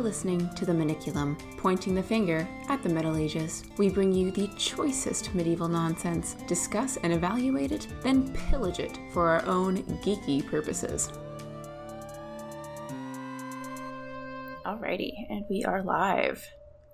You're 0.00 0.08
listening 0.08 0.48
to 0.54 0.64
the 0.64 0.72
Maniculum, 0.72 1.38
pointing 1.58 1.94
the 1.94 2.02
finger 2.02 2.48
at 2.70 2.82
the 2.82 2.88
Middle 2.88 3.18
Ages. 3.18 3.64
We 3.76 3.90
bring 3.90 4.14
you 4.14 4.30
the 4.30 4.48
choicest 4.56 5.34
medieval 5.34 5.68
nonsense, 5.68 6.36
discuss 6.46 6.96
and 7.02 7.12
evaluate 7.12 7.70
it, 7.70 7.86
then 8.02 8.32
pillage 8.32 8.78
it 8.78 8.98
for 9.12 9.28
our 9.28 9.44
own 9.44 9.82
geeky 10.02 10.46
purposes. 10.46 11.10
Alrighty, 14.64 15.12
and 15.28 15.44
we 15.50 15.64
are 15.66 15.82
live. 15.82 16.42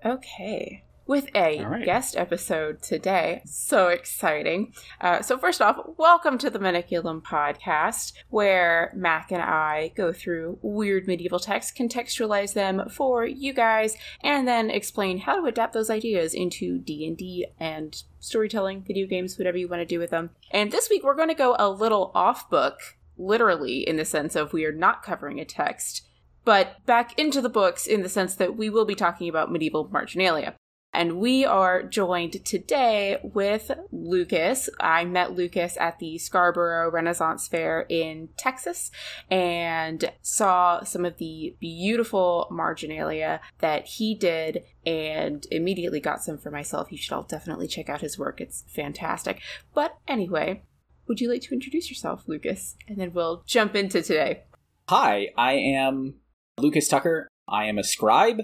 Okay 0.04 0.82
with 1.06 1.28
a 1.34 1.64
right. 1.64 1.84
guest 1.84 2.16
episode 2.16 2.82
today. 2.82 3.42
So 3.46 3.88
exciting. 3.88 4.72
Uh, 5.00 5.22
so, 5.22 5.38
first 5.38 5.62
off, 5.62 5.78
welcome 5.96 6.36
to 6.38 6.50
the 6.50 6.58
Maniculum 6.58 7.22
podcast, 7.22 8.12
where 8.28 8.92
Mac 8.94 9.30
and 9.30 9.42
I 9.42 9.92
go 9.96 10.12
through 10.12 10.58
weird 10.62 11.06
medieval 11.06 11.38
texts, 11.38 11.72
contextualize 11.76 12.54
them 12.54 12.88
for 12.90 13.24
you 13.24 13.52
guys, 13.52 13.96
and 14.20 14.46
then 14.48 14.70
explain 14.70 15.18
how 15.18 15.40
to 15.40 15.46
adapt 15.46 15.74
those 15.74 15.90
ideas 15.90 16.34
into 16.34 16.78
D&D 16.78 17.46
and 17.58 18.02
storytelling, 18.18 18.82
video 18.82 19.06
games, 19.06 19.38
whatever 19.38 19.58
you 19.58 19.68
want 19.68 19.80
to 19.80 19.86
do 19.86 19.98
with 19.98 20.10
them. 20.10 20.30
And 20.50 20.72
this 20.72 20.90
week, 20.90 21.04
we're 21.04 21.14
going 21.14 21.28
to 21.28 21.34
go 21.34 21.54
a 21.58 21.70
little 21.70 22.10
off 22.14 22.50
book, 22.50 22.96
literally, 23.16 23.86
in 23.86 23.96
the 23.96 24.04
sense 24.04 24.34
of 24.34 24.52
we 24.52 24.64
are 24.64 24.72
not 24.72 25.02
covering 25.02 25.40
a 25.40 25.44
text 25.44 26.02
but 26.44 26.86
back 26.86 27.18
into 27.18 27.40
the 27.40 27.48
books 27.48 27.88
in 27.88 28.04
the 28.04 28.08
sense 28.08 28.36
that 28.36 28.56
we 28.56 28.70
will 28.70 28.84
be 28.84 28.94
talking 28.94 29.28
about 29.28 29.50
medieval 29.50 29.88
marginalia. 29.90 30.54
And 30.96 31.18
we 31.18 31.44
are 31.44 31.82
joined 31.82 32.42
today 32.46 33.18
with 33.22 33.70
Lucas. 33.92 34.70
I 34.80 35.04
met 35.04 35.36
Lucas 35.36 35.76
at 35.78 35.98
the 35.98 36.16
Scarborough 36.16 36.90
Renaissance 36.90 37.46
Fair 37.46 37.84
in 37.90 38.30
Texas 38.38 38.90
and 39.30 40.10
saw 40.22 40.84
some 40.84 41.04
of 41.04 41.18
the 41.18 41.54
beautiful 41.60 42.48
marginalia 42.50 43.42
that 43.58 43.84
he 43.84 44.14
did 44.14 44.62
and 44.86 45.46
immediately 45.50 46.00
got 46.00 46.22
some 46.22 46.38
for 46.38 46.50
myself. 46.50 46.90
You 46.90 46.96
should 46.96 47.12
all 47.12 47.24
definitely 47.24 47.68
check 47.68 47.90
out 47.90 48.00
his 48.00 48.18
work, 48.18 48.40
it's 48.40 48.64
fantastic. 48.66 49.42
But 49.74 49.98
anyway, 50.08 50.62
would 51.08 51.20
you 51.20 51.30
like 51.30 51.42
to 51.42 51.52
introduce 51.52 51.90
yourself, 51.90 52.22
Lucas? 52.26 52.74
And 52.88 52.96
then 52.96 53.12
we'll 53.12 53.42
jump 53.46 53.76
into 53.76 54.00
today. 54.00 54.44
Hi, 54.88 55.28
I 55.36 55.52
am 55.56 56.14
Lucas 56.56 56.88
Tucker. 56.88 57.28
I 57.46 57.66
am 57.66 57.76
a 57.76 57.84
scribe 57.84 58.40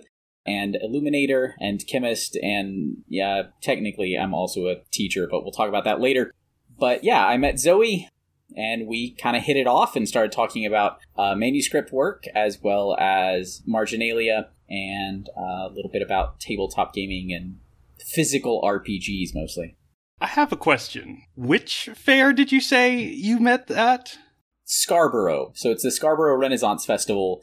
and 0.46 0.76
illuminator 0.82 1.54
and 1.60 1.86
chemist 1.86 2.36
and 2.36 2.96
yeah 3.08 3.42
technically 3.62 4.16
i'm 4.18 4.34
also 4.34 4.66
a 4.66 4.76
teacher 4.90 5.28
but 5.30 5.42
we'll 5.42 5.52
talk 5.52 5.68
about 5.68 5.84
that 5.84 6.00
later. 6.00 6.32
But 6.78 7.04
yeah 7.04 7.24
i 7.26 7.36
met 7.36 7.58
zoe 7.58 8.08
and 8.56 8.86
we 8.86 9.12
kind 9.12 9.36
of 9.36 9.42
hit 9.42 9.56
it 9.56 9.66
off 9.66 9.96
and 9.96 10.08
started 10.08 10.32
talking 10.32 10.66
about 10.66 10.98
uh, 11.16 11.34
manuscript 11.34 11.92
work 11.92 12.24
as 12.34 12.60
well 12.60 12.96
as 12.98 13.62
marginalia 13.66 14.48
and 14.68 15.28
uh, 15.36 15.68
a 15.68 15.72
little 15.72 15.90
bit 15.90 16.02
about 16.02 16.40
tabletop 16.40 16.92
gaming 16.94 17.32
and 17.32 17.58
physical 18.00 18.62
rpgs 18.62 19.34
mostly. 19.34 19.76
I 20.20 20.26
have 20.26 20.52
a 20.52 20.56
question. 20.56 21.22
Which 21.34 21.90
fair 21.94 22.32
did 22.32 22.52
you 22.52 22.60
say 22.60 23.00
you 23.00 23.40
met 23.40 23.70
at? 23.70 24.18
Scarborough. 24.64 25.52
So 25.56 25.70
it's 25.70 25.82
the 25.82 25.90
scarborough 25.90 26.36
renaissance 26.36 26.84
festival 26.84 27.42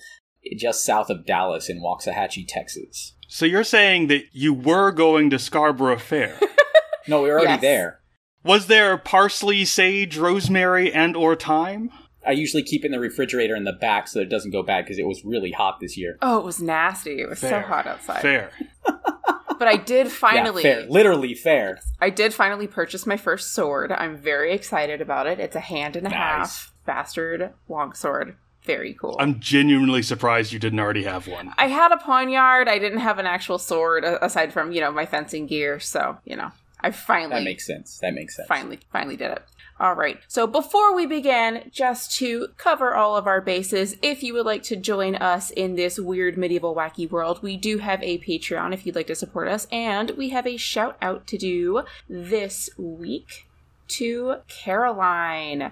just 0.57 0.85
south 0.85 1.09
of 1.09 1.25
Dallas 1.25 1.69
in 1.69 1.81
Waxahachie, 1.81 2.45
Texas. 2.47 3.13
So 3.27 3.45
you're 3.45 3.63
saying 3.63 4.07
that 4.07 4.23
you 4.31 4.53
were 4.53 4.91
going 4.91 5.29
to 5.29 5.39
Scarborough 5.39 5.99
Fair? 5.99 6.39
no, 7.07 7.21
we 7.21 7.29
were 7.29 7.35
already 7.35 7.53
yes. 7.53 7.61
there. 7.61 7.99
Was 8.43 8.67
there 8.67 8.97
parsley, 8.97 9.65
sage, 9.65 10.17
rosemary, 10.17 10.91
and 10.93 11.15
or 11.15 11.35
thyme? 11.35 11.91
I 12.25 12.31
usually 12.31 12.63
keep 12.63 12.83
it 12.83 12.87
in 12.87 12.91
the 12.91 12.99
refrigerator 12.99 13.55
in 13.55 13.65
the 13.65 13.73
back 13.73 14.07
so 14.07 14.19
that 14.19 14.23
it 14.23 14.29
doesn't 14.29 14.51
go 14.51 14.63
bad 14.63 14.85
because 14.85 14.97
it 14.97 15.05
was 15.05 15.23
really 15.23 15.51
hot 15.51 15.79
this 15.79 15.97
year. 15.97 16.17
Oh, 16.21 16.39
it 16.39 16.45
was 16.45 16.61
nasty. 16.61 17.21
It 17.21 17.29
was 17.29 17.39
fair. 17.39 17.61
so 17.63 17.67
hot 17.67 17.87
outside. 17.87 18.21
Fair. 18.21 18.51
but 18.83 19.67
I 19.67 19.75
did 19.75 20.11
finally 20.11 20.63
yeah, 20.63 20.75
fair. 20.75 20.89
literally 20.89 21.33
fair. 21.33 21.79
I 21.99 22.09
did 22.09 22.33
finally 22.33 22.67
purchase 22.67 23.05
my 23.05 23.17
first 23.17 23.53
sword. 23.53 23.91
I'm 23.91 24.17
very 24.17 24.53
excited 24.53 25.01
about 25.01 25.27
it. 25.27 25.39
It's 25.39 25.55
a 25.55 25.61
hand 25.61 25.95
and 25.95 26.07
a 26.07 26.09
nice. 26.09 26.17
half 26.17 26.73
bastard 26.85 27.53
longsword 27.67 28.35
very 28.69 28.93
cool. 28.93 29.15
I'm 29.19 29.39
genuinely 29.39 30.03
surprised 30.03 30.53
you 30.53 30.59
didn't 30.59 30.79
already 30.79 31.03
have 31.03 31.27
one. 31.27 31.51
I 31.57 31.69
had 31.69 31.91
a 31.91 31.97
poniard. 31.97 32.67
I 32.69 32.77
didn't 32.77 32.99
have 32.99 33.17
an 33.17 33.25
actual 33.25 33.57
sword 33.57 34.03
aside 34.03 34.53
from, 34.53 34.71
you 34.71 34.79
know, 34.79 34.91
my 34.91 35.07
fencing 35.07 35.47
gear. 35.47 35.79
So, 35.79 36.19
you 36.23 36.35
know, 36.35 36.51
I 36.81 36.91
finally. 36.91 37.39
That 37.39 37.43
makes 37.43 37.65
sense. 37.65 37.97
That 37.97 38.13
makes 38.13 38.35
sense. 38.35 38.47
Finally, 38.47 38.79
finally 38.91 39.15
did 39.15 39.31
it. 39.31 39.43
All 39.79 39.95
right. 39.95 40.19
So 40.27 40.45
before 40.45 40.93
we 40.93 41.07
begin, 41.07 41.71
just 41.71 42.15
to 42.17 42.49
cover 42.57 42.93
all 42.93 43.17
of 43.17 43.25
our 43.25 43.41
bases, 43.41 43.95
if 44.03 44.21
you 44.21 44.35
would 44.35 44.45
like 44.45 44.61
to 44.63 44.75
join 44.75 45.15
us 45.15 45.49
in 45.49 45.75
this 45.75 45.97
weird 45.97 46.37
medieval 46.37 46.75
wacky 46.75 47.09
world, 47.09 47.41
we 47.41 47.57
do 47.57 47.79
have 47.79 48.03
a 48.03 48.19
Patreon 48.19 48.73
if 48.73 48.85
you'd 48.85 48.95
like 48.95 49.07
to 49.07 49.15
support 49.15 49.47
us, 49.47 49.67
and 49.71 50.11
we 50.11 50.29
have 50.29 50.45
a 50.45 50.57
shout 50.57 50.95
out 51.01 51.25
to 51.27 51.39
do 51.39 51.83
this 52.07 52.69
week 52.77 53.47
to 53.87 54.35
Caroline. 54.47 55.71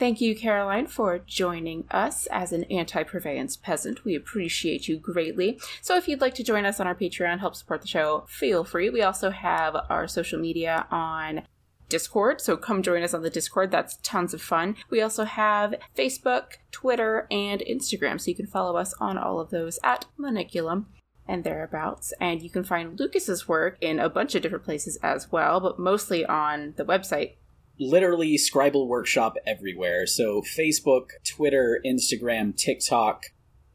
Thank 0.00 0.22
you, 0.22 0.34
Caroline, 0.34 0.86
for 0.86 1.18
joining 1.18 1.84
us 1.90 2.24
as 2.28 2.54
an 2.54 2.64
anti 2.64 3.02
purveyance 3.02 3.58
peasant. 3.58 4.02
We 4.02 4.14
appreciate 4.14 4.88
you 4.88 4.96
greatly. 4.96 5.60
So, 5.82 5.94
if 5.94 6.08
you'd 6.08 6.22
like 6.22 6.32
to 6.36 6.42
join 6.42 6.64
us 6.64 6.80
on 6.80 6.86
our 6.86 6.94
Patreon, 6.94 7.40
help 7.40 7.54
support 7.54 7.82
the 7.82 7.86
show, 7.86 8.24
feel 8.26 8.64
free. 8.64 8.88
We 8.88 9.02
also 9.02 9.28
have 9.28 9.76
our 9.90 10.08
social 10.08 10.40
media 10.40 10.86
on 10.90 11.42
Discord, 11.90 12.40
so 12.40 12.56
come 12.56 12.82
join 12.82 13.02
us 13.02 13.12
on 13.12 13.20
the 13.20 13.28
Discord. 13.28 13.70
That's 13.70 13.98
tons 14.02 14.32
of 14.32 14.40
fun. 14.40 14.76
We 14.88 15.02
also 15.02 15.24
have 15.24 15.74
Facebook, 15.94 16.52
Twitter, 16.70 17.26
and 17.30 17.60
Instagram, 17.60 18.18
so 18.18 18.30
you 18.30 18.36
can 18.36 18.46
follow 18.46 18.78
us 18.78 18.94
on 19.00 19.18
all 19.18 19.38
of 19.38 19.50
those 19.50 19.78
at 19.84 20.06
Maniculum 20.18 20.86
and 21.28 21.44
thereabouts. 21.44 22.14
And 22.18 22.40
you 22.40 22.48
can 22.48 22.64
find 22.64 22.98
Lucas's 22.98 23.46
work 23.46 23.76
in 23.82 24.00
a 24.00 24.08
bunch 24.08 24.34
of 24.34 24.40
different 24.40 24.64
places 24.64 24.98
as 25.02 25.30
well, 25.30 25.60
but 25.60 25.78
mostly 25.78 26.24
on 26.24 26.72
the 26.78 26.86
website 26.86 27.34
literally 27.80 28.36
Scribal 28.36 28.86
Workshop 28.86 29.36
everywhere. 29.46 30.06
So 30.06 30.42
Facebook, 30.42 31.08
Twitter, 31.26 31.80
Instagram, 31.84 32.54
TikTok, 32.54 33.24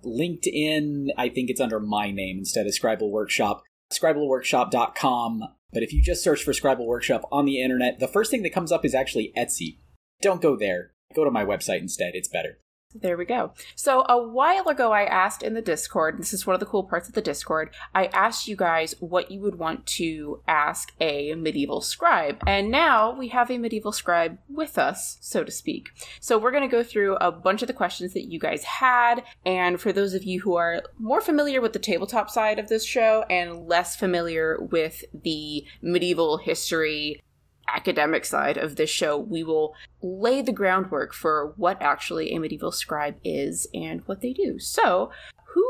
LinkedIn, 0.05 1.07
I 1.17 1.29
think 1.29 1.49
it's 1.49 1.59
under 1.59 1.79
my 1.79 2.11
name 2.11 2.37
instead 2.37 2.67
of 2.67 2.73
Scribal 2.73 3.09
Workshop, 3.09 3.63
scribalworkshop.com. 3.91 5.43
But 5.73 5.83
if 5.83 5.91
you 5.91 6.01
just 6.01 6.23
search 6.23 6.43
for 6.43 6.51
Scribal 6.51 6.85
Workshop 6.85 7.27
on 7.31 7.45
the 7.45 7.61
internet, 7.61 7.99
the 7.99 8.07
first 8.07 8.29
thing 8.29 8.43
that 8.43 8.53
comes 8.53 8.71
up 8.71 8.85
is 8.85 8.93
actually 8.93 9.33
Etsy. 9.35 9.79
Don't 10.21 10.41
go 10.41 10.55
there. 10.55 10.91
Go 11.15 11.25
to 11.25 11.31
my 11.31 11.43
website 11.43 11.79
instead. 11.79 12.11
It's 12.13 12.29
better. 12.29 12.59
There 13.01 13.17
we 13.17 13.25
go. 13.25 13.51
So 13.75 14.05
a 14.07 14.21
while 14.21 14.69
ago, 14.69 14.93
I 14.93 15.03
asked 15.03 15.43
in 15.43 15.53
the 15.53 15.61
Discord, 15.61 16.17
this 16.17 16.33
is 16.33 16.47
one 16.47 16.53
of 16.53 16.61
the 16.61 16.65
cool 16.65 16.83
parts 16.83 17.09
of 17.09 17.13
the 17.13 17.21
Discord, 17.21 17.71
I 17.93 18.05
asked 18.05 18.47
you 18.47 18.55
guys 18.55 18.95
what 18.99 19.29
you 19.29 19.41
would 19.41 19.55
want 19.55 19.85
to 19.87 20.41
ask 20.47 20.93
a 21.01 21.35
medieval 21.35 21.81
scribe. 21.81 22.41
And 22.47 22.71
now 22.71 23.13
we 23.13 23.27
have 23.29 23.51
a 23.51 23.57
medieval 23.57 23.91
scribe 23.91 24.37
with 24.47 24.77
us, 24.77 25.17
so 25.19 25.43
to 25.43 25.51
speak. 25.51 25.89
So 26.21 26.37
we're 26.37 26.51
going 26.51 26.67
to 26.67 26.73
go 26.73 26.83
through 26.83 27.17
a 27.17 27.33
bunch 27.33 27.61
of 27.61 27.67
the 27.67 27.73
questions 27.73 28.13
that 28.13 28.31
you 28.31 28.39
guys 28.39 28.63
had. 28.63 29.23
And 29.45 29.79
for 29.81 29.91
those 29.91 30.13
of 30.13 30.23
you 30.23 30.39
who 30.39 30.55
are 30.55 30.81
more 30.97 31.19
familiar 31.19 31.59
with 31.59 31.73
the 31.73 31.79
tabletop 31.79 32.29
side 32.29 32.59
of 32.59 32.69
this 32.69 32.85
show 32.85 33.25
and 33.29 33.67
less 33.67 33.97
familiar 33.97 34.57
with 34.71 35.03
the 35.13 35.65
medieval 35.81 36.37
history 36.37 37.21
academic 37.67 38.25
side 38.25 38.57
of 38.57 38.75
this 38.75 38.89
show, 38.89 39.17
we 39.17 39.43
will 39.43 39.73
lay 40.01 40.41
the 40.41 40.51
groundwork 40.51 41.13
for 41.13 41.53
what 41.57 41.81
actually 41.81 42.31
a 42.31 42.39
medieval 42.39 42.71
scribe 42.71 43.17
is 43.23 43.67
and 43.73 44.01
what 44.05 44.21
they 44.21 44.33
do. 44.33 44.59
So, 44.59 45.11
who 45.53 45.65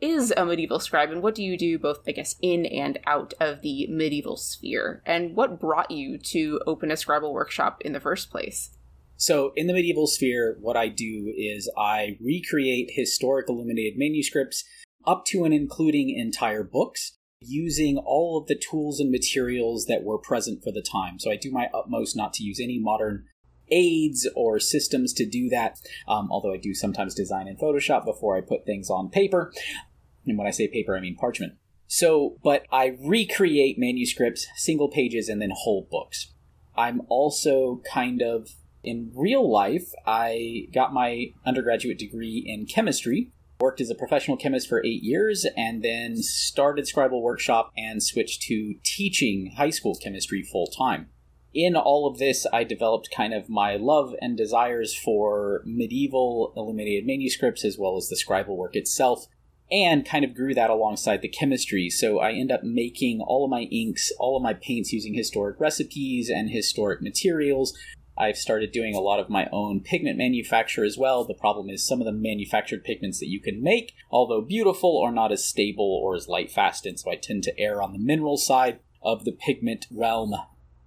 is 0.00 0.32
a 0.36 0.44
medieval 0.44 0.78
scribe 0.78 1.10
and 1.10 1.22
what 1.22 1.34
do 1.34 1.42
you 1.42 1.56
do 1.56 1.78
both, 1.78 2.00
I 2.06 2.12
guess, 2.12 2.36
in 2.42 2.66
and 2.66 2.98
out 3.06 3.34
of 3.40 3.62
the 3.62 3.86
medieval 3.88 4.36
sphere? 4.36 5.02
And 5.06 5.34
what 5.34 5.60
brought 5.60 5.90
you 5.90 6.18
to 6.18 6.60
open 6.66 6.90
a 6.90 6.94
scribal 6.94 7.32
workshop 7.32 7.80
in 7.82 7.92
the 7.92 8.00
first 8.00 8.30
place? 8.30 8.70
So, 9.16 9.52
in 9.54 9.66
the 9.66 9.72
medieval 9.72 10.06
sphere, 10.06 10.58
what 10.60 10.76
I 10.76 10.88
do 10.88 11.32
is 11.36 11.70
I 11.78 12.18
recreate 12.20 12.90
historic 12.94 13.48
illuminated 13.48 13.94
manuscripts 13.96 14.64
up 15.06 15.24
to 15.26 15.44
and 15.44 15.54
including 15.54 16.10
entire 16.10 16.64
books 16.64 17.16
using 17.46 17.98
all 17.98 18.38
of 18.38 18.46
the 18.46 18.54
tools 18.54 19.00
and 19.00 19.10
materials 19.10 19.86
that 19.86 20.02
were 20.02 20.18
present 20.18 20.62
for 20.62 20.72
the 20.72 20.82
time. 20.82 21.18
So 21.18 21.30
I 21.30 21.36
do 21.36 21.50
my 21.50 21.68
utmost 21.74 22.16
not 22.16 22.32
to 22.34 22.44
use 22.44 22.60
any 22.60 22.78
modern 22.78 23.24
aids 23.70 24.28
or 24.34 24.60
systems 24.60 25.12
to 25.14 25.26
do 25.26 25.48
that, 25.48 25.78
um, 26.06 26.28
although 26.30 26.52
I 26.52 26.58
do 26.58 26.74
sometimes 26.74 27.14
design 27.14 27.48
in 27.48 27.56
Photoshop 27.56 28.04
before 28.04 28.36
I 28.36 28.40
put 28.40 28.66
things 28.66 28.90
on 28.90 29.08
paper. 29.08 29.52
And 30.26 30.38
when 30.38 30.46
I 30.46 30.50
say 30.50 30.68
paper, 30.68 30.96
I 30.96 31.00
mean 31.00 31.16
parchment. 31.16 31.54
So, 31.86 32.38
but 32.42 32.64
I 32.72 32.96
recreate 33.00 33.78
manuscripts, 33.78 34.46
single 34.56 34.90
pages, 34.90 35.28
and 35.28 35.40
then 35.40 35.50
whole 35.54 35.86
books. 35.90 36.32
I'm 36.76 37.02
also 37.08 37.82
kind 37.86 38.22
of 38.22 38.48
in 38.84 39.10
real 39.14 39.50
life, 39.50 39.90
I 40.06 40.68
got 40.72 40.92
my 40.92 41.28
undergraduate 41.46 41.98
degree 41.98 42.44
in 42.46 42.66
chemistry 42.66 43.32
worked 43.60 43.80
as 43.80 43.90
a 43.90 43.94
professional 43.94 44.36
chemist 44.36 44.68
for 44.68 44.84
eight 44.84 45.02
years, 45.02 45.46
and 45.56 45.82
then 45.82 46.16
started 46.22 46.86
Scribal 46.86 47.22
Workshop 47.22 47.72
and 47.76 48.02
switched 48.02 48.42
to 48.42 48.74
teaching 48.82 49.52
high 49.56 49.70
school 49.70 49.96
chemistry 50.02 50.42
full 50.42 50.66
time. 50.66 51.08
In 51.54 51.76
all 51.76 52.08
of 52.08 52.18
this, 52.18 52.46
I 52.52 52.64
developed 52.64 53.14
kind 53.16 53.32
of 53.32 53.48
my 53.48 53.76
love 53.76 54.14
and 54.20 54.36
desires 54.36 54.92
for 54.92 55.62
medieval 55.64 56.52
illuminated 56.56 57.06
manuscripts 57.06 57.64
as 57.64 57.78
well 57.78 57.96
as 57.96 58.08
the 58.08 58.16
scribal 58.16 58.56
work 58.56 58.74
itself. 58.74 59.28
and 59.70 60.06
kind 60.06 60.24
of 60.24 60.34
grew 60.34 60.54
that 60.54 60.70
alongside 60.70 61.22
the 61.22 61.28
chemistry. 61.28 61.88
So 61.90 62.18
I 62.18 62.32
end 62.32 62.52
up 62.52 62.62
making 62.62 63.20
all 63.20 63.44
of 63.44 63.50
my 63.50 63.62
inks, 63.62 64.12
all 64.18 64.36
of 64.36 64.42
my 64.42 64.54
paints 64.54 64.92
using 64.92 65.14
historic 65.14 65.58
recipes 65.58 66.28
and 66.30 66.50
historic 66.50 67.00
materials. 67.00 67.76
I've 68.16 68.36
started 68.36 68.72
doing 68.72 68.94
a 68.94 69.00
lot 69.00 69.18
of 69.18 69.28
my 69.28 69.48
own 69.50 69.80
pigment 69.80 70.18
manufacture 70.18 70.84
as 70.84 70.96
well. 70.96 71.24
The 71.24 71.34
problem 71.34 71.68
is 71.68 71.86
some 71.86 72.00
of 72.00 72.06
the 72.06 72.12
manufactured 72.12 72.84
pigments 72.84 73.18
that 73.20 73.28
you 73.28 73.40
can 73.40 73.62
make, 73.62 73.92
although 74.10 74.40
beautiful, 74.40 75.00
are 75.02 75.12
not 75.12 75.32
as 75.32 75.44
stable 75.44 76.00
or 76.02 76.14
as 76.14 76.28
light 76.28 76.50
fast, 76.50 76.86
and 76.86 76.98
so 76.98 77.10
I 77.10 77.16
tend 77.16 77.42
to 77.44 77.58
err 77.58 77.82
on 77.82 77.92
the 77.92 77.98
mineral 77.98 78.36
side 78.36 78.78
of 79.02 79.24
the 79.24 79.32
pigment 79.32 79.86
realm. 79.90 80.34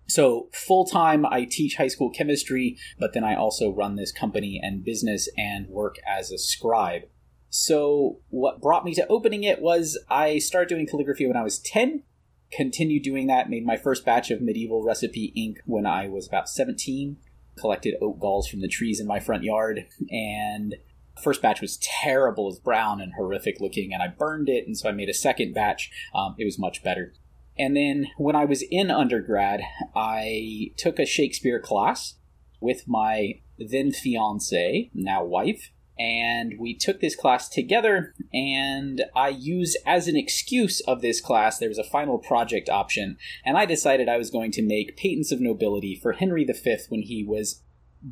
So, 0.09 0.47
full 0.53 0.85
time, 0.85 1.25
I 1.25 1.43
teach 1.43 1.75
high 1.75 1.89
school 1.89 2.09
chemistry, 2.09 2.77
but 2.97 3.13
then 3.13 3.25
I 3.25 3.35
also 3.35 3.69
run 3.69 3.97
this 3.97 4.13
company 4.13 4.59
and 4.63 4.85
business 4.85 5.27
and 5.37 5.67
work 5.67 5.97
as 6.07 6.31
a 6.31 6.37
scribe. 6.37 7.03
So, 7.49 8.19
what 8.29 8.61
brought 8.61 8.85
me 8.85 8.93
to 8.95 9.07
opening 9.07 9.43
it 9.43 9.61
was 9.61 9.99
I 10.09 10.39
started 10.39 10.69
doing 10.69 10.87
calligraphy 10.87 11.27
when 11.27 11.35
I 11.35 11.43
was 11.43 11.59
10, 11.59 12.03
continued 12.51 13.03
doing 13.03 13.27
that, 13.27 13.49
made 13.49 13.65
my 13.65 13.77
first 13.77 14.05
batch 14.05 14.31
of 14.31 14.41
medieval 14.41 14.83
recipe 14.83 15.33
ink 15.35 15.59
when 15.65 15.85
I 15.85 16.07
was 16.07 16.27
about 16.27 16.49
17, 16.49 17.17
collected 17.57 17.95
oak 18.01 18.19
galls 18.19 18.47
from 18.47 18.61
the 18.61 18.67
trees 18.67 18.99
in 18.99 19.07
my 19.07 19.19
front 19.19 19.43
yard, 19.43 19.87
and 20.09 20.75
first 21.21 21.41
batch 21.41 21.61
was 21.61 21.77
terrible, 21.81 22.49
it 22.49 22.59
brown 22.59 23.01
and 23.01 23.13
horrific 23.13 23.59
looking, 23.59 23.93
and 23.93 24.01
I 24.01 24.07
burned 24.07 24.49
it, 24.49 24.65
and 24.67 24.77
so 24.77 24.89
I 24.89 24.91
made 24.91 25.09
a 25.09 25.13
second 25.13 25.53
batch. 25.53 25.91
Um, 26.13 26.35
it 26.37 26.45
was 26.45 26.59
much 26.59 26.83
better. 26.83 27.13
And 27.59 27.75
then 27.75 28.07
when 28.17 28.35
I 28.35 28.45
was 28.45 28.63
in 28.69 28.91
undergrad, 28.91 29.61
I 29.95 30.71
took 30.77 30.99
a 30.99 31.05
Shakespeare 31.05 31.59
class 31.59 32.15
with 32.61 32.87
my 32.87 33.41
then 33.57 33.91
fiance, 33.91 34.91
now 34.93 35.23
wife, 35.23 35.71
and 35.99 36.53
we 36.59 36.75
took 36.75 36.99
this 36.99 37.15
class 37.15 37.49
together 37.49 38.13
and 38.33 39.03
i 39.15 39.29
used 39.29 39.77
as 39.85 40.07
an 40.07 40.15
excuse 40.15 40.79
of 40.81 41.01
this 41.01 41.21
class 41.21 41.57
there 41.57 41.69
was 41.69 41.77
a 41.77 41.83
final 41.83 42.17
project 42.17 42.69
option 42.69 43.17
and 43.45 43.57
i 43.57 43.65
decided 43.65 44.07
i 44.07 44.17
was 44.17 44.29
going 44.29 44.51
to 44.51 44.61
make 44.61 44.97
patents 44.97 45.31
of 45.31 45.41
nobility 45.41 45.99
for 46.01 46.13
henry 46.13 46.45
v 46.45 46.77
when 46.89 47.01
he 47.01 47.23
was 47.23 47.63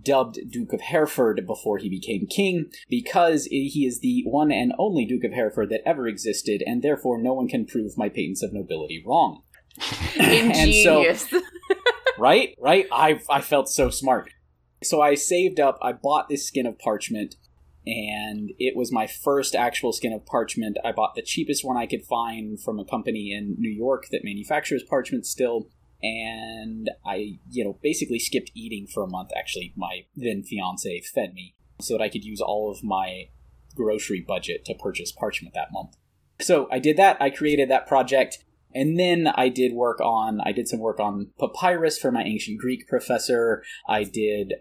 dubbed 0.04 0.40
duke 0.50 0.74
of 0.74 0.82
hereford 0.82 1.46
before 1.46 1.78
he 1.78 1.90
became 1.90 2.26
king 2.26 2.72
because 2.90 3.46
he 3.46 3.86
is 3.88 4.00
the 4.00 4.24
one 4.26 4.52
and 4.52 4.74
only 4.80 5.06
duke 5.06 5.24
of 5.24 5.32
hereford 5.32 5.70
that 5.70 5.82
ever 5.86 6.08
existed 6.08 6.64
and 6.66 6.82
therefore 6.82 7.22
no 7.22 7.34
one 7.34 7.48
can 7.48 7.66
prove 7.66 7.98
my 7.98 8.10
patents 8.10 8.42
of 8.42 8.52
nobility 8.52 9.04
wrong 9.06 9.44
Ingenious. 10.16 11.30
so, 11.30 11.42
right, 12.18 12.56
right. 12.60 12.88
I 12.92 13.20
I 13.30 13.42
felt 13.42 13.70
so 13.70 13.90
smart. 13.90 14.32
So 14.84 15.02
I 15.02 15.16
saved 15.16 15.60
up. 15.60 15.78
I 15.82 15.92
bought 15.94 16.30
this 16.30 16.48
skin 16.48 16.66
of 16.66 16.80
parchment, 16.80 17.36
and 17.88 18.52
it 18.58 18.76
was 18.76 18.92
my 18.92 19.06
first 19.06 19.56
actual 19.56 19.94
skin 19.94 20.14
of 20.14 20.26
parchment. 20.26 20.78
I 20.84 20.92
bought 20.92 21.16
the 21.16 21.22
cheapest 21.22 21.64
one 21.64 21.78
I 21.78 21.86
could 21.86 22.04
find 22.04 22.60
from 22.60 22.80
a 22.80 22.86
company 22.86 23.32
in 23.32 23.56
New 23.60 23.70
York 23.70 24.08
that 24.12 24.24
manufactures 24.24 24.84
parchment 24.84 25.26
still. 25.26 25.70
And 26.02 26.90
I, 27.06 27.40
you 27.50 27.64
know, 27.64 27.80
basically 27.82 28.20
skipped 28.20 28.52
eating 28.54 28.88
for 28.88 29.04
a 29.04 29.10
month. 29.10 29.30
Actually, 29.38 29.74
my 29.76 30.06
then 30.16 30.44
fiance 30.44 31.02
fed 31.02 31.34
me 31.34 31.56
so 31.80 31.94
that 31.94 32.04
I 32.04 32.10
could 32.10 32.24
use 32.24 32.42
all 32.42 32.72
of 32.72 32.84
my 32.84 33.30
grocery 33.76 34.22
budget 34.22 34.66
to 34.66 34.74
purchase 34.74 35.12
parchment 35.12 35.54
that 35.54 35.72
month. 35.72 35.96
So 36.40 36.68
I 36.72 36.80
did 36.80 36.98
that. 36.98 37.22
I 37.22 37.30
created 37.30 37.70
that 37.70 37.88
project. 37.88 38.40
And 38.74 39.00
then 39.00 39.28
I 39.28 39.48
did 39.48 39.74
work 39.74 40.02
on, 40.02 40.42
I 40.42 40.52
did 40.52 40.68
some 40.68 40.80
work 40.80 41.00
on 41.00 41.32
papyrus 41.40 41.98
for 41.98 42.12
my 42.12 42.24
ancient 42.24 42.60
Greek 42.60 42.90
professor. 42.90 43.64
I 43.88 44.04
did 44.04 44.56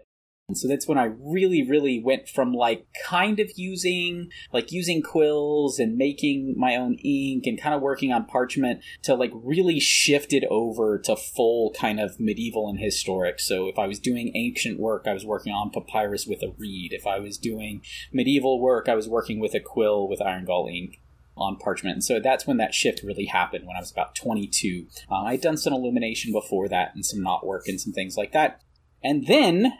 and 0.47 0.57
so 0.57 0.67
that's 0.67 0.87
when 0.87 0.99
I 0.99 1.05
really, 1.19 1.67
really 1.67 1.99
went 1.99 2.29
from 2.29 2.53
like 2.53 2.85
kind 3.03 3.39
of 3.39 3.51
using 3.55 4.29
like 4.53 4.71
using 4.71 5.01
quills 5.01 5.79
and 5.79 5.97
making 5.97 6.53
my 6.55 6.75
own 6.75 6.97
ink 7.03 7.47
and 7.47 7.59
kind 7.59 7.73
of 7.73 7.81
working 7.81 8.13
on 8.13 8.25
parchment 8.25 8.81
to 9.03 9.15
like 9.15 9.31
really 9.33 9.79
shifted 9.79 10.45
over 10.51 10.99
to 10.99 11.15
full 11.15 11.73
kind 11.73 11.99
of 11.99 12.19
medieval 12.19 12.69
and 12.69 12.79
historic. 12.79 13.39
So 13.39 13.67
if 13.67 13.79
I 13.79 13.87
was 13.87 13.99
doing 13.99 14.33
ancient 14.35 14.79
work, 14.79 15.05
I 15.07 15.13
was 15.13 15.25
working 15.25 15.51
on 15.51 15.71
papyrus 15.71 16.27
with 16.27 16.43
a 16.43 16.53
reed. 16.59 16.93
If 16.93 17.07
I 17.07 17.17
was 17.17 17.39
doing 17.39 17.81
medieval 18.13 18.61
work, 18.61 18.87
I 18.87 18.93
was 18.93 19.09
working 19.09 19.39
with 19.39 19.55
a 19.55 19.59
quill 19.59 20.07
with 20.07 20.21
iron 20.21 20.45
gall 20.45 20.67
ink 20.67 21.01
on 21.35 21.57
parchment. 21.57 21.95
And 21.95 22.03
so 22.03 22.19
that's 22.19 22.45
when 22.45 22.57
that 22.57 22.75
shift 22.75 23.01
really 23.03 23.25
happened 23.25 23.65
when 23.65 23.77
I 23.77 23.81
was 23.81 23.91
about 23.91 24.13
22. 24.13 24.85
Uh, 25.09 25.23
I'd 25.23 25.41
done 25.41 25.57
some 25.57 25.73
illumination 25.73 26.31
before 26.31 26.69
that 26.69 26.93
and 26.93 27.03
some 27.03 27.23
knot 27.23 27.47
work 27.47 27.67
and 27.67 27.81
some 27.81 27.93
things 27.93 28.15
like 28.15 28.31
that. 28.33 28.61
And 29.03 29.25
then 29.27 29.73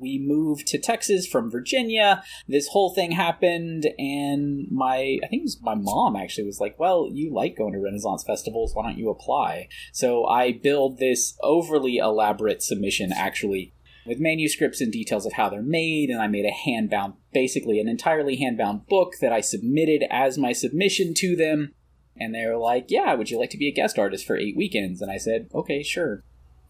we 0.00 0.18
moved 0.18 0.66
to 0.68 0.78
Texas 0.78 1.26
from 1.26 1.50
Virginia. 1.50 2.22
This 2.48 2.68
whole 2.68 2.94
thing 2.94 3.12
happened, 3.12 3.86
and 3.98 4.66
my 4.70 5.18
I 5.22 5.26
think 5.28 5.40
it 5.40 5.44
was 5.44 5.58
my 5.62 5.74
mom 5.74 6.16
actually 6.16 6.46
was 6.46 6.60
like, 6.60 6.78
"Well, 6.78 7.08
you 7.12 7.32
like 7.32 7.56
going 7.56 7.72
to 7.72 7.78
Renaissance 7.78 8.24
festivals. 8.24 8.74
Why 8.74 8.84
don't 8.84 8.98
you 8.98 9.10
apply?" 9.10 9.68
So 9.92 10.26
I 10.26 10.52
build 10.52 10.98
this 10.98 11.36
overly 11.42 11.98
elaborate 11.98 12.62
submission 12.62 13.12
actually 13.12 13.74
with 14.06 14.18
manuscripts 14.18 14.80
and 14.80 14.92
details 14.92 15.26
of 15.26 15.34
how 15.34 15.48
they're 15.48 15.62
made, 15.62 16.10
and 16.10 16.20
I 16.20 16.26
made 16.26 16.46
a 16.46 16.68
handbound, 16.68 17.14
basically 17.32 17.78
an 17.80 17.88
entirely 17.88 18.36
handbound 18.38 18.86
book 18.88 19.14
that 19.20 19.32
I 19.32 19.40
submitted 19.40 20.04
as 20.10 20.38
my 20.38 20.52
submission 20.52 21.14
to 21.14 21.36
them. 21.36 21.72
And 22.16 22.34
they 22.34 22.44
were 22.46 22.56
like, 22.56 22.86
Yeah, 22.88 23.14
would 23.14 23.30
you 23.30 23.38
like 23.38 23.50
to 23.50 23.58
be 23.58 23.68
a 23.68 23.72
guest 23.72 23.98
artist 23.98 24.26
for 24.26 24.36
eight 24.36 24.56
weekends? 24.56 25.00
And 25.00 25.10
I 25.10 25.16
said, 25.16 25.48
Okay, 25.54 25.82
sure. 25.82 26.24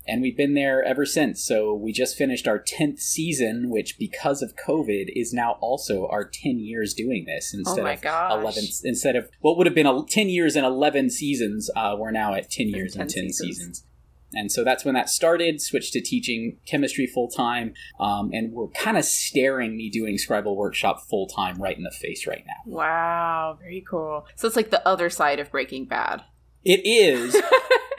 And 0.07 0.23
we've 0.23 0.37
been 0.37 0.55
there 0.55 0.83
ever 0.83 1.05
since. 1.05 1.45
So 1.45 1.75
we 1.75 1.93
just 1.93 2.17
finished 2.17 2.49
our 2.49 2.59
10th 2.59 3.01
season, 3.01 3.71
which, 3.71 3.99
because 3.99 4.43
of 4.43 4.55
COVID, 4.57 5.07
is 5.15 5.33
now 5.33 5.59
also 5.61 6.09
our 6.09 6.25
10 6.25 6.59
years 6.59 6.95
doing 6.95 7.27
this 7.27 7.55
instead 7.55 7.85
oh 7.85 7.93
of 7.93 8.01
gosh. 8.01 8.33
11. 8.33 8.65
Instead 8.85 9.17
of 9.17 9.31
what 9.41 9.57
would 9.57 9.67
have 9.67 9.75
been 9.75 10.07
10 10.07 10.29
years 10.29 10.57
and 10.57 10.65
11 10.65 11.11
seasons, 11.11 11.71
uh, 11.77 11.95
we're 11.99 12.11
now 12.11 12.35
at 12.35 12.51
10 12.51 12.69
years 12.69 12.97
and 12.97 13.09
10, 13.11 13.25
10 13.25 13.33
seasons. 13.33 13.57
seasons. 13.59 13.85
And 14.33 14.51
so 14.51 14.63
that's 14.63 14.85
when 14.85 14.95
that 14.95 15.09
started, 15.09 15.61
switched 15.61 15.93
to 15.95 16.01
teaching 16.01 16.59
chemistry 16.67 17.07
full 17.07 17.29
time, 17.29 17.75
um, 17.99 18.31
and 18.33 18.53
we're 18.53 18.69
kind 18.69 18.97
of 18.97 19.05
staring 19.05 19.77
me 19.77 19.91
doing 19.91 20.17
Scribal 20.17 20.55
Workshop 20.57 21.03
full 21.09 21.27
time 21.27 21.61
right 21.61 21.77
in 21.77 21.83
the 21.83 21.91
face 21.91 22.27
right 22.27 22.45
now. 22.47 22.55
Wow, 22.65 23.59
very 23.61 23.85
cool. 23.89 24.27
So 24.37 24.47
it's 24.47 24.57
like 24.57 24.71
the 24.71 24.87
other 24.87 25.11
side 25.11 25.41
of 25.41 25.51
Breaking 25.51 25.87
Bad. 25.87 26.23
It 26.65 26.81
is. 26.85 27.35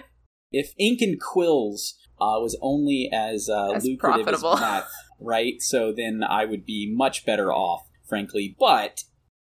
if 0.51 0.73
ink 0.77 1.01
and 1.01 1.19
quills 1.19 1.95
uh, 2.19 2.37
was 2.39 2.57
only 2.61 3.09
as, 3.11 3.49
uh, 3.49 3.71
as 3.71 3.85
lucrative 3.85 4.25
profitable. 4.25 4.53
as 4.53 4.61
math, 4.61 4.91
right? 5.19 5.61
So 5.61 5.91
then 5.91 6.23
I 6.23 6.45
would 6.45 6.65
be 6.65 6.91
much 6.93 7.25
better 7.25 7.51
off, 7.51 7.87
frankly. 8.07 8.55
But 8.59 9.03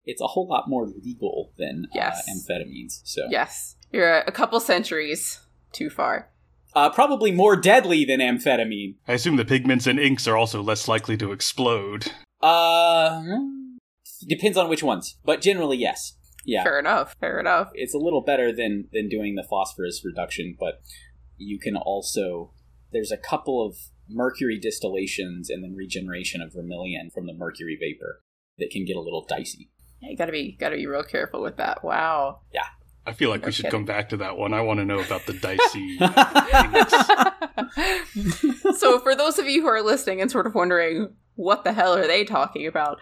it's 0.05 0.21
a 0.21 0.27
whole 0.27 0.47
lot 0.47 0.67
more 0.67 0.87
legal 0.87 1.53
than 1.57 1.87
uh, 1.93 2.11
amphetamines. 2.29 3.01
So 3.03 3.27
yes, 3.29 3.75
you're 3.91 4.19
a 4.19 4.31
couple 4.31 4.59
centuries 4.59 5.39
too 5.71 5.89
far. 5.89 6.29
Uh, 6.75 6.89
probably 6.89 7.31
more 7.31 7.55
deadly 7.55 8.03
than 8.03 8.19
amphetamine. 8.19 8.95
I 9.07 9.13
assume 9.13 9.35
the 9.35 9.45
pigments 9.45 9.85
and 9.85 9.99
inks 9.99 10.27
are 10.27 10.35
also 10.35 10.63
less 10.63 10.87
likely 10.87 11.15
to 11.17 11.31
explode. 11.31 12.11
Uh, 12.41 13.21
depends 14.27 14.57
on 14.57 14.69
which 14.69 14.81
ones, 14.81 15.17
but 15.23 15.39
generally 15.41 15.77
yes. 15.77 16.13
Yeah, 16.45 16.63
fair 16.63 16.79
enough. 16.79 17.15
Fair 17.19 17.39
enough. 17.39 17.71
It's 17.73 17.93
a 17.93 17.99
little 17.99 18.21
better 18.21 18.51
than 18.51 18.89
than 18.91 19.09
doing 19.09 19.35
the 19.35 19.43
phosphorus 19.43 20.03
reduction, 20.03 20.55
but 20.59 20.81
you 21.37 21.59
can 21.59 21.75
also 21.75 22.51
there's 22.91 23.11
a 23.11 23.17
couple 23.17 23.65
of 23.65 23.77
mercury 24.09 24.59
distillations 24.59 25.49
and 25.49 25.63
then 25.63 25.75
regeneration 25.75 26.41
of 26.41 26.53
vermilion 26.53 27.09
from 27.13 27.25
the 27.25 27.33
mercury 27.33 27.77
vapor 27.79 28.21
that 28.59 28.69
can 28.69 28.85
get 28.85 28.95
a 28.95 29.01
little 29.01 29.25
dicey. 29.27 29.69
Yeah, 30.01 30.09
you 30.09 30.17
gotta 30.17 30.31
be 30.31 30.55
gotta 30.59 30.75
be 30.75 30.85
real 30.85 31.03
careful 31.03 31.41
with 31.41 31.57
that. 31.57 31.83
Wow. 31.83 32.41
Yeah. 32.53 32.65
I 33.05 33.11
feel 33.11 33.29
like 33.29 33.41
no 33.41 33.47
we 33.47 33.51
should 33.51 33.65
kidding. 33.65 33.79
come 33.79 33.85
back 33.85 34.09
to 34.09 34.17
that 34.17 34.37
one. 34.37 34.53
I 34.53 34.61
want 34.61 34.79
to 34.79 34.85
know 34.85 34.99
about 34.99 35.25
the 35.25 35.33
dicey. 35.33 35.97
so, 38.77 38.99
for 38.99 39.13
those 39.13 39.39
of 39.39 39.47
you 39.47 39.61
who 39.61 39.67
are 39.67 39.81
listening 39.81 40.21
and 40.21 40.31
sort 40.31 40.47
of 40.47 40.55
wondering 40.55 41.13
what 41.35 41.63
the 41.63 41.73
hell 41.73 41.97
are 41.97 42.07
they 42.07 42.23
talking 42.23 42.65
about, 42.65 43.01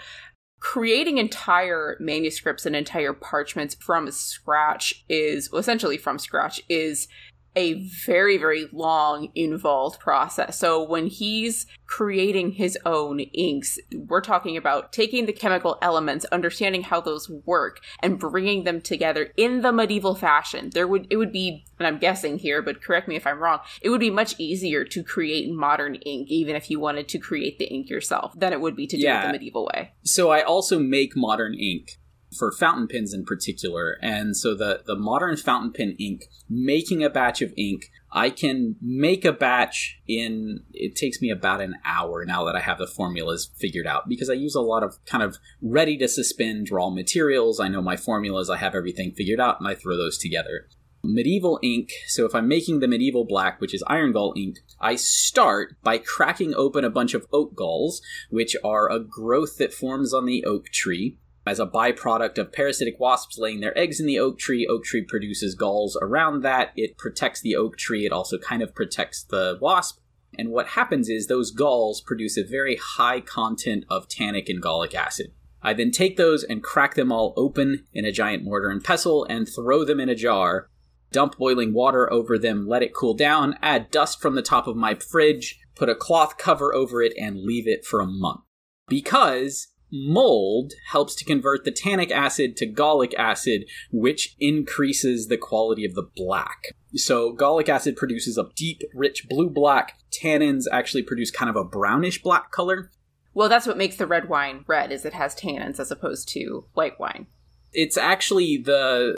creating 0.62 1.18
entire 1.18 1.98
manuscripts 2.00 2.68
and 2.68 2.76
entire 2.76 3.14
parchments 3.14 3.76
from 3.76 4.10
scratch 4.12 5.04
is 5.10 5.52
well, 5.52 5.60
essentially 5.60 5.98
from 5.98 6.18
scratch 6.18 6.62
is 6.70 7.08
a 7.56 7.88
very, 8.06 8.38
very 8.38 8.68
long, 8.72 9.30
involved 9.36 10.00
process. 10.00 10.58
So 10.58 10.84
when 10.84 11.08
he's 11.08 11.66
creating 11.86 12.54
his 12.54 12.78
own 12.86 13.20
inks, 13.20 13.78
we're 13.94 14.22
talking 14.22 14.56
about 14.56 14.94
taking 14.94 15.26
the 15.26 15.34
chemical 15.34 15.78
elements, 15.82 16.26
understanding 16.26 16.84
how 16.84 17.02
those 17.02 17.30
work, 17.46 17.82
and 18.00 18.18
bringing 18.20 18.64
them 18.64 18.80
together 18.80 19.32
in 19.36 19.62
the 19.62 19.72
medieval 19.72 20.16
fashion. 20.16 20.70
There 20.74 20.88
would, 20.88 21.08
it 21.10 21.18
would 21.18 21.34
be, 21.34 21.66
and 21.78 21.88
I'm 21.88 21.98
guessing 21.98 22.38
here, 22.38 22.62
but 22.62 22.82
correct 22.82 23.08
me 23.08 23.16
if 23.16 23.28
I'm 23.28 23.40
wrong, 23.40 23.60
it 23.82 23.90
would 23.90 24.00
be 24.00 24.10
much 24.10 24.36
easier 24.38 24.86
to 24.86 25.04
create 25.04 25.52
modern 25.52 25.96
ink, 25.96 26.30
even 26.30 26.56
if 26.56 26.70
you 26.70 26.80
wanted 26.80 27.10
to 27.10 27.20
create 27.20 27.60
the 27.60 27.66
ink 27.66 27.90
yourself, 27.90 28.34
than 28.38 28.54
it 28.54 28.62
would 28.62 28.76
be 28.76 28.88
to 28.88 28.96
do 28.96 29.04
yeah. 29.04 29.24
it 29.24 29.28
the 29.28 29.34
medieval 29.34 29.70
way. 29.74 29.92
So 30.04 30.32
I 30.32 30.42
also 30.42 30.80
make 30.80 31.16
modern 31.16 31.54
ink 31.54 32.00
for 32.38 32.52
fountain 32.52 32.88
pens 32.88 33.14
in 33.14 33.26
particular. 33.26 33.98
And 34.02 34.36
so 34.36 34.56
the, 34.56 34.84
the 34.86 34.96
modern 34.96 35.38
fountain 35.38 35.74
pen 35.74 35.96
ink, 36.00 36.26
making 36.50 37.04
a 37.04 37.10
batch 37.10 37.42
of 37.42 37.54
ink 37.58 37.92
I 38.14 38.30
can 38.30 38.76
make 38.82 39.24
a 39.24 39.32
batch 39.32 40.02
in, 40.06 40.64
it 40.74 40.96
takes 40.96 41.22
me 41.22 41.30
about 41.30 41.62
an 41.62 41.76
hour 41.86 42.26
now 42.26 42.44
that 42.44 42.58
I 42.58 42.60
have 42.60 42.78
the 42.78 42.88
formulas 42.88 43.52
figured 43.56 43.88
out 43.88 44.10
because 44.10 44.30
I 44.30 44.34
use 44.34 44.54
a 44.54 44.62
lot 44.62 44.84
of 44.84 45.04
kind 45.06 45.24
of 45.24 45.38
ready 45.62 45.98
to 45.98 46.10
suspend 46.10 46.70
raw 46.72 46.90
materials. 46.90 47.60
I 47.60 47.70
know 47.70 47.82
my 47.82 47.96
formulas, 47.96 48.50
I 48.50 48.58
have 48.58 48.76
everything 48.76 49.14
figured 49.14 49.40
out, 49.40 49.60
and 49.60 49.68
I 49.68 49.76
throw 49.76 49.96
those 49.96 50.18
together. 50.18 50.68
Medieval 51.04 51.58
ink, 51.64 51.92
so 52.08 52.26
if 52.26 52.36
I'm 52.36 52.48
making 52.48 52.80
the 52.80 52.88
medieval 52.88 53.26
black, 53.26 53.60
which 53.62 53.74
is 53.74 53.84
iron 53.88 54.12
gall 54.12 54.34
ink, 54.38 54.58
I 54.80 54.96
start 54.96 55.76
by 55.82 55.98
cracking 55.98 56.54
open 56.54 56.84
a 56.84 56.92
bunch 56.92 57.14
of 57.14 57.26
oak 57.32 57.56
galls, 57.56 58.02
which 58.30 58.56
are 58.64 58.92
a 58.92 59.00
growth 59.00 59.58
that 59.58 59.74
forms 59.74 60.14
on 60.14 60.26
the 60.26 60.44
oak 60.44 60.66
tree. 60.66 61.18
As 61.46 61.60
a 61.60 61.66
byproduct 61.66 62.38
of 62.38 62.52
parasitic 62.52 63.00
wasps 63.00 63.38
laying 63.38 63.62
their 63.62 63.78
eggs 63.78 64.00
in 64.00 64.06
the 64.06 64.20
oak 64.20 64.38
tree, 64.38 64.68
oak 64.68 64.84
tree 64.84 65.04
produces 65.04 65.56
galls 65.56 65.98
around 66.02 66.44
that. 66.44 66.72
It 66.76 66.98
protects 66.98 67.42
the 67.42 67.56
oak 67.56 67.78
tree, 67.78 68.06
it 68.06 68.12
also 68.12 68.38
kind 68.38 68.62
of 68.62 68.76
protects 68.76 69.24
the 69.24 69.58
wasp. 69.60 70.00
And 70.38 70.52
what 70.52 70.70
happens 70.70 71.10
is 71.10 71.28
those 71.28 71.52
galls 71.52 72.02
produce 72.02 72.38
a 72.38 72.44
very 72.44 72.78
high 72.78 73.22
content 73.22 73.86
of 73.90 74.08
tannic 74.08 74.50
and 74.50 74.62
gallic 74.62 74.96
acid. 74.96 75.34
I 75.62 75.74
then 75.74 75.92
take 75.92 76.18
those 76.18 76.44
and 76.44 76.64
crack 76.64 76.96
them 76.96 77.12
all 77.12 77.34
open 77.36 77.86
in 77.94 78.06
a 78.06 78.12
giant 78.12 78.44
mortar 78.44 78.70
and 78.70 78.84
pestle 78.84 79.26
and 79.26 79.48
throw 79.48 79.84
them 79.84 80.00
in 80.00 80.10
a 80.10 80.16
jar 80.16 80.68
dump 81.12 81.38
boiling 81.38 81.74
water 81.74 82.12
over 82.12 82.38
them, 82.38 82.68
let 82.68 82.82
it 82.82 82.94
cool 82.94 83.14
down, 83.14 83.58
add 83.62 83.92
dust 83.92 84.22
from 84.22 84.36
the 84.36 84.42
top 84.42 84.68
of 84.68 84.76
my 84.76 84.96
fridge, 84.96 85.60
put 85.76 85.90
a 85.90 85.96
cloth 85.96 86.38
cover 86.38 86.74
over 86.74 87.02
it, 87.02 87.14
and 87.18 87.44
leave 87.44 87.68
it 87.68 87.86
for 87.86 88.00
a 88.00 88.08
month. 88.08 88.42
Because 88.88 89.68
mold 89.92 90.74
helps 90.92 91.16
to 91.16 91.26
convert 91.26 91.66
the 91.66 91.72
tannic 91.72 92.12
acid 92.12 92.56
to 92.58 92.66
gallic 92.66 93.14
acid, 93.18 93.66
which 93.92 94.36
increases 94.40 95.28
the 95.28 95.38
quality 95.38 95.86
of 95.86 95.94
the 95.94 96.08
black. 96.16 96.74
So, 96.96 97.32
gallic 97.32 97.70
acid 97.70 97.96
produces 97.96 98.38
a 98.38 98.50
deep, 98.56 98.82
rich 98.94 99.28
blue 99.30 99.50
black. 99.50 99.98
Tannins 100.12 100.66
actually 100.72 101.04
produce 101.04 101.32
kind 101.32 101.50
of 101.50 101.56
a 101.56 101.64
brownish 101.64 102.22
black 102.22 102.52
color. 102.52 102.92
Well, 103.34 103.50
that's 103.50 103.68
what 103.68 103.78
makes 103.78 103.96
the 103.96 104.08
red 104.08 104.28
wine 104.28 104.66
red, 104.68 104.92
is 104.92 105.06
it 105.06 105.14
has 105.14 105.36
tannins 105.36 105.80
as 105.80 105.92
opposed 105.92 106.28
to 106.30 106.66
white 106.74 107.00
wine. 107.00 107.28
It's 107.72 107.98
actually 107.98 108.58
the 108.58 109.16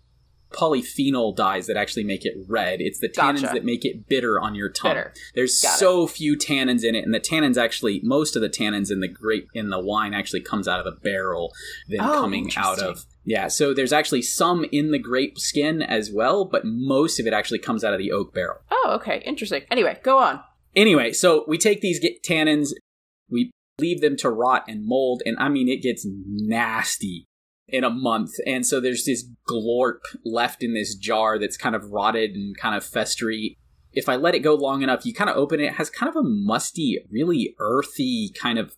polyphenol 0.53 1.35
dyes 1.35 1.67
that 1.67 1.77
actually 1.77 2.03
make 2.03 2.25
it 2.25 2.33
red. 2.47 2.79
It's 2.79 2.99
the 2.99 3.09
tannins 3.09 3.41
gotcha. 3.41 3.53
that 3.53 3.65
make 3.65 3.83
it 3.83 4.07
bitter 4.07 4.39
on 4.39 4.55
your 4.55 4.69
tongue. 4.69 4.91
Bitter. 4.91 5.13
There's 5.35 5.59
Got 5.61 5.79
so 5.79 6.03
it. 6.03 6.11
few 6.11 6.37
tannins 6.37 6.83
in 6.83 6.95
it, 6.95 7.03
and 7.03 7.13
the 7.13 7.19
tannins 7.19 7.57
actually, 7.57 7.99
most 8.03 8.35
of 8.35 8.41
the 8.41 8.49
tannins 8.49 8.91
in 8.91 8.99
the 8.99 9.07
grape 9.07 9.49
in 9.53 9.69
the 9.69 9.79
wine 9.79 10.13
actually 10.13 10.41
comes 10.41 10.67
out 10.67 10.79
of 10.79 10.85
the 10.85 10.99
barrel 11.01 11.53
than 11.89 12.01
oh, 12.01 12.21
coming 12.21 12.51
out 12.55 12.79
of. 12.79 13.05
Yeah, 13.25 13.47
so 13.47 13.73
there's 13.73 13.93
actually 13.93 14.21
some 14.21 14.65
in 14.71 14.91
the 14.91 14.99
grape 14.99 15.39
skin 15.39 15.81
as 15.81 16.11
well, 16.11 16.45
but 16.45 16.63
most 16.65 17.19
of 17.19 17.27
it 17.27 17.33
actually 17.33 17.59
comes 17.59 17.83
out 17.83 17.93
of 17.93 17.99
the 17.99 18.11
oak 18.11 18.33
barrel. 18.33 18.57
Oh, 18.71 18.91
okay, 18.95 19.21
interesting. 19.25 19.63
Anyway, 19.71 19.99
go 20.03 20.17
on. 20.19 20.41
Anyway, 20.75 21.13
so 21.13 21.45
we 21.47 21.57
take 21.57 21.81
these 21.81 21.99
tannins, 22.25 22.71
we 23.29 23.51
leave 23.79 24.01
them 24.01 24.17
to 24.17 24.29
rot 24.29 24.65
and 24.67 24.85
mold, 24.85 25.21
and 25.25 25.37
I 25.39 25.49
mean, 25.49 25.69
it 25.69 25.81
gets 25.81 26.05
nasty 26.05 27.27
in 27.67 27.83
a 27.83 27.89
month. 27.89 28.31
And 28.45 28.65
so 28.65 28.79
there's 28.79 29.05
this 29.05 29.27
glorp 29.49 29.99
left 30.25 30.63
in 30.63 30.73
this 30.73 30.95
jar 30.95 31.39
that's 31.39 31.57
kind 31.57 31.75
of 31.75 31.91
rotted 31.91 32.31
and 32.31 32.55
kind 32.57 32.75
of 32.75 32.83
festery. 32.83 33.57
If 33.91 34.09
I 34.09 34.15
let 34.15 34.35
it 34.35 34.39
go 34.39 34.55
long 34.55 34.81
enough, 34.81 35.05
you 35.05 35.13
kind 35.13 35.29
of 35.29 35.37
open 35.37 35.59
it, 35.59 35.65
it 35.65 35.73
has 35.73 35.89
kind 35.89 36.09
of 36.09 36.15
a 36.15 36.23
musty, 36.23 36.99
really 37.11 37.55
earthy 37.59 38.31
kind 38.39 38.57
of 38.57 38.75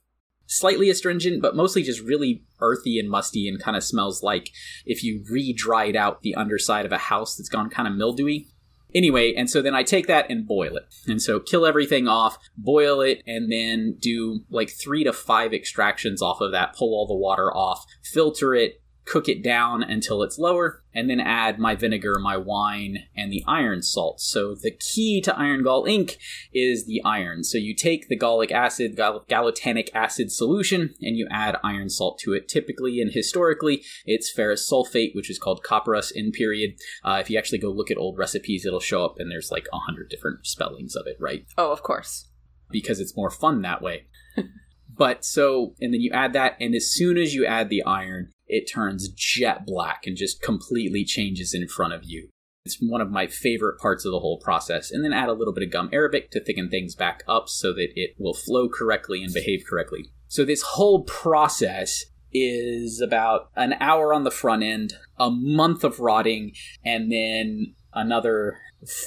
slightly 0.48 0.90
astringent, 0.90 1.42
but 1.42 1.56
mostly 1.56 1.82
just 1.82 2.02
really 2.02 2.44
earthy 2.60 3.00
and 3.00 3.10
musty 3.10 3.48
and 3.48 3.62
kind 3.62 3.76
of 3.76 3.84
smells 3.84 4.22
like 4.22 4.50
if 4.86 5.04
you 5.04 5.24
re 5.30 5.54
dried 5.54 5.96
out 5.96 6.22
the 6.22 6.36
underside 6.36 6.86
of 6.86 6.92
a 6.92 6.98
house 6.98 7.36
that's 7.36 7.50
gone 7.50 7.70
kind 7.70 7.88
of 7.88 7.96
mildewy. 7.96 8.48
Anyway, 8.94 9.34
and 9.34 9.50
so 9.50 9.62
then 9.62 9.76
I 9.76 9.84
take 9.84 10.08
that 10.08 10.30
and 10.30 10.48
boil 10.48 10.78
it. 10.78 10.86
And 11.08 11.22
so 11.22 11.40
kill 11.40 11.66
everything 11.66 12.08
off, 12.08 12.38
boil 12.58 13.02
it, 13.02 13.22
and 13.28 13.52
then 13.52 13.98
do 14.00 14.42
like 14.50 14.70
three 14.70 15.04
to 15.04 15.14
five 15.14 15.54
extractions 15.54 16.22
off 16.22 16.42
of 16.42 16.52
that, 16.52 16.76
pull 16.76 16.94
all 16.94 17.08
the 17.08 17.16
water 17.16 17.56
off, 17.56 17.86
filter 18.04 18.56
it, 18.56 18.82
cook 19.06 19.30
it 19.30 19.44
down 19.44 19.84
until 19.84 20.24
it's 20.24 20.40
lower, 20.40 20.84
and 20.94 21.10
then 21.10 21.20
add 21.20 21.60
my 21.60 21.76
vinegar, 21.76 22.18
my 22.20 22.36
wine, 22.36 23.04
and 23.16 23.32
the 23.32 23.44
iron 23.48 23.82
salt. 23.82 24.20
So 24.20 24.56
the 24.56 24.72
key 24.72 25.22
to 25.22 25.38
iron 25.38 25.64
gall 25.64 25.86
ink 25.86 26.18
is 26.54 26.86
the 26.86 27.02
iron. 27.06 27.44
So 27.44 27.58
you 27.58 27.76
take 27.76 28.08
the 28.08 28.18
gallic 28.18 28.52
acid, 28.52 28.96
gall- 28.96 29.26
gallotannic 29.30 29.90
acid 29.94 30.32
solution, 30.32 30.96
and 31.02 31.16
you 31.16 31.28
add 31.30 31.58
iron 31.64 31.90
salt 31.90 32.20
to 32.20 32.34
it. 32.34 32.48
Typically 32.48 33.00
and 33.00 33.12
historically, 33.12 33.84
it's 34.06 34.32
ferrous 34.32 34.70
sulfate, 34.70 35.14
which 35.14 35.30
is 35.30 35.40
called 35.40 35.64
copperas 35.64 36.12
in 36.12 36.32
period. 36.32 36.76
Uh, 37.04 37.18
if 37.22 37.30
you 37.30 37.38
actually 37.38 37.60
go 37.60 37.70
look 37.70 37.92
at 37.92 37.98
old 37.98 38.18
recipes, 38.18 38.66
it'll 38.66 38.80
show 38.80 39.06
up, 39.06 39.16
and 39.20 39.32
there's 39.32 39.52
like 39.52 39.68
a 39.72 39.80
hundred 39.80 40.10
different 40.10 40.46
spellings 40.48 40.96
of 40.96 41.06
it, 41.06 41.18
right? 41.20 41.46
Oh, 41.58 41.72
of 41.72 41.84
course. 41.84 42.30
Because 42.72 43.00
it's 43.00 43.16
more 43.16 43.30
fun 43.30 43.62
that 43.62 43.82
way. 43.84 44.08
but 44.98 45.24
so, 45.24 45.76
and 45.80 45.94
then 45.94 46.02
you 46.02 46.12
add 46.12 46.34
that, 46.34 46.58
and 46.60 46.74
as 46.74 46.92
soon 46.92 47.18
as 47.18 47.36
you 47.36 47.46
add 47.46 47.70
the 47.70 47.84
iron, 47.84 48.32
it 48.48 48.70
turns 48.72 49.10
jet 49.10 49.66
black 49.66 50.06
and 50.06 50.16
just 50.16 50.42
completely 50.42 51.04
changes 51.04 51.54
in 51.54 51.68
front 51.68 51.94
of 51.94 52.04
you. 52.04 52.30
It's 52.66 52.78
one 52.82 53.02
of 53.02 53.12
my 53.12 53.28
favorite 53.28 53.80
parts 53.80 54.06
of 54.06 54.12
the 54.12 54.20
whole 54.20 54.40
process. 54.40 54.92
And 54.92 55.04
then 55.04 55.14
add 55.14 55.30
a 55.30 55.34
little 55.34 55.54
bit 55.54 55.64
of 55.64 55.72
gum 55.72 55.90
arabic 55.94 56.32
to 56.32 56.44
thicken 56.44 56.70
things 56.70 56.96
back 56.96 57.24
up 57.28 57.48
so 57.48 57.74
that 57.74 57.90
it 57.96 58.16
will 58.18 58.34
flow 58.34 58.68
correctly 58.70 59.24
and 59.24 59.34
behave 59.34 59.64
correctly. 59.70 60.10
So 60.28 60.44
this 60.44 60.64
whole 60.64 61.04
process 61.04 62.06
is 62.34 63.00
about 63.02 63.50
an 63.56 63.74
hour 63.80 64.14
on 64.14 64.24
the 64.24 64.32
front 64.32 64.64
end, 64.64 64.94
a 65.18 65.30
month 65.30 65.84
of 65.84 66.00
rotting, 66.00 66.54
and 66.84 67.12
then 67.12 67.76
another 67.94 68.58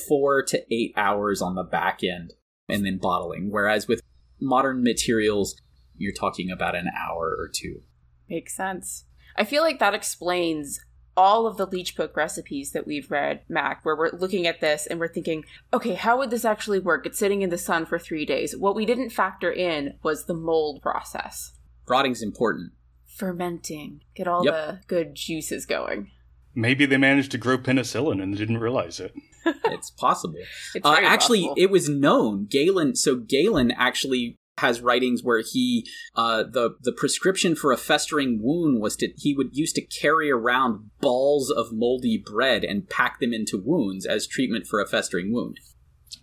four 0.08 0.42
to 0.44 0.64
eight 0.72 0.92
hours 0.96 1.42
on 1.42 1.54
the 1.54 1.62
back 1.62 2.02
end, 2.02 2.32
and 2.68 2.86
then 2.86 2.98
bottling. 2.98 3.50
Whereas 3.50 3.86
with 3.86 4.00
modern 4.40 4.82
materials, 4.82 5.60
you're 5.96 6.14
talking 6.14 6.50
about 6.50 6.74
an 6.74 6.88
hour 6.96 7.36
or 7.38 7.50
two. 7.52 7.82
Makes 8.30 8.56
sense. 8.56 9.04
I 9.38 9.44
feel 9.44 9.62
like 9.62 9.78
that 9.78 9.94
explains 9.94 10.80
all 11.16 11.46
of 11.46 11.56
the 11.56 11.66
leech 11.66 11.96
book 11.96 12.16
recipes 12.16 12.72
that 12.72 12.86
we've 12.86 13.10
read, 13.10 13.42
Mac, 13.48 13.84
where 13.84 13.96
we're 13.96 14.10
looking 14.10 14.46
at 14.46 14.60
this 14.60 14.86
and 14.86 14.98
we're 14.98 15.12
thinking, 15.12 15.44
okay, 15.72 15.94
how 15.94 16.18
would 16.18 16.30
this 16.30 16.44
actually 16.44 16.80
work? 16.80 17.06
It's 17.06 17.18
sitting 17.18 17.42
in 17.42 17.50
the 17.50 17.58
sun 17.58 17.86
for 17.86 17.98
three 17.98 18.24
days. 18.24 18.56
What 18.56 18.74
we 18.76 18.84
didn't 18.84 19.10
factor 19.10 19.50
in 19.50 19.94
was 20.02 20.26
the 20.26 20.34
mold 20.34 20.82
process. 20.82 21.52
Rotting's 21.88 22.22
important. 22.22 22.72
Fermenting. 23.06 24.02
Get 24.14 24.28
all 24.28 24.44
yep. 24.44 24.54
the 24.54 24.80
good 24.86 25.14
juices 25.14 25.66
going. 25.66 26.10
Maybe 26.54 26.86
they 26.86 26.96
managed 26.96 27.30
to 27.32 27.38
grow 27.38 27.58
penicillin 27.58 28.22
and 28.22 28.36
didn't 28.36 28.58
realize 28.58 29.00
it. 29.00 29.12
it's 29.44 29.90
possible. 29.90 30.38
It's 30.74 30.84
uh, 30.84 30.96
actually, 31.00 31.42
possible. 31.42 31.62
it 31.62 31.70
was 31.70 31.88
known. 31.88 32.46
Galen, 32.46 32.96
so 32.96 33.16
Galen 33.16 33.70
actually 33.72 34.36
has 34.58 34.80
writings 34.80 35.22
where 35.22 35.40
he 35.40 35.86
uh, 36.14 36.44
the 36.44 36.76
the 36.82 36.92
prescription 36.92 37.54
for 37.54 37.72
a 37.72 37.76
festering 37.76 38.40
wound 38.42 38.80
was 38.80 38.96
to 38.96 39.08
he 39.16 39.34
would 39.34 39.50
used 39.52 39.74
to 39.76 39.82
carry 39.82 40.30
around 40.30 40.90
balls 41.00 41.50
of 41.50 41.72
moldy 41.72 42.22
bread 42.24 42.64
and 42.64 42.88
pack 42.88 43.20
them 43.20 43.32
into 43.32 43.60
wounds 43.62 44.06
as 44.06 44.26
treatment 44.26 44.66
for 44.66 44.80
a 44.80 44.86
festering 44.86 45.32
wound. 45.32 45.58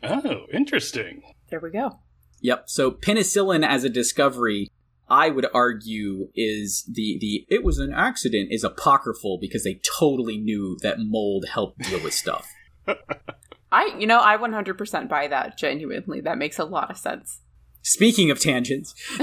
Oh, 0.04 0.46
interesting. 0.54 1.22
There 1.50 1.60
we 1.60 1.72
go. 1.72 2.00
Yep. 2.42 2.70
So 2.70 2.92
penicillin 2.92 3.66
as 3.66 3.84
a 3.84 3.90
discovery, 3.90 4.70
I 5.10 5.30
would 5.30 5.48
argue, 5.54 6.30
is 6.36 6.84
the 6.92 7.18
the 7.20 7.46
it 7.50 7.64
was 7.64 7.80
an 7.80 7.94
accident 7.94 8.50
is 8.52 8.64
apocryphal 8.64 9.40
because 9.40 9.64
they 9.64 9.80
totally 10.00 10.38
knew 10.38 10.78
that 10.82 11.00
mold 11.00 11.46
helped 11.52 11.80
deal 11.80 12.04
with 12.04 12.14
stuff. 12.14 12.48
I 13.72 13.96
you 13.98 14.08
know 14.08 14.20
I 14.22 14.38
100% 14.38 15.10
buy 15.10 15.28
that 15.28 15.58
genuinely. 15.58 16.22
That 16.22 16.38
makes 16.38 16.60
a 16.60 16.66
lot 16.66 16.92
of 16.92 16.98
sense. 16.98 17.42
Speaking 17.86 18.32
of 18.32 18.40
tangents. 18.40 18.96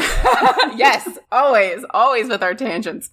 yes, 0.76 1.18
always, 1.32 1.84
always 1.90 2.28
with 2.28 2.44
our 2.44 2.54
tangents. 2.54 3.10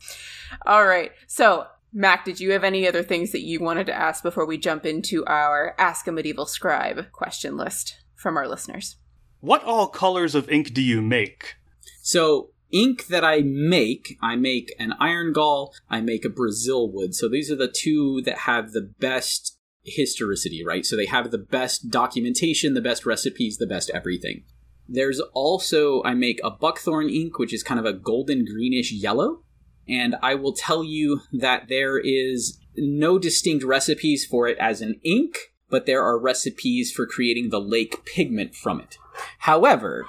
All 0.67 0.85
right. 0.85 1.11
So, 1.25 1.65
Mac, 1.91 2.23
did 2.23 2.39
you 2.39 2.51
have 2.51 2.63
any 2.63 2.87
other 2.87 3.01
things 3.01 3.31
that 3.31 3.41
you 3.41 3.59
wanted 3.59 3.87
to 3.87 3.93
ask 3.93 4.21
before 4.21 4.45
we 4.45 4.59
jump 4.59 4.85
into 4.85 5.25
our 5.25 5.73
Ask 5.79 6.05
a 6.05 6.11
Medieval 6.11 6.45
Scribe 6.45 7.11
question 7.11 7.57
list 7.57 7.97
from 8.13 8.37
our 8.37 8.47
listeners? 8.47 8.97
What 9.39 9.63
all 9.63 9.87
colors 9.87 10.35
of 10.35 10.47
ink 10.51 10.71
do 10.71 10.83
you 10.83 11.01
make? 11.01 11.55
So, 12.03 12.51
ink 12.69 13.07
that 13.07 13.25
I 13.25 13.41
make, 13.41 14.19
I 14.21 14.35
make 14.35 14.75
an 14.77 14.93
iron 14.99 15.33
gall, 15.33 15.73
I 15.89 15.99
make 15.99 16.25
a 16.25 16.29
Brazil 16.29 16.91
wood. 16.91 17.15
So 17.15 17.27
these 17.27 17.51
are 17.51 17.55
the 17.55 17.67
two 17.67 18.21
that 18.21 18.39
have 18.39 18.71
the 18.71 18.93
best 18.99 19.57
historicity, 19.83 20.63
right? 20.63 20.85
So 20.85 20.95
they 20.95 21.07
have 21.07 21.31
the 21.31 21.39
best 21.39 21.89
documentation, 21.89 22.75
the 22.75 22.81
best 22.81 23.03
recipes, 23.03 23.57
the 23.57 23.65
best 23.65 23.89
everything. 23.95 24.43
There's 24.91 25.19
also, 25.33 26.01
I 26.03 26.15
make 26.15 26.39
a 26.43 26.49
buckthorn 26.49 27.09
ink, 27.09 27.37
which 27.37 27.53
is 27.53 27.63
kind 27.63 27.79
of 27.79 27.85
a 27.85 27.93
golden 27.93 28.43
greenish 28.43 28.91
yellow. 28.91 29.43
And 29.87 30.15
I 30.21 30.35
will 30.35 30.53
tell 30.53 30.83
you 30.83 31.21
that 31.31 31.67
there 31.69 31.97
is 31.97 32.59
no 32.75 33.19
distinct 33.19 33.63
recipes 33.63 34.25
for 34.25 34.47
it 34.47 34.57
as 34.59 34.81
an 34.81 34.99
ink, 35.03 35.37
but 35.69 35.85
there 35.85 36.03
are 36.03 36.19
recipes 36.19 36.91
for 36.91 37.05
creating 37.05 37.49
the 37.49 37.61
lake 37.61 38.03
pigment 38.05 38.55
from 38.55 38.79
it. 38.79 38.97
However, 39.39 40.05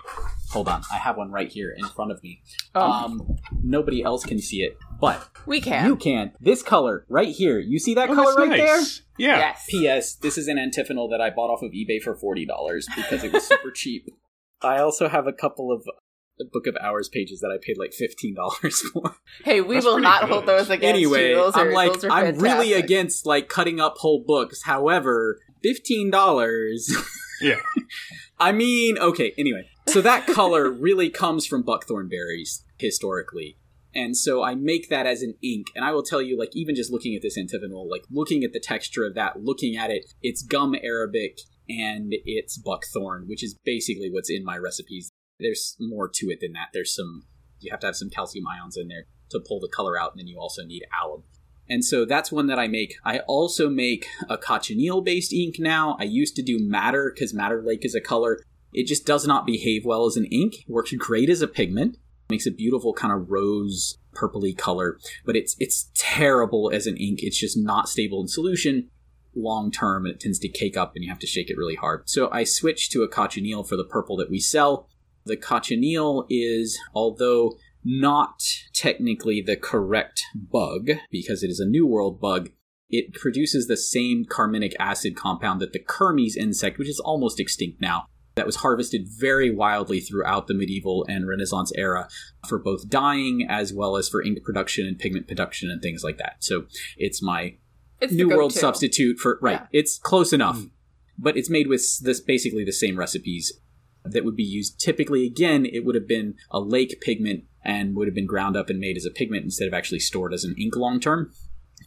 hold 0.51 0.69
on, 0.69 0.83
I 0.93 0.97
have 0.97 1.17
one 1.17 1.31
right 1.31 1.51
here 1.51 1.75
in 1.77 1.85
front 1.87 2.13
of 2.13 2.23
me. 2.23 2.43
Oh. 2.75 2.81
Um, 2.81 3.37
nobody 3.63 4.03
else 4.03 4.25
can 4.25 4.39
see 4.39 4.63
it, 4.63 4.79
but 5.01 5.29
we 5.47 5.61
can. 5.61 5.87
You 5.87 5.97
can. 5.97 6.33
This 6.41 6.63
color 6.63 7.05
right 7.09 7.29
here. 7.29 7.59
You 7.59 7.79
see 7.79 7.95
that 7.95 8.11
oh, 8.11 8.15
color 8.15 8.35
right 8.35 8.51
nice. 8.51 8.59
there? 8.59 8.81
Yeah. 9.19 9.39
Yes. 9.39 9.67
P.S. 9.69 10.15
This 10.15 10.39
is 10.39 10.49
an 10.49 10.59
antiphonal 10.59 11.09
that 11.09 11.21
I 11.21 11.31
bought 11.31 11.51
off 11.51 11.63
of 11.63 11.73
eBay 11.73 12.01
for 12.01 12.15
forty 12.15 12.47
dollars 12.47 12.89
because 12.95 13.25
it 13.25 13.33
was 13.33 13.47
super 13.47 13.71
cheap. 13.75 14.09
I 14.63 14.79
also 14.79 15.09
have 15.09 15.27
a 15.27 15.33
couple 15.33 15.73
of 15.73 15.85
Book 16.53 16.67
of 16.67 16.77
Hours 16.81 17.09
pages 17.09 17.41
that 17.41 17.51
I 17.51 17.59
paid 17.61 17.77
like 17.79 17.93
fifteen 17.93 18.35
dollars 18.35 18.81
for. 18.93 19.17
Hey, 19.45 19.61
we 19.61 19.75
That's 19.75 19.87
will 19.87 20.01
not 20.01 20.23
good. 20.23 20.31
hold 20.31 20.47
those 20.47 20.71
against 20.71 20.95
anyway, 20.95 21.31
you. 21.31 21.37
Those 21.37 21.57
I'm 21.57 21.69
are, 21.69 21.73
like, 21.73 21.93
I'm 22.11 22.39
really 22.39 22.73
against 22.73 23.27
like 23.27 23.49
cutting 23.49 23.81
up 23.81 23.97
whole 23.99 24.25
books. 24.27 24.63
However, 24.65 25.39
fifteen 25.63 26.11
dollars. 26.11 26.93
Yeah. 27.43 27.57
I 28.39 28.53
mean, 28.53 28.99
okay. 28.99 29.33
Anyway, 29.39 29.67
so 29.89 30.03
that 30.03 30.27
color 30.27 30.71
really 30.71 31.09
comes 31.09 31.47
from 31.47 31.63
buckthorn 31.63 32.07
berries 32.07 32.67
historically. 32.79 33.57
And 33.95 34.15
so 34.15 34.43
I 34.43 34.55
make 34.55 34.91
that 34.91 35.07
as 35.07 35.23
an 35.23 35.35
ink. 35.43 35.69
And 35.75 35.83
I 35.83 35.93
will 35.93 36.03
tell 36.03 36.21
you, 36.21 36.39
like, 36.39 36.51
even 36.53 36.75
just 36.75 36.93
looking 36.93 37.17
at 37.17 37.23
this 37.23 37.39
antiphonal, 37.39 37.89
like, 37.91 38.03
looking 38.11 38.45
at 38.45 38.53
the 38.53 38.61
texture 38.61 39.07
of 39.07 39.15
that, 39.15 39.43
looking 39.43 39.75
at 39.75 39.91
it, 39.91 40.13
it's 40.23 40.43
gum 40.43 40.75
arabic 40.85 41.39
and 41.79 42.13
it's 42.25 42.59
buckthorn, 42.59 43.25
which 43.27 43.45
is 43.45 43.57
basically 43.65 44.11
what's 44.11 44.31
in 44.31 44.45
my 44.45 44.57
recipes. 44.57 45.11
There's 45.39 45.77
more 45.79 46.09
to 46.15 46.27
it 46.27 46.39
than 46.41 46.53
that. 46.53 46.69
There's 46.73 46.95
some, 46.95 47.25
you 47.61 47.71
have 47.71 47.81
to 47.81 47.87
have 47.87 47.97
some 47.97 48.11
calcium 48.11 48.45
ions 48.47 48.77
in 48.77 48.89
there 48.89 49.07
to 49.31 49.41
pull 49.47 49.61
the 49.61 49.69
color 49.69 49.99
out, 49.99 50.13
and 50.13 50.21
then 50.21 50.27
you 50.27 50.39
also 50.39 50.65
need 50.65 50.83
alum. 51.03 51.25
And 51.69 51.85
so 51.85 52.05
that's 52.05 52.33
one 52.33 52.49
that 52.49 52.59
I 52.59 52.67
make. 52.67 52.97
I 53.05 53.21
also 53.21 53.71
make 53.71 54.07
a 54.29 54.37
cochineal 54.37 55.03
based 55.03 55.33
ink 55.33 55.57
now. 55.59 55.97
I 56.01 56.05
used 56.05 56.35
to 56.37 56.43
do 56.43 56.59
madder 56.61 57.13
because 57.15 57.33
madder 57.33 57.63
lake 57.65 57.85
is 57.85 57.95
a 57.95 58.01
color. 58.01 58.41
It 58.73 58.87
just 58.87 59.07
does 59.07 59.27
not 59.27 59.47
behave 59.47 59.85
well 59.85 60.07
as 60.07 60.17
an 60.17 60.27
ink. 60.27 60.63
It 60.63 60.69
works 60.69 60.93
great 60.93 61.31
as 61.31 61.43
a 61.43 61.47
pigment 61.47 61.97
makes 62.31 62.47
a 62.47 62.53
beautiful 62.53 62.95
kind 62.95 63.13
of 63.13 63.31
rose 63.31 63.99
purpley 64.15 64.57
color, 64.57 64.99
but 65.27 65.37
it's 65.37 65.57
it's 65.59 65.91
terrible 65.95 66.71
as 66.73 66.87
an 66.87 66.97
ink. 66.97 67.19
It's 67.23 67.39
just 67.39 67.59
not 67.59 67.89
stable 67.89 68.23
in 68.23 68.29
solution 68.29 68.89
long 69.35 69.71
term 69.71 70.05
and 70.05 70.15
it 70.15 70.21
tends 70.21 70.39
to 70.41 70.49
cake 70.49 70.77
up 70.77 70.93
and 70.95 71.05
you 71.05 71.11
have 71.11 71.19
to 71.21 71.27
shake 71.27 71.51
it 71.51 71.57
really 71.57 71.77
hard. 71.77 72.09
So 72.09 72.31
I 72.31 72.45
switched 72.45 72.93
to 72.93 73.03
a 73.03 73.09
cochineal 73.09 73.65
for 73.65 73.77
the 73.77 73.85
purple 73.85 74.17
that 74.17 74.31
we 74.31 74.39
sell. 74.39 74.89
The 75.25 75.37
cochineal 75.37 76.27
is, 76.29 76.79
although 76.95 77.57
not 77.85 78.43
technically 78.75 79.41
the 79.41 79.57
correct 79.57 80.23
bug 80.35 80.91
because 81.11 81.43
it 81.43 81.51
is 81.51 81.61
a 81.61 81.69
New 81.69 81.87
World 81.87 82.21
bug, 82.21 82.51
it 82.89 83.15
produces 83.15 83.67
the 83.67 83.77
same 83.77 84.25
carminic 84.25 84.75
acid 84.79 85.17
compound 85.17 85.61
that 85.61 85.73
the 85.73 85.79
Kermes 85.79 86.37
insect, 86.37 86.79
which 86.79 86.89
is 86.89 87.01
almost 87.01 87.39
extinct 87.39 87.81
now, 87.81 88.07
that 88.35 88.47
was 88.47 88.57
harvested 88.57 89.07
very 89.07 89.51
wildly 89.55 90.01
throughout 90.01 90.47
the 90.47 90.55
medieval 90.55 91.05
and 91.09 91.29
Renaissance 91.29 91.73
era 91.77 92.09
for 92.49 92.59
both 92.59 92.89
dyeing 92.89 93.47
as 93.49 93.73
well 93.73 93.97
as 93.97 94.09
for 94.09 94.23
ink 94.23 94.43
production 94.45 94.87
and 94.87 94.99
pigment 94.99 95.29
production 95.29 95.71
and 95.71 95.83
things 95.83 96.03
like 96.03 96.19
that. 96.19 96.37
So 96.41 96.65
it's 96.97 97.23
my 97.23 97.57
it's 98.01 98.13
New 98.13 98.29
World 98.29 98.53
substitute 98.53 99.19
for 99.19 99.39
right. 99.41 99.61
Yeah. 99.61 99.67
It's 99.73 99.99
close 99.99 100.33
enough, 100.33 100.59
mm. 100.59 100.71
but 101.19 101.37
it's 101.37 101.51
made 101.51 101.67
with 101.67 101.83
this 102.01 102.21
basically 102.21 102.65
the 102.65 102.73
same 102.73 102.99
recipes 102.99 103.53
that 104.05 104.25
would 104.25 104.37
be 104.37 104.43
used. 104.43 104.81
Typically, 104.81 105.27
again, 105.27 105.67
it 105.67 105.85
would 105.85 105.95
have 105.95 106.09
been 106.09 106.35
a 106.51 106.61
lake 106.61 107.01
pigment 107.01 107.45
and 107.65 107.95
would 107.95 108.09
have 108.09 108.15
been 108.15 108.27
ground 108.27 108.57
up 108.57 108.71
and 108.71 108.79
made 108.79 108.97
as 108.97 109.05
a 109.05 109.11
pigment 109.11 109.45
instead 109.45 109.69
of 109.69 109.75
actually 109.75 110.01
stored 110.01 110.33
as 110.33 110.45
an 110.45 110.55
ink 110.59 110.77
long 110.77 111.01
term. 111.01 111.33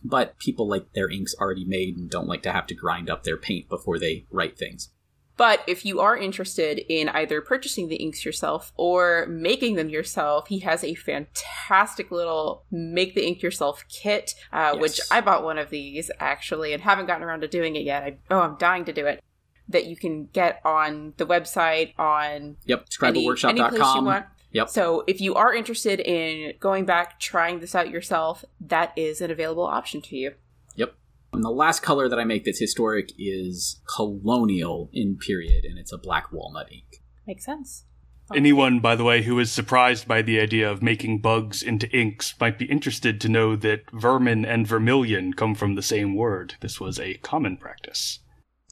But 0.03 0.37
people 0.37 0.67
like 0.67 0.93
their 0.93 1.09
inks 1.09 1.33
already 1.39 1.65
made 1.65 1.97
and 1.97 2.09
don't 2.09 2.27
like 2.27 2.43
to 2.43 2.51
have 2.51 2.67
to 2.67 2.75
grind 2.75 3.09
up 3.09 3.23
their 3.23 3.37
paint 3.37 3.69
before 3.69 3.97
they 3.97 4.25
write 4.29 4.57
things. 4.57 4.89
But 5.35 5.63
if 5.67 5.85
you 5.85 5.99
are 5.99 6.15
interested 6.15 6.79
in 6.87 7.09
either 7.09 7.41
purchasing 7.41 7.87
the 7.87 7.95
inks 7.95 8.23
yourself 8.23 8.71
or 8.75 9.25
making 9.27 9.75
them 9.75 9.89
yourself, 9.89 10.47
he 10.47 10.59
has 10.59 10.83
a 10.83 10.93
fantastic 10.93 12.11
little 12.11 12.65
make 12.69 13.15
the 13.15 13.25
ink 13.25 13.41
yourself 13.41 13.83
kit, 13.89 14.35
uh, 14.51 14.71
yes. 14.73 14.81
which 14.81 15.01
I 15.09 15.21
bought 15.21 15.43
one 15.43 15.57
of 15.57 15.69
these 15.69 16.11
actually 16.19 16.73
and 16.73 16.83
haven't 16.83 17.07
gotten 17.07 17.23
around 17.23 17.41
to 17.41 17.47
doing 17.47 17.75
it 17.75 17.83
yet. 17.83 18.03
I, 18.03 18.17
oh, 18.29 18.41
I'm 18.41 18.57
dying 18.57 18.85
to 18.85 18.93
do 18.93 19.05
it. 19.07 19.23
That 19.69 19.85
you 19.85 19.95
can 19.95 20.25
get 20.25 20.61
on 20.65 21.13
the 21.17 21.25
website 21.25 21.97
on 21.97 22.57
yep 22.65 22.89
scribalworkshop.com. 22.89 24.25
Yep. 24.51 24.69
So 24.69 25.03
if 25.07 25.19
you 25.19 25.33
are 25.33 25.53
interested 25.53 25.99
in 25.99 26.53
going 26.59 26.85
back, 26.85 27.19
trying 27.19 27.59
this 27.59 27.73
out 27.73 27.89
yourself, 27.89 28.45
that 28.61 28.93
is 28.95 29.19
an 29.19 29.31
available 29.31 29.65
option 29.65 30.01
to 30.03 30.15
you. 30.15 30.33
And 31.33 31.43
the 31.43 31.49
last 31.49 31.81
color 31.81 32.07
that 32.09 32.19
I 32.19 32.25
make 32.25 32.45
that's 32.45 32.59
historic 32.59 33.09
is 33.17 33.81
colonial 33.95 34.89
in 34.93 35.17
period, 35.17 35.65
and 35.65 35.79
it's 35.79 35.91
a 35.91 35.97
black 35.97 36.31
walnut 36.31 36.71
ink. 36.71 37.01
Makes 37.25 37.45
sense. 37.45 37.85
Anyone, 38.33 38.79
by 38.79 38.95
the 38.95 39.03
way, 39.03 39.23
who 39.23 39.37
is 39.39 39.51
surprised 39.51 40.07
by 40.07 40.21
the 40.21 40.39
idea 40.39 40.69
of 40.69 40.81
making 40.81 41.19
bugs 41.21 41.61
into 41.61 41.89
inks 41.89 42.33
might 42.39 42.57
be 42.57 42.65
interested 42.65 43.19
to 43.21 43.29
know 43.29 43.55
that 43.57 43.81
vermin 43.91 44.45
and 44.45 44.65
vermilion 44.65 45.33
come 45.33 45.55
from 45.55 45.75
the 45.75 45.81
same 45.81 46.15
word. 46.15 46.55
This 46.61 46.79
was 46.79 46.99
a 46.99 47.15
common 47.15 47.57
practice. 47.57 48.19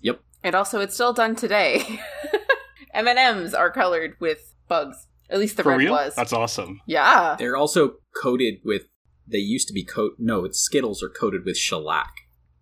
Yep. 0.01 0.21
And 0.43 0.55
also, 0.55 0.79
it's 0.79 0.93
still 0.93 1.13
done 1.13 1.35
today. 1.35 1.99
M 2.93 3.07
and 3.07 3.19
M's 3.19 3.53
are 3.53 3.71
colored 3.71 4.15
with 4.19 4.53
bugs. 4.67 5.07
At 5.29 5.39
least 5.39 5.57
the 5.57 5.63
For 5.63 5.69
red 5.69 5.79
real? 5.79 5.93
was. 5.93 6.15
That's 6.15 6.33
awesome. 6.33 6.81
Yeah. 6.87 7.35
They're 7.37 7.57
also 7.57 7.95
coated 8.21 8.55
with. 8.63 8.83
They 9.27 9.37
used 9.37 9.67
to 9.67 9.73
be 9.73 9.83
coat. 9.83 10.13
No, 10.17 10.43
it's 10.45 10.59
Skittles 10.59 11.01
are 11.03 11.09
coated 11.09 11.45
with 11.45 11.57
shellac 11.57 12.11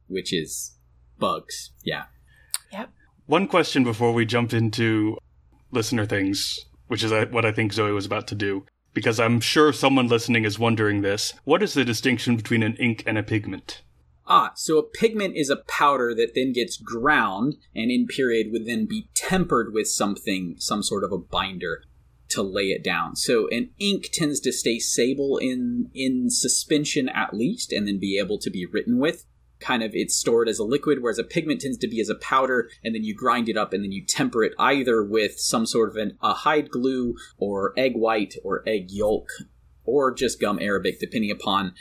which 0.10 0.34
is 0.34 0.76
bugs. 1.18 1.72
Yeah. 1.84 2.06
Yep. 2.72 2.90
One 3.26 3.48
question 3.48 3.84
before 3.84 4.14
we 4.14 4.26
jump 4.26 4.54
into 4.54 5.18
listener 5.72 6.06
things, 6.06 6.66
which 6.88 7.04
is 7.04 7.12
uh, 7.12 7.28
what 7.30 7.46
I 7.46 7.52
think 7.52 7.74
Zoe 7.74 7.92
was 7.92 8.06
about 8.06 8.28
to 8.28 8.36
do, 8.36 8.66
because 8.94 9.20
I'm 9.20 9.40
sure 9.40 9.72
someone 9.72 10.08
listening 10.08 10.46
is 10.46 10.58
wondering 10.58 11.02
this. 11.02 11.34
What 11.44 11.62
is 11.62 11.74
the 11.74 11.86
distinction 11.86 12.36
between 12.36 12.64
an 12.64 12.76
ink 12.78 13.04
and 13.06 13.18
a 13.18 13.24
pigment? 13.24 13.82
Ah, 14.26 14.52
so 14.56 14.78
a 14.78 14.84
pigment 14.84 15.36
is 15.36 15.50
a 15.50 15.64
powder 15.68 16.14
that 16.14 16.34
then 16.36 16.54
gets 16.54 16.78
ground 16.78 17.56
and 17.76 17.90
in 17.90 18.06
period 18.06 18.52
would 18.52 18.68
then 18.68 18.86
be 18.86 19.10
tempered 19.16 19.74
with 19.74 19.88
something, 19.88 20.56
some 20.60 20.84
sort 20.84 21.04
of 21.04 21.12
a 21.12 21.18
binder 21.18 21.84
to 22.30 22.44
lay 22.44 22.68
it 22.68 22.84
down. 22.84 23.16
So 23.16 23.48
an 23.50 23.72
ink 23.80 24.10
tends 24.14 24.40
to 24.42 24.52
stay 24.52 24.78
stable 24.78 25.38
in 25.38 25.90
in 25.96 26.30
suspension 26.30 27.10
at 27.10 27.34
least 27.34 27.74
and 27.74 27.88
then 27.88 28.00
be 28.00 28.20
able 28.20 28.38
to 28.40 28.52
be 28.52 28.68
written 28.68 29.00
with 29.00 29.26
kind 29.60 29.84
of 29.84 29.92
it's 29.94 30.16
stored 30.16 30.48
as 30.48 30.60
a 30.60 30.64
liquid, 30.64 31.00
whereas 31.02 31.20
a 31.20 31.24
pigment 31.24 31.62
tends 31.62 31.78
to 31.80 31.88
be 31.88 32.00
as 32.00 32.10
a 32.10 32.16
powder, 32.16 32.70
and 32.84 32.96
then 32.96 33.04
you 33.04 33.14
grind 33.14 33.50
it 33.50 33.58
up 33.58 33.74
and 33.74 33.84
then 33.84 33.92
you 33.92 34.06
temper 34.06 34.44
it 34.44 34.54
either 34.58 35.04
with 35.04 35.40
some 35.40 35.66
sort 35.66 35.90
of 35.90 35.96
an, 35.96 36.18
a 36.22 36.34
hide 36.34 36.70
glue 36.70 37.16
or 37.38 37.74
egg 37.78 37.94
white 37.96 38.36
or 38.44 38.64
egg 38.68 38.88
yolk 38.90 39.30
or 39.84 40.14
just 40.14 40.40
gum 40.40 40.60
arabic, 40.62 41.00
depending 41.00 41.32
upon 41.32 41.74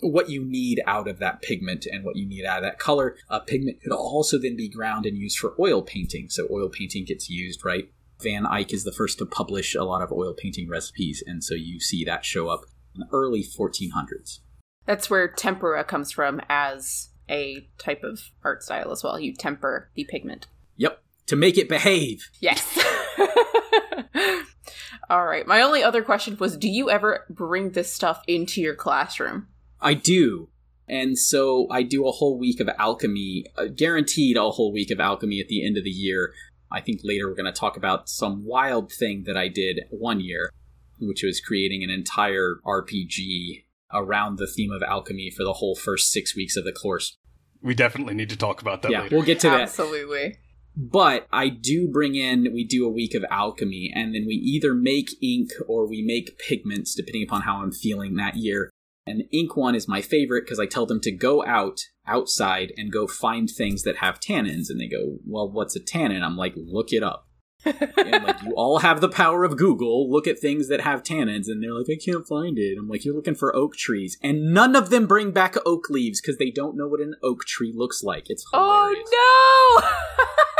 what 0.00 0.28
you 0.28 0.44
need 0.44 0.82
out 0.86 1.08
of 1.08 1.18
that 1.18 1.40
pigment 1.40 1.86
and 1.90 2.04
what 2.04 2.16
you 2.16 2.26
need 2.26 2.44
out 2.44 2.58
of 2.58 2.64
that 2.64 2.78
color. 2.78 3.16
A 3.28 3.40
pigment 3.40 3.80
could 3.82 3.92
also 3.92 4.38
then 4.38 4.56
be 4.56 4.68
ground 4.68 5.06
and 5.06 5.16
used 5.16 5.38
for 5.38 5.54
oil 5.58 5.82
painting. 5.82 6.28
So 6.28 6.46
oil 6.50 6.68
painting 6.68 7.04
gets 7.04 7.30
used, 7.30 7.64
right? 7.64 7.90
Van 8.22 8.46
Eyck 8.46 8.72
is 8.72 8.84
the 8.84 8.92
first 8.92 9.18
to 9.18 9.26
publish 9.26 9.74
a 9.74 9.84
lot 9.84 10.02
of 10.02 10.12
oil 10.12 10.34
painting 10.34 10.68
recipes, 10.68 11.22
and 11.26 11.42
so 11.42 11.54
you 11.54 11.80
see 11.80 12.04
that 12.04 12.24
show 12.24 12.48
up 12.48 12.60
in 12.94 13.00
the 13.00 13.08
early 13.12 13.42
1400s. 13.42 14.40
That's 14.86 15.10
where 15.10 15.28
tempera 15.28 15.84
comes 15.84 16.12
from 16.12 16.40
as 16.48 17.08
a 17.28 17.68
type 17.78 18.02
of 18.02 18.30
art 18.42 18.62
style 18.62 18.92
as 18.92 19.02
well. 19.02 19.18
You 19.18 19.34
temper 19.34 19.90
the 19.94 20.04
pigment. 20.04 20.46
Yep. 20.76 21.02
To 21.26 21.36
make 21.36 21.56
it 21.56 21.68
behave. 21.68 22.30
Yes. 22.40 22.78
All 25.10 25.26
right. 25.26 25.46
My 25.46 25.62
only 25.62 25.82
other 25.82 26.02
question 26.02 26.36
was 26.38 26.56
do 26.56 26.68
you 26.68 26.90
ever 26.90 27.24
bring 27.30 27.70
this 27.70 27.92
stuff 27.92 28.22
into 28.26 28.60
your 28.60 28.74
classroom? 28.74 29.48
I 29.80 29.94
do. 29.94 30.48
And 30.88 31.18
so 31.18 31.66
I 31.70 31.82
do 31.82 32.06
a 32.06 32.12
whole 32.12 32.38
week 32.38 32.60
of 32.60 32.68
alchemy, 32.78 33.46
uh, 33.56 33.66
guaranteed 33.74 34.36
a 34.36 34.50
whole 34.50 34.72
week 34.72 34.90
of 34.90 35.00
alchemy 35.00 35.40
at 35.40 35.48
the 35.48 35.64
end 35.64 35.78
of 35.78 35.84
the 35.84 35.90
year. 35.90 36.32
I 36.70 36.80
think 36.80 37.00
later 37.02 37.28
we're 37.28 37.36
going 37.36 37.52
to 37.52 37.58
talk 37.58 37.76
about 37.76 38.08
some 38.08 38.44
wild 38.44 38.92
thing 38.92 39.24
that 39.26 39.36
I 39.36 39.48
did 39.48 39.84
one 39.90 40.20
year, 40.20 40.50
which 40.98 41.22
was 41.22 41.40
creating 41.40 41.82
an 41.82 41.90
entire 41.90 42.56
RPG 42.66 43.63
around 43.92 44.38
the 44.38 44.46
theme 44.46 44.70
of 44.72 44.82
alchemy 44.82 45.30
for 45.30 45.44
the 45.44 45.54
whole 45.54 45.74
first 45.74 46.10
six 46.10 46.34
weeks 46.36 46.56
of 46.56 46.64
the 46.64 46.72
course. 46.72 47.16
We 47.62 47.74
definitely 47.74 48.14
need 48.14 48.30
to 48.30 48.36
talk 48.36 48.60
about 48.60 48.82
that 48.82 48.90
yeah, 48.90 49.02
later. 49.02 49.16
We'll 49.16 49.24
get 49.24 49.40
to 49.40 49.50
that. 49.50 49.62
Absolutely. 49.62 50.38
But 50.76 51.28
I 51.32 51.48
do 51.48 51.88
bring 51.88 52.16
in, 52.16 52.52
we 52.52 52.64
do 52.64 52.84
a 52.84 52.90
week 52.90 53.14
of 53.14 53.24
alchemy, 53.30 53.92
and 53.94 54.14
then 54.14 54.24
we 54.26 54.34
either 54.34 54.74
make 54.74 55.10
ink 55.22 55.50
or 55.68 55.88
we 55.88 56.02
make 56.02 56.38
pigments, 56.38 56.94
depending 56.94 57.22
upon 57.22 57.42
how 57.42 57.62
I'm 57.62 57.70
feeling 57.70 58.16
that 58.16 58.36
year. 58.36 58.70
And 59.06 59.20
the 59.20 59.38
ink 59.38 59.56
one 59.56 59.74
is 59.74 59.86
my 59.86 60.00
favorite 60.00 60.44
because 60.44 60.58
I 60.58 60.66
tell 60.66 60.84
them 60.84 61.00
to 61.02 61.12
go 61.12 61.44
out, 61.44 61.80
outside, 62.06 62.72
and 62.76 62.92
go 62.92 63.06
find 63.06 63.48
things 63.48 63.82
that 63.84 63.98
have 63.98 64.18
tannins. 64.18 64.68
And 64.68 64.80
they 64.80 64.88
go, 64.88 65.18
Well, 65.26 65.48
what's 65.48 65.76
a 65.76 65.80
tannin? 65.80 66.22
I'm 66.22 66.36
like, 66.36 66.54
Look 66.56 66.92
it 66.92 67.02
up 67.02 67.28
and 67.64 68.24
like 68.24 68.42
you 68.42 68.52
all 68.56 68.78
have 68.78 69.00
the 69.00 69.08
power 69.08 69.44
of 69.44 69.56
Google. 69.56 70.10
Look 70.10 70.26
at 70.26 70.38
things 70.38 70.68
that 70.68 70.80
have 70.80 71.02
tannins, 71.02 71.46
and 71.46 71.62
they're 71.62 71.72
like, 71.72 71.86
I 71.90 71.96
can't 72.02 72.26
find 72.26 72.58
it. 72.58 72.76
I'm 72.78 72.88
like, 72.88 73.04
you're 73.04 73.14
looking 73.14 73.34
for 73.34 73.54
oak 73.54 73.76
trees, 73.76 74.18
and 74.22 74.52
none 74.52 74.76
of 74.76 74.90
them 74.90 75.06
bring 75.06 75.32
back 75.32 75.56
oak 75.66 75.88
leaves 75.90 76.20
because 76.20 76.38
they 76.38 76.50
don't 76.50 76.76
know 76.76 76.88
what 76.88 77.00
an 77.00 77.14
oak 77.22 77.44
tree 77.44 77.72
looks 77.74 78.02
like. 78.02 78.28
It's 78.28 78.44
hilarious. 78.52 79.08
Oh 79.12 79.84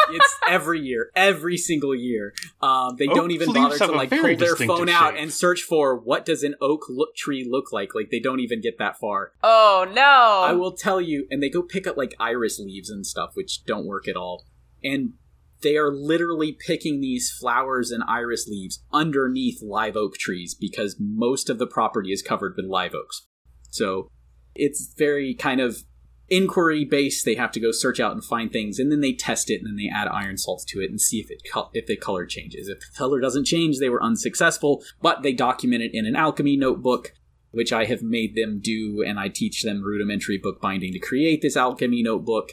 no! 0.08 0.14
it's 0.16 0.38
every 0.48 0.80
year, 0.80 1.10
every 1.14 1.56
single 1.56 1.94
year. 1.94 2.34
Um, 2.60 2.96
they 2.98 3.06
oak 3.06 3.14
don't 3.14 3.30
even 3.30 3.52
bother 3.52 3.78
to 3.78 3.92
like 3.92 4.10
pull 4.10 4.36
their 4.36 4.56
phone 4.56 4.86
shape. 4.86 4.96
out 4.96 5.16
and 5.16 5.32
search 5.32 5.62
for 5.62 5.96
what 5.96 6.24
does 6.24 6.42
an 6.42 6.54
oak 6.60 6.86
look 6.88 7.14
tree 7.16 7.46
look 7.48 7.72
like. 7.72 7.94
Like 7.94 8.10
they 8.10 8.20
don't 8.20 8.40
even 8.40 8.60
get 8.60 8.78
that 8.78 8.98
far. 8.98 9.32
Oh 9.42 9.86
no! 9.92 10.44
I 10.46 10.52
will 10.52 10.72
tell 10.72 11.00
you, 11.00 11.26
and 11.30 11.42
they 11.42 11.48
go 11.48 11.62
pick 11.62 11.86
up 11.86 11.96
like 11.96 12.14
iris 12.18 12.58
leaves 12.58 12.90
and 12.90 13.06
stuff, 13.06 13.30
which 13.34 13.64
don't 13.64 13.86
work 13.86 14.08
at 14.08 14.16
all. 14.16 14.44
And 14.82 15.14
they 15.64 15.76
are 15.76 15.90
literally 15.90 16.56
picking 16.66 17.00
these 17.00 17.32
flowers 17.40 17.90
and 17.90 18.04
iris 18.06 18.46
leaves 18.46 18.84
underneath 18.92 19.60
live 19.60 19.96
oak 19.96 20.16
trees 20.16 20.54
because 20.54 20.96
most 21.00 21.50
of 21.50 21.58
the 21.58 21.66
property 21.66 22.12
is 22.12 22.22
covered 22.22 22.54
with 22.56 22.66
live 22.66 22.94
oaks. 22.94 23.26
So 23.70 24.08
it's 24.54 24.94
very 24.96 25.34
kind 25.34 25.60
of 25.60 25.82
inquiry 26.28 26.84
based. 26.84 27.24
They 27.24 27.34
have 27.34 27.50
to 27.52 27.60
go 27.60 27.72
search 27.72 27.98
out 27.98 28.12
and 28.12 28.24
find 28.24 28.52
things, 28.52 28.78
and 28.78 28.92
then 28.92 29.00
they 29.00 29.12
test 29.12 29.50
it, 29.50 29.60
and 29.60 29.66
then 29.66 29.76
they 29.76 29.90
add 29.92 30.08
iron 30.08 30.36
salts 30.38 30.64
to 30.66 30.80
it 30.80 30.90
and 30.90 31.00
see 31.00 31.18
if 31.18 31.30
it 31.30 31.42
if 31.72 31.86
the 31.86 31.96
color 31.96 32.26
changes. 32.26 32.68
If 32.68 32.80
the 32.80 32.96
color 32.96 33.20
doesn't 33.20 33.46
change, 33.46 33.78
they 33.78 33.90
were 33.90 34.02
unsuccessful. 34.02 34.82
But 35.02 35.22
they 35.22 35.32
document 35.32 35.82
it 35.82 35.90
in 35.92 36.06
an 36.06 36.16
alchemy 36.16 36.56
notebook, 36.56 37.12
which 37.50 37.72
I 37.72 37.86
have 37.86 38.02
made 38.02 38.34
them 38.36 38.60
do, 38.62 39.02
and 39.04 39.18
I 39.18 39.28
teach 39.28 39.62
them 39.62 39.82
rudimentary 39.82 40.38
bookbinding 40.38 40.92
to 40.92 40.98
create 40.98 41.42
this 41.42 41.56
alchemy 41.56 42.02
notebook 42.02 42.52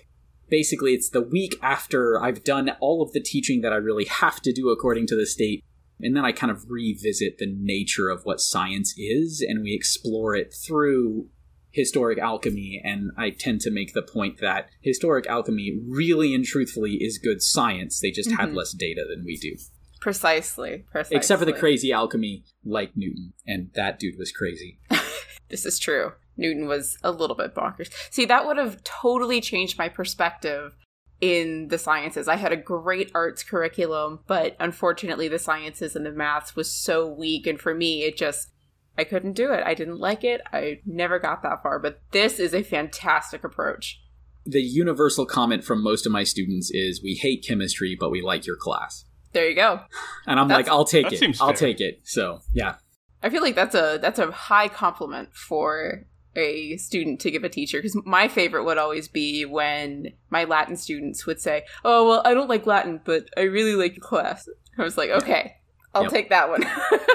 basically 0.51 0.93
it's 0.93 1.09
the 1.09 1.21
week 1.21 1.55
after 1.63 2.21
I've 2.21 2.43
done 2.43 2.69
all 2.79 3.01
of 3.01 3.13
the 3.13 3.21
teaching 3.21 3.61
that 3.61 3.73
I 3.73 3.77
really 3.77 4.05
have 4.05 4.41
to 4.41 4.53
do 4.53 4.69
according 4.69 5.07
to 5.07 5.15
the 5.15 5.25
state. 5.25 5.63
And 6.01 6.15
then 6.15 6.25
I 6.25 6.31
kind 6.31 6.51
of 6.51 6.69
revisit 6.69 7.37
the 7.37 7.47
nature 7.47 8.09
of 8.09 8.23
what 8.23 8.41
science 8.41 8.93
is, 8.97 9.43
and 9.47 9.63
we 9.63 9.73
explore 9.73 10.35
it 10.35 10.53
through 10.53 11.27
historic 11.71 12.17
alchemy. 12.17 12.81
And 12.83 13.11
I 13.17 13.29
tend 13.29 13.61
to 13.61 13.71
make 13.71 13.93
the 13.93 14.01
point 14.01 14.39
that 14.41 14.69
historic 14.81 15.27
alchemy 15.27 15.79
really 15.87 16.35
and 16.35 16.43
truthfully 16.43 16.95
is 16.95 17.17
good 17.17 17.41
science. 17.41 17.99
They 17.99 18.11
just 18.11 18.29
mm-hmm. 18.29 18.41
had 18.41 18.53
less 18.53 18.71
data 18.71 19.05
than 19.07 19.23
we 19.23 19.37
do. 19.37 19.55
Precisely, 20.01 20.85
precisely. 20.91 21.17
Except 21.17 21.39
for 21.39 21.45
the 21.45 21.53
crazy 21.53 21.93
alchemy 21.93 22.43
like 22.65 22.97
Newton, 22.97 23.33
and 23.45 23.69
that 23.75 23.99
dude 23.99 24.17
was 24.17 24.31
crazy. 24.31 24.79
this 25.49 25.65
is 25.67 25.77
true. 25.77 26.13
Newton 26.37 26.67
was 26.67 26.97
a 27.03 27.11
little 27.11 27.35
bit 27.35 27.53
bonkers. 27.53 27.91
See, 28.09 28.25
that 28.25 28.45
would 28.45 28.57
have 28.57 28.83
totally 28.83 29.41
changed 29.41 29.77
my 29.77 29.89
perspective 29.89 30.75
in 31.19 31.67
the 31.67 31.77
sciences. 31.77 32.27
I 32.27 32.35
had 32.35 32.51
a 32.51 32.57
great 32.57 33.11
arts 33.13 33.43
curriculum, 33.43 34.21
but 34.27 34.55
unfortunately, 34.59 35.27
the 35.27 35.37
sciences 35.37 35.95
and 35.95 36.05
the 36.05 36.11
maths 36.11 36.55
was 36.55 36.71
so 36.71 37.07
weak. 37.07 37.45
And 37.45 37.59
for 37.59 37.75
me, 37.75 38.03
it 38.03 38.17
just, 38.17 38.49
I 38.97 39.03
couldn't 39.03 39.33
do 39.33 39.51
it. 39.51 39.63
I 39.63 39.73
didn't 39.75 39.99
like 39.99 40.23
it. 40.23 40.41
I 40.51 40.79
never 40.85 41.19
got 41.19 41.43
that 41.43 41.61
far. 41.61 41.79
But 41.79 42.01
this 42.11 42.39
is 42.39 42.55
a 42.55 42.63
fantastic 42.63 43.43
approach. 43.43 44.01
The 44.45 44.63
universal 44.63 45.27
comment 45.27 45.63
from 45.63 45.83
most 45.83 46.07
of 46.07 46.11
my 46.11 46.23
students 46.23 46.71
is 46.71 47.03
we 47.03 47.13
hate 47.13 47.45
chemistry, 47.47 47.95
but 47.99 48.09
we 48.09 48.23
like 48.23 48.47
your 48.47 48.57
class. 48.57 49.05
There 49.33 49.47
you 49.47 49.55
go. 49.55 49.81
And 50.25 50.39
I'm 50.39 50.47
that's, 50.47 50.67
like, 50.67 50.67
I'll 50.67 50.85
take 50.85 51.11
it. 51.11 51.39
I'll 51.39 51.53
take 51.53 51.79
it. 51.79 52.01
So, 52.03 52.39
yeah. 52.51 52.75
I 53.21 53.29
feel 53.29 53.43
like 53.43 53.53
that's 53.53 53.75
a 53.75 53.99
that's 54.01 54.17
a 54.17 54.31
high 54.31 54.67
compliment 54.67 55.29
for 55.35 56.07
a 56.35 56.77
student 56.77 57.19
to 57.21 57.31
give 57.31 57.43
a 57.43 57.49
teacher 57.49 57.79
because 57.79 57.97
my 58.05 58.27
favorite 58.27 58.63
would 58.63 58.77
always 58.77 59.07
be 59.07 59.45
when 59.45 60.13
my 60.29 60.43
Latin 60.45 60.75
students 60.77 61.25
would 61.25 61.41
say, 61.41 61.65
"Oh, 61.83 62.07
well, 62.07 62.21
I 62.25 62.33
don't 62.33 62.49
like 62.49 62.65
Latin, 62.65 63.01
but 63.03 63.25
I 63.37 63.41
really 63.41 63.75
like 63.75 63.95
your 63.95 64.05
class." 64.05 64.47
I 64.77 64.83
was 64.83 64.97
like, 64.97 65.09
"Okay, 65.09 65.55
I'll 65.93 66.03
yep. 66.03 66.11
take 66.11 66.29
that 66.29 66.49
one." 66.49 66.63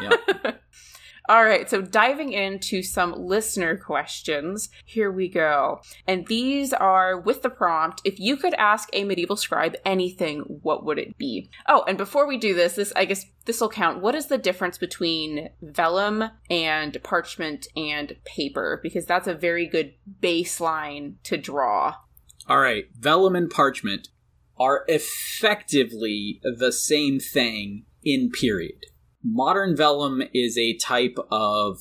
yep. 0.03 0.63
All 1.29 1.45
right, 1.45 1.69
so 1.69 1.83
diving 1.83 2.33
into 2.33 2.83
some 2.83 3.13
listener 3.13 3.77
questions, 3.77 4.69
here 4.85 5.11
we 5.11 5.29
go. 5.29 5.81
And 6.07 6.27
these 6.29 6.73
are 6.73 7.19
with 7.19 7.43
the 7.43 7.51
prompt 7.51 8.01
if 8.05 8.21
you 8.21 8.37
could 8.37 8.55
ask 8.55 8.89
a 8.93 9.03
medieval 9.03 9.37
scribe 9.37 9.75
anything, 9.85 10.41
what 10.63 10.85
would 10.85 10.99
it 10.99 11.19
be? 11.19 11.51
Oh, 11.67 11.85
and 11.89 11.99
before 11.99 12.29
we 12.29 12.39
do 12.39 12.55
this, 12.55 12.77
this 12.77 12.93
I 12.95 13.07
guess 13.07 13.27
this 13.45 13.61
will 13.61 13.69
count. 13.69 14.01
What 14.01 14.15
is 14.15 14.27
the 14.27 14.39
difference 14.39 14.79
between 14.79 15.51
vellum 15.61 16.31
and 16.49 16.97
parchment 17.03 17.67
and 17.75 18.15
paper? 18.25 18.79
Because 18.83 19.05
that's 19.05 19.29
a 19.29 19.35
very 19.35 19.67
good 19.67 19.95
baseline 20.21 21.15
to 21.25 21.37
draw. 21.37 21.95
All 22.49 22.61
right, 22.61 22.85
vellum 22.97 23.35
and 23.35 23.51
parchment 23.51 24.09
are 24.59 24.85
effectively 24.87 26.41
the 26.43 26.71
same 26.71 27.19
thing 27.19 27.85
in 28.05 28.31
period. 28.31 28.87
Modern 29.29 29.77
vellum 29.77 30.23
is 30.33 30.57
a 30.57 30.77
type 30.77 31.19
of 31.33 31.81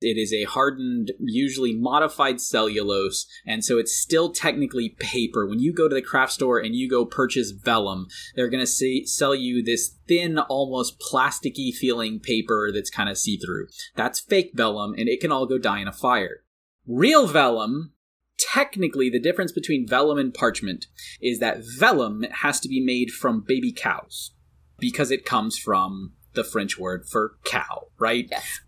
it 0.00 0.16
is 0.16 0.32
a 0.32 0.44
hardened, 0.44 1.12
usually 1.18 1.74
modified 1.74 2.40
cellulose, 2.40 3.26
and 3.44 3.64
so 3.64 3.78
it's 3.78 3.98
still 3.98 4.30
technically 4.30 4.96
paper. 5.00 5.46
When 5.46 5.58
you 5.58 5.72
go 5.72 5.88
to 5.88 5.94
the 5.94 6.02
craft 6.02 6.32
store 6.32 6.58
and 6.58 6.74
you 6.74 6.88
go 6.88 7.04
purchase 7.04 7.50
vellum, 7.50 8.06
they're 8.34 8.48
going 8.48 8.64
to 8.64 9.02
sell 9.06 9.34
you 9.34 9.62
this 9.62 9.96
thin, 10.06 10.38
almost 10.38 11.00
plasticky 11.00 11.74
feeling 11.74 12.20
paper 12.20 12.70
that's 12.72 12.90
kind 12.90 13.08
of 13.08 13.18
see 13.18 13.36
through. 13.36 13.66
That's 13.96 14.20
fake 14.20 14.52
vellum, 14.54 14.94
and 14.96 15.08
it 15.08 15.20
can 15.20 15.32
all 15.32 15.46
go 15.46 15.58
die 15.58 15.80
in 15.80 15.88
a 15.88 15.92
fire. 15.92 16.44
Real 16.86 17.26
vellum, 17.26 17.92
technically, 18.38 19.10
the 19.10 19.20
difference 19.20 19.52
between 19.52 19.88
vellum 19.88 20.18
and 20.18 20.32
parchment 20.32 20.86
is 21.20 21.40
that 21.40 21.64
vellum 21.76 22.22
has 22.30 22.60
to 22.60 22.68
be 22.68 22.80
made 22.80 23.10
from 23.10 23.44
baby 23.46 23.72
cows 23.72 24.32
because 24.78 25.10
it 25.10 25.24
comes 25.24 25.58
from 25.58 26.12
the 26.38 26.44
French 26.44 26.78
word 26.78 27.04
for 27.06 27.32
cow, 27.44 27.88
right? 27.98 28.28
Yes. 28.30 28.60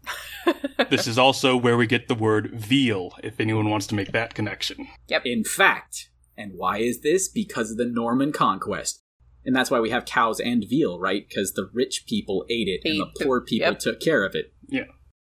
this 0.91 1.07
is 1.07 1.19
also 1.19 1.57
where 1.57 1.77
we 1.77 1.87
get 1.87 2.09
the 2.09 2.15
word 2.15 2.51
veal, 2.53 3.15
if 3.23 3.39
anyone 3.41 3.71
wants 3.71 3.87
to 3.87 3.95
make 3.95 4.11
that 4.13 4.35
connection. 4.35 4.89
Yep. 5.09 5.23
In 5.25 5.45
fact, 5.45 6.11
and 6.37 6.53
why 6.57 6.79
is 6.79 7.03
this? 7.03 7.29
Because 7.29 7.71
of 7.71 7.77
the 7.77 7.87
Norman 7.87 8.33
conquest. 8.33 9.03
And 9.45 9.55
that's 9.55 9.71
why 9.71 9.81
we 9.81 9.91
have 9.91 10.05
cows 10.05 10.41
and 10.41 10.65
veal, 10.69 10.99
right? 10.99 11.27
Because 11.27 11.53
the 11.53 11.71
rich 11.73 12.05
people 12.07 12.45
ate 12.51 12.69
it 12.69 12.81
and 12.85 13.01
the 13.01 13.25
poor 13.25 13.41
people 13.41 13.71
yep. 13.71 13.79
took 13.79 14.01
care 14.01 14.25
of 14.25 14.35
it. 14.35 14.53
Yeah. 14.69 14.85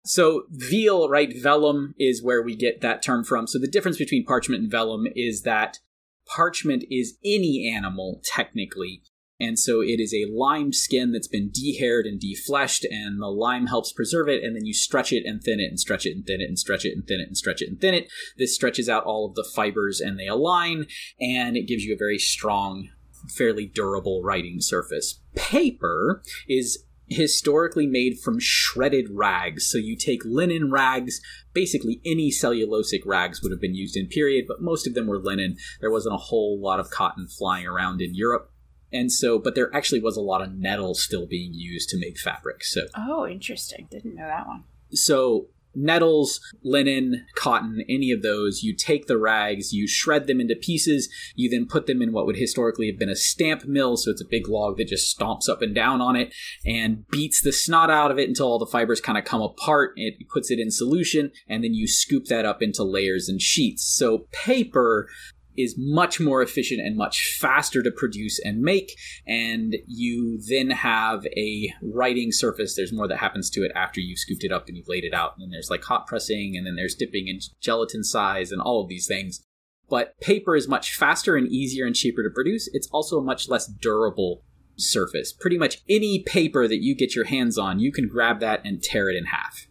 So 0.04 0.44
veal, 0.50 1.08
right, 1.08 1.30
vellum 1.36 1.94
is 1.98 2.22
where 2.22 2.42
we 2.42 2.56
get 2.56 2.80
that 2.80 3.02
term 3.02 3.24
from. 3.24 3.46
So 3.46 3.58
the 3.58 3.66
difference 3.66 3.98
between 3.98 4.24
parchment 4.24 4.62
and 4.62 4.70
vellum 4.70 5.06
is 5.14 5.42
that 5.42 5.78
parchment 6.26 6.84
is 6.90 7.18
any 7.24 7.70
animal, 7.74 8.22
technically, 8.24 9.02
and 9.40 9.58
so 9.58 9.80
it 9.80 10.00
is 10.00 10.12
a 10.12 10.30
lime 10.30 10.72
skin 10.72 11.12
that's 11.12 11.28
been 11.28 11.50
dehaired 11.50 12.06
and 12.06 12.20
defleshed, 12.20 12.84
and 12.90 13.20
the 13.20 13.28
lime 13.28 13.66
helps 13.66 13.92
preserve 13.92 14.28
it. 14.28 14.42
And 14.42 14.56
then 14.56 14.66
you 14.66 14.74
stretch 14.74 15.12
it 15.12 15.24
and 15.24 15.42
thin 15.42 15.60
it, 15.60 15.68
and 15.68 15.78
stretch 15.78 16.06
it 16.06 16.14
and 16.14 16.26
thin 16.26 16.40
it, 16.40 16.48
and 16.48 16.58
stretch 16.58 16.84
it 16.84 16.94
and 16.94 17.06
thin 17.06 17.20
it, 17.20 17.28
and 17.28 17.36
stretch 17.36 17.62
it 17.62 17.68
and 17.68 17.80
thin 17.80 17.94
it. 17.94 18.08
This 18.36 18.54
stretches 18.54 18.88
out 18.88 19.04
all 19.04 19.26
of 19.26 19.34
the 19.34 19.48
fibers 19.54 20.00
and 20.00 20.18
they 20.18 20.26
align, 20.26 20.86
and 21.20 21.56
it 21.56 21.68
gives 21.68 21.84
you 21.84 21.94
a 21.94 21.98
very 21.98 22.18
strong, 22.18 22.88
fairly 23.28 23.66
durable 23.66 24.22
writing 24.22 24.60
surface. 24.60 25.20
Paper 25.34 26.22
is 26.48 26.84
historically 27.10 27.86
made 27.86 28.18
from 28.18 28.38
shredded 28.38 29.06
rags. 29.10 29.70
So 29.70 29.78
you 29.78 29.96
take 29.96 30.24
linen 30.24 30.70
rags, 30.70 31.20
basically 31.52 32.00
any 32.04 32.30
cellulosic 32.30 33.00
rags 33.06 33.42
would 33.42 33.52
have 33.52 33.60
been 33.60 33.74
used 33.74 33.96
in 33.96 34.08
period, 34.08 34.44
but 34.46 34.60
most 34.60 34.86
of 34.86 34.94
them 34.94 35.06
were 35.06 35.18
linen. 35.18 35.56
There 35.80 35.90
wasn't 35.90 36.16
a 36.16 36.18
whole 36.18 36.60
lot 36.60 36.80
of 36.80 36.90
cotton 36.90 37.26
flying 37.26 37.66
around 37.66 38.00
in 38.00 38.14
Europe. 38.14 38.52
And 38.92 39.12
so, 39.12 39.38
but 39.38 39.54
there 39.54 39.74
actually 39.74 40.00
was 40.00 40.16
a 40.16 40.22
lot 40.22 40.42
of 40.42 40.54
nettle 40.54 40.94
still 40.94 41.26
being 41.26 41.52
used 41.52 41.88
to 41.90 41.98
make 41.98 42.18
fabric. 42.18 42.64
So, 42.64 42.82
oh, 42.96 43.26
interesting. 43.26 43.86
Didn't 43.90 44.14
know 44.14 44.26
that 44.26 44.46
one. 44.46 44.64
So, 44.92 45.48
nettles, 45.74 46.40
linen, 46.64 47.26
cotton, 47.36 47.84
any 47.88 48.10
of 48.10 48.22
those, 48.22 48.62
you 48.62 48.74
take 48.74 49.06
the 49.06 49.18
rags, 49.18 49.72
you 49.72 49.86
shred 49.86 50.26
them 50.26 50.40
into 50.40 50.56
pieces, 50.56 51.08
you 51.36 51.50
then 51.50 51.66
put 51.66 51.86
them 51.86 52.00
in 52.00 52.12
what 52.12 52.26
would 52.26 52.36
historically 52.36 52.88
have 52.90 52.98
been 52.98 53.10
a 53.10 53.14
stamp 53.14 53.66
mill. 53.66 53.98
So, 53.98 54.10
it's 54.10 54.22
a 54.22 54.28
big 54.28 54.48
log 54.48 54.78
that 54.78 54.88
just 54.88 55.16
stomps 55.16 55.48
up 55.48 55.60
and 55.60 55.74
down 55.74 56.00
on 56.00 56.16
it 56.16 56.32
and 56.64 57.06
beats 57.08 57.42
the 57.42 57.52
snot 57.52 57.90
out 57.90 58.10
of 58.10 58.18
it 58.18 58.28
until 58.28 58.46
all 58.46 58.58
the 58.58 58.66
fibers 58.66 59.02
kind 59.02 59.18
of 59.18 59.24
come 59.24 59.42
apart. 59.42 59.92
It 59.96 60.14
puts 60.32 60.50
it 60.50 60.58
in 60.58 60.70
solution, 60.70 61.30
and 61.46 61.62
then 61.62 61.74
you 61.74 61.86
scoop 61.86 62.24
that 62.26 62.46
up 62.46 62.62
into 62.62 62.82
layers 62.82 63.28
and 63.28 63.40
sheets. 63.40 63.84
So, 63.84 64.26
paper 64.32 65.08
is 65.58 65.74
much 65.76 66.20
more 66.20 66.40
efficient 66.42 66.80
and 66.80 66.96
much 66.96 67.36
faster 67.38 67.82
to 67.82 67.90
produce 67.90 68.38
and 68.38 68.62
make. 68.62 68.96
And 69.26 69.76
you 69.86 70.40
then 70.48 70.70
have 70.70 71.26
a 71.36 71.72
writing 71.82 72.32
surface. 72.32 72.74
There's 72.74 72.92
more 72.92 73.08
that 73.08 73.18
happens 73.18 73.50
to 73.50 73.64
it 73.64 73.72
after 73.74 74.00
you've 74.00 74.18
scooped 74.18 74.44
it 74.44 74.52
up 74.52 74.68
and 74.68 74.76
you've 74.76 74.88
laid 74.88 75.04
it 75.04 75.14
out. 75.14 75.34
And 75.34 75.42
then 75.42 75.50
there's 75.50 75.70
like 75.70 75.84
hot 75.84 76.06
pressing, 76.06 76.56
and 76.56 76.66
then 76.66 76.76
there's 76.76 76.94
dipping 76.94 77.28
in 77.28 77.40
gelatin 77.60 78.04
size, 78.04 78.52
and 78.52 78.62
all 78.62 78.82
of 78.82 78.88
these 78.88 79.06
things. 79.06 79.44
But 79.90 80.20
paper 80.20 80.54
is 80.54 80.68
much 80.68 80.94
faster 80.94 81.36
and 81.36 81.48
easier 81.48 81.86
and 81.86 81.94
cheaper 81.94 82.22
to 82.22 82.30
produce. 82.30 82.68
It's 82.72 82.88
also 82.88 83.18
a 83.18 83.24
much 83.24 83.48
less 83.48 83.66
durable 83.66 84.44
surface. 84.76 85.32
Pretty 85.32 85.58
much 85.58 85.82
any 85.88 86.22
paper 86.22 86.68
that 86.68 86.82
you 86.82 86.94
get 86.94 87.14
your 87.14 87.24
hands 87.24 87.58
on, 87.58 87.80
you 87.80 87.90
can 87.90 88.06
grab 88.06 88.40
that 88.40 88.60
and 88.64 88.82
tear 88.82 89.08
it 89.10 89.16
in 89.16 89.26
half. 89.26 89.66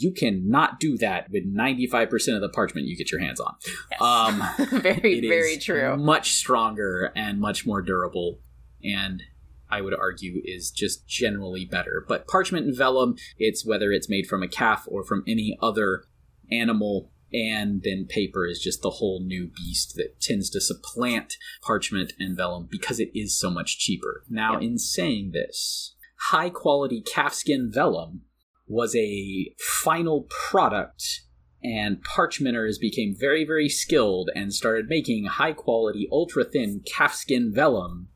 You 0.00 0.12
cannot 0.12 0.80
do 0.80 0.96
that 0.98 1.30
with 1.30 1.44
95% 1.54 2.34
of 2.34 2.40
the 2.40 2.48
parchment 2.48 2.86
you 2.86 2.96
get 2.96 3.10
your 3.10 3.20
hands 3.20 3.40
on. 3.40 3.54
Yes. 3.90 4.00
Um, 4.00 4.42
very, 4.80 5.20
very 5.20 5.58
true. 5.58 5.96
Much 5.96 6.32
stronger 6.32 7.12
and 7.14 7.40
much 7.40 7.66
more 7.66 7.82
durable. 7.82 8.40
And 8.82 9.22
I 9.70 9.80
would 9.80 9.94
argue 9.94 10.40
is 10.44 10.70
just 10.70 11.06
generally 11.06 11.64
better. 11.64 12.04
But 12.06 12.26
parchment 12.26 12.66
and 12.66 12.76
vellum, 12.76 13.16
it's 13.38 13.64
whether 13.64 13.92
it's 13.92 14.08
made 14.08 14.26
from 14.26 14.42
a 14.42 14.48
calf 14.48 14.86
or 14.88 15.04
from 15.04 15.22
any 15.26 15.56
other 15.60 16.04
animal 16.50 17.10
and 17.32 17.82
then 17.84 18.06
paper 18.08 18.46
is 18.46 18.60
just 18.60 18.82
the 18.82 18.90
whole 18.90 19.22
new 19.24 19.48
beast 19.54 19.94
that 19.96 20.20
tends 20.20 20.50
to 20.50 20.60
supplant 20.60 21.36
parchment 21.62 22.12
and 22.18 22.36
vellum 22.36 22.66
because 22.70 22.98
it 22.98 23.10
is 23.14 23.38
so 23.38 23.50
much 23.50 23.78
cheaper. 23.78 24.24
Now, 24.28 24.58
in 24.58 24.78
saying 24.78 25.30
this, 25.32 25.94
high 26.30 26.50
quality 26.50 27.02
calfskin 27.02 27.72
vellum 27.72 28.22
was 28.70 28.94
a 28.94 29.52
final 29.58 30.28
product 30.30 31.22
and 31.62 32.00
parchmenters 32.02 32.78
became 32.78 33.16
very, 33.18 33.44
very 33.44 33.68
skilled 33.68 34.30
and 34.34 34.54
started 34.54 34.86
making 34.88 35.24
high 35.24 35.52
quality, 35.52 36.08
ultra 36.10 36.44
thin 36.44 36.80
calfskin 36.86 37.52
vellum. 37.52 38.08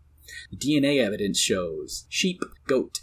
DNA 0.57 1.05
evidence 1.05 1.38
shows 1.38 2.07
sheep, 2.09 2.40
goat, 2.69 3.01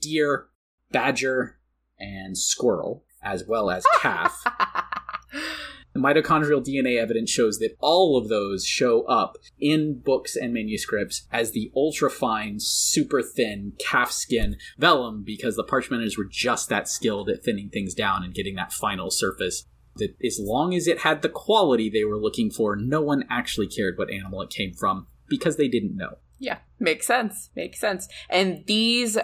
deer, 0.00 0.48
badger, 0.90 1.58
and 1.98 2.36
squirrel, 2.36 3.04
as 3.22 3.44
well 3.46 3.70
as 3.70 3.84
calf. 4.00 4.42
Mitochondrial 5.98 6.64
DNA 6.64 6.98
evidence 7.00 7.30
shows 7.30 7.58
that 7.58 7.76
all 7.80 8.16
of 8.16 8.28
those 8.28 8.64
show 8.64 9.02
up 9.02 9.36
in 9.58 10.00
books 10.00 10.36
and 10.36 10.52
manuscripts 10.52 11.26
as 11.30 11.52
the 11.52 11.70
ultra-fine, 11.74 12.56
super 12.58 13.22
thin 13.22 13.72
calfskin 13.78 14.54
vellum 14.78 15.22
because 15.24 15.56
the 15.56 15.64
parchmenters 15.64 16.16
were 16.16 16.28
just 16.30 16.68
that 16.68 16.88
skilled 16.88 17.28
at 17.28 17.42
thinning 17.42 17.68
things 17.70 17.94
down 17.94 18.24
and 18.24 18.34
getting 18.34 18.54
that 18.54 18.72
final 18.72 19.10
surface. 19.10 19.64
That 19.96 20.14
as 20.24 20.38
long 20.40 20.74
as 20.74 20.86
it 20.86 21.00
had 21.00 21.22
the 21.22 21.28
quality 21.28 21.90
they 21.90 22.04
were 22.04 22.18
looking 22.18 22.50
for, 22.50 22.76
no 22.76 23.00
one 23.00 23.24
actually 23.28 23.66
cared 23.66 23.98
what 23.98 24.10
animal 24.10 24.42
it 24.42 24.50
came 24.50 24.72
from 24.72 25.08
because 25.28 25.56
they 25.56 25.68
didn't 25.68 25.96
know. 25.96 26.18
Yeah, 26.38 26.58
makes 26.78 27.06
sense. 27.06 27.50
Makes 27.56 27.80
sense. 27.80 28.08
And 28.30 28.64
these 28.66 29.18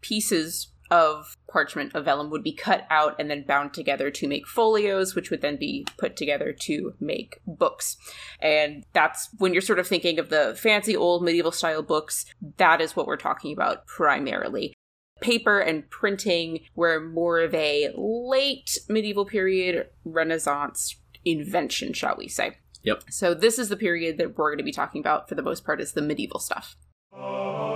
pieces 0.00 0.68
of 0.90 1.36
parchment 1.50 1.94
of 1.94 2.04
vellum 2.04 2.30
would 2.30 2.42
be 2.42 2.52
cut 2.52 2.86
out 2.90 3.16
and 3.18 3.30
then 3.30 3.44
bound 3.44 3.72
together 3.72 4.10
to 4.10 4.28
make 4.28 4.46
folios, 4.46 5.14
which 5.14 5.30
would 5.30 5.40
then 5.40 5.56
be 5.56 5.86
put 5.98 6.16
together 6.16 6.52
to 6.52 6.94
make 7.00 7.40
books. 7.46 7.96
And 8.40 8.84
that's 8.92 9.28
when 9.38 9.52
you're 9.52 9.62
sort 9.62 9.78
of 9.78 9.86
thinking 9.86 10.18
of 10.18 10.30
the 10.30 10.56
fancy 10.58 10.96
old 10.96 11.22
medieval 11.22 11.52
style 11.52 11.82
books, 11.82 12.26
that 12.58 12.80
is 12.80 12.96
what 12.96 13.06
we're 13.06 13.16
talking 13.16 13.52
about 13.52 13.86
primarily. 13.86 14.74
Paper 15.20 15.60
and 15.60 15.88
printing 15.90 16.60
were 16.74 17.00
more 17.00 17.40
of 17.40 17.54
a 17.54 17.92
late 17.96 18.78
medieval 18.88 19.24
period 19.24 19.88
Renaissance 20.04 20.96
invention, 21.24 21.92
shall 21.92 22.16
we 22.18 22.28
say. 22.28 22.58
Yep. 22.82 23.04
So 23.10 23.32
this 23.32 23.58
is 23.58 23.68
the 23.68 23.76
period 23.76 24.18
that 24.18 24.36
we're 24.36 24.50
going 24.50 24.58
to 24.58 24.64
be 24.64 24.72
talking 24.72 25.00
about 25.00 25.28
for 25.28 25.34
the 25.34 25.42
most 25.42 25.64
part 25.64 25.80
is 25.80 25.92
the 25.92 26.02
medieval 26.02 26.40
stuff. 26.40 26.76
Oh. 27.12 27.73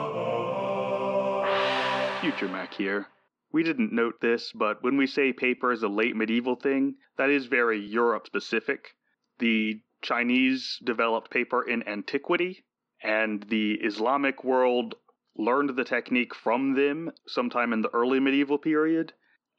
Future 2.21 2.49
Mac 2.49 2.75
here. 2.75 3.07
We 3.53 3.63
didn't 3.63 3.93
note 3.93 4.21
this, 4.21 4.51
but 4.53 4.83
when 4.83 4.97
we 4.97 5.07
say 5.07 5.33
paper 5.33 5.71
is 5.71 5.85
a 5.85 5.89
late 5.89 6.17
medieval 6.17 6.57
thing, 6.57 6.97
that 7.17 7.31
is 7.31 7.47
very 7.47 7.79
Europe 7.79 8.27
specific. 8.27 8.97
The 9.39 9.81
Chinese 10.03 10.81
developed 10.83 11.31
paper 11.31 11.63
in 11.63 11.87
antiquity, 11.87 12.65
and 13.03 13.45
the 13.45 13.75
Islamic 13.75 14.43
world 14.43 14.97
learned 15.37 15.77
the 15.77 15.85
technique 15.85 16.35
from 16.35 16.75
them 16.75 17.13
sometime 17.29 17.73
in 17.73 17.83
the 17.83 17.95
early 17.95 18.19
medieval 18.19 18.59
period, 18.59 19.13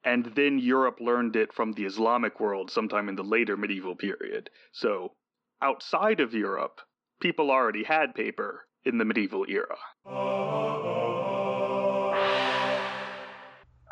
and 0.03 0.25
then 0.35 0.59
Europe 0.59 0.99
learned 0.99 1.37
it 1.37 1.53
from 1.53 1.71
the 1.71 1.85
Islamic 1.85 2.41
world 2.41 2.69
sometime 2.69 3.07
in 3.07 3.15
the 3.15 3.23
later 3.23 3.55
medieval 3.55 3.95
period. 3.95 4.49
So, 4.73 5.13
outside 5.61 6.19
of 6.19 6.33
Europe, 6.33 6.81
people 7.21 7.51
already 7.51 7.85
had 7.85 8.15
paper 8.15 8.67
in 8.83 8.97
the 8.97 9.05
medieval 9.05 9.45
era. 9.47 9.77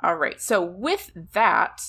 All 0.03 0.15
right. 0.15 0.41
So 0.41 0.61
with 0.61 1.11
that, 1.33 1.81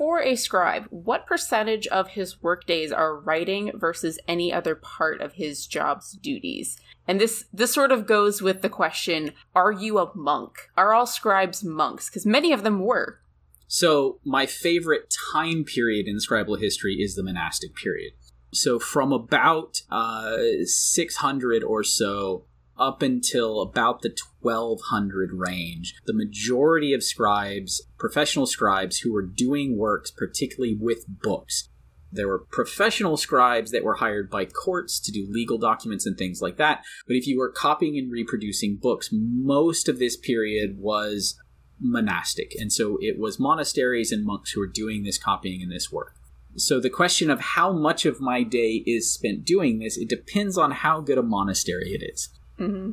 for 0.00 0.22
a 0.22 0.36
scribe, 0.36 0.86
what 0.90 1.26
percentage 1.26 1.86
of 1.88 2.08
his 2.08 2.42
workdays 2.42 2.90
are 2.90 3.18
writing 3.18 3.72
versus 3.74 4.18
any 4.26 4.52
other 4.52 4.74
part 4.74 5.20
of 5.20 5.34
his 5.34 5.66
job's 5.66 6.12
duties? 6.12 6.78
And 7.06 7.20
this 7.20 7.44
this 7.52 7.74
sort 7.74 7.92
of 7.92 8.06
goes 8.06 8.40
with 8.40 8.62
the 8.62 8.68
question, 8.68 9.32
are 9.54 9.72
you 9.72 9.98
a 9.98 10.10
monk? 10.16 10.70
Are 10.76 10.94
all 10.94 11.06
scribes 11.06 11.64
monks? 11.64 12.08
Because 12.08 12.24
many 12.24 12.52
of 12.52 12.62
them 12.62 12.80
were. 12.80 13.20
So 13.66 14.20
my 14.24 14.46
favorite 14.46 15.14
time 15.32 15.64
period 15.64 16.08
in 16.08 16.16
scribal 16.16 16.60
history 16.60 16.94
is 16.94 17.14
the 17.14 17.22
monastic 17.22 17.74
period. 17.74 18.12
So 18.52 18.78
from 18.78 19.12
about 19.12 19.82
uh, 19.90 20.38
600 20.64 21.62
or 21.62 21.84
so 21.84 22.46
up 22.80 23.02
until 23.02 23.60
about 23.60 24.02
the 24.02 24.16
1200 24.40 25.30
range, 25.32 25.94
the 26.06 26.14
majority 26.14 26.92
of 26.94 27.04
scribes, 27.04 27.82
professional 27.98 28.46
scribes 28.46 28.98
who 28.98 29.12
were 29.12 29.22
doing 29.22 29.76
works, 29.76 30.10
particularly 30.10 30.74
with 30.74 31.04
books, 31.06 31.68
there 32.12 32.28
were 32.28 32.38
professional 32.50 33.16
scribes 33.16 33.70
that 33.70 33.84
were 33.84 33.94
hired 33.94 34.30
by 34.30 34.44
courts 34.44 34.98
to 35.00 35.12
do 35.12 35.26
legal 35.30 35.58
documents 35.58 36.06
and 36.06 36.18
things 36.18 36.42
like 36.42 36.56
that. 36.56 36.82
But 37.06 37.16
if 37.16 37.26
you 37.26 37.38
were 37.38 37.52
copying 37.52 37.96
and 37.98 38.10
reproducing 38.10 38.76
books, 38.76 39.10
most 39.12 39.88
of 39.88 39.98
this 39.98 40.16
period 40.16 40.78
was 40.78 41.38
monastic. 41.78 42.52
And 42.58 42.72
so 42.72 42.98
it 43.00 43.18
was 43.18 43.38
monasteries 43.38 44.12
and 44.12 44.24
monks 44.24 44.50
who 44.50 44.60
were 44.60 44.66
doing 44.66 45.04
this 45.04 45.18
copying 45.18 45.62
and 45.62 45.70
this 45.70 45.92
work. 45.92 46.14
So 46.56 46.80
the 46.80 46.90
question 46.90 47.30
of 47.30 47.40
how 47.40 47.72
much 47.72 48.04
of 48.04 48.20
my 48.20 48.42
day 48.42 48.82
is 48.86 49.14
spent 49.14 49.44
doing 49.44 49.78
this, 49.78 49.96
it 49.96 50.08
depends 50.08 50.58
on 50.58 50.72
how 50.72 51.00
good 51.00 51.16
a 51.16 51.22
monastery 51.22 51.90
it 51.90 52.02
is. 52.12 52.28
Mm-hmm. 52.60 52.90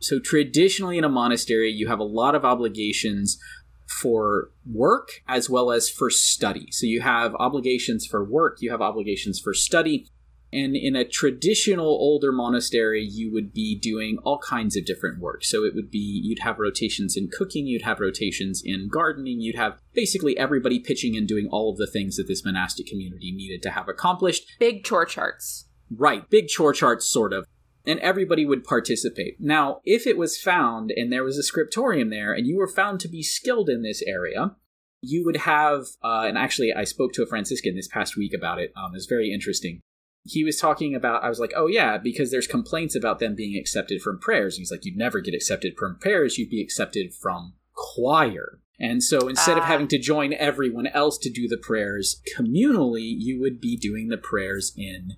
So 0.00 0.20
traditionally 0.20 0.98
in 0.98 1.04
a 1.04 1.08
monastery, 1.08 1.70
you 1.70 1.88
have 1.88 1.98
a 1.98 2.04
lot 2.04 2.34
of 2.34 2.44
obligations 2.44 3.38
for 3.86 4.50
work 4.70 5.22
as 5.26 5.48
well 5.48 5.70
as 5.70 5.88
for 5.88 6.10
study. 6.10 6.68
So 6.70 6.86
you 6.86 7.00
have 7.00 7.34
obligations 7.36 8.06
for 8.06 8.24
work, 8.24 8.58
you 8.60 8.70
have 8.70 8.82
obligations 8.82 9.40
for 9.40 9.54
study. 9.54 10.06
And 10.52 10.76
in 10.76 10.94
a 10.94 11.04
traditional 11.04 11.86
older 11.86 12.30
monastery, 12.30 13.02
you 13.04 13.32
would 13.32 13.52
be 13.52 13.76
doing 13.78 14.18
all 14.22 14.38
kinds 14.38 14.76
of 14.76 14.86
different 14.86 15.18
work. 15.18 15.44
So 15.44 15.64
it 15.64 15.74
would 15.74 15.90
be, 15.90 15.98
you'd 15.98 16.38
have 16.38 16.58
rotations 16.58 17.16
in 17.16 17.28
cooking, 17.28 17.66
you'd 17.66 17.82
have 17.82 18.00
rotations 18.00 18.62
in 18.64 18.88
gardening, 18.88 19.40
you'd 19.40 19.56
have 19.56 19.78
basically 19.92 20.38
everybody 20.38 20.78
pitching 20.78 21.16
and 21.16 21.26
doing 21.26 21.48
all 21.50 21.70
of 21.70 21.78
the 21.78 21.86
things 21.86 22.16
that 22.16 22.28
this 22.28 22.44
monastic 22.44 22.86
community 22.86 23.32
needed 23.32 23.60
to 23.62 23.70
have 23.70 23.88
accomplished. 23.88 24.46
Big 24.58 24.84
chore 24.84 25.04
charts. 25.04 25.66
Right, 25.90 26.28
big 26.30 26.48
chore 26.48 26.72
charts, 26.72 27.06
sort 27.06 27.32
of 27.32 27.46
and 27.86 28.00
everybody 28.00 28.44
would 28.44 28.64
participate. 28.64 29.36
Now, 29.40 29.80
if 29.84 30.06
it 30.06 30.18
was 30.18 30.40
found 30.40 30.90
and 30.90 31.12
there 31.12 31.24
was 31.24 31.38
a 31.38 31.42
scriptorium 31.42 32.10
there 32.10 32.32
and 32.32 32.46
you 32.46 32.56
were 32.56 32.68
found 32.68 33.00
to 33.00 33.08
be 33.08 33.22
skilled 33.22 33.68
in 33.68 33.82
this 33.82 34.02
area, 34.02 34.56
you 35.00 35.24
would 35.24 35.36
have, 35.36 35.86
uh, 36.02 36.24
and 36.26 36.36
actually, 36.36 36.72
I 36.72 36.84
spoke 36.84 37.12
to 37.14 37.22
a 37.22 37.26
Franciscan 37.26 37.76
this 37.76 37.88
past 37.88 38.16
week 38.16 38.32
about 38.34 38.58
it. 38.58 38.72
Um, 38.76 38.92
it 38.92 38.96
was 38.96 39.06
very 39.06 39.32
interesting. 39.32 39.80
He 40.24 40.42
was 40.42 40.58
talking 40.58 40.94
about, 40.94 41.22
I 41.22 41.28
was 41.28 41.38
like, 41.38 41.52
oh, 41.54 41.68
yeah, 41.68 41.98
because 41.98 42.32
there's 42.32 42.48
complaints 42.48 42.96
about 42.96 43.20
them 43.20 43.36
being 43.36 43.56
accepted 43.56 44.02
from 44.02 44.18
prayers. 44.18 44.56
And 44.56 44.62
he's 44.62 44.72
like, 44.72 44.84
you'd 44.84 44.96
never 44.96 45.20
get 45.20 45.34
accepted 45.34 45.76
from 45.78 45.98
prayers, 46.00 46.36
you'd 46.36 46.50
be 46.50 46.62
accepted 46.62 47.14
from 47.14 47.54
choir. 47.74 48.58
And 48.80 49.02
so 49.02 49.28
instead 49.28 49.56
of 49.56 49.62
ah. 49.62 49.66
having 49.66 49.88
to 49.88 49.98
join 49.98 50.34
everyone 50.34 50.88
else 50.88 51.16
to 51.18 51.30
do 51.30 51.46
the 51.48 51.56
prayers 51.56 52.20
communally, 52.36 53.14
you 53.16 53.40
would 53.40 53.60
be 53.60 53.76
doing 53.76 54.08
the 54.08 54.18
prayers 54.18 54.72
in 54.76 55.12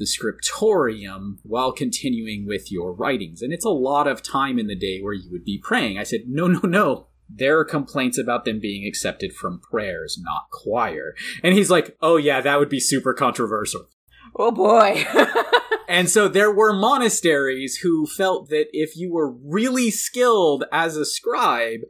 the 0.00 0.06
scriptorium 0.06 1.38
while 1.44 1.70
continuing 1.70 2.46
with 2.46 2.72
your 2.72 2.92
writings. 2.92 3.42
And 3.42 3.52
it's 3.52 3.64
a 3.64 3.70
lot 3.70 4.08
of 4.08 4.22
time 4.22 4.58
in 4.58 4.66
the 4.66 4.74
day 4.74 5.00
where 5.00 5.12
you 5.12 5.30
would 5.30 5.44
be 5.44 5.60
praying. 5.62 5.98
I 5.98 6.02
said, 6.02 6.22
no, 6.26 6.48
no, 6.48 6.60
no. 6.64 7.06
There 7.28 7.58
are 7.58 7.64
complaints 7.64 8.18
about 8.18 8.44
them 8.44 8.58
being 8.58 8.84
accepted 8.88 9.32
from 9.32 9.60
prayers, 9.60 10.18
not 10.20 10.50
choir. 10.50 11.14
And 11.44 11.54
he's 11.54 11.70
like, 11.70 11.96
oh 12.00 12.16
yeah, 12.16 12.40
that 12.40 12.58
would 12.58 12.70
be 12.70 12.80
super 12.80 13.14
controversial. 13.14 13.86
Oh 14.34 14.50
boy. 14.50 15.04
and 15.88 16.10
so 16.10 16.26
there 16.26 16.50
were 16.50 16.72
monasteries 16.72 17.76
who 17.76 18.06
felt 18.06 18.48
that 18.48 18.66
if 18.72 18.96
you 18.96 19.12
were 19.12 19.30
really 19.30 19.90
skilled 19.90 20.64
as 20.72 20.96
a 20.96 21.04
scribe, 21.04 21.80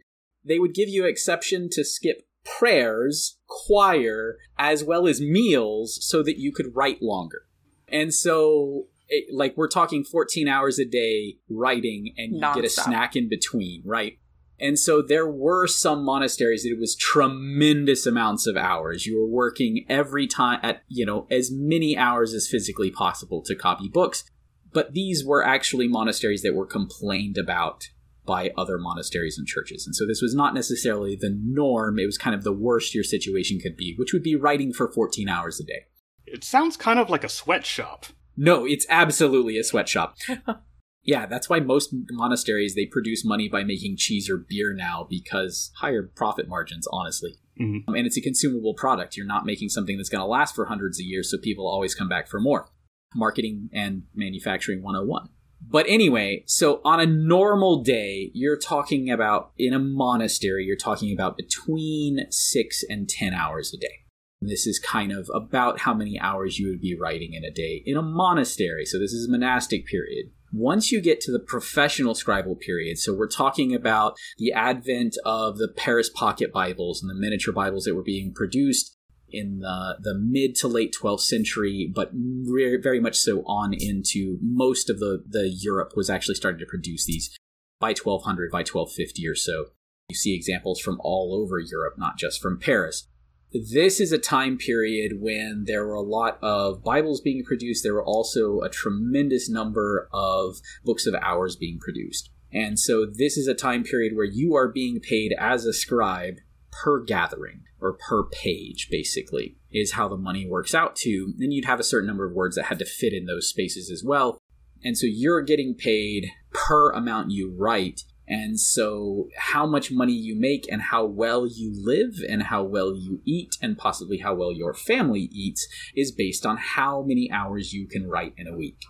they 0.45 0.59
would 0.59 0.75
give 0.75 0.89
you 0.89 1.07
exception 1.07 1.69
to 1.73 1.85
skip 1.85 2.23
prayers, 2.45 3.39
choir, 3.47 4.37
as 4.59 4.83
well 4.85 5.07
as 5.07 5.21
meals 5.21 5.99
so 6.03 6.23
that 6.23 6.39
you 6.39 6.53
could 6.53 6.75
write 6.75 7.03
longer. 7.03 7.43
And 7.91 8.15
so 8.15 8.87
it, 9.09 9.35
like 9.35 9.57
we're 9.57 9.69
talking 9.69 10.05
14 10.05 10.49
hours 10.49 10.79
a 10.79 10.85
day 10.85 11.37
writing 11.49 12.15
and 12.17 12.35
you 12.35 12.41
Non-stop. 12.41 12.57
get 12.57 12.65
a 12.65 12.71
snack 12.71 13.17
in 13.17 13.29
between, 13.29 13.83
right? 13.85 14.19
And 14.61 14.79
so 14.79 15.01
there 15.01 15.27
were 15.27 15.67
some 15.67 16.05
monasteries 16.05 16.65
that 16.65 16.71
it 16.71 16.79
was 16.79 16.95
tremendous 16.95 18.05
amounts 18.07 18.47
of 18.47 18.57
hours. 18.57 19.07
You 19.07 19.19
were 19.19 19.27
working 19.27 19.87
every 19.89 20.27
time 20.27 20.61
at, 20.63 20.83
you 20.87 21.07
know, 21.07 21.27
as 21.31 21.51
many 21.51 21.97
hours 21.97 22.35
as 22.35 22.47
physically 22.47 22.91
possible 22.91 23.43
to 23.43 23.55
copy 23.55 23.89
books. 23.89 24.25
But 24.73 24.93
these 24.93 25.25
were 25.25 25.45
actually 25.45 25.89
monasteries 25.89 26.43
that 26.43 26.55
were 26.55 26.67
complained 26.67 27.39
about 27.39 27.89
by 28.27 28.51
other 28.57 28.79
monasteries 28.79 29.39
and 29.39 29.47
churches. 29.47 29.87
And 29.87 29.97
so 29.97 30.07
this 30.07 30.21
was 30.23 30.35
not 30.35 30.55
necessarily 30.55 31.17
the 31.17 31.35
norm. 31.43 31.99
It 31.99 32.07
was 32.07 32.19
kind 32.19 32.37
of 32.37 32.45
the 32.45 32.53
worst 32.53 32.95
your 32.95 33.03
situation 33.03 33.59
could 33.59 33.77
be, 33.77 33.95
which 33.99 34.13
would 34.13 34.23
be 34.23 34.37
writing 34.37 34.73
for 34.73 34.93
14 34.93 35.29
hours 35.29 35.59
a 35.59 35.65
day. 35.65 35.87
It 36.33 36.45
sounds 36.45 36.77
kind 36.77 36.99
of 36.99 37.11
like 37.11 37.25
a 37.25 37.29
sweatshop. 37.29 38.07
No, 38.37 38.65
it's 38.65 38.87
absolutely 38.89 39.59
a 39.59 39.65
sweatshop. 39.65 40.17
yeah, 41.03 41.27
that's 41.27 41.49
why 41.49 41.61
most 41.61 41.95
monasteries 42.11 42.75
they 42.75 42.87
produce 42.87 43.25
money 43.25 43.49
by 43.49 43.65
making 43.65 43.97
cheese 43.97 44.31
or 44.31 44.37
beer 44.37 44.73
now 44.73 45.07
because 45.09 45.71
higher 45.77 46.03
profit 46.03 46.49
margins, 46.49 46.87
honestly. 46.93 47.35
Mm-hmm. 47.61 47.95
And 47.95 48.07
it's 48.07 48.17
a 48.17 48.23
consumable 48.23 48.75
product. 48.75 49.17
You're 49.17 49.27
not 49.27 49.45
making 49.45 49.69
something 49.69 49.97
that's 49.97 50.09
going 50.09 50.21
to 50.21 50.27
last 50.27 50.55
for 50.55 50.67
hundreds 50.67 50.99
of 50.99 51.07
years, 51.07 51.31
so 51.31 51.39
people 51.39 51.67
always 51.67 51.95
come 51.95 52.09
back 52.09 52.29
for 52.29 52.41
more. 52.41 52.71
Marketing 53.15 53.69
and 53.73 54.05
manufacturing 54.15 54.83
101. 54.83 55.29
But 55.69 55.87
anyway, 55.89 56.45
so 56.47 56.81
on 56.85 57.01
a 57.01 57.07
normal 57.07 57.83
day, 57.83 58.31
you're 58.33 58.57
talking 58.57 59.11
about 59.11 59.53
in 59.59 59.75
a 59.75 59.79
monastery, 59.79 60.65
you're 60.65 60.77
talking 60.77 61.13
about 61.13 61.37
between 61.37 62.27
six 62.31 62.83
and 62.89 63.09
10 63.09 63.35
hours 63.35 63.75
a 63.75 63.79
day. 63.79 64.05
This 64.43 64.67
is 64.67 64.79
kind 64.79 65.13
of 65.13 65.31
about 65.35 65.81
how 65.81 65.93
many 65.93 66.19
hours 66.19 66.59
you 66.59 66.69
would 66.69 66.81
be 66.81 66.97
writing 66.97 67.35
in 67.35 67.45
a 67.45 67.51
day 67.51 67.83
in 67.85 67.99
a 67.99 68.03
monastery. 68.03 68.87
So 68.87 68.99
this 68.99 69.13
is 69.13 69.29
a 69.29 69.31
monastic 69.31 69.87
period. 69.87 70.31
Once 70.51 70.91
you 70.91 71.01
get 71.01 71.21
to 71.21 71.31
the 71.31 71.39
professional 71.39 72.15
scribal 72.15 72.59
period, 72.59 72.99
so 72.99 73.13
we're 73.13 73.29
talking 73.29 73.75
about 73.75 74.17
the 74.39 74.53
advent 74.53 75.17
of 75.27 75.59
the 75.59 75.69
Paris 75.69 76.09
Pocket 76.09 76.53
Bibles 76.53 77.03
and 77.03 77.11
the 77.11 77.15
miniature 77.15 77.53
Bibles 77.53 77.85
that 77.85 77.95
were 77.95 78.03
being 78.03 78.33
produced 78.33 78.97
in 79.31 79.59
the, 79.61 79.97
the 80.01 80.19
mid 80.19 80.55
to 80.57 80.69
late 80.69 80.97
12th 81.01 81.21
century, 81.21 81.93
but 81.95 82.11
re- 82.13 82.81
very 82.83 82.99
much 82.99 83.17
so 83.17 83.43
on 83.43 83.75
into 83.75 84.39
most 84.41 84.89
of 84.89 84.99
the, 84.99 85.23
the 85.29 85.49
Europe 85.49 85.93
was 85.95 86.09
actually 86.09 86.35
starting 86.35 86.59
to 86.59 86.67
produce 86.67 87.05
these 87.05 87.37
by 87.79 87.91
1200, 87.91 88.51
by 88.51 88.61
1250 88.61 89.29
or 89.29 89.35
so. 89.35 89.67
You 90.09 90.17
see 90.17 90.35
examples 90.35 90.81
from 90.81 90.99
all 91.05 91.39
over 91.41 91.59
Europe, 91.59 91.95
not 91.99 92.19
just 92.19 92.41
from 92.41 92.59
Paris 92.59 93.07
this 93.53 94.01
is 94.01 94.13
a 94.13 94.19
time 94.19 94.57
period 94.57 95.21
when 95.21 95.65
there 95.67 95.85
were 95.85 95.95
a 95.95 96.03
lot 96.03 96.39
of 96.43 96.85
Bibles 96.85 97.21
being 97.21 97.45
produced. 97.45 97.83
There 97.83 97.95
were 97.95 98.05
also 98.05 98.61
a 98.61 98.69
tremendous 98.69 99.49
number 99.49 100.09
of 100.13 100.59
books 100.85 101.07
of 101.07 101.15
hours 101.15 101.57
being 101.57 101.79
produced. 101.81 102.31
And 102.53 102.79
so 102.79 103.07
this 103.07 103.37
is 103.37 103.47
a 103.47 103.55
time 103.55 103.85
period 103.85 104.15
where 104.15 104.25
you 104.25 104.55
are 104.55 104.69
being 104.69 105.01
paid 105.01 105.35
as 105.39 105.65
a 105.65 105.73
scribe 105.73 106.37
per 106.71 107.03
gathering 107.03 107.63
or 107.81 107.95
per 107.95 108.25
page, 108.25 108.89
basically, 108.91 109.57
is 109.73 109.93
how 109.93 110.09
the 110.09 110.17
money 110.17 110.47
works 110.47 110.75
out 110.75 110.95
to. 110.97 111.33
Then 111.37 111.51
you'd 111.51 111.65
have 111.65 111.81
a 111.81 111.85
certain 111.85 112.07
number 112.07 112.27
of 112.27 112.35
words 112.35 112.57
that 112.57 112.67
had 112.67 112.79
to 112.81 112.85
fit 112.85 113.13
in 113.13 113.27
those 113.27 113.49
spaces 113.49 113.91
as 113.91 114.05
well. 114.05 114.39
And 114.83 114.97
so 114.97 115.07
you're 115.07 115.43
getting 115.43 115.75
paid 115.75 116.29
per 116.53 116.91
amount 116.93 117.31
you 117.31 117.55
write 117.57 118.03
and 118.31 118.61
so, 118.61 119.29
how 119.37 119.67
much 119.67 119.91
money 119.91 120.13
you 120.13 120.37
make 120.39 120.71
and 120.71 120.81
how 120.81 121.05
well 121.05 121.49
you 121.49 121.73
live 121.75 122.23
and 122.29 122.45
how 122.45 122.63
well 122.63 122.95
you 122.95 123.21
eat 123.27 123.57
and 123.61 123.77
possibly 123.77 124.19
how 124.19 124.35
well 124.35 124.53
your 124.53 124.73
family 124.73 125.29
eats 125.33 125.67
is 125.97 126.13
based 126.13 126.47
on 126.47 126.57
how 126.57 127.03
many 127.03 127.29
hours 127.33 127.73
you 127.73 127.89
can 127.89 128.09
write 128.09 128.35
in 128.39 128.47
a 128.47 128.57
week. 128.57 128.85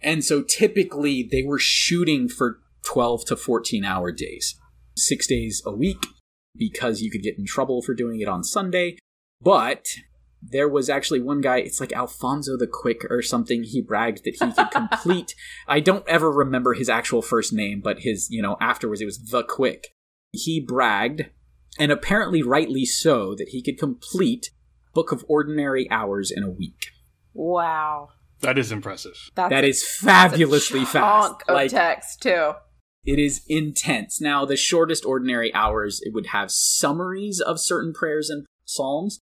And 0.00 0.24
so, 0.24 0.42
typically, 0.42 1.22
they 1.22 1.42
were 1.42 1.58
shooting 1.58 2.26
for 2.26 2.60
12 2.84 3.26
to 3.26 3.36
14 3.36 3.84
hour 3.84 4.12
days, 4.12 4.58
six 4.96 5.26
days 5.26 5.62
a 5.66 5.72
week, 5.72 6.06
because 6.56 7.02
you 7.02 7.10
could 7.10 7.22
get 7.22 7.38
in 7.38 7.44
trouble 7.44 7.82
for 7.82 7.92
doing 7.92 8.20
it 8.20 8.28
on 8.28 8.42
Sunday. 8.42 8.96
But 9.42 9.84
there 10.42 10.68
was 10.68 10.88
actually 10.88 11.20
one 11.20 11.40
guy 11.40 11.58
it's 11.58 11.80
like 11.80 11.92
alfonso 11.92 12.56
the 12.56 12.66
quick 12.66 13.04
or 13.10 13.22
something 13.22 13.62
he 13.62 13.80
bragged 13.80 14.24
that 14.24 14.36
he 14.36 14.52
could 14.52 14.70
complete. 14.70 15.34
I 15.68 15.80
don't 15.80 16.06
ever 16.08 16.30
remember 16.30 16.74
his 16.74 16.88
actual 16.88 17.22
first 17.22 17.52
name 17.52 17.80
but 17.82 18.00
his 18.00 18.28
you 18.30 18.42
know 18.42 18.56
afterwards 18.60 19.00
it 19.00 19.06
was 19.06 19.18
the 19.18 19.42
quick. 19.42 19.88
He 20.32 20.60
bragged 20.60 21.26
and 21.78 21.90
apparently 21.90 22.42
rightly 22.42 22.84
so 22.84 23.34
that 23.34 23.48
he 23.48 23.62
could 23.62 23.78
complete 23.78 24.50
book 24.94 25.12
of 25.12 25.24
ordinary 25.28 25.90
hours 25.90 26.30
in 26.30 26.42
a 26.42 26.50
week. 26.50 26.86
Wow. 27.34 28.10
That 28.40 28.58
is 28.58 28.72
impressive. 28.72 29.30
That's 29.34 29.50
that 29.50 29.64
a, 29.64 29.68
is 29.68 29.86
fabulously 29.86 30.84
fast. 30.84 31.42
of 31.48 31.54
like, 31.54 31.70
text 31.70 32.22
too. 32.22 32.52
it 33.04 33.18
is 33.18 33.42
intense. 33.48 34.20
Now 34.20 34.44
the 34.44 34.56
shortest 34.56 35.04
ordinary 35.04 35.52
hours 35.54 36.00
it 36.02 36.12
would 36.14 36.28
have 36.28 36.50
summaries 36.50 37.40
of 37.40 37.60
certain 37.60 37.92
prayers 37.92 38.30
and 38.30 38.46
psalms 38.64 39.20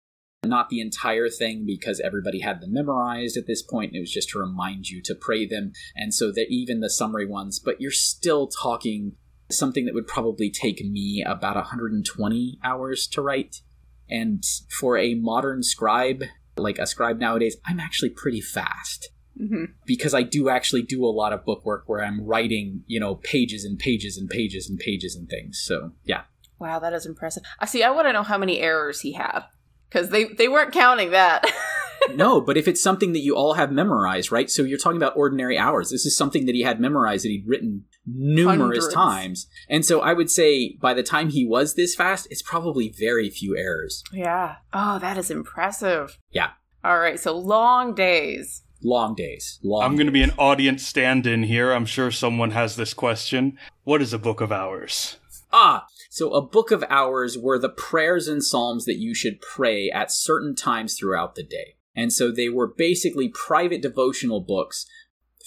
not 0.43 0.69
the 0.69 0.79
entire 0.79 1.29
thing 1.29 1.65
because 1.65 1.99
everybody 1.99 2.39
had 2.39 2.61
them 2.61 2.73
memorized 2.73 3.37
at 3.37 3.47
this 3.47 3.61
point. 3.61 3.93
It 3.93 3.99
was 3.99 4.11
just 4.11 4.29
to 4.29 4.39
remind 4.39 4.89
you 4.89 5.01
to 5.03 5.15
pray 5.15 5.45
them. 5.45 5.73
And 5.95 6.13
so 6.13 6.31
that 6.31 6.47
even 6.49 6.79
the 6.79 6.89
summary 6.89 7.25
ones, 7.25 7.59
but 7.59 7.81
you're 7.81 7.91
still 7.91 8.47
talking 8.47 9.13
something 9.51 9.85
that 9.85 9.93
would 9.93 10.07
probably 10.07 10.49
take 10.49 10.81
me 10.81 11.23
about 11.25 11.55
120 11.55 12.59
hours 12.63 13.07
to 13.07 13.21
write. 13.21 13.61
And 14.09 14.43
for 14.69 14.97
a 14.97 15.15
modern 15.15 15.63
scribe, 15.63 16.23
like 16.55 16.79
a 16.79 16.87
scribe 16.87 17.19
nowadays, 17.19 17.57
I'm 17.65 17.79
actually 17.79 18.09
pretty 18.09 18.41
fast. 18.41 19.09
Mm-hmm. 19.39 19.65
Because 19.85 20.13
I 20.13 20.23
do 20.23 20.49
actually 20.49 20.81
do 20.81 21.05
a 21.05 21.07
lot 21.07 21.33
of 21.33 21.45
book 21.45 21.65
work 21.65 21.83
where 21.87 22.03
I'm 22.03 22.25
writing, 22.25 22.83
you 22.87 22.99
know, 22.99 23.15
pages 23.15 23.63
and 23.63 23.79
pages 23.79 24.17
and 24.17 24.29
pages 24.29 24.69
and 24.69 24.77
pages 24.77 25.15
and 25.15 25.29
things. 25.29 25.61
So, 25.63 25.91
yeah. 26.03 26.23
Wow, 26.59 26.79
that 26.79 26.93
is 26.93 27.05
impressive. 27.05 27.43
I 27.59 27.65
see. 27.65 27.83
I 27.83 27.89
want 27.91 28.07
to 28.07 28.13
know 28.13 28.23
how 28.23 28.37
many 28.37 28.59
errors 28.59 28.99
he 28.99 29.13
had 29.13 29.43
because 29.89 30.09
they 30.09 30.25
they 30.25 30.47
weren't 30.47 30.73
counting 30.73 31.11
that. 31.11 31.45
no, 32.15 32.41
but 32.41 32.57
if 32.57 32.67
it's 32.67 32.81
something 32.81 33.13
that 33.13 33.21
you 33.21 33.35
all 33.35 33.53
have 33.53 33.71
memorized, 33.71 34.31
right? 34.31 34.49
So 34.49 34.63
you're 34.63 34.77
talking 34.77 34.97
about 34.97 35.17
ordinary 35.17 35.57
hours. 35.57 35.89
This 35.89 36.05
is 36.05 36.15
something 36.15 36.45
that 36.45 36.55
he 36.55 36.61
had 36.61 36.79
memorized 36.79 37.25
that 37.25 37.29
he'd 37.29 37.47
written 37.47 37.85
numerous 38.05 38.85
Hundreds. 38.85 38.93
times. 38.93 39.47
And 39.69 39.85
so 39.85 40.01
I 40.01 40.13
would 40.13 40.31
say 40.31 40.77
by 40.81 40.93
the 40.93 41.03
time 41.03 41.29
he 41.29 41.45
was 41.45 41.75
this 41.75 41.95
fast, 41.95 42.27
it's 42.29 42.41
probably 42.41 42.89
very 42.97 43.29
few 43.29 43.57
errors. 43.57 44.03
Yeah. 44.13 44.55
Oh, 44.73 44.99
that 44.99 45.17
is 45.17 45.29
impressive. 45.29 46.17
Yeah. 46.31 46.51
All 46.83 46.99
right, 46.99 47.19
so 47.19 47.37
long 47.37 47.93
days. 47.93 48.63
Long 48.81 49.13
days. 49.13 49.59
Long 49.61 49.83
I'm 49.83 49.95
going 49.95 50.07
to 50.07 50.11
be 50.13 50.23
an 50.23 50.31
audience 50.37 50.87
stand 50.87 51.27
in 51.27 51.43
here. 51.43 51.73
I'm 51.73 51.85
sure 51.85 52.11
someone 52.11 52.51
has 52.51 52.77
this 52.77 52.93
question. 52.93 53.57
What 53.83 54.01
is 54.01 54.13
a 54.13 54.17
book 54.17 54.39
of 54.39 54.51
hours? 54.53 55.17
Ah, 55.51 55.85
so 56.09 56.33
a 56.33 56.45
book 56.45 56.71
of 56.71 56.83
hours 56.89 57.37
were 57.37 57.59
the 57.59 57.69
prayers 57.69 58.27
and 58.27 58.43
psalms 58.43 58.85
that 58.85 58.97
you 58.97 59.13
should 59.13 59.41
pray 59.41 59.91
at 59.91 60.11
certain 60.11 60.55
times 60.55 60.97
throughout 60.97 61.35
the 61.35 61.43
day. 61.43 61.75
And 61.95 62.11
so 62.11 62.31
they 62.31 62.49
were 62.49 62.67
basically 62.67 63.29
private 63.29 63.81
devotional 63.81 64.41
books 64.41 64.87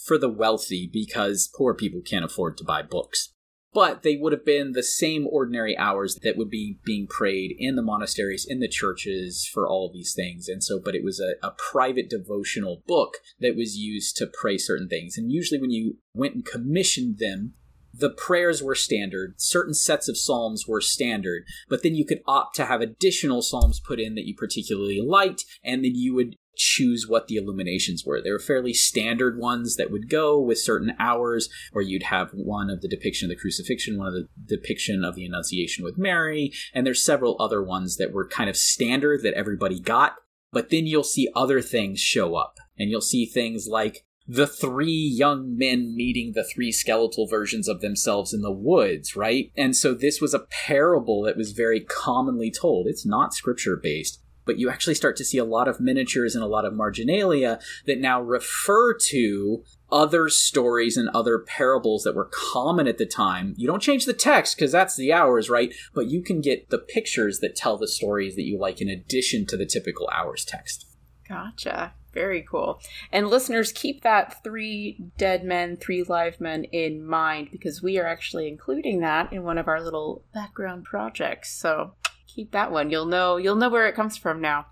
for 0.04 0.18
the 0.18 0.28
wealthy 0.28 0.88
because 0.90 1.50
poor 1.54 1.74
people 1.74 2.00
can't 2.00 2.24
afford 2.24 2.56
to 2.58 2.64
buy 2.64 2.82
books. 2.82 3.32
But 3.74 4.02
they 4.02 4.16
would 4.16 4.32
have 4.32 4.44
been 4.44 4.72
the 4.72 4.82
same 4.82 5.26
ordinary 5.26 5.76
hours 5.78 6.16
that 6.22 6.36
would 6.36 6.50
be 6.50 6.78
being 6.84 7.06
prayed 7.08 7.56
in 7.58 7.74
the 7.74 7.82
monasteries, 7.82 8.46
in 8.46 8.60
the 8.60 8.68
churches 8.68 9.48
for 9.50 9.66
all 9.66 9.86
of 9.86 9.94
these 9.94 10.12
things. 10.14 10.46
And 10.46 10.62
so, 10.62 10.78
but 10.78 10.94
it 10.94 11.02
was 11.02 11.18
a, 11.18 11.44
a 11.44 11.52
private 11.52 12.10
devotional 12.10 12.82
book 12.86 13.14
that 13.40 13.56
was 13.56 13.78
used 13.78 14.16
to 14.18 14.30
pray 14.40 14.58
certain 14.58 14.88
things. 14.88 15.16
And 15.16 15.32
usually 15.32 15.60
when 15.60 15.70
you 15.70 15.96
went 16.14 16.34
and 16.34 16.44
commissioned 16.44 17.18
them, 17.18 17.54
the 17.92 18.10
prayers 18.10 18.62
were 18.62 18.74
standard, 18.74 19.34
certain 19.36 19.74
sets 19.74 20.08
of 20.08 20.18
psalms 20.18 20.66
were 20.66 20.80
standard, 20.80 21.44
but 21.68 21.82
then 21.82 21.94
you 21.94 22.04
could 22.04 22.22
opt 22.26 22.56
to 22.56 22.66
have 22.66 22.80
additional 22.80 23.42
psalms 23.42 23.80
put 23.80 24.00
in 24.00 24.14
that 24.14 24.26
you 24.26 24.34
particularly 24.34 25.00
liked, 25.00 25.44
and 25.62 25.84
then 25.84 25.94
you 25.94 26.14
would 26.14 26.36
choose 26.54 27.06
what 27.08 27.28
the 27.28 27.36
illuminations 27.36 28.04
were. 28.04 28.20
They 28.20 28.30
were 28.30 28.38
fairly 28.38 28.74
standard 28.74 29.38
ones 29.38 29.76
that 29.76 29.90
would 29.90 30.10
go 30.10 30.38
with 30.38 30.58
certain 30.58 30.94
hours, 30.98 31.48
or 31.72 31.80
you'd 31.80 32.04
have 32.04 32.30
one 32.32 32.70
of 32.70 32.80
the 32.80 32.88
depiction 32.88 33.26
of 33.26 33.36
the 33.36 33.40
crucifixion, 33.40 33.98
one 33.98 34.08
of 34.08 34.14
the 34.14 34.28
depiction 34.46 35.04
of 35.04 35.14
the 35.14 35.24
Annunciation 35.24 35.84
with 35.84 35.96
Mary, 35.96 36.52
and 36.74 36.86
there's 36.86 37.04
several 37.04 37.36
other 37.40 37.62
ones 37.62 37.96
that 37.96 38.12
were 38.12 38.26
kind 38.26 38.50
of 38.50 38.56
standard 38.56 39.22
that 39.22 39.34
everybody 39.34 39.80
got. 39.80 40.16
But 40.52 40.68
then 40.68 40.86
you'll 40.86 41.02
see 41.02 41.30
other 41.34 41.62
things 41.62 42.00
show 42.00 42.34
up, 42.34 42.58
and 42.78 42.90
you'll 42.90 43.00
see 43.00 43.24
things 43.24 43.66
like 43.66 44.04
the 44.26 44.46
three 44.46 44.92
young 44.92 45.56
men 45.56 45.94
meeting 45.96 46.32
the 46.34 46.44
three 46.44 46.72
skeletal 46.72 47.26
versions 47.26 47.68
of 47.68 47.80
themselves 47.80 48.32
in 48.32 48.40
the 48.40 48.52
woods, 48.52 49.16
right? 49.16 49.50
And 49.56 49.76
so 49.76 49.94
this 49.94 50.20
was 50.20 50.34
a 50.34 50.46
parable 50.50 51.22
that 51.22 51.36
was 51.36 51.52
very 51.52 51.80
commonly 51.80 52.50
told. 52.50 52.86
It's 52.86 53.06
not 53.06 53.34
scripture 53.34 53.76
based, 53.76 54.20
but 54.44 54.58
you 54.58 54.70
actually 54.70 54.94
start 54.94 55.16
to 55.16 55.24
see 55.24 55.38
a 55.38 55.44
lot 55.44 55.68
of 55.68 55.80
miniatures 55.80 56.34
and 56.34 56.42
a 56.42 56.48
lot 56.48 56.64
of 56.64 56.74
marginalia 56.74 57.58
that 57.86 58.00
now 58.00 58.20
refer 58.20 58.94
to 58.94 59.64
other 59.90 60.28
stories 60.28 60.96
and 60.96 61.08
other 61.10 61.38
parables 61.38 62.02
that 62.04 62.14
were 62.14 62.30
common 62.32 62.88
at 62.88 62.98
the 62.98 63.06
time. 63.06 63.54
You 63.58 63.66
don't 63.66 63.82
change 63.82 64.06
the 64.06 64.14
text 64.14 64.56
because 64.56 64.72
that's 64.72 64.96
the 64.96 65.12
hours, 65.12 65.50
right? 65.50 65.74
But 65.94 66.08
you 66.08 66.22
can 66.22 66.40
get 66.40 66.70
the 66.70 66.78
pictures 66.78 67.40
that 67.40 67.56
tell 67.56 67.76
the 67.76 67.88
stories 67.88 68.34
that 68.36 68.44
you 68.44 68.58
like 68.58 68.80
in 68.80 68.88
addition 68.88 69.46
to 69.46 69.56
the 69.56 69.66
typical 69.66 70.08
hours 70.10 70.44
text. 70.44 70.86
Gotcha. 71.28 71.94
Very 72.12 72.42
cool. 72.42 72.80
And 73.10 73.28
listeners, 73.28 73.72
keep 73.72 74.02
that 74.02 74.42
three 74.44 74.98
dead 75.16 75.44
men, 75.44 75.76
three 75.76 76.02
live 76.02 76.40
men 76.40 76.64
in 76.64 77.06
mind 77.06 77.48
because 77.50 77.82
we 77.82 77.98
are 77.98 78.06
actually 78.06 78.48
including 78.48 79.00
that 79.00 79.32
in 79.32 79.44
one 79.44 79.58
of 79.58 79.68
our 79.68 79.80
little 79.80 80.24
background 80.34 80.84
projects. 80.84 81.52
So 81.52 81.94
keep 82.34 82.52
that 82.52 82.72
one. 82.72 82.90
You'll 82.90 83.06
know 83.06 83.36
you'll 83.36 83.56
know 83.56 83.68
where 83.68 83.86
it 83.86 83.94
comes 83.94 84.16
from 84.16 84.40
now. 84.40 84.66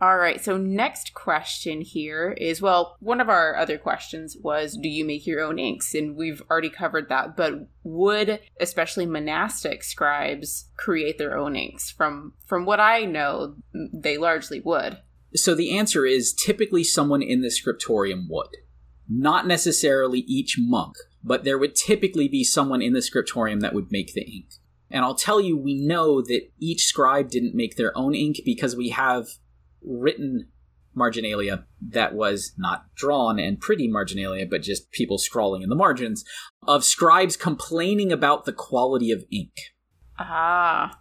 All 0.00 0.16
right. 0.18 0.42
So 0.42 0.56
next 0.56 1.14
question 1.14 1.80
here 1.80 2.32
is 2.32 2.60
well, 2.60 2.96
one 3.00 3.20
of 3.20 3.28
our 3.28 3.56
other 3.56 3.78
questions 3.78 4.36
was 4.36 4.76
do 4.76 4.88
you 4.88 5.04
make 5.04 5.26
your 5.26 5.40
own 5.40 5.58
inks? 5.58 5.94
And 5.94 6.16
we've 6.16 6.42
already 6.50 6.70
covered 6.70 7.08
that, 7.08 7.36
but 7.36 7.68
would 7.82 8.40
especially 8.60 9.06
monastic 9.06 9.82
scribes 9.82 10.66
create 10.76 11.18
their 11.18 11.36
own 11.36 11.56
inks? 11.56 11.90
From 11.90 12.34
from 12.46 12.66
what 12.66 12.80
I 12.80 13.04
know, 13.04 13.56
they 13.72 14.18
largely 14.18 14.60
would. 14.60 14.98
So 15.34 15.54
the 15.54 15.76
answer 15.76 16.06
is 16.06 16.32
typically 16.32 16.84
someone 16.84 17.22
in 17.22 17.42
the 17.42 17.50
scriptorium 17.50 18.28
would. 18.30 18.48
Not 19.08 19.46
necessarily 19.46 20.20
each 20.20 20.56
monk, 20.58 20.94
but 21.22 21.44
there 21.44 21.58
would 21.58 21.74
typically 21.74 22.28
be 22.28 22.44
someone 22.44 22.80
in 22.80 22.92
the 22.92 23.02
scriptorium 23.02 23.60
that 23.60 23.74
would 23.74 23.90
make 23.90 24.14
the 24.14 24.22
ink. 24.22 24.46
And 24.90 25.04
I'll 25.04 25.16
tell 25.16 25.40
you, 25.40 25.56
we 25.56 25.74
know 25.74 26.22
that 26.22 26.48
each 26.60 26.84
scribe 26.84 27.30
didn't 27.30 27.54
make 27.54 27.76
their 27.76 27.96
own 27.96 28.14
ink 28.14 28.40
because 28.44 28.76
we 28.76 28.90
have 28.90 29.26
written 29.82 30.48
marginalia 30.94 31.66
that 31.90 32.14
was 32.14 32.52
not 32.56 32.94
drawn 32.94 33.38
and 33.38 33.60
pretty 33.60 33.88
marginalia, 33.88 34.46
but 34.46 34.62
just 34.62 34.92
people 34.92 35.18
scrawling 35.18 35.62
in 35.62 35.68
the 35.68 35.74
margins 35.74 36.24
of 36.66 36.84
scribes 36.84 37.36
complaining 37.36 38.12
about 38.12 38.44
the 38.44 38.52
quality 38.52 39.10
of 39.10 39.24
ink. 39.30 39.52
Ah. 40.18 40.98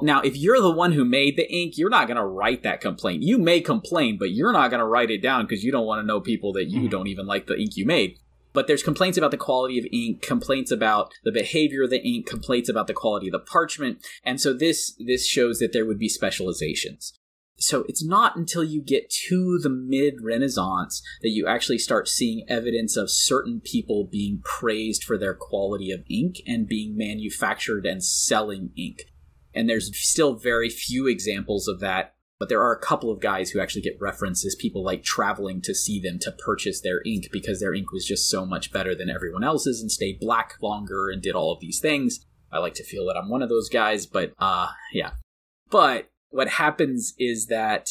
Now, 0.00 0.20
if 0.20 0.36
you're 0.36 0.60
the 0.60 0.70
one 0.70 0.92
who 0.92 1.04
made 1.04 1.36
the 1.36 1.50
ink, 1.50 1.78
you're 1.78 1.90
not 1.90 2.06
going 2.06 2.18
to 2.18 2.24
write 2.24 2.62
that 2.64 2.80
complaint. 2.80 3.22
You 3.22 3.38
may 3.38 3.60
complain, 3.60 4.18
but 4.18 4.30
you're 4.30 4.52
not 4.52 4.70
going 4.70 4.80
to 4.80 4.86
write 4.86 5.10
it 5.10 5.22
down 5.22 5.46
because 5.46 5.64
you 5.64 5.72
don't 5.72 5.86
want 5.86 6.02
to 6.02 6.06
know 6.06 6.20
people 6.20 6.52
that 6.54 6.66
you 6.66 6.82
mm. 6.82 6.90
don't 6.90 7.06
even 7.06 7.26
like 7.26 7.46
the 7.46 7.58
ink 7.58 7.76
you 7.76 7.86
made. 7.86 8.18
But 8.52 8.66
there's 8.66 8.82
complaints 8.82 9.18
about 9.18 9.30
the 9.30 9.36
quality 9.36 9.78
of 9.78 9.86
ink, 9.92 10.22
complaints 10.22 10.70
about 10.70 11.12
the 11.24 11.32
behavior 11.32 11.84
of 11.84 11.90
the 11.90 12.02
ink, 12.02 12.26
complaints 12.26 12.68
about 12.68 12.86
the 12.86 12.94
quality 12.94 13.28
of 13.28 13.32
the 13.32 13.38
parchment, 13.38 13.98
and 14.24 14.40
so 14.40 14.54
this 14.54 14.96
this 14.98 15.26
shows 15.26 15.58
that 15.58 15.74
there 15.74 15.84
would 15.84 15.98
be 15.98 16.08
specializations. 16.08 17.12
So 17.58 17.84
it's 17.88 18.04
not 18.04 18.36
until 18.36 18.64
you 18.64 18.82
get 18.82 19.10
to 19.28 19.58
the 19.62 19.68
mid 19.68 20.22
Renaissance 20.22 21.02
that 21.22 21.30
you 21.30 21.46
actually 21.46 21.78
start 21.78 22.08
seeing 22.08 22.46
evidence 22.48 22.96
of 22.96 23.10
certain 23.10 23.60
people 23.60 24.08
being 24.10 24.40
praised 24.42 25.04
for 25.04 25.18
their 25.18 25.34
quality 25.34 25.90
of 25.90 26.04
ink 26.10 26.36
and 26.46 26.66
being 26.66 26.96
manufactured 26.96 27.84
and 27.84 28.02
selling 28.02 28.70
ink. 28.76 29.04
And 29.56 29.68
there's 29.68 29.90
still 29.96 30.34
very 30.34 30.68
few 30.68 31.08
examples 31.08 31.66
of 31.66 31.80
that 31.80 32.12
but 32.38 32.48
there 32.48 32.62
are 32.62 32.72
a 32.72 32.80
couple 32.80 33.10
of 33.10 33.20
guys 33.20 33.50
who 33.50 33.60
actually 33.60 33.82
get 33.82 33.96
referenced 34.00 34.44
as 34.44 34.54
people 34.54 34.84
like 34.84 35.02
traveling 35.02 35.62
to 35.62 35.74
see 35.74 36.00
them 36.00 36.18
to 36.20 36.32
purchase 36.32 36.80
their 36.80 37.00
ink 37.06 37.28
because 37.32 37.60
their 37.60 37.74
ink 37.74 37.92
was 37.92 38.04
just 38.04 38.28
so 38.28 38.44
much 38.44 38.72
better 38.72 38.94
than 38.94 39.08
everyone 39.08 39.44
else's 39.44 39.80
and 39.80 39.90
stayed 39.90 40.20
black 40.20 40.54
longer 40.60 41.08
and 41.10 41.22
did 41.22 41.34
all 41.34 41.52
of 41.52 41.60
these 41.60 41.80
things. 41.80 42.26
I 42.52 42.58
like 42.58 42.74
to 42.74 42.84
feel 42.84 43.06
that 43.06 43.16
I'm 43.16 43.30
one 43.30 43.42
of 43.42 43.48
those 43.48 43.68
guys, 43.68 44.06
but 44.06 44.32
uh 44.38 44.68
yeah. 44.92 45.12
But 45.70 46.10
what 46.28 46.48
happens 46.48 47.14
is 47.18 47.46
that 47.46 47.88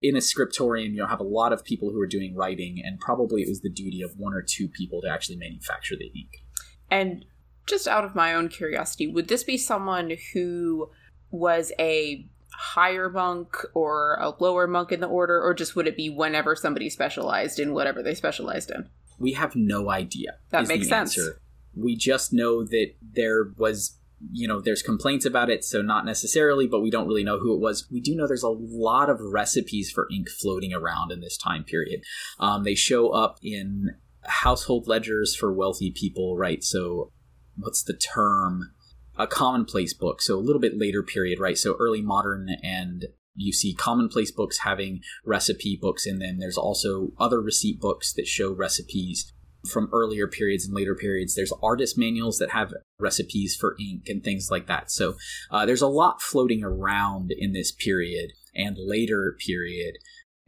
in 0.00 0.16
a 0.16 0.20
scriptorium 0.20 0.94
you'll 0.94 1.08
have 1.08 1.20
a 1.20 1.24
lot 1.24 1.52
of 1.52 1.64
people 1.64 1.90
who 1.90 2.00
are 2.00 2.06
doing 2.06 2.36
writing 2.36 2.80
and 2.84 3.00
probably 3.00 3.42
it 3.42 3.48
was 3.48 3.60
the 3.60 3.72
duty 3.72 4.02
of 4.02 4.12
one 4.16 4.34
or 4.34 4.42
two 4.42 4.68
people 4.68 5.00
to 5.02 5.10
actually 5.10 5.36
manufacture 5.36 5.96
the 5.96 6.06
ink. 6.06 6.44
And 6.90 7.24
just 7.66 7.88
out 7.88 8.04
of 8.04 8.14
my 8.14 8.34
own 8.34 8.48
curiosity, 8.48 9.08
would 9.08 9.28
this 9.28 9.44
be 9.44 9.58
someone 9.58 10.16
who 10.32 10.90
was 11.30 11.72
a 11.78 12.26
higher 12.52 13.08
monk 13.08 13.56
or 13.74 14.16
a 14.20 14.34
lower 14.38 14.66
monk 14.66 14.92
in 14.92 15.00
the 15.00 15.06
order, 15.06 15.42
or 15.42 15.54
just 15.54 15.74
would 15.74 15.86
it 15.86 15.96
be 15.96 16.10
whenever 16.10 16.54
somebody 16.54 16.90
specialized 16.90 17.58
in 17.58 17.72
whatever 17.72 18.02
they 18.02 18.14
specialized 18.14 18.70
in? 18.70 18.88
We 19.18 19.32
have 19.32 19.56
no 19.56 19.90
idea. 19.90 20.36
That 20.50 20.68
makes 20.68 20.88
sense. 20.88 21.16
Answer. 21.16 21.40
We 21.74 21.96
just 21.96 22.32
know 22.32 22.64
that 22.64 22.92
there 23.00 23.52
was, 23.56 23.98
you 24.32 24.46
know, 24.48 24.60
there's 24.60 24.82
complaints 24.82 25.24
about 25.24 25.48
it, 25.48 25.64
so 25.64 25.82
not 25.82 26.04
necessarily, 26.04 26.66
but 26.66 26.80
we 26.80 26.90
don't 26.90 27.06
really 27.06 27.24
know 27.24 27.38
who 27.38 27.54
it 27.54 27.60
was. 27.60 27.86
We 27.90 28.00
do 28.00 28.14
know 28.14 28.26
there's 28.26 28.42
a 28.42 28.48
lot 28.48 29.08
of 29.08 29.20
recipes 29.20 29.90
for 29.90 30.08
ink 30.12 30.28
floating 30.28 30.74
around 30.74 31.12
in 31.12 31.20
this 31.20 31.36
time 31.36 31.64
period. 31.64 32.02
Um, 32.38 32.64
they 32.64 32.74
show 32.74 33.10
up 33.10 33.38
in 33.42 33.96
household 34.22 34.86
ledgers 34.86 35.34
for 35.34 35.52
wealthy 35.52 35.90
people, 35.90 36.36
right? 36.36 36.62
So, 36.62 37.12
what's 37.56 37.82
the 37.82 37.94
term? 37.94 38.72
A 39.20 39.26
commonplace 39.26 39.92
book, 39.92 40.22
so 40.22 40.36
a 40.36 40.40
little 40.40 40.60
bit 40.60 40.78
later 40.78 41.02
period, 41.02 41.38
right? 41.38 41.58
So 41.58 41.76
early 41.78 42.00
modern 42.00 42.48
and 42.62 43.04
you 43.34 43.52
see 43.52 43.74
commonplace 43.74 44.30
books 44.30 44.60
having 44.64 45.00
recipe 45.24 45.78
books 45.80 46.06
in 46.06 46.18
them. 46.18 46.38
There's 46.38 46.56
also 46.56 47.12
other 47.18 47.40
receipt 47.40 47.80
books 47.80 48.12
that 48.14 48.26
show 48.26 48.52
recipes 48.52 49.32
from 49.70 49.90
earlier 49.92 50.26
periods 50.26 50.64
and 50.64 50.74
later 50.74 50.94
periods. 50.94 51.34
There's 51.34 51.52
artist 51.62 51.98
manuals 51.98 52.38
that 52.38 52.50
have 52.50 52.72
recipes 52.98 53.54
for 53.54 53.76
ink 53.78 54.04
and 54.08 54.24
things 54.24 54.48
like 54.50 54.66
that. 54.68 54.90
So 54.90 55.16
uh, 55.50 55.66
there's 55.66 55.82
a 55.82 55.86
lot 55.86 56.22
floating 56.22 56.64
around 56.64 57.30
in 57.36 57.52
this 57.52 57.72
period 57.72 58.32
and 58.54 58.76
later 58.78 59.36
period. 59.46 59.96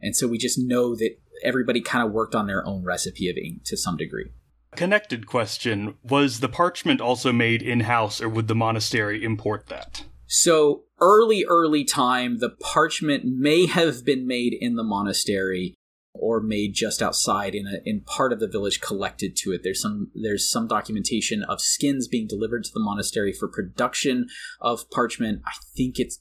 And 0.01 0.15
so 0.15 0.27
we 0.27 0.37
just 0.39 0.57
know 0.59 0.95
that 0.95 1.15
everybody 1.43 1.79
kind 1.79 2.05
of 2.05 2.11
worked 2.11 2.35
on 2.35 2.47
their 2.47 2.65
own 2.65 2.83
recipe 2.83 3.29
of 3.29 3.37
ink 3.37 3.63
to 3.65 3.77
some 3.77 3.97
degree. 3.97 4.31
Connected 4.75 5.27
question 5.27 5.95
Was 6.03 6.39
the 6.39 6.49
parchment 6.49 7.01
also 7.01 7.31
made 7.31 7.61
in 7.61 7.81
house, 7.81 8.21
or 8.21 8.29
would 8.29 8.47
the 8.47 8.55
monastery 8.55 9.23
import 9.23 9.67
that? 9.67 10.03
So, 10.27 10.83
early, 10.99 11.45
early 11.47 11.83
time, 11.83 12.39
the 12.39 12.49
parchment 12.49 13.23
may 13.25 13.67
have 13.67 14.03
been 14.03 14.25
made 14.25 14.53
in 14.59 14.75
the 14.75 14.83
monastery 14.83 15.75
or 16.13 16.39
made 16.39 16.73
just 16.73 17.01
outside 17.01 17.55
in 17.55 17.65
a 17.67 17.77
in 17.85 18.01
part 18.01 18.31
of 18.31 18.39
the 18.39 18.47
village 18.47 18.81
collected 18.81 19.35
to 19.35 19.51
it. 19.51 19.61
There's 19.63 19.81
some 19.81 20.11
there's 20.15 20.49
some 20.49 20.67
documentation 20.67 21.43
of 21.43 21.61
skins 21.61 22.07
being 22.07 22.27
delivered 22.27 22.63
to 22.65 22.71
the 22.73 22.79
monastery 22.79 23.33
for 23.33 23.47
production 23.47 24.27
of 24.61 24.89
parchment. 24.89 25.41
I 25.45 25.53
think 25.75 25.99
it's 25.99 26.19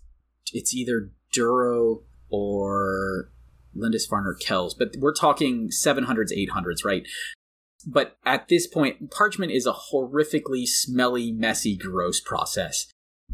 it's 0.53 0.75
either 0.75 1.11
Durrow 1.35 2.03
or 2.31 3.31
Lindisfarne 3.75 4.27
or 4.27 4.35
Kells, 4.35 4.75
but 4.75 4.97
we're 4.99 5.15
talking 5.15 5.71
700s, 5.71 6.33
800s, 6.37 6.85
right? 6.85 7.07
But 7.87 8.17
at 8.25 8.49
this 8.49 8.67
point, 8.67 9.11
parchment 9.11 9.53
is 9.53 9.67
a 9.67 9.73
horrifically 9.93 10.67
smelly, 10.67 11.33
messy, 11.33 11.77
gross 11.77 12.21
process. 12.21 12.87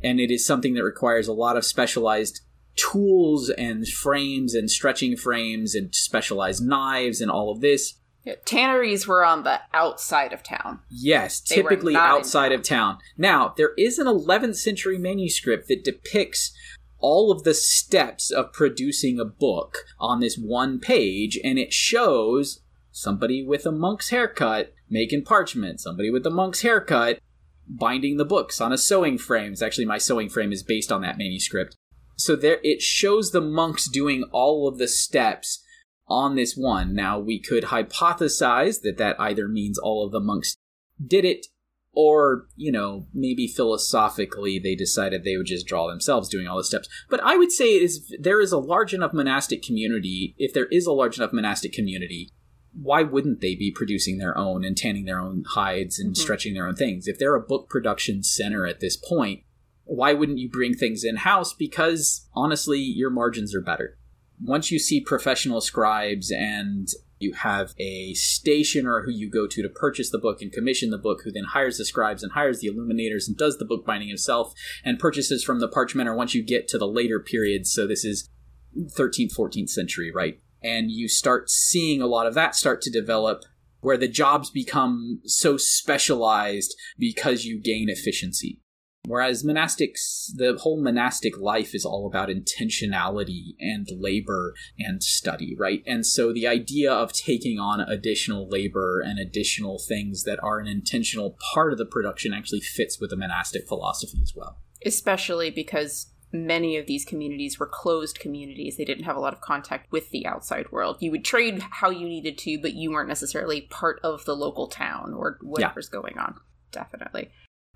And 0.03 0.21
it 0.21 0.31
is 0.31 0.47
something 0.47 0.75
that 0.75 0.85
requires 0.85 1.29
a 1.29 1.33
lot 1.33 1.57
of 1.57 1.65
specialized 1.65 2.41
tools 2.77 3.51
and 3.51 3.87
frames 3.87 4.55
and 4.55 4.71
stretching 4.71 5.17
frames 5.17 5.75
and 5.75 5.95
specialized 5.95 6.63
knives 6.63 7.21
and 7.21 7.31
all 7.31 7.51
of 7.51 7.61
this. 7.61 7.95
Yeah, 8.25 8.35
tanneries 8.45 9.07
were 9.07 9.25
on 9.25 9.43
the 9.43 9.61
outside 9.73 10.33
of 10.33 10.43
town. 10.43 10.81
Yes, 10.91 11.41
they 11.41 11.57
typically 11.57 11.97
outside 11.97 12.51
town. 12.51 12.59
of 12.59 12.63
town. 12.63 12.99
Now, 13.17 13.55
there 13.57 13.73
is 13.77 13.99
an 13.99 14.07
11th 14.07 14.57
century 14.57 14.99
manuscript 14.99 15.69
that 15.69 15.85
depicts 15.85 16.53
all 16.99 17.33
of 17.33 17.45
the 17.45 17.55
steps 17.55 18.31
of 18.31 18.53
producing 18.53 19.19
a 19.19 19.25
book 19.25 19.85
on 19.99 20.21
this 20.21 20.37
one 20.37 20.79
page, 20.79 21.39
and 21.43 21.59
it 21.59 21.73
shows 21.73 22.61
somebody 22.99 23.45
with 23.45 23.65
a 23.67 23.73
monk's 23.73 24.11
haircut 24.11 24.73
making 24.91 25.25
parchment, 25.25 25.81
somebody 25.81 26.11
with 26.11 26.27
a 26.27 26.31
monk's 26.31 26.63
haircut 26.63 27.21
binding 27.69 28.17
the 28.17 28.25
books 28.25 28.61
on 28.61 28.73
a 28.73 28.79
sewing 28.79 29.19
frame. 29.19 29.53
It's 29.53 29.63
actually 29.63 29.85
my 29.85 29.99
sewing 29.99 30.29
frame 30.29 30.53
is 30.53 30.63
based 30.63 30.91
on 30.91 31.03
that 31.03 31.19
manuscript. 31.19 31.77
So 32.17 32.35
there 32.35 32.59
it 32.63 32.83
shows 32.83 33.31
the 33.31 33.41
monks 33.41 33.89
doing 33.89 34.25
all 34.33 34.67
of 34.67 34.79
the 34.79 34.89
steps 34.89 35.63
on 36.09 36.35
this 36.35 36.57
one. 36.57 36.95
Now 36.95 37.19
we 37.19 37.41
could 37.41 37.65
hypothesize 37.65 38.81
that 38.83 38.97
that 38.99 39.21
either 39.21 39.47
means 39.47 39.79
all 39.79 40.05
of 40.05 40.13
the 40.13 40.21
monks 40.21 40.57
did 41.05 41.25
it 41.25 41.47
or 41.93 42.47
you 42.57 42.71
know 42.71 43.07
maybe 43.15 43.47
philosophically 43.47 44.59
they 44.59 44.75
decided 44.75 45.25
they 45.25 45.37
would 45.37 45.47
just 45.47 45.67
draw 45.67 45.89
themselves 45.89 46.29
doing 46.29 46.47
all 46.47 46.57
the 46.57 46.65
steps 46.65 46.89
but 47.09 47.21
i 47.23 47.37
would 47.37 47.51
say 47.51 47.75
is 47.75 48.15
there 48.21 48.41
is 48.41 48.53
a 48.53 48.59
large 48.59 48.93
enough 48.93 49.13
monastic 49.13 49.63
community 49.63 50.35
if 50.39 50.53
there 50.53 50.67
is 50.67 50.87
a 50.87 50.93
large 50.93 51.19
enough 51.19 51.33
monastic 51.33 51.73
community 51.73 52.31
why 52.73 53.03
wouldn't 53.03 53.41
they 53.41 53.55
be 53.55 53.73
producing 53.75 54.19
their 54.19 54.37
own 54.37 54.65
and 54.65 54.77
tanning 54.77 55.05
their 55.05 55.21
own 55.21 55.45
hides 55.49 55.99
and 55.99 56.13
mm-hmm. 56.13 56.21
stretching 56.21 56.55
their 56.55 56.67
own 56.67 56.77
things? 56.77 57.09
If 57.09 57.19
they're 57.19 57.35
a 57.35 57.41
book 57.41 57.69
production 57.69 58.23
center 58.23 58.67
at 58.67 58.81
this 58.81 58.97
point, 58.97 59.43
why 59.85 60.13
wouldn't 60.13 60.39
you 60.39 60.51
bring 60.51 60.75
things 60.75 61.03
in 61.03 61.17
house? 61.17 61.53
Because 61.53 62.29
honestly, 62.35 62.79
your 62.79 63.11
margins 63.11 63.55
are 63.55 63.61
better. 63.61 63.97
Once 64.41 64.71
you 64.71 64.79
see 64.79 65.01
professional 65.01 65.61
scribes 65.61 66.31
and 66.31 66.89
you 67.19 67.33
have 67.33 67.75
a 67.79 68.15
stationer 68.15 69.03
who 69.03 69.11
you 69.11 69.29
go 69.29 69.47
to 69.47 69.63
to 69.63 69.69
purchase 69.69 70.11
the 70.11 70.19
book 70.19 70.41
and 70.41 70.53
commission 70.53 70.91
the 70.91 70.99
book, 70.99 71.23
who 71.25 71.33
then 71.33 71.45
hires 71.45 71.79
the 71.79 71.85
scribes 71.85 72.23
and 72.23 72.33
hires 72.33 72.61
the 72.61 72.69
illuminators 72.69 73.27
and 73.27 73.37
does 73.37 73.59
the 73.59 73.65
bookbinding 73.65 74.09
himself 74.09 74.53
and 74.85 74.99
purchases 74.99 75.43
from 75.43 75.59
the 75.59 75.69
parchment. 75.69 76.09
Or 76.09 76.15
once 76.15 76.35
you 76.35 76.43
get 76.43 76.69
to 76.69 76.79
the 76.79 76.87
later 76.87 77.19
periods, 77.19 77.73
so 77.73 77.87
this 77.87 78.05
is 78.05 78.29
13th, 78.77 79.35
14th 79.35 79.71
century, 79.71 80.13
right? 80.13 80.41
And 80.69 80.91
you 80.91 81.09
start 81.09 81.49
seeing 81.49 82.03
a 82.03 82.07
lot 82.07 82.27
of 82.27 82.35
that 82.35 82.55
start 82.55 82.83
to 82.83 82.91
develop 82.91 83.45
where 83.81 83.97
the 83.97 84.09
jobs 84.09 84.51
become 84.51 85.21
so 85.25 85.57
specialized 85.57 86.75
because 86.99 87.45
you 87.45 87.61
gain 87.61 87.89
efficiency. 87.89 88.61
Whereas 89.07 89.43
monastics, 89.43 90.27
the 90.35 90.59
whole 90.61 90.83
monastic 90.83 91.39
life 91.39 91.75
is 91.75 91.87
all 91.87 92.07
about 92.07 92.29
intentionality 92.29 93.55
and 93.59 93.89
labor 93.91 94.53
and 94.79 95.03
study, 95.03 95.57
right? 95.57 95.83
And 95.87 96.05
so 96.05 96.33
the 96.33 96.47
idea 96.47 96.93
of 96.93 97.15
taking 97.15 97.59
on 97.59 97.81
additional 97.81 98.49
labor 98.51 99.01
and 99.01 99.19
additional 99.19 99.79
things 99.79 100.25
that 100.25 100.39
are 100.43 100.59
an 100.59 100.67
intentional 100.67 101.39
part 101.55 101.73
of 101.73 101.79
the 101.79 101.87
production 101.87 102.35
actually 102.35 102.61
fits 102.61 103.01
with 103.01 103.09
the 103.11 103.17
monastic 103.17 103.67
philosophy 103.67 104.19
as 104.23 104.35
well. 104.37 104.59
Especially 104.85 105.51
because 105.51 106.13
many 106.33 106.77
of 106.77 106.87
these 106.87 107.05
communities 107.05 107.59
were 107.59 107.67
closed 107.67 108.19
communities. 108.21 108.77
They 108.77 108.85
didn't 108.85 109.05
have 109.05 109.17
a 109.17 109.21
lot 109.21 109.33
of 109.33 109.41
contact 109.41 109.91
with 109.91 110.11
the 110.11 110.27
outside 110.27 110.71
world. 110.71 110.99
You 111.01 111.11
would 111.11 111.25
trade 111.25 111.63
how 111.71 111.91
you 111.91 112.07
needed 112.07 112.39
to, 112.39 112.59
but 112.61 112.75
you 112.75 112.91
weren't 112.91 113.09
necessarily 113.09 113.63
part 113.63 114.01
of 114.03 114.25
the 114.25 114.37
local 114.37 114.69
town 114.69 115.15
or 115.15 115.39
whatever's 115.41 115.89
yeah. 115.93 116.01
going 116.01 116.19
on. 116.19 116.37
Definitely. 116.71 117.31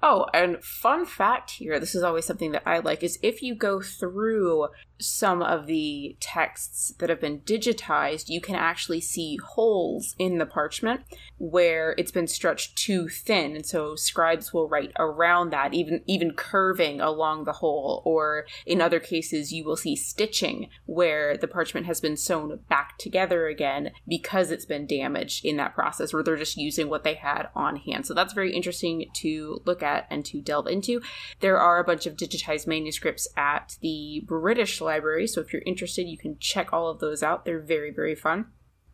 Oh, 0.05 0.27
and 0.35 0.63
fun 0.65 1.07
fact 1.07 1.53
here 1.53 1.79
this 1.79 1.95
is 1.95 2.03
always 2.03 2.25
something 2.25 2.53
that 2.53 2.67
I 2.67 2.79
like 2.81 3.05
is 3.05 3.19
if 3.23 3.41
you 3.41 3.55
go 3.55 3.81
through 3.81 4.69
some 4.99 5.43
of 5.43 5.67
the 5.67 6.17
texts 6.21 6.95
that 6.99 7.11
have 7.11 7.21
been 7.21 7.41
digitized, 7.41 8.29
you 8.29 8.41
can 8.41 8.55
actually 8.55 9.01
see 9.01 9.37
holes 9.37 10.15
in 10.19 10.39
the 10.39 10.47
parchment 10.47 11.03
where 11.39 11.95
it's 11.99 12.13
been 12.13 12.27
stretched 12.27 12.77
too 12.77 13.09
thin. 13.09 13.57
And 13.57 13.67
so 13.67 13.97
scribes 13.97 14.53
will 14.53 14.69
write 14.69 14.93
around 14.99 15.51
that, 15.51 15.75
even 15.75 16.03
even 16.07 16.33
curving 16.33 17.01
along 17.01 17.45
the 17.45 17.53
hole. 17.53 18.03
Or 18.05 18.47
in 18.67 18.81
other 18.81 19.01
cases, 19.01 19.53
you 19.53 19.65
will 19.65 19.77
see 19.77 19.97
stitching 19.97 20.69
where 20.87 21.37
the 21.37 21.49
parchment 21.49 21.87
has 21.87 22.01
been 22.01 22.17
sewn 22.17 22.61
back 22.69 22.99
together 22.99 23.47
again 23.47 23.93
because 24.07 24.51
it's 24.51 24.67
been 24.67 24.87
damaged 24.87 25.45
in 25.45 25.57
that 25.57 25.75
process, 25.75 26.13
where 26.13 26.23
they're 26.23 26.37
just 26.37 26.57
using 26.57 26.89
what 26.89 27.05
they 27.05 27.15
had 27.15 27.49
on 27.55 27.77
hand. 27.77 28.07
So 28.07 28.15
that's 28.15 28.33
very 28.33 28.53
interesting 28.53 29.07
to 29.15 29.61
look 29.65 29.83
at 29.83 29.92
and 30.11 30.25
to 30.27 30.41
delve 30.41 30.67
into. 30.67 31.01
There 31.41 31.59
are 31.59 31.79
a 31.79 31.85
bunch 31.85 32.07
of 32.07 32.17
digitized 32.17 32.67
manuscripts 32.67 33.29
at 33.37 33.77
the 33.81 34.23
British 34.27 34.81
library. 34.81 35.27
So 35.27 35.41
if 35.41 35.53
you're 35.53 35.63
interested, 35.67 36.09
you 36.09 36.19
can 36.19 36.39
check 36.39 36.73
all 36.73 36.89
of 36.89 37.01
those 37.01 37.23
out. 37.23 37.45
They're 37.45 37.61
very, 37.61 37.91
very 37.91 38.15
fun. 38.15 38.47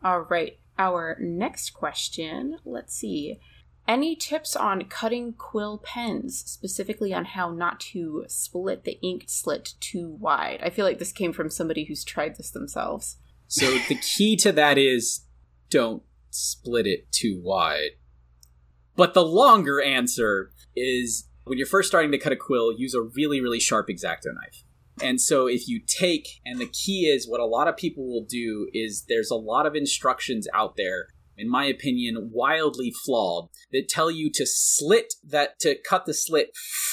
All 0.03 0.21
right. 0.21 0.59
Our 0.77 1.17
next 1.19 1.71
question 1.71 2.57
let's 2.63 2.95
see. 2.95 3.39
Any 3.87 4.15
tips 4.15 4.55
on 4.55 4.85
cutting 4.85 5.33
quill 5.33 5.79
pens, 5.79 6.43
specifically 6.45 7.11
on 7.11 7.25
how 7.25 7.49
not 7.49 7.79
to 7.91 8.23
split 8.27 8.83
the 8.83 8.99
ink 9.01 9.23
slit 9.27 9.73
too 9.79 10.15
wide? 10.19 10.59
I 10.63 10.69
feel 10.69 10.85
like 10.85 10.99
this 10.99 11.11
came 11.11 11.33
from 11.33 11.49
somebody 11.49 11.85
who's 11.85 12.03
tried 12.03 12.37
this 12.37 12.51
themselves. 12.51 13.17
So 13.47 13.65
the 13.87 13.95
key 13.95 14.35
to 14.37 14.51
that 14.51 14.77
is 14.77 15.21
don't 15.71 16.03
split 16.29 16.85
it 16.85 17.11
too 17.11 17.41
wide. 17.43 17.91
But 18.95 19.15
the 19.15 19.25
longer 19.25 19.81
answer 19.81 20.51
is 20.75 21.27
when 21.45 21.57
you're 21.57 21.67
first 21.67 21.89
starting 21.89 22.11
to 22.11 22.17
cut 22.17 22.31
a 22.31 22.35
quill, 22.35 22.71
use 22.77 22.93
a 22.93 23.01
really, 23.01 23.41
really 23.41 23.59
sharp 23.59 23.87
X-Acto 23.89 24.33
knife. 24.33 24.63
And 25.01 25.21
so 25.21 25.47
if 25.47 25.67
you 25.67 25.81
take, 25.85 26.27
and 26.45 26.59
the 26.59 26.67
key 26.67 27.05
is 27.05 27.27
what 27.27 27.39
a 27.39 27.45
lot 27.45 27.67
of 27.67 27.77
people 27.77 28.05
will 28.07 28.25
do 28.27 28.69
is 28.73 29.05
there's 29.07 29.31
a 29.31 29.35
lot 29.35 29.65
of 29.65 29.75
instructions 29.75 30.47
out 30.53 30.75
there, 30.75 31.07
in 31.37 31.49
my 31.49 31.63
opinion, 31.65 32.31
wildly 32.33 32.91
flawed, 33.05 33.47
that 33.71 33.87
tell 33.87 34.11
you 34.11 34.29
to 34.33 34.45
slit 34.45 35.13
that, 35.23 35.57
to 35.61 35.75
cut 35.87 36.05
the 36.05 36.13
slit 36.13 36.49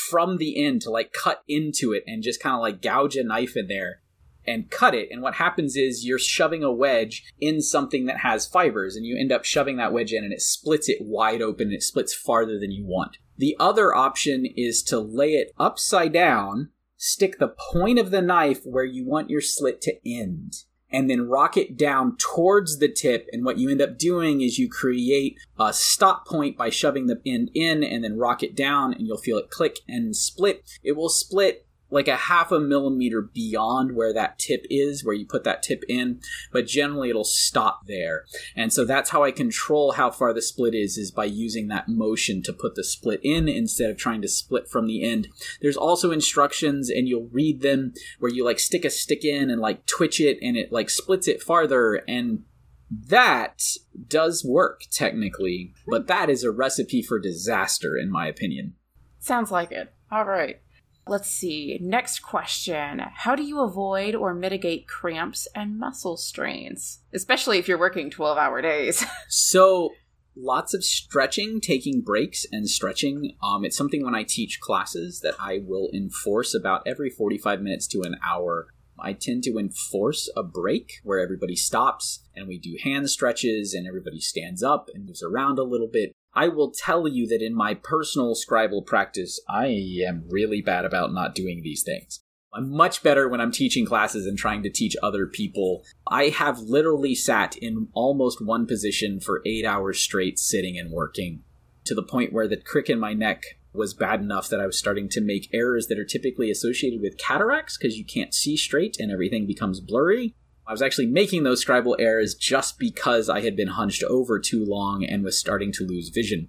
from 0.08 0.36
the 0.36 0.64
end, 0.64 0.82
to 0.82 0.90
like 0.90 1.12
cut 1.12 1.42
into 1.48 1.92
it 1.92 2.04
and 2.06 2.22
just 2.22 2.40
kind 2.40 2.54
of 2.54 2.60
like 2.60 2.80
gouge 2.80 3.16
a 3.16 3.24
knife 3.24 3.56
in 3.56 3.66
there 3.66 4.02
and 4.46 4.70
cut 4.70 4.94
it. 4.94 5.08
And 5.10 5.20
what 5.20 5.34
happens 5.34 5.74
is 5.74 6.04
you're 6.04 6.20
shoving 6.20 6.62
a 6.62 6.70
wedge 6.70 7.24
in 7.40 7.60
something 7.60 8.06
that 8.06 8.18
has 8.18 8.46
fibers, 8.46 8.94
and 8.94 9.04
you 9.04 9.18
end 9.18 9.32
up 9.32 9.44
shoving 9.44 9.78
that 9.78 9.92
wedge 9.92 10.12
in, 10.12 10.22
and 10.22 10.32
it 10.32 10.40
splits 10.40 10.88
it 10.88 10.98
wide 11.00 11.42
open, 11.42 11.66
and 11.66 11.74
it 11.74 11.82
splits 11.82 12.14
farther 12.14 12.56
than 12.60 12.70
you 12.70 12.86
want. 12.86 13.16
The 13.38 13.56
other 13.60 13.94
option 13.94 14.46
is 14.46 14.82
to 14.84 14.98
lay 14.98 15.34
it 15.34 15.52
upside 15.58 16.12
down 16.12 16.70
stick 16.96 17.38
the 17.38 17.54
point 17.72 17.98
of 17.98 18.10
the 18.10 18.22
knife 18.22 18.64
where 18.64 18.84
you 18.84 19.04
want 19.04 19.30
your 19.30 19.40
slit 19.40 19.80
to 19.82 19.94
end 20.08 20.64
and 20.90 21.10
then 21.10 21.28
rock 21.28 21.56
it 21.56 21.76
down 21.76 22.16
towards 22.16 22.78
the 22.78 22.88
tip. 22.88 23.26
And 23.32 23.44
what 23.44 23.58
you 23.58 23.68
end 23.68 23.82
up 23.82 23.98
doing 23.98 24.40
is 24.40 24.58
you 24.58 24.68
create 24.68 25.36
a 25.58 25.72
stop 25.72 26.26
point 26.26 26.56
by 26.56 26.70
shoving 26.70 27.06
the 27.06 27.20
end 27.26 27.50
in 27.54 27.82
and 27.82 28.04
then 28.04 28.16
rock 28.16 28.42
it 28.42 28.54
down, 28.54 28.94
and 28.94 29.06
you'll 29.06 29.18
feel 29.18 29.38
it 29.38 29.50
click 29.50 29.80
and 29.88 30.14
split. 30.16 30.62
It 30.82 30.92
will 30.92 31.08
split 31.08 31.65
like 31.90 32.08
a 32.08 32.16
half 32.16 32.50
a 32.50 32.58
millimeter 32.58 33.22
beyond 33.22 33.94
where 33.94 34.12
that 34.12 34.38
tip 34.38 34.66
is, 34.68 35.04
where 35.04 35.14
you 35.14 35.26
put 35.26 35.44
that 35.44 35.62
tip 35.62 35.84
in, 35.88 36.20
but 36.52 36.66
generally 36.66 37.10
it'll 37.10 37.24
stop 37.24 37.86
there. 37.86 38.24
And 38.54 38.72
so 38.72 38.84
that's 38.84 39.10
how 39.10 39.22
I 39.22 39.30
control 39.30 39.92
how 39.92 40.10
far 40.10 40.32
the 40.32 40.42
split 40.42 40.74
is, 40.74 40.98
is 40.98 41.10
by 41.10 41.26
using 41.26 41.68
that 41.68 41.88
motion 41.88 42.42
to 42.42 42.52
put 42.52 42.74
the 42.74 42.84
split 42.84 43.20
in 43.22 43.48
instead 43.48 43.90
of 43.90 43.96
trying 43.96 44.22
to 44.22 44.28
split 44.28 44.68
from 44.68 44.86
the 44.86 45.04
end. 45.04 45.28
There's 45.60 45.76
also 45.76 46.10
instructions 46.10 46.90
and 46.90 47.08
you'll 47.08 47.28
read 47.30 47.62
them 47.62 47.94
where 48.18 48.32
you 48.32 48.44
like 48.44 48.58
stick 48.58 48.84
a 48.84 48.90
stick 48.90 49.24
in 49.24 49.50
and 49.50 49.60
like 49.60 49.86
twitch 49.86 50.20
it 50.20 50.38
and 50.42 50.56
it 50.56 50.72
like 50.72 50.90
splits 50.90 51.28
it 51.28 51.42
farther 51.42 52.02
and 52.08 52.42
that 52.90 53.62
does 54.08 54.44
work 54.44 54.82
technically, 54.90 55.72
but 55.86 56.06
that 56.06 56.30
is 56.30 56.44
a 56.44 56.50
recipe 56.50 57.02
for 57.02 57.18
disaster 57.18 57.96
in 57.96 58.10
my 58.10 58.26
opinion. 58.26 58.74
Sounds 59.18 59.50
like 59.50 59.72
it. 59.72 59.92
All 60.10 60.24
right. 60.24 60.60
Let's 61.08 61.30
see. 61.30 61.78
Next 61.80 62.20
question. 62.20 63.00
How 63.14 63.36
do 63.36 63.44
you 63.44 63.60
avoid 63.60 64.16
or 64.16 64.34
mitigate 64.34 64.88
cramps 64.88 65.46
and 65.54 65.78
muscle 65.78 66.16
strains, 66.16 67.00
especially 67.14 67.58
if 67.58 67.68
you're 67.68 67.78
working 67.78 68.10
12 68.10 68.36
hour 68.36 68.60
days? 68.60 69.04
so, 69.28 69.90
lots 70.34 70.74
of 70.74 70.84
stretching, 70.84 71.60
taking 71.60 72.00
breaks 72.00 72.44
and 72.50 72.68
stretching. 72.68 73.36
Um, 73.40 73.64
it's 73.64 73.76
something 73.76 74.04
when 74.04 74.16
I 74.16 74.24
teach 74.24 74.60
classes 74.60 75.20
that 75.20 75.34
I 75.38 75.60
will 75.64 75.90
enforce 75.94 76.54
about 76.54 76.82
every 76.86 77.08
45 77.08 77.60
minutes 77.60 77.86
to 77.88 78.02
an 78.02 78.16
hour. 78.26 78.66
I 78.98 79.12
tend 79.12 79.44
to 79.44 79.58
enforce 79.58 80.28
a 80.36 80.42
break 80.42 80.94
where 81.04 81.20
everybody 81.20 81.54
stops 81.54 82.24
and 82.34 82.48
we 82.48 82.58
do 82.58 82.76
hand 82.82 83.10
stretches 83.10 83.74
and 83.74 83.86
everybody 83.86 84.20
stands 84.20 84.62
up 84.62 84.88
and 84.92 85.06
moves 85.06 85.22
around 85.22 85.58
a 85.58 85.64
little 85.64 85.88
bit. 85.88 86.12
I 86.36 86.48
will 86.48 86.70
tell 86.70 87.08
you 87.08 87.26
that 87.28 87.40
in 87.40 87.54
my 87.54 87.72
personal 87.72 88.34
scribal 88.34 88.84
practice, 88.84 89.40
I 89.48 89.68
am 90.06 90.26
really 90.28 90.60
bad 90.60 90.84
about 90.84 91.14
not 91.14 91.34
doing 91.34 91.62
these 91.62 91.82
things. 91.82 92.20
I'm 92.52 92.70
much 92.70 93.02
better 93.02 93.26
when 93.26 93.40
I'm 93.40 93.50
teaching 93.50 93.86
classes 93.86 94.26
and 94.26 94.36
trying 94.36 94.62
to 94.62 94.70
teach 94.70 94.96
other 95.02 95.26
people. 95.26 95.82
I 96.06 96.24
have 96.24 96.58
literally 96.58 97.14
sat 97.14 97.56
in 97.56 97.88
almost 97.94 98.44
one 98.44 98.66
position 98.66 99.18
for 99.18 99.40
eight 99.46 99.64
hours 99.64 99.98
straight, 99.98 100.38
sitting 100.38 100.78
and 100.78 100.90
working, 100.90 101.42
to 101.86 101.94
the 101.94 102.02
point 102.02 102.34
where 102.34 102.46
the 102.46 102.58
crick 102.58 102.90
in 102.90 103.00
my 103.00 103.14
neck 103.14 103.42
was 103.72 103.94
bad 103.94 104.20
enough 104.20 104.50
that 104.50 104.60
I 104.60 104.66
was 104.66 104.78
starting 104.78 105.08
to 105.10 105.22
make 105.22 105.48
errors 105.54 105.86
that 105.86 105.98
are 105.98 106.04
typically 106.04 106.50
associated 106.50 107.00
with 107.00 107.18
cataracts 107.18 107.78
because 107.78 107.96
you 107.96 108.04
can't 108.04 108.34
see 108.34 108.58
straight 108.58 108.96
and 108.98 109.10
everything 109.10 109.46
becomes 109.46 109.80
blurry. 109.80 110.34
I 110.66 110.72
was 110.72 110.82
actually 110.82 111.06
making 111.06 111.44
those 111.44 111.64
scribal 111.64 111.96
errors 111.98 112.34
just 112.34 112.78
because 112.78 113.28
I 113.28 113.40
had 113.40 113.56
been 113.56 113.68
hunched 113.68 114.02
over 114.04 114.38
too 114.38 114.64
long 114.64 115.04
and 115.04 115.22
was 115.22 115.38
starting 115.38 115.72
to 115.72 115.86
lose 115.86 116.08
vision. 116.08 116.48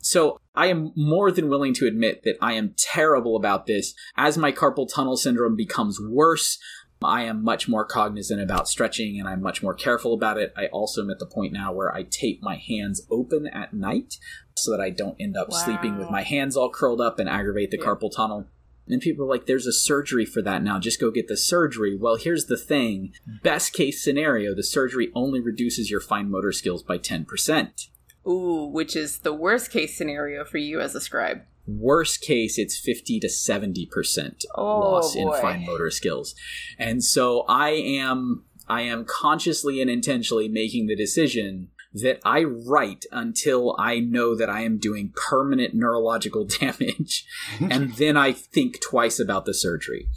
So 0.00 0.40
I 0.54 0.66
am 0.68 0.92
more 0.96 1.30
than 1.30 1.48
willing 1.48 1.74
to 1.74 1.86
admit 1.86 2.22
that 2.22 2.38
I 2.40 2.54
am 2.54 2.74
terrible 2.78 3.36
about 3.36 3.66
this. 3.66 3.94
As 4.16 4.38
my 4.38 4.52
carpal 4.52 4.88
tunnel 4.92 5.16
syndrome 5.16 5.56
becomes 5.56 6.00
worse, 6.00 6.58
I 7.02 7.24
am 7.24 7.44
much 7.44 7.68
more 7.68 7.84
cognizant 7.84 8.40
about 8.40 8.68
stretching 8.68 9.20
and 9.20 9.28
I'm 9.28 9.42
much 9.42 9.62
more 9.62 9.74
careful 9.74 10.14
about 10.14 10.38
it. 10.38 10.52
I 10.56 10.66
also 10.66 11.02
am 11.02 11.10
at 11.10 11.18
the 11.18 11.26
point 11.26 11.52
now 11.52 11.72
where 11.72 11.94
I 11.94 12.04
tape 12.04 12.42
my 12.42 12.56
hands 12.56 13.02
open 13.10 13.46
at 13.46 13.72
night 13.72 14.14
so 14.56 14.70
that 14.72 14.80
I 14.80 14.90
don't 14.90 15.16
end 15.20 15.36
up 15.36 15.50
wow. 15.50 15.58
sleeping 15.58 15.98
with 15.98 16.10
my 16.10 16.22
hands 16.22 16.56
all 16.56 16.70
curled 16.70 17.00
up 17.00 17.18
and 17.18 17.28
aggravate 17.28 17.70
the 17.70 17.78
yeah. 17.78 17.84
carpal 17.84 18.14
tunnel. 18.14 18.46
And 18.88 19.00
people 19.00 19.24
are 19.24 19.28
like, 19.28 19.46
there's 19.46 19.66
a 19.66 19.72
surgery 19.72 20.24
for 20.24 20.42
that 20.42 20.62
now. 20.62 20.78
Just 20.78 21.00
go 21.00 21.10
get 21.10 21.28
the 21.28 21.36
surgery. 21.36 21.96
Well, 21.96 22.16
here's 22.16 22.46
the 22.46 22.56
thing 22.56 23.12
best 23.42 23.72
case 23.72 24.02
scenario, 24.02 24.54
the 24.54 24.62
surgery 24.62 25.10
only 25.14 25.40
reduces 25.40 25.90
your 25.90 26.00
fine 26.00 26.30
motor 26.30 26.52
skills 26.52 26.82
by 26.82 26.98
10%. 26.98 27.88
Ooh, 28.26 28.66
which 28.66 28.94
is 28.94 29.20
the 29.20 29.32
worst 29.32 29.70
case 29.70 29.96
scenario 29.96 30.44
for 30.44 30.58
you 30.58 30.80
as 30.80 30.94
a 30.94 31.00
scribe. 31.00 31.42
Worst 31.66 32.22
case, 32.22 32.58
it's 32.58 32.78
50 32.78 33.20
to 33.20 33.26
70% 33.26 34.44
oh, 34.54 34.64
loss 34.64 35.14
boy. 35.14 35.20
in 35.20 35.40
fine 35.40 35.66
motor 35.66 35.90
skills. 35.90 36.34
And 36.78 37.04
so 37.04 37.44
I 37.48 37.70
am. 37.70 38.44
I 38.70 38.82
am 38.82 39.06
consciously 39.06 39.80
and 39.80 39.88
intentionally 39.88 40.46
making 40.46 40.88
the 40.88 40.96
decision 40.96 41.68
that 42.02 42.20
I 42.24 42.44
write 42.44 43.04
until 43.12 43.76
I 43.78 44.00
know 44.00 44.34
that 44.34 44.50
I 44.50 44.62
am 44.62 44.78
doing 44.78 45.12
permanent 45.14 45.74
neurological 45.74 46.44
damage, 46.60 47.24
and 47.60 47.92
then 47.96 48.16
I 48.16 48.32
think 48.32 48.80
twice 48.80 49.18
about 49.18 49.44
the 49.44 49.54
surgery. 49.54 50.08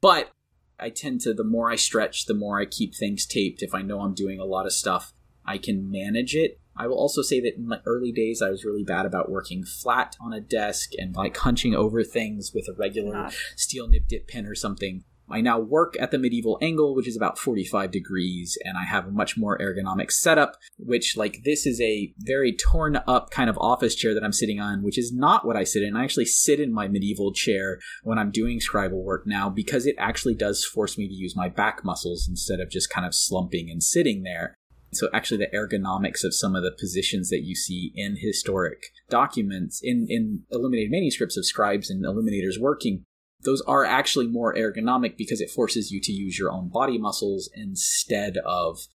But 0.00 0.32
I 0.78 0.90
tend 0.90 1.20
to, 1.22 1.32
the 1.34 1.44
more 1.44 1.70
I 1.70 1.76
stretch, 1.76 2.26
the 2.26 2.34
more 2.34 2.60
I 2.60 2.64
keep 2.64 2.94
things 2.94 3.24
taped. 3.24 3.62
If 3.62 3.74
I 3.74 3.82
know 3.82 4.00
I'm 4.00 4.14
doing 4.14 4.40
a 4.40 4.44
lot 4.44 4.66
of 4.66 4.72
stuff, 4.72 5.12
I 5.44 5.58
can 5.58 5.90
manage 5.90 6.34
it. 6.34 6.58
I 6.76 6.86
will 6.86 6.96
also 6.96 7.22
say 7.22 7.40
that 7.40 7.56
in 7.56 7.68
my 7.68 7.80
early 7.86 8.12
days, 8.12 8.40
I 8.40 8.50
was 8.50 8.64
really 8.64 8.82
bad 8.82 9.04
about 9.04 9.30
working 9.30 9.62
flat 9.62 10.16
on 10.20 10.32
a 10.32 10.40
desk 10.40 10.92
and 10.98 11.14
like 11.14 11.36
hunching 11.36 11.74
over 11.74 12.02
things 12.02 12.52
with 12.54 12.66
a 12.68 12.72
regular 12.72 13.30
steel 13.56 13.88
nib 13.88 14.08
dip 14.08 14.26
pen 14.26 14.46
or 14.46 14.54
something. 14.54 15.04
I 15.32 15.40
now 15.40 15.58
work 15.58 15.94
at 15.98 16.10
the 16.10 16.18
medieval 16.18 16.58
angle, 16.60 16.94
which 16.94 17.08
is 17.08 17.16
about 17.16 17.38
45 17.38 17.90
degrees, 17.90 18.58
and 18.64 18.76
I 18.76 18.84
have 18.84 19.06
a 19.06 19.10
much 19.10 19.36
more 19.36 19.58
ergonomic 19.58 20.10
setup, 20.10 20.56
which, 20.78 21.16
like, 21.16 21.40
this 21.44 21.66
is 21.66 21.80
a 21.80 22.12
very 22.18 22.54
torn 22.54 23.00
up 23.06 23.30
kind 23.30 23.48
of 23.48 23.58
office 23.58 23.94
chair 23.94 24.14
that 24.14 24.22
I'm 24.22 24.32
sitting 24.32 24.60
on, 24.60 24.82
which 24.82 24.98
is 24.98 25.12
not 25.12 25.46
what 25.46 25.56
I 25.56 25.64
sit 25.64 25.82
in. 25.82 25.96
I 25.96 26.04
actually 26.04 26.26
sit 26.26 26.60
in 26.60 26.72
my 26.72 26.88
medieval 26.88 27.32
chair 27.32 27.78
when 28.02 28.18
I'm 28.18 28.30
doing 28.30 28.60
scribal 28.60 29.02
work 29.02 29.26
now 29.26 29.48
because 29.48 29.86
it 29.86 29.96
actually 29.98 30.34
does 30.34 30.64
force 30.64 30.98
me 30.98 31.08
to 31.08 31.14
use 31.14 31.34
my 31.34 31.48
back 31.48 31.84
muscles 31.84 32.28
instead 32.28 32.60
of 32.60 32.70
just 32.70 32.90
kind 32.90 33.06
of 33.06 33.14
slumping 33.14 33.70
and 33.70 33.82
sitting 33.82 34.22
there. 34.22 34.58
So 34.94 35.08
actually 35.14 35.38
the 35.38 35.56
ergonomics 35.56 36.22
of 36.22 36.34
some 36.34 36.54
of 36.54 36.62
the 36.62 36.76
positions 36.78 37.30
that 37.30 37.44
you 37.44 37.54
see 37.54 37.92
in 37.94 38.16
historic 38.20 38.82
documents, 39.08 39.80
in, 39.82 40.06
in 40.08 40.42
illuminated 40.50 40.90
manuscripts 40.90 41.38
of 41.38 41.46
scribes 41.46 41.88
and 41.88 42.04
illuminators 42.04 42.60
working, 42.60 43.06
those 43.44 43.60
are 43.62 43.84
actually 43.84 44.26
more 44.26 44.54
ergonomic 44.54 45.16
because 45.16 45.40
it 45.40 45.50
forces 45.50 45.90
you 45.90 46.00
to 46.00 46.12
use 46.12 46.38
your 46.38 46.52
own 46.52 46.68
body 46.68 46.98
muscles 46.98 47.50
instead 47.54 48.36
of 48.38 48.86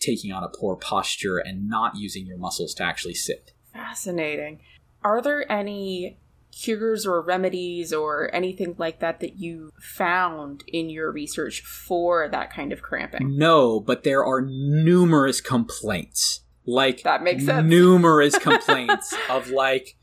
taking 0.00 0.32
on 0.32 0.44
a 0.44 0.48
poor 0.48 0.76
posture 0.76 1.38
and 1.38 1.68
not 1.68 1.96
using 1.96 2.26
your 2.26 2.38
muscles 2.38 2.74
to 2.74 2.82
actually 2.82 3.14
sit. 3.14 3.52
Fascinating. 3.72 4.60
Are 5.02 5.20
there 5.20 5.50
any 5.50 6.18
cures 6.52 7.06
or 7.06 7.20
remedies 7.20 7.92
or 7.92 8.32
anything 8.34 8.74
like 8.78 9.00
that 9.00 9.20
that 9.20 9.38
you 9.38 9.70
found 9.80 10.62
in 10.68 10.88
your 10.88 11.10
research 11.10 11.62
for 11.62 12.28
that 12.28 12.52
kind 12.52 12.72
of 12.72 12.82
cramping? 12.82 13.36
No, 13.36 13.80
but 13.80 14.04
there 14.04 14.24
are 14.24 14.40
numerous 14.40 15.40
complaints. 15.40 16.40
Like 16.66 17.02
that 17.02 17.22
makes 17.22 17.44
sense. 17.44 17.68
Numerous 17.68 18.38
complaints 18.38 19.14
of 19.30 19.50
like 19.50 19.96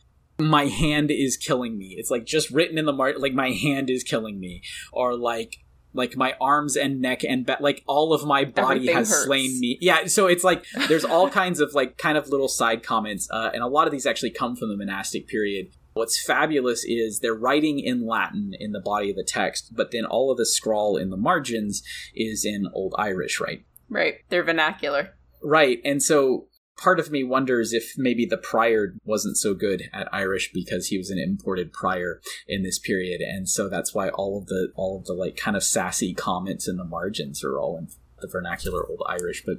my 0.48 0.66
hand 0.66 1.12
is 1.12 1.38
killing 1.38 1.78
me. 1.78 1.96
It's 1.98 2.12
like 2.12 2.26
just 2.26 2.50
written 2.52 2.78
in 2.78 2.86
the 2.86 2.94
mark 2.94 3.16
like 3.20 3.34
my 3.34 3.52
hand 3.52 3.90
is 3.90 4.04
killing 4.04 4.40
me 4.40 4.62
or 4.92 5.16
like 5.16 5.58
like 5.94 6.16
my 6.16 6.34
arms 6.40 6.78
and 6.78 7.02
neck 7.02 7.24
and 7.26 7.50
like 7.60 7.84
all 7.86 8.14
of 8.14 8.26
my 8.26 8.46
body 8.46 8.78
Everything 8.80 8.96
has 8.96 9.10
hurts. 9.10 9.26
slain 9.26 9.60
me 9.60 9.78
yeah 9.82 10.06
so 10.06 10.28
it's 10.28 10.44
like 10.44 10.64
there's 10.88 11.04
all 11.04 11.30
kinds 11.42 11.60
of 11.60 11.74
like 11.74 11.98
kind 11.98 12.18
of 12.18 12.30
little 12.30 12.48
side 12.48 12.82
comments 12.82 13.28
uh, 13.30 13.50
and 13.54 13.62
a 13.62 13.68
lot 13.68 13.88
of 13.88 13.92
these 13.92 14.06
actually 14.06 14.30
come 14.32 14.56
from 14.56 14.70
the 14.70 14.78
monastic 14.78 15.28
period 15.28 15.68
what's 15.94 16.18
fabulous 16.24 16.86
is 16.86 17.20
they're 17.20 17.36
writing 17.36 17.78
in 17.80 18.08
latin 18.08 18.54
in 18.58 18.72
the 18.72 18.80
body 18.80 19.10
of 19.10 19.18
the 19.18 19.24
text 19.28 19.76
but 19.76 19.92
then 19.92 20.06
all 20.06 20.32
of 20.32 20.38
the 20.38 20.46
scrawl 20.46 20.96
in 20.96 21.10
the 21.10 21.18
margins 21.18 21.84
is 22.16 22.46
in 22.46 22.68
old 22.74 22.96
irish 22.98 23.40
right 23.42 23.66
Right. 23.90 24.20
They're 24.30 24.44
vernacular. 24.46 25.16
right 25.44 25.80
and 25.84 26.02
so 26.02 26.48
part 26.78 27.00
of 27.00 27.12
me 27.12 27.24
wonders 27.24 27.74
if 27.74 27.94
maybe 27.98 28.26
the 28.26 28.38
prior 28.38 28.96
wasn't 29.04 29.38
so 29.38 29.54
good 29.54 29.84
at 29.94 30.14
irish 30.14 30.52
because 30.54 30.88
he 30.88 30.98
was 30.98 31.10
an 31.10 31.20
imported 31.20 31.72
prior 31.72 32.22
in 32.48 32.64
this 32.64 32.80
period. 32.80 33.22
And 33.22 33.48
so 33.48 33.70
that's 33.70 33.94
why 33.94 34.10
all 34.10 34.38
of 34.38 34.48
the 34.48 34.72
all 34.76 34.98
of 34.98 35.06
the 35.06 35.14
like 35.14 35.38
kind 35.38 35.56
of 35.56 35.64
sassy 35.64 36.14
comments 36.14 36.68
in 36.68 36.78
the 36.78 36.84
margins 36.84 37.44
are 37.44 37.60
all 37.60 37.78
in 37.78 37.88
the 38.20 38.28
vernacular 38.28 38.86
old 38.88 39.04
irish. 39.08 39.44
But 39.46 39.58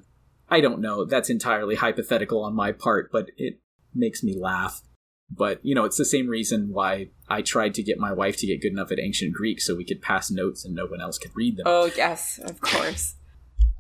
i 0.49 0.61
don't 0.61 0.81
know. 0.81 1.05
That's 1.05 1.31
entirely 1.31 1.77
hypothetical 1.77 2.43
on 2.45 2.55
my 2.55 2.73
part 2.73 3.11
but 3.13 3.31
it 3.37 3.61
makes 3.95 4.23
me 4.23 4.37
laugh. 4.39 4.83
But 5.31 5.65
you 5.65 5.75
know 5.75 5.85
it's 5.85 5.97
the 5.97 6.05
same 6.05 6.29
reason 6.29 6.69
why 6.73 7.09
i 7.29 7.41
tried 7.41 7.75
to 7.75 7.83
get 7.83 7.99
my 7.99 8.13
wife 8.13 8.37
to 8.39 8.47
get 8.47 8.61
good 8.61 8.73
enough 8.73 8.93
at 8.93 8.99
ancient 8.99 9.33
greek 9.33 9.61
so 9.61 9.75
we 9.75 9.85
could 9.85 10.03
pass 10.03 10.31
notes 10.31 10.65
and 10.65 10.75
no 10.75 10.87
one 10.87 11.01
else 11.01 11.19
could 11.19 11.35
read 11.35 11.57
them. 11.57 11.65
Oh, 11.67 11.91
yes, 11.97 12.39
of 12.45 12.61
course. 12.61 13.15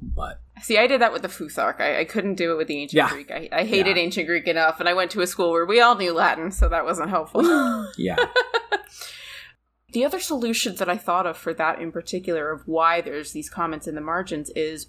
But 0.02 0.40
See, 0.62 0.78
I 0.78 0.86
did 0.86 1.00
that 1.00 1.12
with 1.12 1.22
the 1.22 1.28
Futhark. 1.28 1.80
I, 1.80 2.00
I 2.00 2.04
couldn't 2.04 2.34
do 2.34 2.52
it 2.52 2.56
with 2.56 2.68
the 2.68 2.78
ancient 2.82 2.96
Yeah. 2.98 3.10
Greek. 3.10 3.30
I, 3.30 3.48
I 3.52 3.64
hated 3.64 3.96
Yeah. 3.96 4.02
ancient 4.02 4.26
Greek 4.26 4.46
enough, 4.46 4.78
and 4.80 4.88
I 4.88 4.94
went 4.94 5.10
to 5.12 5.20
a 5.22 5.26
school 5.26 5.50
where 5.50 5.64
we 5.66 5.80
all 5.80 5.96
knew 5.96 6.12
Latin, 6.12 6.50
so 6.50 6.68
that 6.68 6.84
wasn't 6.84 7.10
helpful. 7.10 7.42
yeah 7.96 8.16
the 9.92 10.04
other 10.06 10.20
solution 10.20 10.74
that 10.76 10.88
I 10.88 10.96
thought 10.96 11.26
of 11.26 11.36
for 11.36 11.52
that 11.54 11.78
in 11.78 11.92
particular 11.92 12.50
of 12.50 12.62
why 12.66 13.02
there's 13.02 13.32
these 13.32 13.50
comments 13.50 13.86
in 13.86 13.94
the 13.94 14.00
margins 14.00 14.50
is 14.56 14.86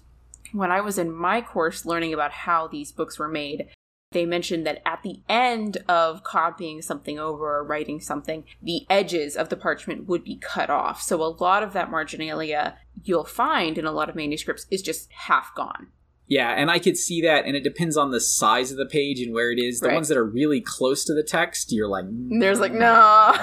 when 0.52 0.70
I 0.70 0.80
was 0.80 0.96
in 0.98 1.12
my 1.12 1.40
course 1.42 1.84
learning 1.84 2.14
about 2.14 2.30
how 2.32 2.68
these 2.68 2.90
books 2.92 3.18
were 3.18 3.28
made, 3.28 3.68
they 4.14 4.24
mentioned 4.24 4.66
that 4.66 4.80
at 4.86 5.02
the 5.02 5.20
end 5.28 5.76
of 5.88 6.24
copying 6.24 6.80
something 6.80 7.18
over 7.18 7.56
or 7.58 7.64
writing 7.64 8.00
something, 8.00 8.44
the 8.62 8.86
edges 8.88 9.36
of 9.36 9.50
the 9.50 9.56
parchment 9.56 10.06
would 10.08 10.24
be 10.24 10.36
cut 10.36 10.70
off. 10.70 11.02
So 11.02 11.22
a 11.22 11.36
lot 11.38 11.62
of 11.62 11.74
that 11.74 11.90
marginalia 11.90 12.78
you'll 13.02 13.24
find 13.24 13.76
in 13.76 13.84
a 13.84 13.92
lot 13.92 14.08
of 14.08 14.14
manuscripts 14.16 14.66
is 14.70 14.80
just 14.80 15.12
half 15.12 15.54
gone. 15.54 15.88
Yeah, 16.26 16.48
and 16.52 16.70
I 16.70 16.78
could 16.78 16.96
see 16.96 17.20
that, 17.20 17.44
and 17.44 17.54
it 17.54 17.62
depends 17.62 17.98
on 17.98 18.10
the 18.10 18.20
size 18.20 18.70
of 18.70 18.78
the 18.78 18.86
page 18.86 19.20
and 19.20 19.34
where 19.34 19.52
it 19.52 19.58
is. 19.58 19.80
The 19.80 19.88
Right. 19.88 19.94
ones 19.94 20.08
that 20.08 20.16
are 20.16 20.24
really 20.24 20.62
close 20.62 21.04
to 21.04 21.12
the 21.12 21.22
text, 21.22 21.70
you're 21.70 21.86
like, 21.86 22.06
mm, 22.06 22.40
There's 22.40 22.60
like, 22.60 22.72
no. 22.72 23.34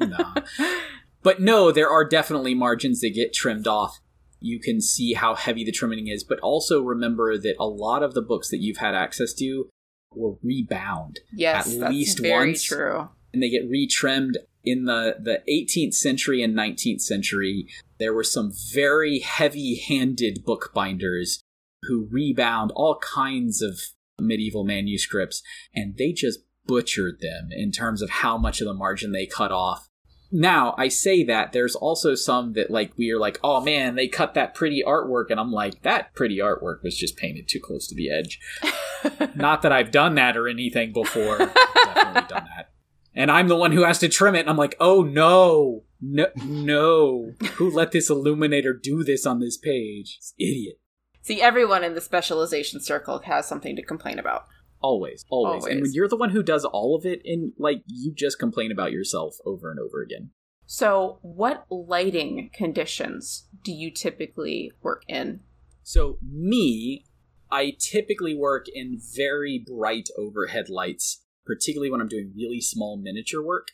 no. 0.00 0.34
But 1.22 1.40
no, 1.40 1.72
there 1.72 1.90
are 1.90 2.04
definitely 2.04 2.54
margins 2.54 3.00
that 3.00 3.10
get 3.10 3.32
trimmed 3.32 3.66
off. 3.66 3.98
You 4.40 4.60
can 4.60 4.80
see 4.80 5.14
how 5.14 5.34
heavy 5.34 5.64
the 5.64 5.72
trimming 5.72 6.06
is, 6.06 6.22
but 6.22 6.38
also 6.38 6.82
remember 6.82 7.36
that 7.36 7.56
a 7.58 7.66
lot 7.66 8.04
of 8.04 8.14
the 8.14 8.22
books 8.22 8.48
that 8.50 8.58
you've 8.60 8.76
had 8.76 8.94
access 8.94 9.32
to 9.34 9.68
were 10.16 10.36
rebound, 10.42 11.20
yes, 11.32 11.74
At 11.80 11.90
least 11.90 12.20
very 12.20 12.48
once. 12.50 12.62
true. 12.62 13.08
and 13.32 13.42
they 13.42 13.50
get 13.50 13.70
retrimmed. 13.70 14.36
In 14.64 14.84
the, 14.86 15.14
the 15.22 15.42
18th 15.48 15.94
century 15.94 16.42
and 16.42 16.52
19th 16.52 17.00
century, 17.00 17.68
there 18.00 18.12
were 18.12 18.24
some 18.24 18.50
very 18.74 19.20
heavy 19.20 19.76
handed 19.76 20.42
bookbinders 20.44 21.40
who 21.84 22.08
rebound 22.10 22.72
all 22.74 22.98
kinds 22.98 23.62
of 23.62 23.78
medieval 24.20 24.64
manuscripts, 24.64 25.40
and 25.72 25.96
they 25.96 26.10
just 26.10 26.40
butchered 26.66 27.20
them 27.20 27.50
in 27.52 27.70
terms 27.70 28.02
of 28.02 28.10
how 28.10 28.36
much 28.36 28.60
of 28.60 28.66
the 28.66 28.74
margin 28.74 29.12
they 29.12 29.26
cut 29.26 29.52
off. 29.52 29.88
Now, 30.32 30.74
I 30.76 30.88
say 30.88 31.22
that 31.24 31.52
there's 31.52 31.76
also 31.76 32.14
some 32.14 32.54
that 32.54 32.70
like 32.70 32.92
we 32.96 33.10
are 33.12 33.18
like, 33.18 33.38
oh 33.44 33.60
man, 33.60 33.94
they 33.94 34.08
cut 34.08 34.34
that 34.34 34.54
pretty 34.54 34.82
artwork, 34.86 35.30
and 35.30 35.38
I'm 35.38 35.52
like, 35.52 35.82
that 35.82 36.14
pretty 36.14 36.38
artwork 36.38 36.82
was 36.82 36.96
just 36.96 37.16
painted 37.16 37.48
too 37.48 37.60
close 37.60 37.86
to 37.88 37.94
the 37.94 38.10
edge. 38.10 38.40
Not 39.36 39.62
that 39.62 39.72
I've 39.72 39.90
done 39.90 40.16
that 40.16 40.36
or 40.36 40.48
anything 40.48 40.92
before. 40.92 41.38
Definitely 41.38 42.28
done 42.28 42.48
that. 42.56 42.70
And 43.14 43.30
I'm 43.30 43.48
the 43.48 43.56
one 43.56 43.72
who 43.72 43.84
has 43.84 43.98
to 44.00 44.08
trim 44.08 44.34
it, 44.34 44.40
and 44.40 44.50
I'm 44.50 44.56
like, 44.56 44.76
oh 44.80 45.02
no, 45.02 45.84
no, 46.00 46.26
no. 46.44 47.32
Who 47.54 47.70
let 47.70 47.92
this 47.92 48.10
illuminator 48.10 48.74
do 48.74 49.04
this 49.04 49.24
on 49.24 49.40
this 49.40 49.56
page? 49.56 50.16
It's 50.18 50.34
idiot. 50.38 50.80
See, 51.22 51.40
everyone 51.40 51.82
in 51.82 51.94
the 51.94 52.00
specialization 52.00 52.80
circle 52.80 53.20
has 53.20 53.48
something 53.48 53.74
to 53.74 53.82
complain 53.82 54.18
about. 54.18 54.46
Always, 54.80 55.24
always, 55.30 55.64
And 55.64 55.82
when 55.82 55.92
you're 55.92 56.08
the 56.08 56.16
one 56.16 56.30
who 56.30 56.42
does 56.42 56.64
all 56.64 56.94
of 56.94 57.06
it, 57.06 57.22
and 57.24 57.52
like 57.58 57.82
you 57.86 58.12
just 58.14 58.38
complain 58.38 58.70
about 58.70 58.92
yourself 58.92 59.36
over 59.44 59.70
and 59.70 59.80
over 59.80 60.02
again. 60.02 60.30
So, 60.66 61.18
what 61.22 61.64
lighting 61.70 62.50
conditions 62.52 63.48
do 63.62 63.72
you 63.72 63.90
typically 63.90 64.72
work 64.82 65.02
in? 65.08 65.40
So 65.82 66.18
me, 66.20 67.04
I 67.50 67.76
typically 67.78 68.34
work 68.34 68.66
in 68.72 68.98
very 69.14 69.64
bright 69.64 70.08
overhead 70.18 70.68
lights, 70.68 71.22
particularly 71.44 71.92
when 71.92 72.00
I'm 72.00 72.08
doing 72.08 72.32
really 72.36 72.60
small 72.60 72.96
miniature 73.00 73.42
work. 73.42 73.68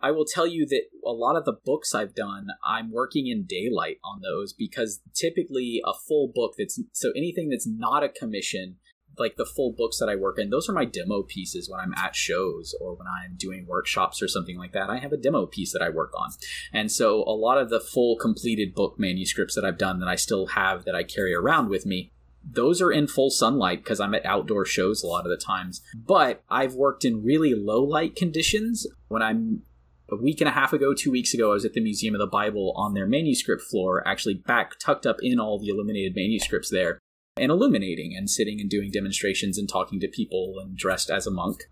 I 0.00 0.12
will 0.12 0.26
tell 0.26 0.46
you 0.46 0.66
that 0.66 0.82
a 1.04 1.10
lot 1.10 1.34
of 1.34 1.44
the 1.44 1.56
books 1.64 1.94
I've 1.94 2.14
done, 2.14 2.48
I'm 2.64 2.92
working 2.92 3.26
in 3.26 3.46
daylight 3.46 3.96
on 4.04 4.20
those 4.20 4.52
because 4.52 5.00
typically 5.14 5.80
a 5.84 5.92
full 5.92 6.30
book 6.32 6.54
that's 6.56 6.80
so 6.92 7.10
anything 7.16 7.48
that's 7.48 7.66
not 7.66 8.04
a 8.04 8.08
commission, 8.08 8.76
like 9.18 9.36
the 9.36 9.46
full 9.46 9.72
books 9.72 9.98
that 9.98 10.08
I 10.08 10.16
work 10.16 10.38
in, 10.38 10.50
those 10.50 10.68
are 10.68 10.72
my 10.72 10.84
demo 10.84 11.22
pieces 11.22 11.68
when 11.68 11.80
I'm 11.80 11.94
at 11.94 12.14
shows 12.14 12.74
or 12.80 12.94
when 12.94 13.06
I'm 13.06 13.34
doing 13.36 13.66
workshops 13.66 14.22
or 14.22 14.28
something 14.28 14.58
like 14.58 14.72
that. 14.72 14.90
I 14.90 14.98
have 14.98 15.12
a 15.12 15.16
demo 15.16 15.46
piece 15.46 15.72
that 15.72 15.82
I 15.82 15.88
work 15.88 16.12
on. 16.16 16.30
And 16.72 16.90
so 16.90 17.22
a 17.24 17.34
lot 17.34 17.58
of 17.58 17.70
the 17.70 17.80
full 17.80 18.16
completed 18.16 18.74
book 18.74 18.98
manuscripts 18.98 19.54
that 19.54 19.64
I've 19.64 19.78
done 19.78 20.00
that 20.00 20.08
I 20.08 20.16
still 20.16 20.48
have 20.48 20.84
that 20.84 20.94
I 20.94 21.02
carry 21.02 21.34
around 21.34 21.68
with 21.68 21.86
me, 21.86 22.12
those 22.48 22.80
are 22.80 22.92
in 22.92 23.08
full 23.08 23.30
sunlight 23.30 23.82
because 23.82 24.00
I'm 24.00 24.14
at 24.14 24.24
outdoor 24.24 24.64
shows 24.64 25.02
a 25.02 25.06
lot 25.06 25.24
of 25.26 25.30
the 25.30 25.36
times. 25.36 25.82
But 25.94 26.42
I've 26.48 26.74
worked 26.74 27.04
in 27.04 27.24
really 27.24 27.54
low 27.54 27.82
light 27.82 28.14
conditions 28.14 28.86
when 29.08 29.22
I'm 29.22 29.62
a 30.08 30.16
week 30.16 30.40
and 30.40 30.48
a 30.48 30.52
half 30.52 30.72
ago, 30.72 30.94
two 30.94 31.10
weeks 31.10 31.34
ago, 31.34 31.50
I 31.50 31.54
was 31.54 31.64
at 31.64 31.72
the 31.72 31.80
Museum 31.80 32.14
of 32.14 32.20
the 32.20 32.26
Bible 32.26 32.72
on 32.76 32.94
their 32.94 33.06
manuscript 33.06 33.62
floor, 33.62 34.06
actually 34.06 34.34
back 34.34 34.78
tucked 34.78 35.06
up 35.06 35.16
in 35.20 35.40
all 35.40 35.58
the 35.58 35.68
illuminated 35.68 36.14
manuscripts 36.14 36.70
there, 36.70 37.00
and 37.36 37.50
illuminating 37.50 38.14
and 38.16 38.30
sitting 38.30 38.60
and 38.60 38.70
doing 38.70 38.90
demonstrations 38.90 39.58
and 39.58 39.68
talking 39.68 40.00
to 40.00 40.08
people 40.08 40.54
and 40.60 40.76
dressed 40.76 41.10
as 41.10 41.26
a 41.26 41.30
monk. 41.30 41.64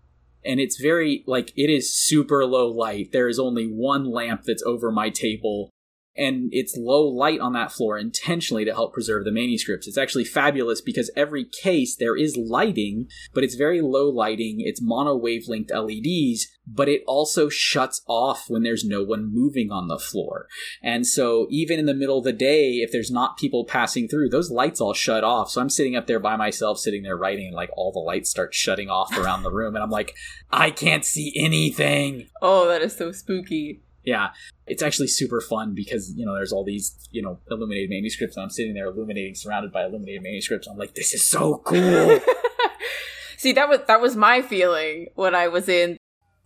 And 0.43 0.59
it's 0.59 0.79
very, 0.79 1.23
like, 1.25 1.51
it 1.55 1.71
is 1.71 1.95
super 1.95 2.45
low 2.45 2.69
light. 2.69 3.11
There 3.11 3.27
is 3.27 3.39
only 3.39 3.65
one 3.65 4.05
lamp 4.05 4.43
that's 4.45 4.63
over 4.63 4.91
my 4.91 5.09
table, 5.09 5.71
and 6.17 6.49
it's 6.51 6.77
low 6.77 7.05
light 7.07 7.39
on 7.39 7.53
that 7.53 7.71
floor 7.71 7.97
intentionally 7.97 8.65
to 8.65 8.73
help 8.73 8.93
preserve 8.93 9.25
the 9.25 9.31
manuscripts. 9.31 9.87
It's 9.87 9.97
actually 9.97 10.25
fabulous 10.25 10.81
because 10.81 11.11
every 11.15 11.45
case 11.45 11.95
there 11.95 12.15
is 12.15 12.37
lighting, 12.37 13.07
but 13.33 13.43
it's 13.43 13.55
very 13.55 13.81
low 13.81 14.09
lighting. 14.09 14.57
It's 14.59 14.81
mono 14.81 15.15
wavelength 15.15 15.71
LEDs, 15.71 16.47
but 16.65 16.87
it 16.87 17.03
also 17.05 17.49
shuts 17.49 18.01
off 18.07 18.45
when 18.47 18.63
there's 18.63 18.85
no 18.85 19.03
one 19.03 19.31
moving 19.31 19.71
on 19.71 19.87
the 19.87 19.99
floor. 19.99 20.47
And 20.81 21.05
so 21.05 21.47
even 21.49 21.79
in 21.79 21.85
the 21.85 21.93
middle 21.93 22.19
of 22.19 22.23
the 22.23 22.33
day, 22.33 22.75
if 22.75 22.91
there's 22.91 23.11
not 23.11 23.37
people 23.37 23.65
passing 23.65 24.07
through, 24.07 24.29
those 24.29 24.49
lights 24.51 24.79
all 24.79 24.93
shut 24.93 25.23
off. 25.23 25.49
So 25.51 25.61
I'm 25.61 25.69
sitting 25.69 25.95
up 25.95 26.07
there 26.07 26.19
by 26.19 26.35
myself, 26.37 26.79
sitting 26.79 27.03
there 27.03 27.17
writing, 27.17 27.47
and 27.47 27.55
like 27.55 27.69
all 27.75 27.91
the 27.91 27.99
lights 27.99 28.29
start 28.29 28.53
shutting 28.53 28.89
off 28.89 29.17
around 29.17 29.43
the 29.43 29.51
room. 29.51 29.75
And 29.75 29.83
I'm 29.83 29.91
like, 29.91 30.15
I 30.51 30.71
can't 30.71 31.05
see 31.05 31.33
anything. 31.35 32.29
Oh, 32.41 32.67
that 32.67 32.81
is 32.81 32.95
so 32.95 33.11
spooky. 33.11 33.81
Yeah, 34.05 34.29
it's 34.67 34.83
actually 34.83 35.07
super 35.07 35.41
fun 35.41 35.73
because 35.73 36.13
you 36.15 36.25
know 36.25 36.35
there's 36.35 36.53
all 36.53 36.63
these 36.63 36.95
you 37.11 37.21
know 37.21 37.39
illuminated 37.49 37.89
manuscripts, 37.89 38.37
and 38.37 38.43
I'm 38.43 38.49
sitting 38.49 38.73
there 38.73 38.85
illuminating, 38.85 39.35
surrounded 39.35 39.71
by 39.71 39.85
illuminated 39.85 40.23
manuscripts. 40.23 40.67
I'm 40.67 40.77
like, 40.77 40.95
this 40.95 41.13
is 41.13 41.25
so 41.25 41.57
cool. 41.65 42.19
See, 43.37 43.51
that 43.53 43.69
was 43.69 43.79
that 43.87 44.01
was 44.01 44.15
my 44.15 44.41
feeling 44.41 45.07
when 45.15 45.35
I 45.35 45.47
was 45.47 45.67
in 45.67 45.97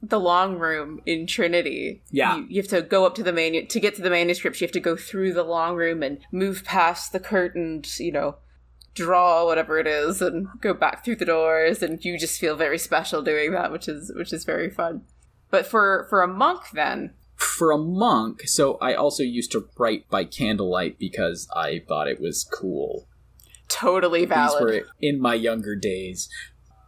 the 0.01 0.19
long 0.19 0.57
room 0.57 1.01
in 1.05 1.27
Trinity. 1.27 2.01
Yeah. 2.11 2.37
you, 2.37 2.47
you 2.49 2.61
have 2.61 2.69
to 2.69 2.81
go 2.81 3.05
up 3.05 3.15
to 3.15 3.23
the 3.23 3.33
manu 3.33 3.65
to 3.65 3.79
get 3.79 3.95
to 3.95 4.01
the 4.01 4.09
manuscripts. 4.09 4.61
You 4.61 4.65
have 4.65 4.73
to 4.73 4.79
go 4.79 4.95
through 4.95 5.33
the 5.33 5.43
long 5.43 5.75
room 5.75 6.01
and 6.01 6.19
move 6.31 6.63
past 6.63 7.11
the 7.11 7.19
curtains. 7.19 7.99
You 7.99 8.11
know, 8.11 8.35
draw 8.93 9.45
whatever 9.45 9.79
it 9.79 9.87
is, 9.87 10.21
and 10.21 10.47
go 10.61 10.73
back 10.73 11.03
through 11.03 11.17
the 11.17 11.25
doors, 11.25 11.83
and 11.83 12.03
you 12.03 12.17
just 12.17 12.39
feel 12.39 12.55
very 12.55 12.77
special 12.77 13.21
doing 13.21 13.51
that, 13.51 13.71
which 13.71 13.87
is 13.87 14.11
which 14.15 14.33
is 14.33 14.45
very 14.45 14.69
fun. 14.69 15.01
But 15.51 15.65
for 15.65 16.07
for 16.09 16.21
a 16.21 16.27
monk, 16.27 16.71
then 16.73 17.13
For 17.39 17.71
a 17.71 17.77
monk, 17.77 18.41
so 18.47 18.77
I 18.81 18.93
also 18.93 19.23
used 19.23 19.51
to 19.53 19.67
write 19.77 20.09
by 20.09 20.25
candlelight 20.25 20.99
because 20.99 21.47
I 21.55 21.81
thought 21.87 22.07
it 22.07 22.19
was 22.21 22.43
cool. 22.43 23.07
totally 23.69 24.25
valid. 24.25 24.73
These 24.73 24.81
were 24.81 24.87
in 25.01 25.21
my 25.21 25.35
younger 25.35 25.75
days. 25.75 26.29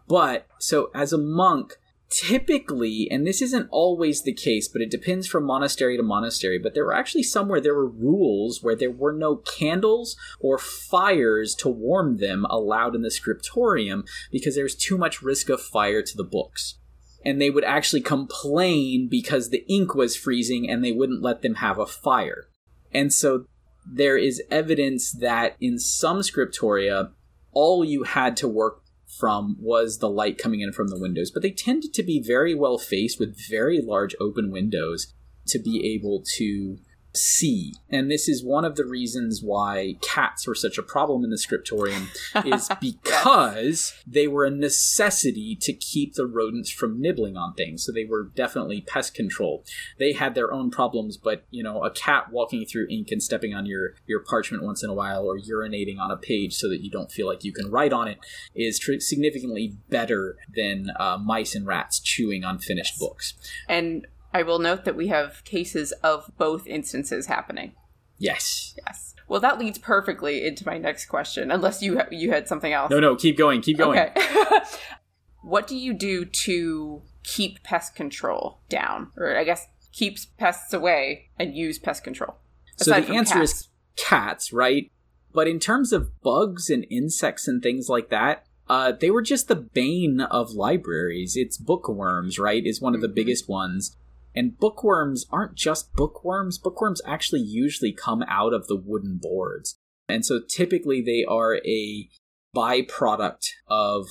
But 0.07 0.45
so 0.59 0.91
as 0.93 1.13
a 1.13 1.17
monk, 1.17 1.77
typically, 2.09 3.07
and 3.09 3.25
this 3.25 3.41
isn't 3.41 3.69
always 3.71 4.23
the 4.23 4.33
case, 4.33 4.67
but 4.67 4.81
it 4.81 4.91
depends 4.91 5.25
from 5.27 5.45
monastery 5.45 5.95
to 5.95 6.03
monastery, 6.03 6.59
but 6.59 6.73
there 6.73 6.83
were 6.83 6.93
actually 6.93 7.23
somewhere 7.23 7.61
there 7.61 7.73
were 7.73 7.87
rules 7.87 8.61
where 8.61 8.75
there 8.75 8.91
were 8.91 9.13
no 9.13 9.37
candles 9.37 10.17
or 10.39 10.57
fires 10.57 11.55
to 11.55 11.69
warm 11.69 12.17
them 12.17 12.45
allowed 12.49 12.95
in 12.95 13.01
the 13.01 13.11
scriptorium 13.11 14.03
because 14.31 14.55
there 14.55 14.65
was 14.65 14.75
too 14.75 14.97
much 14.97 15.21
risk 15.21 15.49
of 15.49 15.61
fire 15.61 16.01
to 16.01 16.17
the 16.17 16.25
books. 16.25 16.75
And 17.24 17.39
they 17.39 17.49
would 17.49 17.63
actually 17.63 18.01
complain 18.01 19.07
because 19.09 19.49
the 19.49 19.65
ink 19.72 19.93
was 19.93 20.15
freezing 20.15 20.69
and 20.69 20.84
they 20.84 20.91
wouldn't 20.91 21.22
let 21.22 21.41
them 21.41 21.55
have 21.55 21.78
a 21.78 21.86
fire. 21.86 22.47
And 22.93 23.13
so 23.13 23.45
there 23.86 24.17
is 24.17 24.41
evidence 24.49 25.11
that 25.11 25.55
in 25.59 25.80
some 25.80 26.19
scriptoria, 26.19 27.11
all 27.51 27.84
you 27.84 28.03
had 28.03 28.36
to 28.38 28.47
work 28.47 28.82
from 29.19 29.57
was 29.59 29.97
the 29.97 30.09
light 30.09 30.38
coming 30.38 30.61
in 30.61 30.72
from 30.72 30.88
the 30.88 30.99
windows, 30.99 31.32
but 31.32 31.43
they 31.43 31.51
tended 31.51 31.93
to 31.93 32.03
be 32.03 32.22
very 32.22 32.55
well 32.55 32.78
faced 32.78 33.19
with 33.19 33.38
very 33.49 33.82
large 33.82 34.15
open 34.19 34.51
windows 34.51 35.13
to 35.47 35.59
be 35.59 35.93
able 35.93 36.24
to 36.38 36.78
see. 37.14 37.74
And 37.89 38.09
this 38.09 38.30
is 38.30 38.43
one 38.43 38.66
of 38.66 38.76
the 38.76 38.86
reasons 38.86 39.41
why 39.43 39.95
cats 40.01 40.47
were 40.47 40.55
such 40.55 40.78
a 40.78 40.84
problem 40.84 41.24
in 41.24 41.30
the 41.30 41.38
scriptorium 41.38 42.09
is 42.45 42.70
because 42.82 43.93
they 44.07 44.28
were 44.28 44.45
a 44.45 44.51
necessity 44.51 45.55
to 45.62 45.74
keep 45.74 46.16
the 46.16 46.26
rodents 46.26 46.70
from 46.70 47.01
nibbling 47.01 47.38
on 47.38 47.53
things. 47.53 47.86
So 47.86 47.91
they 47.91 48.05
were 48.05 48.32
definitely 48.36 48.82
pest 48.82 49.14
control. 49.14 49.64
They 49.99 50.14
had 50.14 50.36
their 50.36 50.53
own 50.53 50.72
problems, 50.72 51.18
but 51.18 51.45
you 51.51 51.64
know, 51.64 51.84
a 51.84 51.91
cat 51.91 52.32
walking 52.32 52.66
through 52.66 52.88
ink 52.89 53.09
and 53.12 53.22
stepping 53.22 53.53
on 53.53 53.66
your 53.66 53.95
your 54.05 54.22
parchment 54.22 54.64
once 54.64 54.84
in 54.84 54.89
a 54.89 54.93
while 54.93 55.26
or 55.26 55.38
urinating 55.38 55.99
on 55.99 56.12
a 56.12 56.18
page 56.18 56.53
so 56.53 56.70
that 56.70 56.82
you 56.82 56.89
don't 56.89 57.12
feel 57.12 57.28
like 57.28 57.43
you 57.43 57.51
can 57.51 57.70
write 57.70 57.93
on 57.93 58.07
it 58.07 58.20
is 58.55 58.80
tr- 58.80 58.99
significantly 58.99 59.76
better 59.89 60.38
than 60.55 60.91
uh, 60.99 61.18
mice 61.18 61.55
and 61.55 61.68
rats 61.68 61.99
chewing 61.99 62.43
on 62.43 62.59
finished 62.59 62.97
books. 62.97 63.34
And 63.68 64.07
I 64.34 64.43
will 64.43 64.59
note 64.59 64.86
that 64.86 64.95
we 64.95 65.07
have 65.07 65.43
cases 65.43 65.91
of 66.03 66.32
both 66.38 66.67
instances 66.67 67.27
happening. 67.27 67.73
Yes. 68.17 68.75
Yes. 68.86 69.15
Well, 69.27 69.39
that 69.39 69.59
leads 69.59 69.77
perfectly 69.77 70.45
into 70.45 70.65
my 70.65 70.77
next 70.77 71.05
question, 71.05 71.51
unless 71.51 71.82
you 71.82 71.97
ha- 71.97 72.07
you 72.11 72.32
had 72.32 72.47
something 72.47 72.73
else. 72.73 72.91
No, 72.91 72.99
no, 72.99 73.15
keep 73.15 73.38
going, 73.38 73.61
keep 73.61 73.77
going. 73.77 73.97
Okay. 73.97 74.21
what 75.41 75.67
do 75.67 75.77
you 75.77 75.93
do 75.93 76.25
to 76.25 77.01
keep 77.23 77.63
pest 77.63 77.95
control 77.95 78.59
down, 78.69 79.11
or 79.17 79.38
I 79.38 79.43
guess 79.43 79.67
keeps 79.91 80.25
pests 80.25 80.73
away 80.73 81.29
and 81.39 81.55
use 81.55 81.79
pest 81.79 82.03
control? 82.03 82.36
So 82.77 82.99
the 82.99 83.13
answer 83.13 83.36
cats. 83.36 83.51
is 83.51 83.69
cats, 83.95 84.53
right? 84.53 84.91
But 85.34 85.47
in 85.47 85.59
terms 85.59 85.93
of 85.93 86.21
bugs 86.21 86.69
and 86.69 86.86
insects 86.89 87.47
and 87.47 87.63
things 87.63 87.88
like 87.88 88.09
that, 88.09 88.45
uh, 88.67 88.91
they 88.91 89.11
were 89.11 89.21
just 89.21 89.47
the 89.47 89.55
bane 89.55 90.21
of 90.21 90.51
libraries. 90.51 91.36
It's 91.36 91.57
bookworms, 91.57 92.38
right? 92.38 92.65
Is 92.65 92.82
one 92.82 92.95
of 92.95 93.01
the 93.01 93.07
mm-hmm. 93.07 93.15
biggest 93.15 93.49
ones. 93.49 93.95
And 94.36 94.57
bookworms 94.57 95.25
aren't 95.32 95.55
just 95.55 95.93
bookworms, 95.93 96.57
bookworms 96.57 97.01
actually 97.05 97.41
usually 97.41 97.91
come 97.91 98.23
out 98.27 98.53
of 98.53 98.67
the 98.67 98.75
wooden 98.77 99.19
boards. 99.21 99.77
And 100.07 100.25
so 100.25 100.39
typically 100.39 101.01
they 101.01 101.25
are 101.27 101.57
a 101.65 102.09
byproduct 102.55 103.47
of 103.67 104.07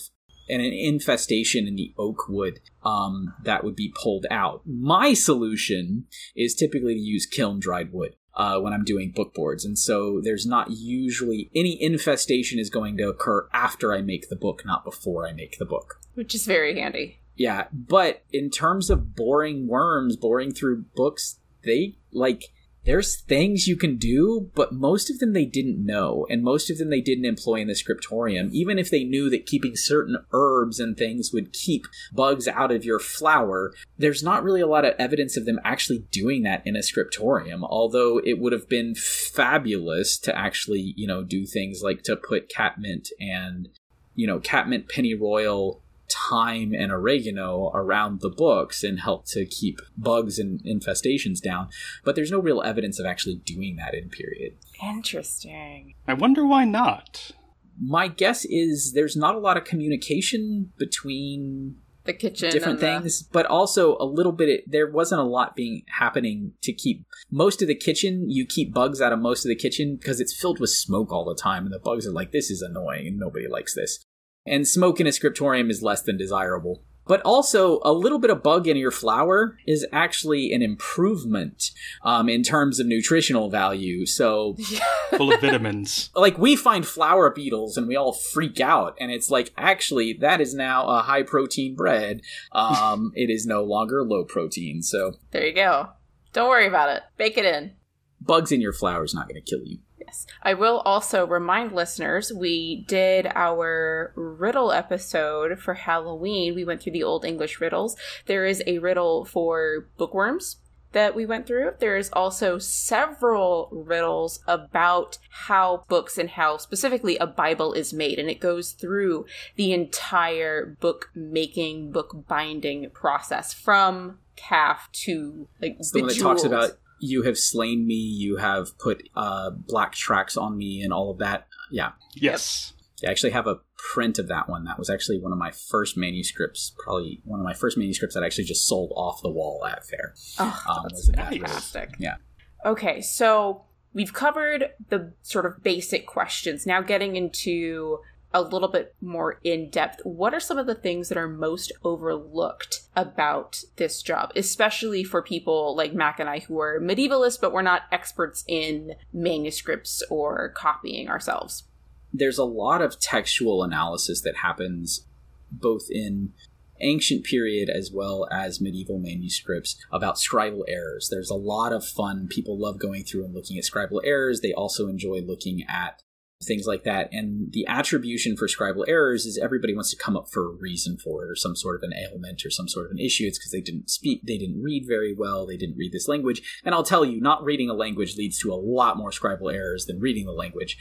an 0.49 0.61
infestation 0.61 1.67
in 1.67 1.77
the 1.77 1.95
oak 1.97 2.29
wood 2.29 2.61
um, 2.83 3.35
that 3.45 3.63
would 3.63 3.77
be 3.77 3.93
pulled 4.03 4.27
out. 4.31 4.63
My 4.67 5.15
solution 5.15 6.07
is 6.35 6.55
typically 6.55 6.95
to 6.95 7.01
use 7.01 7.27
kiln 7.27 7.61
dried 7.61 7.93
wood. 7.93 8.17
Uh, 8.33 8.61
when 8.61 8.73
I'm 8.73 8.85
doing 8.85 9.11
book 9.11 9.35
boards. 9.35 9.65
And 9.65 9.77
so 9.77 10.21
there's 10.23 10.47
not 10.47 10.71
usually 10.71 11.51
any 11.53 11.77
infestation 11.83 12.61
is 12.61 12.71
going 12.71 12.97
to 12.99 13.09
occur 13.09 13.49
after 13.53 13.93
I 13.93 14.03
make 14.03 14.29
the 14.29 14.37
book, 14.37 14.63
not 14.65 14.85
before 14.85 15.27
I 15.27 15.33
make 15.33 15.59
the 15.59 15.65
book. 15.67 15.97
Which 16.15 16.35
is 16.37 16.47
very 16.47 16.79
handy. 16.79 17.20
Yeah, 17.41 17.69
but 17.73 18.23
in 18.35 18.51
terms 18.51 18.91
of 18.91 19.17
boring 19.17 19.67
worms, 19.67 20.15
boring 20.15 20.53
through 20.53 20.85
books, 20.95 21.39
they 21.65 21.97
like 22.13 22.45
there's 22.85 23.19
things 23.19 23.67
you 23.67 23.77
can 23.77 23.97
do, 23.97 24.51
but 24.55 24.75
most 24.75 25.11
of 25.11 25.21
them 25.21 25.33
they 25.33 25.47
didn't 25.47 25.83
know, 25.83 26.27
and 26.29 26.43
most 26.43 26.71
of 26.71 26.77
them 26.77 26.91
they 26.91 27.01
didn't 27.01 27.25
employ 27.25 27.63
in 27.63 27.69
the 27.69 27.75
scriptorium. 27.75 28.51
Even 28.53 28.79
if 28.79 28.91
they 28.91 29.05
knew 29.05 29.31
that 29.31 29.47
keeping 29.47 29.75
certain 29.75 30.19
herbs 30.35 30.79
and 30.79 30.99
things 30.99 31.33
would 31.33 31.55
keep 31.55 31.87
bugs 32.13 32.47
out 32.47 32.71
of 32.71 32.85
your 32.85 32.99
flour, 32.99 33.73
there's 33.97 34.23
not 34.23 34.45
really 34.45 34.61
a 34.61 34.67
lot 34.67 34.85
of 34.85 34.93
evidence 34.99 35.39
of 35.39 35.47
them 35.47 35.61
actually 35.65 36.05
doing 36.11 36.43
that 36.43 36.61
in 36.67 36.77
a 36.77 36.83
scriptorium. 36.83 37.65
Although 37.65 38.19
it 38.19 38.39
would 38.39 38.53
have 38.53 38.69
been 38.69 38.95
fabulous 38.95 40.19
to 40.19 40.37
actually, 40.37 40.93
you 40.95 41.07
know, 41.07 41.25
do 41.25 41.47
things 41.47 41.81
like 41.83 42.03
to 42.03 42.17
put 42.17 42.53
catmint 42.55 43.09
and, 43.19 43.71
you 44.15 44.27
know, 44.27 44.41
catmint 44.41 44.91
pennyroyal 44.91 45.81
thyme 46.13 46.73
and 46.75 46.93
oregano 46.93 47.71
around 47.75 48.21
the 48.21 48.31
books 48.31 48.83
and 48.83 49.01
help 49.01 49.27
to 49.27 49.45
keep 49.47 49.81
bugs 49.97 50.39
and 50.39 50.63
infestations 50.65 51.41
down. 51.41 51.69
But 52.05 52.15
there's 52.15 52.31
no 52.31 52.41
real 52.41 52.63
evidence 52.63 52.99
of 52.99 53.07
actually 53.07 53.37
doing 53.37 53.77
that 53.77 53.95
in 53.95 54.09
period. 54.09 54.57
Interesting. 54.83 55.95
I 56.07 56.15
wonder 56.15 56.47
why 56.47 56.65
not. 56.65 57.33
My 57.81 58.09
guess 58.09 58.45
is 58.45 58.93
there's 58.95 59.17
not 59.17 59.35
a 59.35 59.39
lot 59.39 59.57
of 59.57 59.65
communication 59.65 60.73
between 60.77 61.77
the 62.05 62.13
kitchen 62.13 62.51
different 62.51 62.81
things 62.81 63.21
the... 63.21 63.29
but 63.33 63.47
also 63.47 63.97
a 63.99 64.05
little 64.05 64.33
bit 64.33 64.65
there 64.67 64.91
wasn't 64.91 65.21
a 65.21 65.25
lot 65.25 65.55
being 65.55 65.83
happening 65.99 66.53
to 66.63 66.73
keep 66.73 67.05
most 67.31 67.61
of 67.61 67.69
the 67.69 67.75
kitchen 67.75 68.29
you 68.29 68.47
keep 68.47 68.73
bugs 68.73 69.01
out 69.01 69.13
of 69.13 69.19
most 69.19 69.45
of 69.45 69.49
the 69.49 69.55
kitchen 69.55 69.97
because 69.97 70.21
it's 70.21 70.35
filled 70.35 70.61
with 70.61 70.71
smoke 70.71 71.13
all 71.13 71.25
the 71.25 71.35
time 71.35 71.65
and 71.65 71.73
the 71.73 71.79
bugs 71.79 72.07
are 72.07 72.13
like 72.13 72.33
this 72.33 72.51
is 72.51 72.63
annoying 72.63 73.07
and 73.07 73.19
nobody 73.19 73.47
likes 73.47 73.75
this 73.75 74.05
and 74.47 74.67
smoke 74.67 75.01
in 75.01 75.07
a 75.07 75.13
scriptorium 75.13 75.71
is 75.71 75.83
less 75.83 76.03
than 76.03 76.17
desirable. 76.17 76.83
But 77.07 77.23
also, 77.23 77.81
a 77.83 77.93
little 77.93 78.21
bit 78.21 78.31
of 78.31 78.41
bug 78.41 78.69
in 78.69 78.77
your 78.77 78.93
flour 78.93 79.59
is 79.67 79.85
actually 79.91 80.53
an 80.53 80.63
improvement 80.63 81.73
um, 82.05 82.29
in 82.29 82.45
terms 82.45 82.79
of 82.79 82.87
nutritional 82.87 83.51
value. 83.51 84.07
So, 84.07 84.57
full 85.11 85.33
of 85.33 85.41
vitamins. 85.41 86.11
Like, 86.15 86.39
we 86.39 86.55
find 86.55 86.87
flour 86.87 87.31
beetles 87.31 87.77
and 87.77 87.89
we 87.89 87.97
all 87.97 88.13
freak 88.13 88.61
out. 88.61 88.97
And 89.01 89.11
it's 89.11 89.29
like, 89.29 89.53
actually, 89.57 90.13
that 90.21 90.41
is 90.41 90.55
now 90.55 90.87
a 90.87 91.03
high 91.03 91.25
protein 91.25 91.75
bread. 91.75 92.21
Um, 92.53 93.13
it 93.17 93.29
is 93.29 93.45
no 93.45 93.65
longer 93.65 94.05
low 94.05 94.25
protein. 94.25 94.81
So, 94.83 95.15
there 95.33 95.45
you 95.45 95.53
go. 95.53 95.89
Don't 96.33 96.49
worry 96.49 96.69
about 96.69 96.91
it. 96.91 97.03
Bake 97.17 97.37
it 97.37 97.45
in. 97.45 97.73
Bugs 98.21 98.53
in 98.53 98.61
your 98.61 98.73
flour 98.73 99.03
is 99.03 99.15
not 99.15 99.27
going 99.29 99.43
to 99.43 99.51
kill 99.51 99.65
you. 99.65 99.79
Yes. 100.01 100.27
I 100.43 100.55
will 100.55 100.79
also 100.81 101.27
remind 101.27 101.73
listeners 101.73 102.33
we 102.33 102.85
did 102.89 103.27
our 103.35 104.13
riddle 104.17 104.73
episode 104.73 105.59
for 105.59 105.75
Halloween. 105.75 106.55
We 106.55 106.65
went 106.65 106.83
through 106.83 106.93
the 106.93 107.03
Old 107.03 107.25
English 107.25 107.61
riddles. 107.61 107.97
There 108.27 108.47
is 108.47 108.63
a 108.67 108.79
riddle 108.79 109.25
for 109.25 109.89
bookworms 109.99 110.57
that 110.93 111.15
we 111.15 111.27
went 111.27 111.47
through. 111.47 111.73
There's 111.79 112.11
also 112.13 112.59
several 112.59 113.69
riddles 113.71 114.41
about 114.47 115.19
how 115.31 115.85
books 115.89 116.19
and 116.19 116.31
how 116.31 116.57
specifically 116.57 117.17
a 117.19 117.27
Bible 117.27 117.73
is 117.73 117.93
made, 117.93 118.19
and 118.19 118.29
it 118.29 118.41
goes 118.41 118.73
through 118.73 119.27
the 119.57 119.73
entire 119.73 120.77
book 120.81 121.11
making, 121.15 121.93
book 121.93 122.25
binding 122.27 122.91
process 122.91 123.53
from 123.53 124.19
calf 124.37 124.89
to 124.93 125.47
like 125.61 125.79
the 125.79 126.01
one 126.01 126.09
that 126.09 126.19
talks 126.19 126.45
about 126.45 126.73
you 127.01 127.23
have 127.23 127.39
slain 127.39 127.87
me, 127.87 127.95
you 127.95 128.37
have 128.37 128.79
put 128.79 129.09
uh, 129.17 129.51
black 129.51 129.93
tracks 129.93 130.37
on 130.37 130.57
me, 130.57 130.83
and 130.83 130.93
all 130.93 131.11
of 131.11 131.19
that. 131.19 131.47
Yeah. 131.71 131.93
Yes. 132.15 132.73
I 133.05 133.11
actually 133.11 133.31
have 133.31 133.47
a 133.47 133.61
print 133.93 134.19
of 134.19 134.29
that 134.29 134.49
one. 134.49 134.65
That 134.65 134.79
was 134.79 134.91
actually 134.91 135.19
one 135.19 135.33
of 135.33 135.39
my 135.39 135.51
first 135.51 135.97
manuscripts, 135.97 136.75
probably 136.85 137.21
one 137.25 137.41
of 137.41 137.45
my 137.45 137.55
first 137.55 137.79
manuscripts 137.79 138.15
that 138.15 138.23
I 138.23 138.27
actually 138.27 138.45
just 138.45 138.67
sold 138.67 138.93
off 138.95 139.23
the 139.23 139.31
wall 139.31 139.65
at 139.67 139.85
fair. 139.87 140.15
Oh, 140.39 140.63
um, 140.69 140.83
that's 140.83 141.11
fantastic. 141.11 141.95
Yeah. 141.99 142.17
Okay, 142.65 143.01
so 143.01 143.65
we've 143.95 144.13
covered 144.13 144.71
the 144.91 145.15
sort 145.23 145.47
of 145.47 145.63
basic 145.63 146.07
questions. 146.07 146.67
Now 146.67 146.83
getting 146.83 147.17
into 147.17 147.99
a 148.33 148.43
little 148.43 148.69
bit 148.69 148.95
more 149.01 149.41
in 149.43 149.71
depth, 149.71 150.01
what 150.05 150.33
are 150.33 150.41
some 150.41 150.59
of 150.59 150.67
the 150.67 150.75
things 150.75 151.09
that 151.09 151.19
are 151.19 151.29
most 151.29 151.73
overlooked 151.83 152.83
about 152.95 153.61
this 153.77 154.03
job, 154.03 154.31
especially 154.37 155.03
for 155.03 155.23
people 155.23 155.75
like 155.77 155.93
Mac 155.93 156.21
and 156.21 156.29
I 156.29 156.41
who 156.41 156.61
are 156.61 156.81
medievalists, 156.81 157.41
but 157.41 157.53
we're 157.53 157.63
not 157.63 157.83
experts 157.91 158.45
in 158.47 158.95
manuscripts 159.13 160.03
or 160.11 160.51
copying 160.51 161.09
ourselves? 161.09 161.65
There's 162.13 162.39
a 162.39 162.45
lot 162.45 162.83
of 162.83 163.01
textual 163.01 163.63
analysis 163.63 164.21
that 164.23 164.37
happens 164.43 165.07
both 165.51 165.87
in 165.91 166.33
ancient 166.81 167.25
period 167.25 167.69
as 167.69 167.91
well 167.93 168.27
as 168.31 168.61
medieval 168.61 168.99
manuscripts 168.99 169.77
about 169.93 170.17
scribal 170.17 170.63
errors. 170.69 171.09
There's 171.11 171.31
a 171.31 171.35
lot 171.35 171.73
of 171.73 171.85
fun. 171.85 172.29
People 172.29 172.59
love 172.59 172.79
going 172.79 173.05
through 173.05 173.25
and 173.25 173.35
looking 173.35 173.59
at 173.59 173.65
scribal 173.65 174.01
errors. 174.05 174.41
They 174.41 174.53
also 174.53 174.89
enjoy 174.89 175.21
looking 175.21 175.63
at 175.69 176.03
things 176.43 176.67
like 176.67 176.85
that. 176.85 177.09
And 177.13 177.53
the 177.53 177.67
attribution 177.67 178.37
for 178.37 178.47
scribal 178.47 178.85
errors 178.89 179.27
is 179.27 179.39
everybody 179.39 179.75
wants 179.75 179.91
to 179.91 180.03
come 180.03 180.17
up 180.17 180.31
for 180.31 180.47
a 180.47 180.57
reason 180.57 180.97
for 180.97 181.25
it 181.25 181.31
or 181.31 181.37
some 181.37 181.55
sort 181.55 181.77
of 181.77 181.83
an 181.83 181.93
ailment 181.93 182.45
or 182.45 182.51
some 182.51 182.69
sort 182.69 182.87
of 182.87 182.93
an 182.93 182.99
issue. 182.99 183.25
It's 183.27 183.39
because 183.39 183.53
they 183.53 183.61
didn't 183.61 183.91
speak, 183.91 184.23
they 184.27 184.39
didn't 184.39 184.63
read 184.63 184.85
very 184.87 185.15
well, 185.15 185.47
they 185.47 185.57
didn't 185.57 185.77
read 185.77 185.93
this 185.93 186.09
language. 186.09 186.61
And 186.65 186.75
I'll 186.75 186.83
tell 186.83 187.05
you, 187.05 187.21
not 187.21 187.45
reading 187.45 187.69
a 187.69 187.75
language 187.75 188.17
leads 188.17 188.39
to 188.41 188.53
a 188.53 188.57
lot 188.57 188.97
more 188.97 189.11
scribal 189.11 189.53
errors 189.53 189.85
than 189.87 190.01
reading 190.01 190.25
the 190.25 190.33
language. 190.33 190.79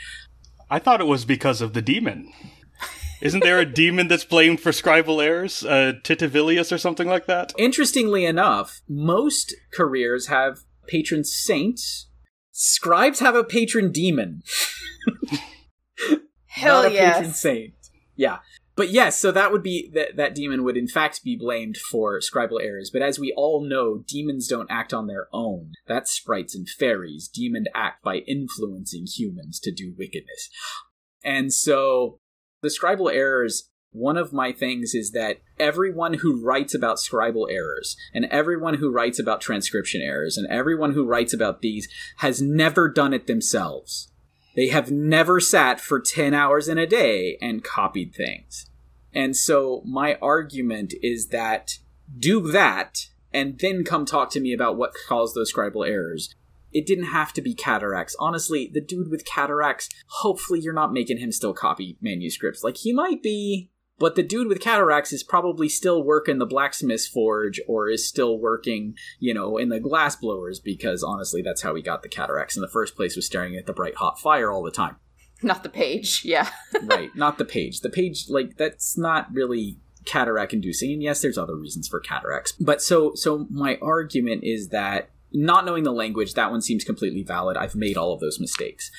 I 0.70 0.80
thought 0.80 1.02
it 1.02 1.08
was 1.08 1.26
because 1.26 1.62
of 1.62 1.74
the 1.74 1.82
demon. 1.82 2.32
Isn't 3.22 3.44
there 3.44 3.60
a 3.60 3.66
demon 3.66 4.08
that's 4.08 4.24
blamed 4.24 4.62
for 4.62 4.72
scribal 4.72 5.22
errors? 5.22 5.66
Uh, 5.66 5.94
Titivilius 6.04 6.72
or 6.72 6.78
something 6.78 7.08
like 7.08 7.26
that? 7.26 7.52
Interestingly 7.58 8.24
enough, 8.24 8.80
most 8.88 9.54
careers 9.74 10.28
have 10.28 10.60
patron 10.88 11.26
saints. 11.26 12.08
Scribes 12.62 13.22
have 13.22 13.36
a 13.36 13.44
patron 13.46 13.90
demon. 13.90 14.44
Hell 16.46 16.84
Not 16.84 16.92
a 16.92 16.94
yes. 16.94 17.16
patron 17.16 17.34
saint. 17.34 17.74
Yeah. 18.18 18.40
But 18.76 18.90
yes, 18.90 19.18
so 19.18 19.32
that 19.32 19.54
would 19.54 19.64
be 19.64 19.90
that 19.94 20.18
that 20.18 20.36
demon 20.36 20.66
would 20.66 20.76
in 20.76 20.90
fact 20.90 21.24
be 21.24 21.38
blamed 21.38 21.78
for 21.78 22.20
scribal 22.20 22.62
errors. 22.62 22.90
But 22.92 23.02
as 23.02 23.18
we 23.18 23.34
all 23.38 23.64
know, 23.66 24.04
demons 24.06 24.46
don't 24.50 24.70
act 24.70 24.94
on 24.94 25.08
their 25.08 25.28
own. 25.32 25.72
That's 25.88 26.12
sprites 26.12 26.54
and 26.54 26.68
fairies. 26.68 27.30
Demons 27.30 27.68
act 27.74 28.04
by 28.04 28.18
influencing 28.28 29.06
humans 29.08 29.62
to 29.62 29.72
do 29.72 29.96
wickedness. 29.98 30.50
And 31.24 31.54
so 31.54 32.20
the 32.62 32.68
scribal 32.68 33.10
errors 33.10 33.69
one 33.92 34.18
of 34.18 34.32
my 34.32 34.52
things 34.52 34.94
is 34.94 35.12
that 35.12 35.38
everyone 35.60 36.16
who 36.16 36.44
writes 36.44 36.74
about 36.76 36.98
scribal 36.98 37.52
errors 37.52 37.98
and 38.14 38.26
everyone 38.26 38.76
who 38.76 38.92
writes 38.92 39.20
about 39.20 39.42
transcription 39.42 40.02
errors 40.02 40.38
and 40.38 40.48
everyone 40.48 40.94
who 40.94 41.06
writes 41.06 41.34
about 41.34 41.62
these 41.62 41.88
has 42.18 42.42
never 42.42 42.88
done 42.88 43.14
it 43.14 43.28
themselves. 43.28 44.12
They 44.56 44.68
have 44.68 44.92
never 44.92 45.40
sat 45.40 45.80
for 45.80 46.00
10 46.00 46.34
hours 46.34 46.68
in 46.68 46.78
a 46.78 46.86
day 46.86 47.38
and 47.42 47.64
copied 47.64 48.14
things. 48.14 48.68
And 49.14 49.36
so 49.36 49.82
my 49.86 50.16
argument 50.22 50.94
is 51.02 51.28
that 51.28 51.80
do 52.18 52.42
that 52.52 53.08
and 53.34 53.58
then 53.60 53.84
come 53.84 54.06
talk 54.06 54.30
to 54.32 54.40
me 54.40 54.54
about 54.54 54.78
what 54.78 54.94
caused 55.08 55.36
those 55.36 55.52
scribal 55.52 55.88
errors. 55.88 56.34
It 56.72 56.86
didn't 56.86 57.06
have 57.06 57.34
to 57.34 57.42
be 57.42 57.56
cataracts. 57.56 58.16
Honestly, 58.20 58.70
the 58.72 58.82
dude 58.82 59.10
with 59.10 59.26
cataracts, 59.26 59.90
hopefully 60.08 60.60
you're 60.60 60.74
not 60.74 60.94
making 60.94 61.18
him 61.18 61.32
still 61.32 61.54
copy 61.54 61.98
manuscripts. 62.02 62.64
Like 62.64 62.78
he 62.78 62.94
might 62.94 63.24
be, 63.24 63.72
but 64.00 64.16
the 64.16 64.24
dude 64.24 64.48
with 64.48 64.62
cataracts 64.62 65.14
is 65.14 65.24
probably 65.24 65.70
still 65.70 66.04
working 66.04 66.38
the 66.38 66.46
blacksmith's 66.46 67.08
forge 67.08 67.60
or 67.68 67.90
is 67.90 68.08
still 68.08 68.40
working, 68.40 68.96
you 69.20 69.34
know, 69.34 69.58
in 69.58 69.70
the 69.70 69.80
glass 69.80 70.16
blowers 70.16 70.60
because 70.60 71.04
honestly, 71.04 71.42
that's 71.42 71.62
how 71.62 71.76
he 71.76 71.82
got 71.82 72.02
the 72.02 72.10
cataracts 72.10 72.56
in 72.56 72.62
the 72.62 72.68
first 72.68 72.96
place 72.96 73.16
was 73.16 73.26
staring 73.26 73.56
at 73.56 73.66
the 73.66 73.74
bright 73.74 73.96
hot 73.96 74.20
fire 74.20 74.52
all 74.52 74.64
the 74.64 74.72
time. 74.72 74.96
Not 75.42 75.64
the 75.64 75.70
page, 75.70 76.22
yeah. 76.26 76.50
right, 76.84 77.16
not 77.16 77.38
the 77.38 77.46
page. 77.46 77.80
The 77.80 77.90
page, 77.90 78.26
like, 78.28 78.58
that's 78.58 78.98
not 78.98 79.32
really 79.32 79.78
cataract 80.04 80.52
inducing. 80.52 80.92
And 80.92 81.02
yes, 81.02 81.22
there's 81.22 81.38
other 81.38 81.56
reasons 81.56 81.88
for 81.88 82.02
cataracts. 82.02 82.52
But 82.52 82.82
so, 82.82 83.14
so 83.16 83.48
my 83.50 83.78
argument 83.82 84.44
is 84.44 84.68
that 84.70 85.12
not 85.32 85.66
knowing 85.66 85.84
the 85.84 85.94
language, 85.94 86.34
that 86.34 86.52
one 86.52 86.62
seems 86.62 86.84
completely 86.84 87.24
valid. 87.24 87.56
I've 87.56 87.76
made 87.76 87.98
all 87.98 88.14
of 88.14 88.20
those 88.20 88.40
mistakes. 88.40 88.92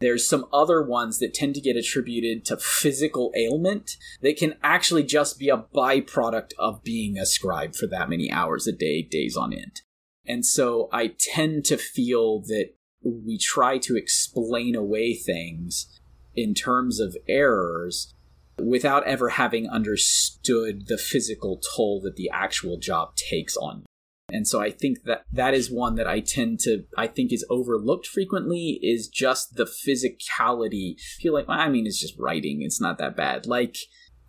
There's 0.00 0.26
some 0.26 0.46
other 0.52 0.82
ones 0.82 1.18
that 1.18 1.34
tend 1.34 1.54
to 1.54 1.60
get 1.60 1.76
attributed 1.76 2.44
to 2.46 2.56
physical 2.56 3.32
ailment 3.36 3.96
that 4.22 4.38
can 4.38 4.54
actually 4.62 5.02
just 5.02 5.38
be 5.38 5.50
a 5.50 5.64
byproduct 5.74 6.52
of 6.58 6.82
being 6.82 7.18
a 7.18 7.26
scribe 7.26 7.74
for 7.74 7.86
that 7.88 8.08
many 8.08 8.30
hours 8.30 8.66
a 8.66 8.72
day, 8.72 9.02
days 9.02 9.36
on 9.36 9.52
end. 9.52 9.82
And 10.26 10.46
so 10.46 10.88
I 10.92 11.14
tend 11.18 11.64
to 11.66 11.76
feel 11.76 12.40
that 12.42 12.70
we 13.02 13.38
try 13.38 13.78
to 13.78 13.96
explain 13.96 14.74
away 14.74 15.14
things 15.14 16.00
in 16.34 16.54
terms 16.54 17.00
of 17.00 17.16
errors 17.28 18.14
without 18.58 19.04
ever 19.04 19.30
having 19.30 19.68
understood 19.68 20.86
the 20.86 20.98
physical 20.98 21.60
toll 21.74 22.00
that 22.02 22.16
the 22.16 22.30
actual 22.30 22.78
job 22.78 23.16
takes 23.16 23.56
on. 23.56 23.84
And 24.32 24.46
so 24.46 24.60
I 24.60 24.70
think 24.70 25.04
that 25.04 25.24
that 25.32 25.54
is 25.54 25.70
one 25.70 25.94
that 25.96 26.06
I 26.06 26.20
tend 26.20 26.60
to 26.60 26.84
I 26.96 27.06
think 27.06 27.32
is 27.32 27.44
overlooked 27.50 28.06
frequently 28.06 28.78
is 28.82 29.08
just 29.08 29.56
the 29.56 29.64
physicality. 29.64 30.94
I 30.98 31.20
feel 31.22 31.34
like 31.34 31.46
I 31.48 31.68
mean 31.68 31.86
it's 31.86 32.00
just 32.00 32.18
writing. 32.18 32.62
It's 32.62 32.80
not 32.80 32.98
that 32.98 33.16
bad. 33.16 33.46
Like 33.46 33.76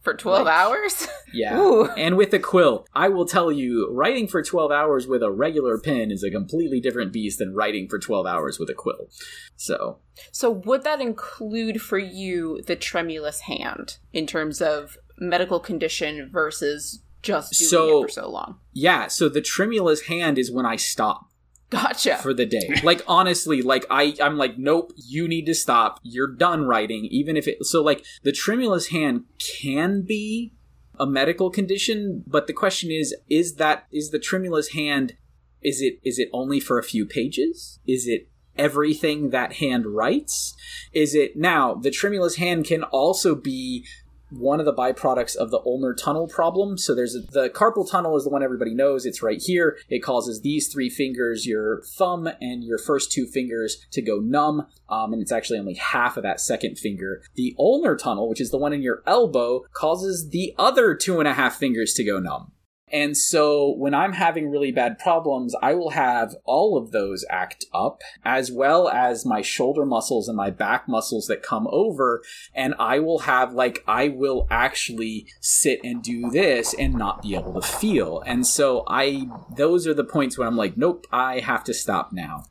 For 0.02 0.14
12 0.16 0.46
Like- 0.46 0.54
hours? 0.54 1.08
yeah. 1.34 1.58
Ooh. 1.60 1.86
And 1.92 2.18
with 2.18 2.34
a 2.34 2.40
quill, 2.40 2.86
I 2.96 3.08
will 3.10 3.26
tell 3.28 3.52
you, 3.52 3.88
writing 3.92 4.28
for 4.28 4.42
12 4.42 4.72
hours 4.72 5.06
with 5.08 5.22
a 5.22 5.30
regular 5.32 5.78
pen 5.80 6.10
is 6.10 6.24
a 6.24 6.32
completely 6.32 6.80
different 6.80 7.14
beast 7.14 7.38
than 7.40 7.54
writing 7.54 7.88
for 7.88 8.00
12 8.00 8.26
hours 8.26 8.58
with 8.60 8.70
a 8.70 8.74
quill. 8.74 9.10
So, 9.56 10.00
So, 10.32 10.50
would 10.50 10.84
that 10.84 11.02
include 11.02 11.82
for 11.82 12.00
you 12.00 12.62
the 12.66 12.76
tremulous 12.76 13.42
hand 13.42 13.98
in 14.12 14.26
terms 14.26 14.60
of 14.60 14.98
medical 15.20 15.60
condition 15.60 16.30
versus 16.34 17.04
just 17.22 17.54
doing 17.58 17.70
So- 17.70 18.00
it 18.04 18.08
for 18.08 18.10
so 18.10 18.30
long? 18.30 18.60
yeah, 18.74 19.08
so 19.08 19.30
the 19.30 19.42
tremulous 19.42 20.02
hand 20.02 20.38
is 20.38 20.52
when 20.52 20.66
I 20.66 20.76
stop 20.76 21.28
Gotcha. 21.70 22.18
for 22.18 22.34
the 22.34 22.46
day. 22.46 22.70
Like 22.84 23.02
honestly, 23.08 23.62
like 23.62 23.86
I 23.90 24.16
I'm 24.22 24.38
like 24.38 24.58
nope, 24.58 24.92
you 24.96 25.28
need 25.28 25.46
to 25.46 25.54
stop. 25.56 26.00
You're 26.04 26.34
done 26.36 26.64
writing 26.64 27.06
even 27.12 27.38
if 27.38 27.48
it 27.48 27.64
so 27.66 27.82
like 27.82 28.04
the 28.24 28.32
tremulous 28.32 28.88
hand 28.88 29.26
can 29.62 30.02
be 30.02 30.54
a 31.00 31.06
medical 31.08 31.50
condition, 31.50 32.24
but 32.28 32.48
the 32.48 32.54
question 32.54 32.92
is 32.92 33.16
is 33.30 33.56
that 33.56 33.86
is 33.92 34.10
the 34.12 34.20
tremulous 34.20 34.70
hand 34.70 35.14
is 35.62 35.82
it 35.82 36.00
is 36.04 36.20
it 36.20 36.28
only 36.34 36.60
for 36.60 36.78
a 36.78 36.84
few 36.84 37.06
pages? 37.06 37.80
Is 37.88 38.06
it 38.08 38.28
everything 38.58 39.30
that 39.30 39.54
hand 39.54 39.86
writes? 39.86 40.54
Is 40.92 41.16
it 41.16 41.38
now 41.38 41.74
the 41.76 41.90
tremulous 41.92 42.36
hand 42.36 42.66
can 42.66 42.84
also 42.84 43.34
be 43.34 43.86
one 44.32 44.60
of 44.60 44.66
the 44.66 44.74
byproducts 44.74 45.36
of 45.36 45.52
the 45.52 45.62
ulnar 45.66 45.94
tunnel 45.94 46.28
problem. 46.28 46.78
So 46.78 46.96
there's 46.96 47.16
a, 47.16 47.20
the 47.20 47.50
carpal 47.50 47.90
tunnel 47.90 48.18
is 48.18 48.24
the 48.24 48.30
one 48.30 48.44
everybody 48.44 48.74
knows. 48.74 49.06
It's 49.06 49.22
right 49.22 49.42
here. 49.42 49.78
It 49.90 50.00
causes 50.00 50.42
these 50.42 50.68
three 50.68 50.90
fingers, 50.90 51.46
your 51.46 51.84
thumb 51.84 52.30
and 52.40 52.64
your 52.64 52.78
first 52.78 53.12
two 53.12 53.26
fingers, 53.26 53.86
to 53.92 54.02
go 54.02 54.18
numb. 54.18 54.68
Um, 54.90 55.14
and 55.14 55.22
it's 55.22 55.32
actually 55.32 55.60
only 55.60 55.76
half 55.76 56.18
of 56.18 56.24
that 56.24 56.40
second 56.40 56.78
finger. 56.78 57.22
The 57.36 57.56
ulnar 57.60 57.96
tunnel, 57.96 58.30
which 58.30 58.42
is 58.42 58.52
the 58.52 58.58
one 58.58 58.74
in 58.74 58.82
your 58.82 59.04
elbow, 59.06 59.64
causes 59.74 60.30
the 60.30 60.54
other 60.58 60.96
two 60.96 61.20
and 61.20 61.28
a 61.28 61.34
half 61.34 61.56
fingers 61.56 61.94
to 61.94 62.04
go 62.04 62.20
numb. 62.20 62.52
And 62.92 63.18
so 63.18 63.74
when 63.78 63.94
I'm 63.94 64.14
having 64.14 64.50
really 64.50 64.72
bad 64.72 65.00
problems, 65.00 65.56
I 65.62 65.74
will 65.74 65.92
have 65.92 66.36
all 66.46 66.78
of 66.78 66.92
those 66.92 67.26
act 67.30 67.66
up, 67.74 68.02
as 68.24 68.52
well 68.52 68.90
as 68.90 69.26
my 69.26 69.42
shoulder 69.42 69.86
muscles 69.86 70.28
and 70.28 70.38
my 70.38 70.50
back 70.50 70.88
muscles 70.88 71.28
that 71.28 71.44
come 71.44 71.68
over. 71.72 72.22
And 72.54 72.74
I 72.80 73.00
will 73.00 73.20
have, 73.20 73.54
like, 73.54 73.84
I 73.88 74.10
will 74.10 74.48
actually 74.50 75.28
sit 75.40 75.80
and 75.84 76.04
do 76.04 76.30
this 76.30 76.74
and 76.74 76.94
not 76.96 77.22
be 77.22 77.36
able 77.36 77.54
to 77.60 77.68
feel. 77.68 78.22
And 78.26 78.46
so 78.46 78.84
I, 78.88 79.28
those 79.56 79.88
are 79.88 79.94
the 79.94 80.04
points 80.04 80.38
where 80.38 80.48
I'm 80.48 80.58
like, 80.58 80.78
nope, 80.78 81.06
I 81.12 81.40
have 81.40 81.64
to 81.66 81.74
stop 81.74 82.12
now. 82.12 82.46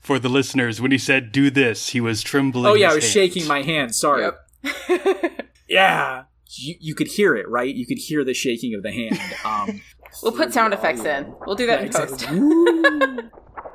For 0.00 0.18
the 0.18 0.28
listeners, 0.28 0.80
when 0.80 0.92
he 0.92 0.98
said 0.98 1.32
do 1.32 1.50
this, 1.50 1.88
he 1.88 2.00
was 2.00 2.22
trembling. 2.22 2.66
Oh, 2.66 2.74
yeah, 2.74 2.92
I 2.92 2.94
was 2.94 3.02
hands. 3.04 3.12
shaking 3.12 3.46
my 3.48 3.62
hand. 3.62 3.94
Sorry. 3.94 4.22
Yep. 4.22 5.42
Yeah. 5.68 6.24
You, 6.50 6.74
you 6.80 6.94
could 6.94 7.08
hear 7.08 7.34
it, 7.34 7.48
right? 7.48 7.74
You 7.74 7.86
could 7.86 7.98
hear 7.98 8.24
the 8.24 8.34
shaking 8.34 8.74
of 8.74 8.82
the 8.82 8.92
hand. 8.92 9.18
Um, 9.44 9.80
we'll 10.22 10.32
put 10.32 10.52
sound 10.52 10.74
effects 10.74 11.04
in. 11.04 11.32
We'll 11.46 11.56
do 11.56 11.66
that 11.66 11.82
in 11.82 11.90
post. 11.90 12.28
Woo. 12.30 13.30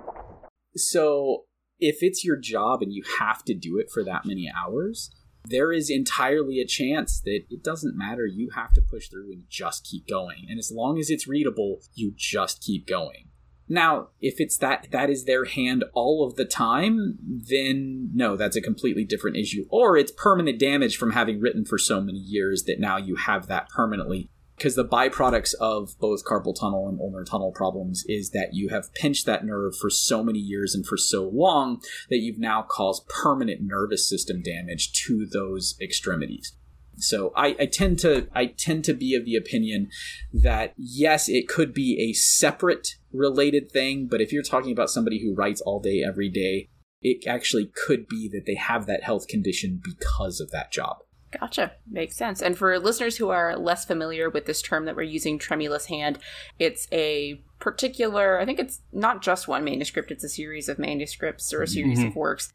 so, 0.75 1.45
if 1.79 1.97
it's 2.01 2.25
your 2.25 2.35
job 2.35 2.81
and 2.81 2.91
you 2.91 3.03
have 3.19 3.43
to 3.45 3.53
do 3.53 3.77
it 3.77 3.87
for 3.91 4.03
that 4.03 4.25
many 4.25 4.51
hours, 4.53 5.11
there 5.45 5.71
is 5.71 5.89
entirely 5.89 6.59
a 6.59 6.67
chance 6.67 7.21
that 7.21 7.41
it 7.49 7.63
doesn't 7.63 7.97
matter. 7.97 8.25
You 8.25 8.49
have 8.55 8.73
to 8.73 8.81
push 8.81 9.09
through 9.09 9.31
and 9.31 9.43
just 9.49 9.85
keep 9.85 10.07
going. 10.07 10.45
And 10.49 10.59
as 10.59 10.71
long 10.73 10.99
as 10.99 11.09
it's 11.09 11.27
readable, 11.27 11.79
you 11.93 12.13
just 12.15 12.61
keep 12.61 12.85
going. 12.85 13.29
Now, 13.71 14.09
if 14.19 14.41
it's 14.41 14.57
that 14.57 14.87
that 14.91 15.09
is 15.09 15.23
their 15.23 15.45
hand 15.45 15.85
all 15.93 16.27
of 16.27 16.35
the 16.35 16.43
time, 16.43 17.17
then 17.21 18.09
no, 18.13 18.35
that's 18.35 18.57
a 18.57 18.61
completely 18.61 19.05
different 19.05 19.37
issue. 19.37 19.65
Or 19.69 19.95
it's 19.95 20.11
permanent 20.11 20.59
damage 20.59 20.97
from 20.97 21.11
having 21.11 21.39
written 21.39 21.63
for 21.63 21.77
so 21.77 22.01
many 22.01 22.19
years 22.19 22.63
that 22.63 22.81
now 22.81 22.97
you 22.97 23.15
have 23.15 23.47
that 23.47 23.69
permanently 23.69 24.29
because 24.57 24.75
the 24.75 24.83
byproducts 24.83 25.53
of 25.61 25.97
both 26.01 26.25
carpal 26.25 26.53
tunnel 26.53 26.89
and 26.89 26.99
ulnar 26.99 27.23
tunnel 27.23 27.53
problems 27.53 28.03
is 28.09 28.31
that 28.31 28.49
you 28.51 28.67
have 28.67 28.93
pinched 28.93 29.25
that 29.25 29.45
nerve 29.45 29.73
for 29.77 29.89
so 29.89 30.21
many 30.21 30.37
years 30.37 30.75
and 30.75 30.85
for 30.85 30.97
so 30.97 31.29
long 31.29 31.81
that 32.09 32.19
you've 32.19 32.37
now 32.37 32.61
caused 32.61 33.07
permanent 33.07 33.61
nervous 33.61 34.07
system 34.07 34.41
damage 34.41 34.91
to 34.91 35.25
those 35.25 35.77
extremities. 35.81 36.57
So 37.01 37.31
I, 37.35 37.55
I 37.59 37.65
tend 37.65 37.99
to 37.99 38.27
I 38.33 38.45
tend 38.47 38.83
to 38.85 38.93
be 38.93 39.15
of 39.15 39.25
the 39.25 39.35
opinion 39.35 39.89
that 40.33 40.73
yes, 40.77 41.27
it 41.27 41.47
could 41.47 41.73
be 41.73 41.99
a 42.09 42.13
separate 42.13 42.95
related 43.11 43.71
thing, 43.71 44.07
but 44.09 44.21
if 44.21 44.31
you're 44.31 44.43
talking 44.43 44.71
about 44.71 44.89
somebody 44.89 45.21
who 45.21 45.35
writes 45.35 45.61
all 45.61 45.79
day 45.79 46.03
every 46.05 46.29
day, 46.29 46.69
it 47.01 47.27
actually 47.27 47.71
could 47.85 48.07
be 48.07 48.29
that 48.31 48.45
they 48.45 48.55
have 48.55 48.85
that 48.85 49.03
health 49.03 49.27
condition 49.27 49.81
because 49.83 50.39
of 50.39 50.51
that 50.51 50.71
job. 50.71 50.97
Gotcha. 51.39 51.71
Makes 51.89 52.17
sense. 52.17 52.41
And 52.41 52.57
for 52.57 52.77
listeners 52.77 53.15
who 53.15 53.29
are 53.29 53.57
less 53.57 53.85
familiar 53.85 54.29
with 54.29 54.45
this 54.45 54.61
term 54.61 54.83
that 54.85 54.95
we're 54.97 55.03
using, 55.03 55.39
tremulous 55.39 55.85
hand, 55.85 56.19
it's 56.59 56.87
a 56.91 57.41
particular, 57.59 58.37
I 58.37 58.45
think 58.45 58.59
it's 58.59 58.81
not 58.91 59.21
just 59.21 59.47
one 59.47 59.63
manuscript, 59.63 60.11
it's 60.11 60.25
a 60.25 60.29
series 60.29 60.67
of 60.67 60.77
manuscripts 60.77 61.53
or 61.53 61.61
a 61.61 61.67
series 61.67 61.99
Mhm. 61.99 62.07
of 62.07 62.15
works 62.17 62.51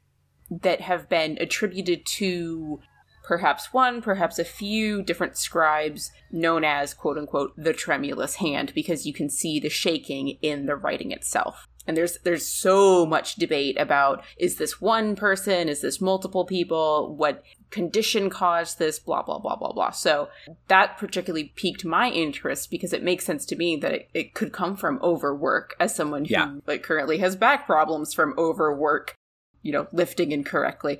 that 0.50 0.82
have 0.82 1.08
been 1.08 1.38
attributed 1.40 2.04
to 2.04 2.80
perhaps 3.26 3.72
one, 3.72 4.00
perhaps 4.00 4.38
a 4.38 4.44
few 4.44 5.02
different 5.02 5.36
scribes 5.36 6.12
known 6.30 6.64
as 6.64 6.94
quote 6.94 7.18
unquote 7.18 7.52
the 7.56 7.72
tremulous 7.72 8.36
hand 8.36 8.72
because 8.74 9.04
you 9.04 9.12
can 9.12 9.28
see 9.28 9.58
the 9.58 9.68
shaking 9.68 10.38
in 10.42 10.66
the 10.66 10.76
writing 10.76 11.10
itself. 11.10 11.66
and 11.88 11.96
there's 11.96 12.18
there's 12.24 12.46
so 12.46 13.06
much 13.06 13.36
debate 13.36 13.78
about 13.78 14.24
is 14.38 14.56
this 14.56 14.80
one 14.80 15.14
person? 15.14 15.68
Is 15.68 15.82
this 15.82 16.00
multiple 16.00 16.44
people? 16.44 17.14
What 17.16 17.42
condition 17.70 18.30
caused 18.30 18.78
this? 18.78 18.98
Blah 18.98 19.22
blah 19.22 19.38
blah 19.38 19.56
blah 19.56 19.72
blah. 19.72 19.90
So 19.90 20.28
that 20.68 20.96
particularly 20.98 21.52
piqued 21.56 21.84
my 21.84 22.10
interest 22.10 22.70
because 22.70 22.92
it 22.92 23.04
makes 23.04 23.24
sense 23.24 23.44
to 23.46 23.56
me 23.56 23.76
that 23.76 23.92
it, 23.92 24.08
it 24.14 24.34
could 24.34 24.52
come 24.52 24.76
from 24.76 25.00
overwork 25.02 25.74
as 25.78 25.94
someone 25.94 26.24
who 26.24 26.34
yeah. 26.34 26.54
like 26.66 26.82
currently 26.82 27.18
has 27.18 27.36
back 27.36 27.66
problems 27.66 28.14
from 28.14 28.34
overwork 28.36 29.14
you 29.62 29.72
know 29.72 29.86
lifting 29.92 30.30
incorrectly 30.32 30.98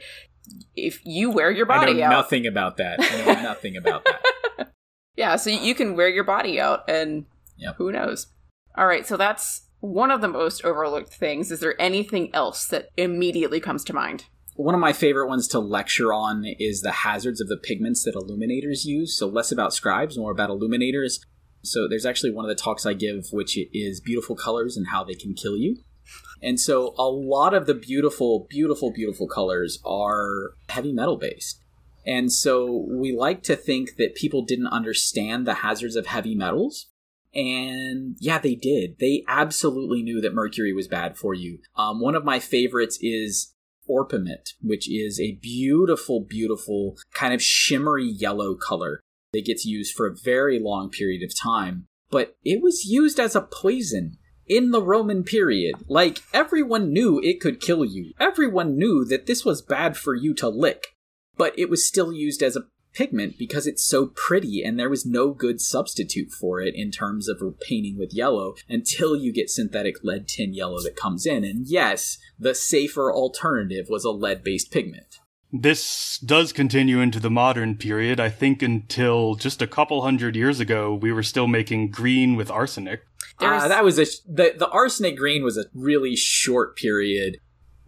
if 0.75 1.01
you 1.05 1.31
wear 1.31 1.51
your 1.51 1.67
body 1.67 1.93
I 1.93 1.95
know 1.95 2.05
out 2.05 2.11
nothing 2.11 2.47
about 2.47 2.77
that 2.79 3.01
I 3.01 3.25
know 3.25 3.43
nothing 3.43 3.77
about 3.77 4.05
that 4.05 4.73
yeah 5.17 5.37
so 5.37 5.51
you 5.51 5.75
can 5.75 5.97
wear 5.97 6.09
your 6.09 6.25
body 6.25 6.61
out 6.61 6.89
and 6.89 7.27
yep. 7.57 7.77
who 7.77 7.93
knows 7.93 8.29
all 8.77 8.87
right 8.87 9.07
so 9.07 9.17
that's 9.17 9.67
one 9.81 10.11
of 10.11 10.21
the 10.21 10.29
most 10.29 10.65
overlooked 10.65 11.13
things. 11.13 11.51
Is 11.51 11.61
there 11.61 11.81
anything 11.81 12.35
else 12.35 12.67
that 12.69 12.89
immediately 12.97 13.61
comes 13.61 13.85
to 13.85 13.93
mind? 13.93 14.27
One 14.55 14.75
of 14.75 14.81
my 14.81 14.93
favorite 14.93 15.29
ones 15.29 15.49
to 15.49 15.61
lecture 15.61 16.13
on 16.13 16.45
is 16.59 16.81
the 16.81 16.91
hazards 16.91 17.41
of 17.41 17.49
the 17.49 17.59
pigments 17.59 18.05
that 18.05 18.15
illuminators 18.15 18.85
use. 18.85 19.17
So, 19.17 19.27
less 19.27 19.53
about 19.53 19.75
scribes, 19.75 20.17
more 20.17 20.33
about 20.33 20.51
illuminators. 20.51 21.21
So, 21.63 21.87
there's 21.89 22.07
actually 22.07 22.33
one 22.33 22.47
of 22.47 22.49
the 22.49 22.61
talks 22.61 22.87
I 22.87 22.95
give, 22.95 23.27
which 23.33 23.59
is 23.73 24.01
beautiful 24.01 24.35
colors 24.35 24.77
and 24.77 24.89
how 24.89 25.05
they 25.05 25.15
can 25.15 25.35
kill 25.35 25.57
you. 25.57 25.77
And 26.43 26.61
so, 26.61 26.95
a 26.99 27.09
lot 27.09 27.55
of 27.55 27.67
the 27.67 27.75
beautiful, 27.75 28.47
beautiful, 28.49 28.93
beautiful 28.93 29.27
colors 29.27 29.79
are 29.85 30.53
heavy 30.69 30.93
metal 30.93 31.17
based. 31.17 31.63
And 32.07 32.33
so, 32.33 32.87
we 32.89 33.13
like 33.13 33.43
to 33.45 33.57
think 33.57 33.97
that 33.97 34.15
people 34.15 34.45
didn't 34.45 34.69
understand 34.69 35.47
the 35.47 35.55
hazards 35.55 35.97
of 35.97 36.07
heavy 36.07 36.35
metals 36.35 36.89
and 37.37 38.17
yeah, 38.19 38.39
they 38.39 38.55
did. 38.55 38.99
They 38.99 39.23
absolutely 39.29 40.03
knew 40.03 40.23
that 40.23 40.33
mercury 40.33 40.73
was 40.73 40.89
bad 40.89 41.19
for 41.19 41.35
you. 41.35 41.59
Um, 41.77 42.01
one 42.01 42.15
of 42.15 42.25
my 42.25 42.39
favorites 42.39 42.99
is 43.03 43.53
orpiment, 43.87 44.55
which 44.63 44.91
is 44.91 45.21
a 45.21 45.39
beautiful, 45.43 46.21
beautiful 46.21 46.97
kind 47.13 47.35
of 47.35 47.43
shimmery 47.43 48.07
yellow 48.07 48.55
color 48.55 49.01
that 49.35 49.45
gets 49.45 49.67
used 49.67 49.95
for 49.95 50.07
a 50.07 50.17
very 50.25 50.59
long 50.59 50.89
period 50.89 51.23
of 51.23 51.39
time. 51.39 51.87
But 52.11 52.37
it 52.43 52.63
was 52.63 52.87
used 52.87 53.21
as 53.21 53.37
a 53.37 53.43
poison 53.43 54.17
in 54.49 54.71
the 54.71 54.83
Roman 54.83 55.25
period. 55.25 55.75
Like, 55.89 56.23
everyone 56.33 56.93
knew 56.93 57.21
it 57.23 57.41
could 57.41 57.61
kill 57.61 57.85
you. 57.85 58.13
Everyone 58.19 58.77
knew 58.77 59.05
that 59.05 59.27
this 59.27 59.45
was 59.45 59.63
bad 59.63 59.97
for 59.97 60.15
you 60.15 60.35
to 60.35 60.49
lick. 60.49 60.89
But 61.37 61.59
it 61.59 61.69
was 61.69 61.87
still 61.87 62.13
used 62.13 62.43
as 62.43 62.57
a 62.57 62.67
pigment 62.97 63.37
because 63.39 63.67
it's 63.67 63.85
so 63.85 64.07
pretty 64.07 64.63
and 64.65 64.79
there 64.79 64.89
was 64.89 65.05
no 65.05 65.31
good 65.31 65.61
substitute 65.61 66.31
for 66.31 66.61
it 66.61 66.75
in 66.75 66.91
terms 66.91 67.29
of 67.29 67.43
painting 67.61 67.99
with 67.99 68.15
yellow 68.15 68.55
until 68.69 69.15
you 69.15 69.33
get 69.33 69.51
synthetic 69.51 69.97
lead 70.03 70.27
tin 70.27 70.55
yellow 70.55 70.83
that 70.83 70.97
comes 70.97 71.27
in. 71.27 71.45
And 71.45 71.67
yes, 71.67 72.17
the 72.39 72.55
safer 72.55 73.13
alternative 73.13 73.87
was 73.91 74.05
a 74.05 74.11
lead 74.11 74.43
based 74.43 74.73
pigment. 74.73 75.19
This 75.61 76.19
does 76.19 76.53
continue 76.53 77.01
into 77.01 77.21
the 77.21 77.31
modern 77.31 77.77
period. 77.77 78.21
I 78.21 78.31
think 78.31 78.63
until 78.63 79.35
just 79.35 79.63
a 79.63 79.67
couple 79.67 80.03
hundred 80.03 80.37
years 80.37 80.61
ago, 80.61 80.95
we 80.95 81.13
were 81.13 81.23
still 81.23 81.47
making 81.47 81.91
green 81.91 82.37
with 82.37 82.51
arsenic. 82.51 83.03
Uh, 83.39 83.69
that 83.69 83.85
was 83.85 83.99
a 83.99 84.07
the 84.27 84.55
the 84.57 84.69
arsenic 84.71 85.17
green 85.17 85.45
was 85.45 85.59
a 85.59 85.65
really 85.75 86.17
short 86.17 86.75
period 86.77 87.39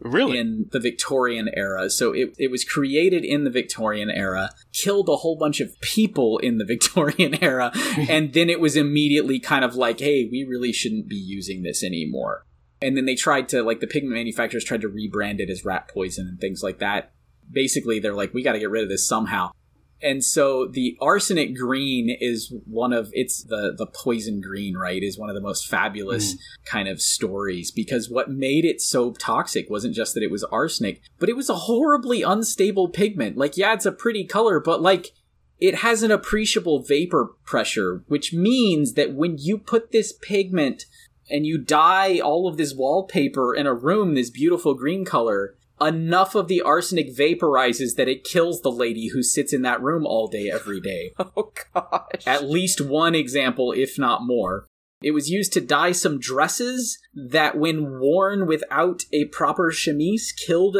Really? 0.00 0.38
In 0.38 0.66
the 0.70 0.80
Victorian 0.80 1.50
era. 1.52 1.90
So 1.90 2.12
it, 2.12 2.34
it 2.38 2.50
was 2.50 2.64
created 2.64 3.24
in 3.24 3.44
the 3.44 3.50
Victorian 3.50 4.10
era, 4.10 4.50
killed 4.72 5.08
a 5.08 5.16
whole 5.16 5.36
bunch 5.36 5.60
of 5.60 5.78
people 5.80 6.38
in 6.38 6.58
the 6.58 6.64
Victorian 6.68 7.42
era, 7.42 7.72
and 8.08 8.32
then 8.32 8.48
it 8.48 8.60
was 8.60 8.76
immediately 8.76 9.40
kind 9.40 9.64
of 9.64 9.74
like, 9.74 10.00
hey, 10.00 10.28
we 10.30 10.44
really 10.44 10.72
shouldn't 10.72 11.08
be 11.08 11.16
using 11.16 11.62
this 11.62 11.82
anymore. 11.82 12.44
And 12.80 12.96
then 12.96 13.06
they 13.06 13.16
tried 13.16 13.48
to, 13.48 13.62
like, 13.64 13.80
the 13.80 13.88
pigment 13.88 14.14
manufacturers 14.14 14.64
tried 14.64 14.82
to 14.82 14.88
rebrand 14.88 15.40
it 15.40 15.50
as 15.50 15.64
rat 15.64 15.90
poison 15.92 16.28
and 16.28 16.40
things 16.40 16.62
like 16.62 16.78
that. 16.78 17.10
Basically, 17.50 17.98
they're 18.00 18.14
like, 18.14 18.34
we 18.34 18.42
got 18.42 18.52
to 18.52 18.58
get 18.58 18.70
rid 18.70 18.82
of 18.82 18.88
this 18.88 19.06
somehow 19.06 19.50
and 20.00 20.24
so 20.24 20.66
the 20.66 20.96
arsenic 21.00 21.56
green 21.56 22.08
is 22.20 22.52
one 22.66 22.92
of 22.92 23.10
it's 23.12 23.42
the 23.44 23.74
the 23.76 23.86
poison 23.86 24.40
green 24.40 24.76
right 24.76 25.02
is 25.02 25.18
one 25.18 25.28
of 25.28 25.34
the 25.34 25.40
most 25.40 25.66
fabulous 25.66 26.34
mm. 26.34 26.38
kind 26.64 26.88
of 26.88 27.00
stories 27.00 27.70
because 27.70 28.08
what 28.08 28.30
made 28.30 28.64
it 28.64 28.80
so 28.80 29.12
toxic 29.12 29.68
wasn't 29.68 29.94
just 29.94 30.14
that 30.14 30.22
it 30.22 30.30
was 30.30 30.44
arsenic 30.44 31.00
but 31.18 31.28
it 31.28 31.36
was 31.36 31.48
a 31.48 31.54
horribly 31.54 32.22
unstable 32.22 32.88
pigment 32.88 33.36
like 33.36 33.56
yeah 33.56 33.72
it's 33.72 33.86
a 33.86 33.92
pretty 33.92 34.24
color 34.24 34.60
but 34.60 34.80
like 34.80 35.08
it 35.60 35.76
has 35.76 36.02
an 36.02 36.10
appreciable 36.10 36.82
vapor 36.82 37.34
pressure 37.44 38.04
which 38.06 38.32
means 38.32 38.94
that 38.94 39.14
when 39.14 39.36
you 39.38 39.58
put 39.58 39.90
this 39.90 40.12
pigment 40.12 40.84
and 41.30 41.44
you 41.44 41.58
dye 41.58 42.20
all 42.20 42.48
of 42.48 42.56
this 42.56 42.74
wallpaper 42.74 43.54
in 43.54 43.66
a 43.66 43.74
room 43.74 44.14
this 44.14 44.30
beautiful 44.30 44.74
green 44.74 45.04
color 45.04 45.56
enough 45.80 46.34
of 46.34 46.48
the 46.48 46.62
arsenic 46.62 47.14
vaporizes 47.14 47.96
that 47.96 48.08
it 48.08 48.24
kills 48.24 48.60
the 48.60 48.70
lady 48.70 49.08
who 49.08 49.22
sits 49.22 49.52
in 49.52 49.62
that 49.62 49.82
room 49.82 50.06
all 50.06 50.28
day 50.28 50.50
every 50.52 50.80
day. 50.80 51.12
Oh 51.36 51.52
gosh. 51.74 52.26
At 52.26 52.48
least 52.48 52.80
one 52.80 53.14
example, 53.14 53.72
if 53.72 53.98
not 53.98 54.26
more. 54.26 54.66
It 55.02 55.12
was 55.12 55.30
used 55.30 55.52
to 55.52 55.60
dye 55.60 55.92
some 55.92 56.18
dresses 56.18 56.98
that, 57.14 57.56
when 57.56 58.00
worn 58.00 58.46
without 58.46 59.04
a 59.12 59.26
proper 59.26 59.70
chemise, 59.70 60.32
killed 60.32 60.76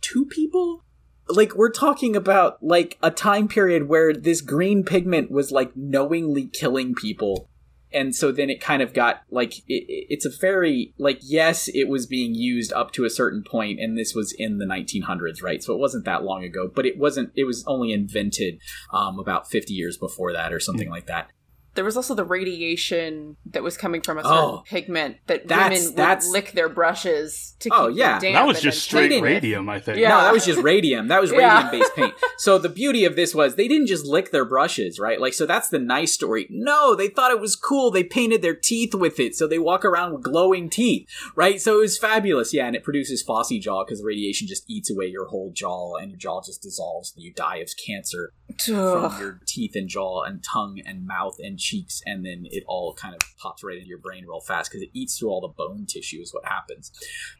two 0.00 0.26
people? 0.26 0.84
Like, 1.28 1.54
we're 1.54 1.70
talking 1.70 2.14
about, 2.14 2.62
like, 2.62 2.98
a 3.02 3.10
time 3.10 3.48
period 3.48 3.88
where 3.88 4.12
this 4.12 4.42
green 4.42 4.84
pigment 4.84 5.30
was, 5.30 5.50
like, 5.50 5.74
knowingly 5.74 6.46
killing 6.46 6.94
people 6.94 7.48
and 7.94 8.14
so 8.14 8.32
then 8.32 8.50
it 8.50 8.60
kind 8.60 8.82
of 8.82 8.92
got 8.92 9.22
like 9.30 9.58
it, 9.68 9.84
it's 9.88 10.26
a 10.26 10.30
very 10.40 10.94
like 10.98 11.18
yes 11.22 11.68
it 11.68 11.88
was 11.88 12.06
being 12.06 12.34
used 12.34 12.72
up 12.72 12.92
to 12.92 13.04
a 13.04 13.10
certain 13.10 13.42
point 13.42 13.80
and 13.80 13.96
this 13.96 14.14
was 14.14 14.34
in 14.38 14.58
the 14.58 14.64
1900s 14.64 15.42
right 15.42 15.62
so 15.62 15.72
it 15.74 15.78
wasn't 15.78 16.04
that 16.04 16.24
long 16.24 16.44
ago 16.44 16.70
but 16.72 16.86
it 16.86 16.98
wasn't 16.98 17.30
it 17.34 17.44
was 17.44 17.64
only 17.66 17.92
invented 17.92 18.58
um, 18.92 19.18
about 19.18 19.48
50 19.48 19.72
years 19.72 19.96
before 19.96 20.32
that 20.32 20.52
or 20.52 20.60
something 20.60 20.88
mm. 20.88 20.92
like 20.92 21.06
that 21.06 21.30
there 21.74 21.84
was 21.84 21.96
also 21.96 22.14
the 22.14 22.24
radiation 22.24 23.36
that 23.46 23.62
was 23.62 23.76
coming 23.76 24.02
from 24.02 24.18
a 24.18 24.22
certain 24.22 24.38
oh, 24.38 24.62
pigment 24.66 25.16
that 25.26 25.48
that's, 25.48 25.80
women 25.80 25.94
that's, 25.94 26.26
would 26.26 26.32
lick 26.32 26.52
their 26.52 26.68
brushes 26.68 27.56
to 27.60 27.70
oh, 27.72 27.88
keep 27.88 27.98
yeah. 27.98 28.18
That 28.18 28.46
was 28.46 28.60
just 28.60 28.82
straight 28.82 29.22
radium, 29.22 29.68
I 29.68 29.80
think. 29.80 29.98
Yeah. 29.98 30.10
No, 30.10 30.20
that 30.22 30.32
was 30.32 30.44
just 30.44 30.60
radium. 30.60 31.08
That 31.08 31.20
was 31.20 31.30
radium 31.32 31.70
based 31.70 31.94
paint. 31.94 32.14
So 32.36 32.58
the 32.58 32.68
beauty 32.68 33.04
of 33.04 33.16
this 33.16 33.34
was 33.34 33.56
they 33.56 33.68
didn't 33.68 33.86
just 33.86 34.04
lick 34.04 34.32
their 34.32 34.44
brushes, 34.44 34.98
right? 34.98 35.20
Like, 35.20 35.32
so 35.32 35.46
that's 35.46 35.70
the 35.70 35.78
nice 35.78 36.12
story. 36.12 36.46
No, 36.50 36.94
they 36.94 37.08
thought 37.08 37.30
it 37.30 37.40
was 37.40 37.56
cool. 37.56 37.90
They 37.90 38.04
painted 38.04 38.42
their 38.42 38.54
teeth 38.54 38.94
with 38.94 39.18
it, 39.18 39.34
so 39.34 39.46
they 39.46 39.58
walk 39.58 39.84
around 39.84 40.12
with 40.12 40.22
glowing 40.22 40.68
teeth, 40.68 41.08
right? 41.34 41.60
So 41.60 41.78
it 41.78 41.80
was 41.80 41.98
fabulous. 41.98 42.52
Yeah, 42.52 42.66
and 42.66 42.76
it 42.76 42.84
produces 42.84 43.24
phossy 43.24 43.60
jaw 43.60 43.84
because 43.84 44.00
the 44.00 44.06
radiation 44.06 44.46
just 44.46 44.68
eats 44.68 44.90
away 44.90 45.06
your 45.06 45.28
whole 45.28 45.52
jaw, 45.54 45.96
and 45.96 46.10
your 46.10 46.18
jaw 46.18 46.42
just 46.44 46.62
dissolves, 46.62 47.14
and 47.14 47.24
you 47.24 47.32
die 47.32 47.56
of 47.56 47.70
cancer 47.86 48.34
from 48.58 49.18
your 49.18 49.40
teeth 49.46 49.72
and 49.74 49.88
jaw 49.88 50.22
and 50.22 50.44
tongue 50.44 50.80
and 50.84 51.06
mouth 51.06 51.36
and 51.40 51.61
cheeks, 51.62 52.02
and 52.04 52.26
then 52.26 52.44
it 52.50 52.64
all 52.66 52.94
kind 52.94 53.14
of 53.14 53.20
pops 53.38 53.62
right 53.64 53.76
into 53.76 53.88
your 53.88 53.98
brain 53.98 54.24
real 54.26 54.40
fast 54.40 54.70
because 54.70 54.82
it 54.82 54.90
eats 54.92 55.18
through 55.18 55.30
all 55.30 55.40
the 55.40 55.48
bone 55.48 55.86
tissue. 55.86 56.20
Is 56.20 56.34
what 56.34 56.44
happens. 56.44 56.90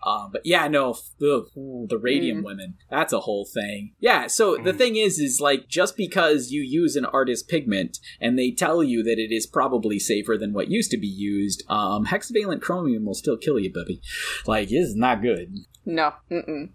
Um, 0.06 0.30
but 0.32 0.42
yeah, 0.44 0.68
no, 0.68 0.90
ugh, 0.90 1.46
the 1.54 1.98
radium 2.00 2.42
mm. 2.42 2.44
women, 2.44 2.74
that's 2.90 3.12
a 3.12 3.20
whole 3.20 3.44
thing. 3.44 3.94
Yeah. 4.00 4.26
So 4.26 4.56
mm. 4.56 4.64
the 4.64 4.72
thing 4.72 4.96
is, 4.96 5.18
is 5.18 5.40
like 5.40 5.68
just 5.68 5.96
because 5.96 6.50
you 6.50 6.62
use 6.62 6.96
an 6.96 7.04
artist 7.04 7.48
pigment 7.48 7.98
and 8.20 8.38
they 8.38 8.50
tell 8.50 8.82
you 8.82 9.02
that 9.02 9.18
it 9.18 9.32
is 9.34 9.46
probably 9.46 9.98
safer 9.98 10.36
than 10.38 10.52
what 10.52 10.68
used 10.68 10.90
to 10.92 10.98
be 10.98 11.06
used, 11.06 11.64
um, 11.68 12.06
hexavalent 12.06 12.60
chromium 12.62 13.04
will 13.04 13.14
still 13.14 13.36
kill 13.36 13.58
you, 13.58 13.72
Bubby. 13.72 14.00
Like, 14.46 14.68
it's 14.70 14.94
not 14.94 15.22
good. 15.22 15.54
No. 15.84 16.12
Mm-mm. 16.30 16.70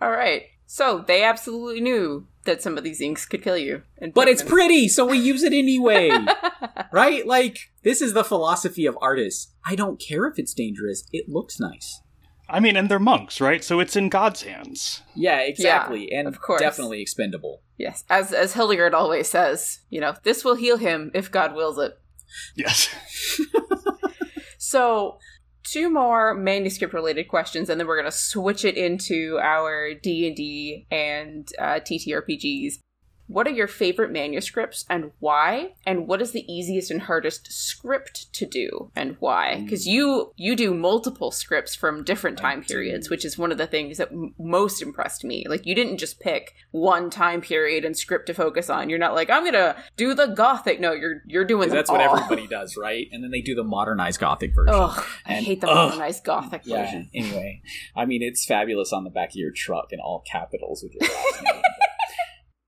All 0.00 0.10
right. 0.10 0.44
So 0.66 1.04
they 1.06 1.24
absolutely 1.24 1.80
knew 1.80 2.26
that 2.44 2.62
some 2.62 2.78
of 2.78 2.84
these 2.84 3.00
inks 3.00 3.26
could 3.26 3.42
kill 3.42 3.56
you. 3.56 3.82
But 4.14 4.28
it's 4.28 4.42
pretty, 4.42 4.88
so 4.88 5.04
we 5.06 5.18
use 5.18 5.42
it 5.42 5.52
anyway. 5.52 6.10
right? 6.92 7.26
Like, 7.26 7.70
this 7.82 8.00
is 8.00 8.14
the 8.14 8.24
philosophy 8.24 8.86
of 8.86 8.96
artists. 9.00 9.52
I 9.64 9.74
don't 9.74 10.00
care 10.00 10.26
if 10.26 10.38
it's 10.38 10.54
dangerous, 10.54 11.04
it 11.12 11.28
looks 11.28 11.60
nice. 11.60 12.00
I 12.48 12.58
mean, 12.58 12.76
and 12.76 12.88
they're 12.88 12.98
monks, 12.98 13.40
right? 13.40 13.62
So 13.62 13.78
it's 13.78 13.94
in 13.94 14.08
God's 14.08 14.42
hands. 14.42 15.02
Yeah, 15.14 15.38
exactly. 15.40 16.08
Yeah, 16.10 16.20
and 16.20 16.28
of 16.28 16.40
course. 16.40 16.60
definitely 16.60 17.00
expendable. 17.00 17.62
Yes. 17.78 18.04
As 18.10 18.32
as 18.32 18.54
Hildegard 18.54 18.92
always 18.92 19.28
says, 19.28 19.80
you 19.88 20.00
know, 20.00 20.16
this 20.24 20.44
will 20.44 20.56
heal 20.56 20.76
him 20.76 21.12
if 21.14 21.30
God 21.30 21.54
wills 21.54 21.78
it. 21.78 21.96
Yes. 22.56 22.88
so 24.58 25.18
two 25.64 25.90
more 25.90 26.34
manuscript 26.34 26.94
related 26.94 27.28
questions 27.28 27.68
and 27.68 27.78
then 27.78 27.86
we're 27.86 28.00
going 28.00 28.10
to 28.10 28.16
switch 28.16 28.64
it 28.64 28.76
into 28.76 29.38
our 29.42 29.94
d&d 29.94 30.86
and 30.90 31.48
uh, 31.58 31.80
ttrpgs 31.80 32.74
what 33.30 33.46
are 33.46 33.52
your 33.52 33.68
favorite 33.68 34.10
manuscripts 34.10 34.84
and 34.90 35.12
why? 35.20 35.74
And 35.86 36.08
what 36.08 36.20
is 36.20 36.32
the 36.32 36.52
easiest 36.52 36.90
and 36.90 37.02
hardest 37.02 37.52
script 37.52 38.32
to 38.34 38.44
do 38.44 38.90
and 38.96 39.16
why? 39.20 39.60
Because 39.62 39.86
mm. 39.86 39.92
you 39.92 40.32
you 40.36 40.56
do 40.56 40.74
multiple 40.74 41.30
scripts 41.30 41.76
from 41.76 42.02
different 42.02 42.38
time 42.38 42.64
periods, 42.64 43.08
which 43.08 43.24
is 43.24 43.38
one 43.38 43.52
of 43.52 43.58
the 43.58 43.68
things 43.68 43.98
that 43.98 44.10
m- 44.10 44.34
most 44.36 44.82
impressed 44.82 45.22
me. 45.22 45.46
Like 45.48 45.64
you 45.64 45.76
didn't 45.76 45.98
just 45.98 46.18
pick 46.18 46.54
one 46.72 47.08
time 47.08 47.40
period 47.40 47.84
and 47.84 47.96
script 47.96 48.26
to 48.26 48.34
focus 48.34 48.68
on. 48.68 48.90
You're 48.90 48.98
not 48.98 49.14
like 49.14 49.30
I'm 49.30 49.44
gonna 49.44 49.76
do 49.96 50.12
the 50.12 50.26
gothic. 50.26 50.80
No, 50.80 50.92
you're 50.92 51.22
you're 51.24 51.44
doing 51.44 51.68
that's 51.68 51.88
all. 51.88 51.98
what 51.98 52.04
everybody 52.04 52.48
does, 52.48 52.76
right? 52.76 53.06
And 53.12 53.22
then 53.22 53.30
they 53.30 53.42
do 53.42 53.54
the 53.54 53.62
modernized 53.62 54.18
gothic 54.18 54.56
version. 54.56 54.74
Ugh, 54.74 55.04
I 55.24 55.34
hate 55.34 55.60
the 55.60 55.68
modernized 55.68 56.24
gothic 56.24 56.62
yeah, 56.64 56.82
version. 56.84 57.10
Anyway, 57.14 57.62
I 57.94 58.06
mean 58.06 58.24
it's 58.24 58.44
fabulous 58.44 58.92
on 58.92 59.04
the 59.04 59.10
back 59.10 59.30
of 59.30 59.36
your 59.36 59.52
truck 59.52 59.92
in 59.92 60.00
all 60.00 60.24
capitals 60.28 60.82
with 60.82 60.94
your 60.94 61.08
last 61.32 61.42
name. 61.44 61.62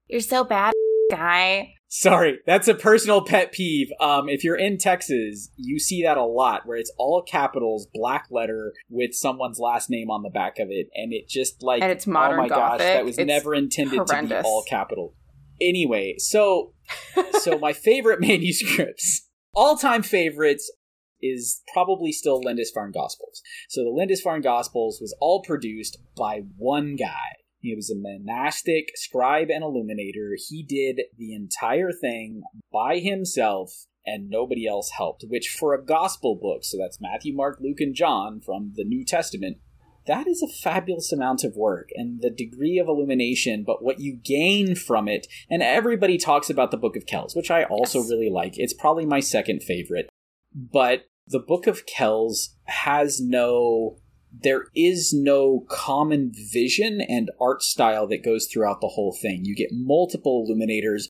You're 0.08 0.20
so 0.20 0.44
bad, 0.44 0.72
guy. 1.10 1.74
Sorry, 1.88 2.38
that's 2.46 2.68
a 2.68 2.74
personal 2.74 3.22
pet 3.22 3.52
peeve. 3.52 3.88
Um, 4.00 4.30
if 4.30 4.42
you're 4.44 4.56
in 4.56 4.78
Texas, 4.78 5.50
you 5.56 5.78
see 5.78 6.02
that 6.04 6.16
a 6.16 6.24
lot, 6.24 6.62
where 6.64 6.78
it's 6.78 6.90
all 6.96 7.22
capitals, 7.22 7.86
black 7.92 8.28
letter 8.30 8.72
with 8.88 9.12
someone's 9.12 9.58
last 9.58 9.90
name 9.90 10.10
on 10.10 10.22
the 10.22 10.30
back 10.30 10.58
of 10.58 10.68
it, 10.70 10.88
and 10.94 11.12
it 11.12 11.28
just 11.28 11.62
like, 11.62 11.82
and 11.82 11.92
it's 11.92 12.06
modern 12.06 12.38
oh 12.38 12.42
my 12.44 12.48
Gothic. 12.48 12.78
gosh, 12.78 12.78
that 12.78 13.04
was 13.04 13.18
it's 13.18 13.26
never 13.26 13.54
intended 13.54 13.98
horrendous. 13.98 14.38
to 14.38 14.42
be 14.42 14.48
all 14.48 14.64
capital. 14.66 15.14
Anyway, 15.60 16.14
so 16.16 16.72
so 17.40 17.58
my 17.58 17.74
favorite 17.74 18.22
manuscripts, 18.22 19.28
all 19.54 19.76
time 19.76 20.02
favorites, 20.02 20.72
is 21.20 21.60
probably 21.74 22.10
still 22.10 22.40
Lindisfarne 22.40 22.92
Gospels. 22.92 23.42
So 23.68 23.84
the 23.84 23.90
Lindisfarne 23.90 24.40
Gospels 24.40 24.98
was 24.98 25.14
all 25.20 25.42
produced 25.42 25.98
by 26.16 26.40
one 26.56 26.96
guy 26.96 27.36
he 27.62 27.74
was 27.74 27.90
a 27.90 27.96
monastic 27.96 28.90
scribe 28.96 29.48
and 29.50 29.62
illuminator. 29.62 30.36
He 30.36 30.62
did 30.62 31.02
the 31.16 31.32
entire 31.32 31.92
thing 31.92 32.42
by 32.72 32.98
himself 32.98 33.86
and 34.04 34.28
nobody 34.28 34.66
else 34.66 34.90
helped, 34.90 35.24
which 35.28 35.48
for 35.48 35.72
a 35.72 35.84
gospel 35.84 36.34
book, 36.34 36.64
so 36.64 36.76
that's 36.76 37.00
Matthew, 37.00 37.34
Mark, 37.34 37.58
Luke, 37.60 37.80
and 37.80 37.94
John 37.94 38.40
from 38.40 38.72
the 38.74 38.84
New 38.84 39.04
Testament, 39.04 39.58
that 40.06 40.26
is 40.26 40.42
a 40.42 40.48
fabulous 40.48 41.12
amount 41.12 41.44
of 41.44 41.54
work 41.54 41.90
and 41.94 42.20
the 42.20 42.30
degree 42.30 42.78
of 42.78 42.88
illumination, 42.88 43.62
but 43.64 43.84
what 43.84 44.00
you 44.00 44.16
gain 44.16 44.74
from 44.74 45.06
it. 45.06 45.28
And 45.48 45.62
everybody 45.62 46.18
talks 46.18 46.50
about 46.50 46.72
the 46.72 46.76
Book 46.76 46.96
of 46.96 47.06
Kells, 47.06 47.36
which 47.36 47.52
I 47.52 47.62
also 47.64 48.00
yes. 48.00 48.10
really 48.10 48.30
like. 48.30 48.58
It's 48.58 48.74
probably 48.74 49.06
my 49.06 49.20
second 49.20 49.62
favorite. 49.62 50.08
But 50.52 51.04
the 51.28 51.38
Book 51.38 51.68
of 51.68 51.86
Kells 51.86 52.56
has 52.64 53.20
no 53.20 53.98
there 54.32 54.66
is 54.74 55.12
no 55.12 55.64
common 55.68 56.32
vision 56.34 57.00
and 57.00 57.30
art 57.40 57.62
style 57.62 58.06
that 58.08 58.24
goes 58.24 58.46
throughout 58.46 58.80
the 58.80 58.88
whole 58.88 59.16
thing. 59.20 59.44
You 59.44 59.54
get 59.54 59.68
multiple 59.72 60.44
illuminators, 60.46 61.08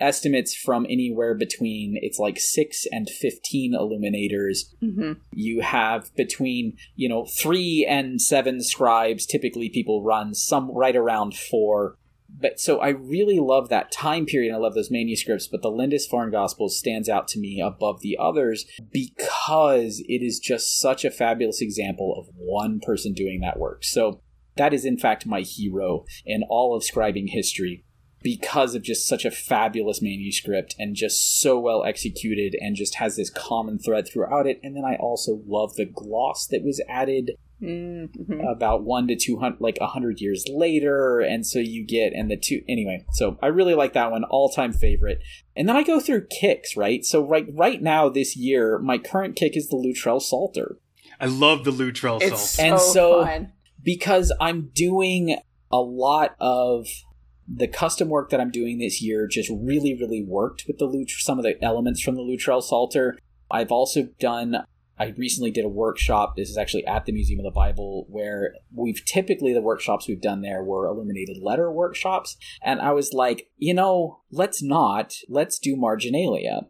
estimates 0.00 0.54
from 0.54 0.86
anywhere 0.88 1.34
between 1.34 1.98
it's 2.00 2.18
like 2.18 2.38
6 2.38 2.86
and 2.90 3.08
15 3.08 3.74
illuminators. 3.74 4.74
Mm-hmm. 4.82 5.12
You 5.32 5.60
have 5.60 6.14
between, 6.16 6.76
you 6.96 7.08
know, 7.08 7.26
3 7.26 7.86
and 7.88 8.20
7 8.20 8.62
scribes. 8.62 9.26
Typically 9.26 9.68
people 9.68 10.02
run 10.02 10.34
some 10.34 10.70
right 10.70 10.96
around 10.96 11.34
4 11.34 11.96
but 12.42 12.60
so 12.60 12.80
I 12.80 12.88
really 12.88 13.38
love 13.38 13.68
that 13.68 13.92
time 13.92 14.26
period. 14.26 14.52
I 14.52 14.58
love 14.58 14.74
those 14.74 14.90
manuscripts, 14.90 15.46
but 15.46 15.62
the 15.62 15.70
Lindisfarne 15.70 16.30
Gospel 16.30 16.68
stands 16.68 17.08
out 17.08 17.28
to 17.28 17.38
me 17.38 17.62
above 17.64 18.00
the 18.00 18.18
others 18.20 18.66
because 18.92 20.02
it 20.08 20.22
is 20.22 20.38
just 20.38 20.78
such 20.78 21.04
a 21.04 21.10
fabulous 21.10 21.62
example 21.62 22.14
of 22.18 22.34
one 22.36 22.80
person 22.80 23.12
doing 23.12 23.40
that 23.40 23.58
work. 23.58 23.84
So 23.84 24.20
that 24.56 24.74
is 24.74 24.84
in 24.84 24.98
fact 24.98 25.24
my 25.24 25.40
hero 25.40 26.04
in 26.26 26.42
all 26.48 26.76
of 26.76 26.82
scribing 26.82 27.30
history 27.30 27.84
because 28.22 28.74
of 28.74 28.82
just 28.82 29.06
such 29.06 29.24
a 29.24 29.30
fabulous 29.30 30.00
manuscript 30.00 30.74
and 30.78 30.94
just 30.94 31.40
so 31.40 31.58
well 31.58 31.84
executed 31.84 32.54
and 32.60 32.76
just 32.76 32.96
has 32.96 33.16
this 33.16 33.30
common 33.30 33.78
thread 33.78 34.06
throughout 34.08 34.46
it. 34.46 34.60
And 34.62 34.76
then 34.76 34.84
I 34.84 34.96
also 34.96 35.42
love 35.46 35.74
the 35.74 35.86
gloss 35.86 36.46
that 36.48 36.62
was 36.64 36.80
added 36.88 37.32
Mm-hmm. 37.62 38.40
about 38.40 38.82
one 38.82 39.06
to 39.06 39.14
two 39.14 39.38
hundred, 39.38 39.60
like 39.60 39.78
a 39.80 39.86
hundred 39.86 40.20
years 40.20 40.44
later, 40.48 41.20
and 41.20 41.46
so 41.46 41.60
you 41.60 41.86
get 41.86 42.12
and 42.12 42.28
the 42.28 42.36
two 42.36 42.62
anyway. 42.68 43.04
So 43.12 43.38
I 43.40 43.46
really 43.46 43.74
like 43.74 43.92
that 43.92 44.10
one, 44.10 44.24
all 44.24 44.48
time 44.48 44.72
favorite. 44.72 45.22
And 45.54 45.68
then 45.68 45.76
I 45.76 45.84
go 45.84 46.00
through 46.00 46.26
kicks, 46.40 46.76
right? 46.76 47.04
So 47.04 47.24
right 47.24 47.46
right 47.52 47.80
now 47.80 48.08
this 48.08 48.36
year, 48.36 48.80
my 48.80 48.98
current 48.98 49.36
kick 49.36 49.56
is 49.56 49.68
the 49.68 49.76
Luttrell 49.76 50.18
Psalter. 50.18 50.78
I 51.20 51.26
love 51.26 51.62
the 51.62 51.70
Luttrell 51.70 52.18
Psalter, 52.18 52.36
so 52.36 52.62
and 52.62 52.80
so 52.80 53.24
fun. 53.24 53.52
because 53.80 54.32
I'm 54.40 54.70
doing 54.74 55.36
a 55.70 55.80
lot 55.80 56.34
of 56.40 56.86
the 57.46 57.68
custom 57.68 58.08
work 58.08 58.30
that 58.30 58.40
I'm 58.40 58.50
doing 58.50 58.78
this 58.78 59.00
year, 59.00 59.28
just 59.28 59.50
really 59.50 59.94
really 59.94 60.24
worked 60.24 60.64
with 60.66 60.78
the 60.78 60.86
Lut- 60.86 61.10
some 61.10 61.38
of 61.38 61.44
the 61.44 61.62
elements 61.62 62.02
from 62.02 62.16
the 62.16 62.22
Luttrell 62.22 62.60
Psalter. 62.60 63.16
I've 63.52 63.70
also 63.70 64.08
done 64.18 64.64
I 64.98 65.14
recently 65.16 65.50
did 65.50 65.64
a 65.64 65.68
workshop. 65.68 66.36
This 66.36 66.50
is 66.50 66.58
actually 66.58 66.86
at 66.86 67.06
the 67.06 67.12
Museum 67.12 67.40
of 67.40 67.44
the 67.44 67.50
Bible, 67.50 68.06
where 68.08 68.54
we've 68.74 69.04
typically 69.04 69.52
the 69.52 69.62
workshops 69.62 70.06
we've 70.06 70.20
done 70.20 70.42
there 70.42 70.62
were 70.62 70.86
illuminated 70.86 71.38
letter 71.42 71.70
workshops. 71.70 72.36
And 72.62 72.80
I 72.80 72.92
was 72.92 73.12
like, 73.12 73.48
you 73.56 73.74
know, 73.74 74.20
let's 74.30 74.62
not, 74.62 75.14
let's 75.28 75.58
do 75.58 75.76
marginalia. 75.76 76.62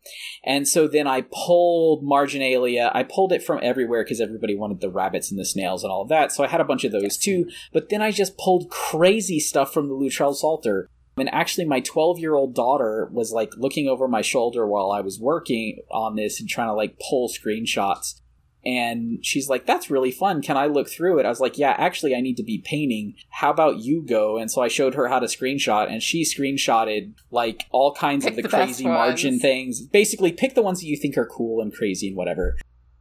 And 0.44 0.66
so 0.66 0.86
then 0.86 1.06
I 1.06 1.24
pulled 1.32 2.04
marginalia. 2.04 2.90
I 2.94 3.02
pulled 3.02 3.32
it 3.32 3.42
from 3.42 3.60
everywhere 3.62 4.04
because 4.04 4.20
everybody 4.20 4.54
wanted 4.54 4.80
the 4.80 4.90
rabbits 4.90 5.30
and 5.30 5.38
the 5.38 5.44
snails 5.44 5.82
and 5.82 5.92
all 5.92 6.02
of 6.02 6.08
that. 6.08 6.32
So 6.32 6.44
I 6.44 6.48
had 6.48 6.60
a 6.60 6.64
bunch 6.64 6.84
of 6.84 6.92
those 6.92 7.16
too. 7.16 7.50
But 7.72 7.88
then 7.88 8.02
I 8.02 8.12
just 8.12 8.38
pulled 8.38 8.70
crazy 8.70 9.40
stuff 9.40 9.72
from 9.72 9.88
the 9.88 9.94
Luttrell 9.94 10.34
Psalter. 10.34 10.88
And 11.16 11.32
actually, 11.32 11.66
my 11.66 11.80
12 11.80 12.18
year 12.18 12.34
old 12.34 12.54
daughter 12.54 13.08
was 13.12 13.32
like 13.32 13.56
looking 13.56 13.88
over 13.88 14.08
my 14.08 14.22
shoulder 14.22 14.66
while 14.66 14.90
I 14.90 15.00
was 15.00 15.20
working 15.20 15.82
on 15.90 16.16
this 16.16 16.40
and 16.40 16.48
trying 16.48 16.68
to 16.68 16.74
like 16.74 16.98
pull 16.98 17.28
screenshots. 17.28 18.20
And 18.64 19.18
she's 19.26 19.48
like 19.48 19.66
that's 19.66 19.90
really 19.90 20.12
fun. 20.12 20.40
Can 20.40 20.56
i 20.56 20.66
look 20.66 20.88
through 20.88 21.18
it? 21.18 21.26
I 21.26 21.28
was 21.28 21.40
like 21.40 21.58
yeah 21.58 21.74
actually 21.76 22.14
i 22.14 22.20
need 22.20 22.36
to 22.36 22.44
be 22.44 22.62
painting. 22.64 23.16
How 23.28 23.50
about 23.50 23.78
you 23.78 24.04
go? 24.06 24.38
And 24.38 24.48
so 24.50 24.62
i 24.62 24.68
showed 24.68 24.94
her 24.94 25.08
how 25.08 25.18
to 25.18 25.26
screenshot 25.26 25.90
and 25.90 26.00
she 26.00 26.22
screenshotted 26.22 27.12
like 27.32 27.64
all 27.72 27.92
kinds 27.92 28.24
pick 28.24 28.30
of 28.30 28.36
the, 28.36 28.42
the 28.42 28.48
crazy 28.48 28.84
margin 28.84 29.40
things. 29.40 29.82
Basically 29.82 30.30
pick 30.30 30.54
the 30.54 30.62
ones 30.62 30.78
that 30.78 30.86
you 30.86 30.96
think 30.96 31.18
are 31.18 31.26
cool 31.26 31.60
and 31.60 31.74
crazy 31.74 32.06
and 32.06 32.16
whatever 32.16 32.56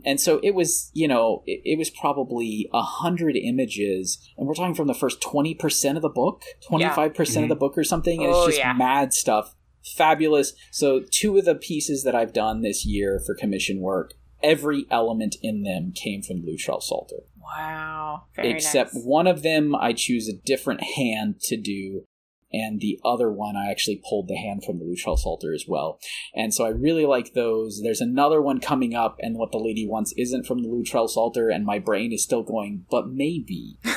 and 0.05 0.19
so 0.19 0.39
it 0.43 0.55
was 0.55 0.91
you 0.93 1.07
know 1.07 1.43
it, 1.45 1.61
it 1.63 1.77
was 1.77 1.89
probably 1.89 2.69
a 2.73 2.81
hundred 2.81 3.35
images 3.35 4.19
and 4.37 4.47
we're 4.47 4.53
talking 4.53 4.75
from 4.75 4.87
the 4.87 4.93
first 4.93 5.21
20% 5.21 5.95
of 5.95 6.01
the 6.01 6.09
book 6.09 6.43
25% 6.69 6.79
yeah. 6.79 6.91
mm-hmm. 6.95 7.43
of 7.43 7.49
the 7.49 7.55
book 7.55 7.77
or 7.77 7.83
something 7.83 8.23
and 8.23 8.33
oh, 8.33 8.39
it's 8.39 8.55
just 8.55 8.59
yeah. 8.59 8.73
mad 8.73 9.13
stuff 9.13 9.55
fabulous 9.95 10.53
so 10.71 11.01
two 11.11 11.37
of 11.37 11.45
the 11.45 11.55
pieces 11.55 12.03
that 12.03 12.13
i've 12.13 12.33
done 12.33 12.61
this 12.61 12.85
year 12.85 13.19
for 13.25 13.33
commission 13.33 13.79
work 13.79 14.13
every 14.43 14.85
element 14.89 15.35
in 15.41 15.63
them 15.63 15.91
came 15.93 16.21
from 16.21 16.43
Luttrell 16.45 16.81
Psalter. 16.81 17.23
Wow. 17.39 18.23
Very 18.35 18.51
Except 18.51 18.93
nice. 18.93 19.03
one 19.03 19.27
of 19.27 19.43
them 19.43 19.75
I 19.75 19.93
choose 19.93 20.27
a 20.27 20.33
different 20.33 20.83
hand 20.83 21.39
to 21.41 21.57
do, 21.57 22.05
and 22.51 22.79
the 22.79 22.99
other 23.03 23.31
one 23.31 23.55
I 23.55 23.69
actually 23.69 24.01
pulled 24.07 24.27
the 24.27 24.35
hand 24.35 24.63
from 24.63 24.79
the 24.79 24.85
Luttrell 24.85 25.17
Psalter 25.17 25.53
as 25.53 25.65
well. 25.67 25.99
And 26.35 26.53
so 26.53 26.65
I 26.65 26.69
really 26.69 27.05
like 27.05 27.33
those. 27.33 27.81
There's 27.83 28.01
another 28.01 28.41
one 28.41 28.59
coming 28.59 28.93
up, 28.93 29.17
and 29.19 29.37
what 29.37 29.51
the 29.51 29.57
lady 29.57 29.87
wants 29.87 30.13
isn't 30.17 30.45
from 30.45 30.61
the 30.61 30.69
Luttrell 30.69 31.07
Psalter, 31.07 31.49
and 31.49 31.65
my 31.65 31.79
brain 31.79 32.11
is 32.11 32.23
still 32.23 32.43
going, 32.43 32.85
but 32.89 33.07
maybe. 33.07 33.77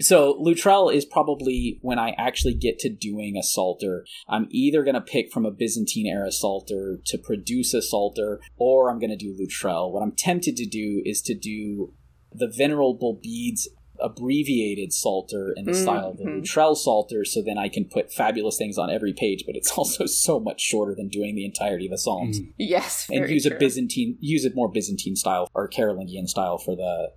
So 0.00 0.36
Luttrell 0.38 0.88
is 0.88 1.04
probably 1.04 1.78
when 1.82 1.98
I 1.98 2.14
actually 2.16 2.54
get 2.54 2.78
to 2.80 2.88
doing 2.88 3.36
a 3.36 3.42
Psalter, 3.42 4.06
I'm 4.28 4.48
either 4.50 4.82
going 4.82 4.94
to 4.94 5.00
pick 5.00 5.30
from 5.30 5.44
a 5.44 5.50
Byzantine 5.50 6.06
era 6.06 6.32
Psalter 6.32 7.00
to 7.04 7.18
produce 7.18 7.74
a 7.74 7.82
Psalter, 7.82 8.40
or 8.56 8.90
I'm 8.90 8.98
going 8.98 9.10
to 9.10 9.16
do 9.16 9.36
Luttrell. 9.38 9.92
What 9.92 10.02
I'm 10.02 10.16
tempted 10.16 10.56
to 10.56 10.66
do 10.66 11.02
is 11.04 11.20
to 11.22 11.34
do 11.34 11.92
the 12.32 12.48
Venerable 12.48 13.18
Bede's 13.22 13.68
abbreviated 14.02 14.92
Psalter 14.92 15.52
in 15.56 15.64
the 15.64 15.72
mm-hmm. 15.72 15.82
style 15.82 16.10
of 16.10 16.18
the 16.18 16.24
Luttrell 16.24 16.74
Psalter, 16.74 17.24
so 17.24 17.42
then 17.42 17.58
I 17.58 17.68
can 17.68 17.84
put 17.84 18.12
fabulous 18.12 18.56
things 18.56 18.78
on 18.78 18.90
every 18.90 19.12
page, 19.12 19.44
but 19.46 19.56
it's 19.56 19.70
also 19.78 20.06
so 20.06 20.40
much 20.40 20.60
shorter 20.60 20.94
than 20.94 21.08
doing 21.08 21.34
the 21.34 21.44
entirety 21.44 21.86
of 21.86 21.92
the 21.92 21.98
Psalms. 21.98 22.40
Mm. 22.40 22.52
Yes, 22.58 23.06
and 23.10 23.28
use 23.28 23.46
true. 23.46 23.56
a 23.56 23.58
Byzantine, 23.58 24.16
use 24.20 24.44
a 24.44 24.54
more 24.54 24.70
Byzantine 24.70 25.16
style 25.16 25.48
or 25.54 25.68
Carolingian 25.68 26.26
style 26.26 26.58
for 26.58 26.76
the 26.76 27.12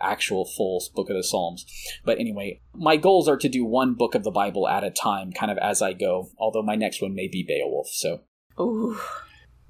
actual 0.00 0.44
full 0.44 0.82
book 0.94 1.08
of 1.10 1.16
the 1.16 1.22
Psalms. 1.22 1.64
But 2.04 2.18
anyway, 2.18 2.60
my 2.74 2.96
goals 2.96 3.28
are 3.28 3.36
to 3.36 3.48
do 3.48 3.64
one 3.64 3.94
book 3.94 4.14
of 4.14 4.24
the 4.24 4.30
Bible 4.30 4.68
at 4.68 4.84
a 4.84 4.90
time, 4.90 5.32
kind 5.32 5.50
of 5.50 5.58
as 5.58 5.82
I 5.82 5.92
go, 5.92 6.30
although 6.38 6.62
my 6.62 6.74
next 6.74 7.00
one 7.00 7.14
may 7.14 7.28
be 7.28 7.44
Beowulf, 7.46 7.88
so. 7.88 8.20
Ooh. 8.60 8.98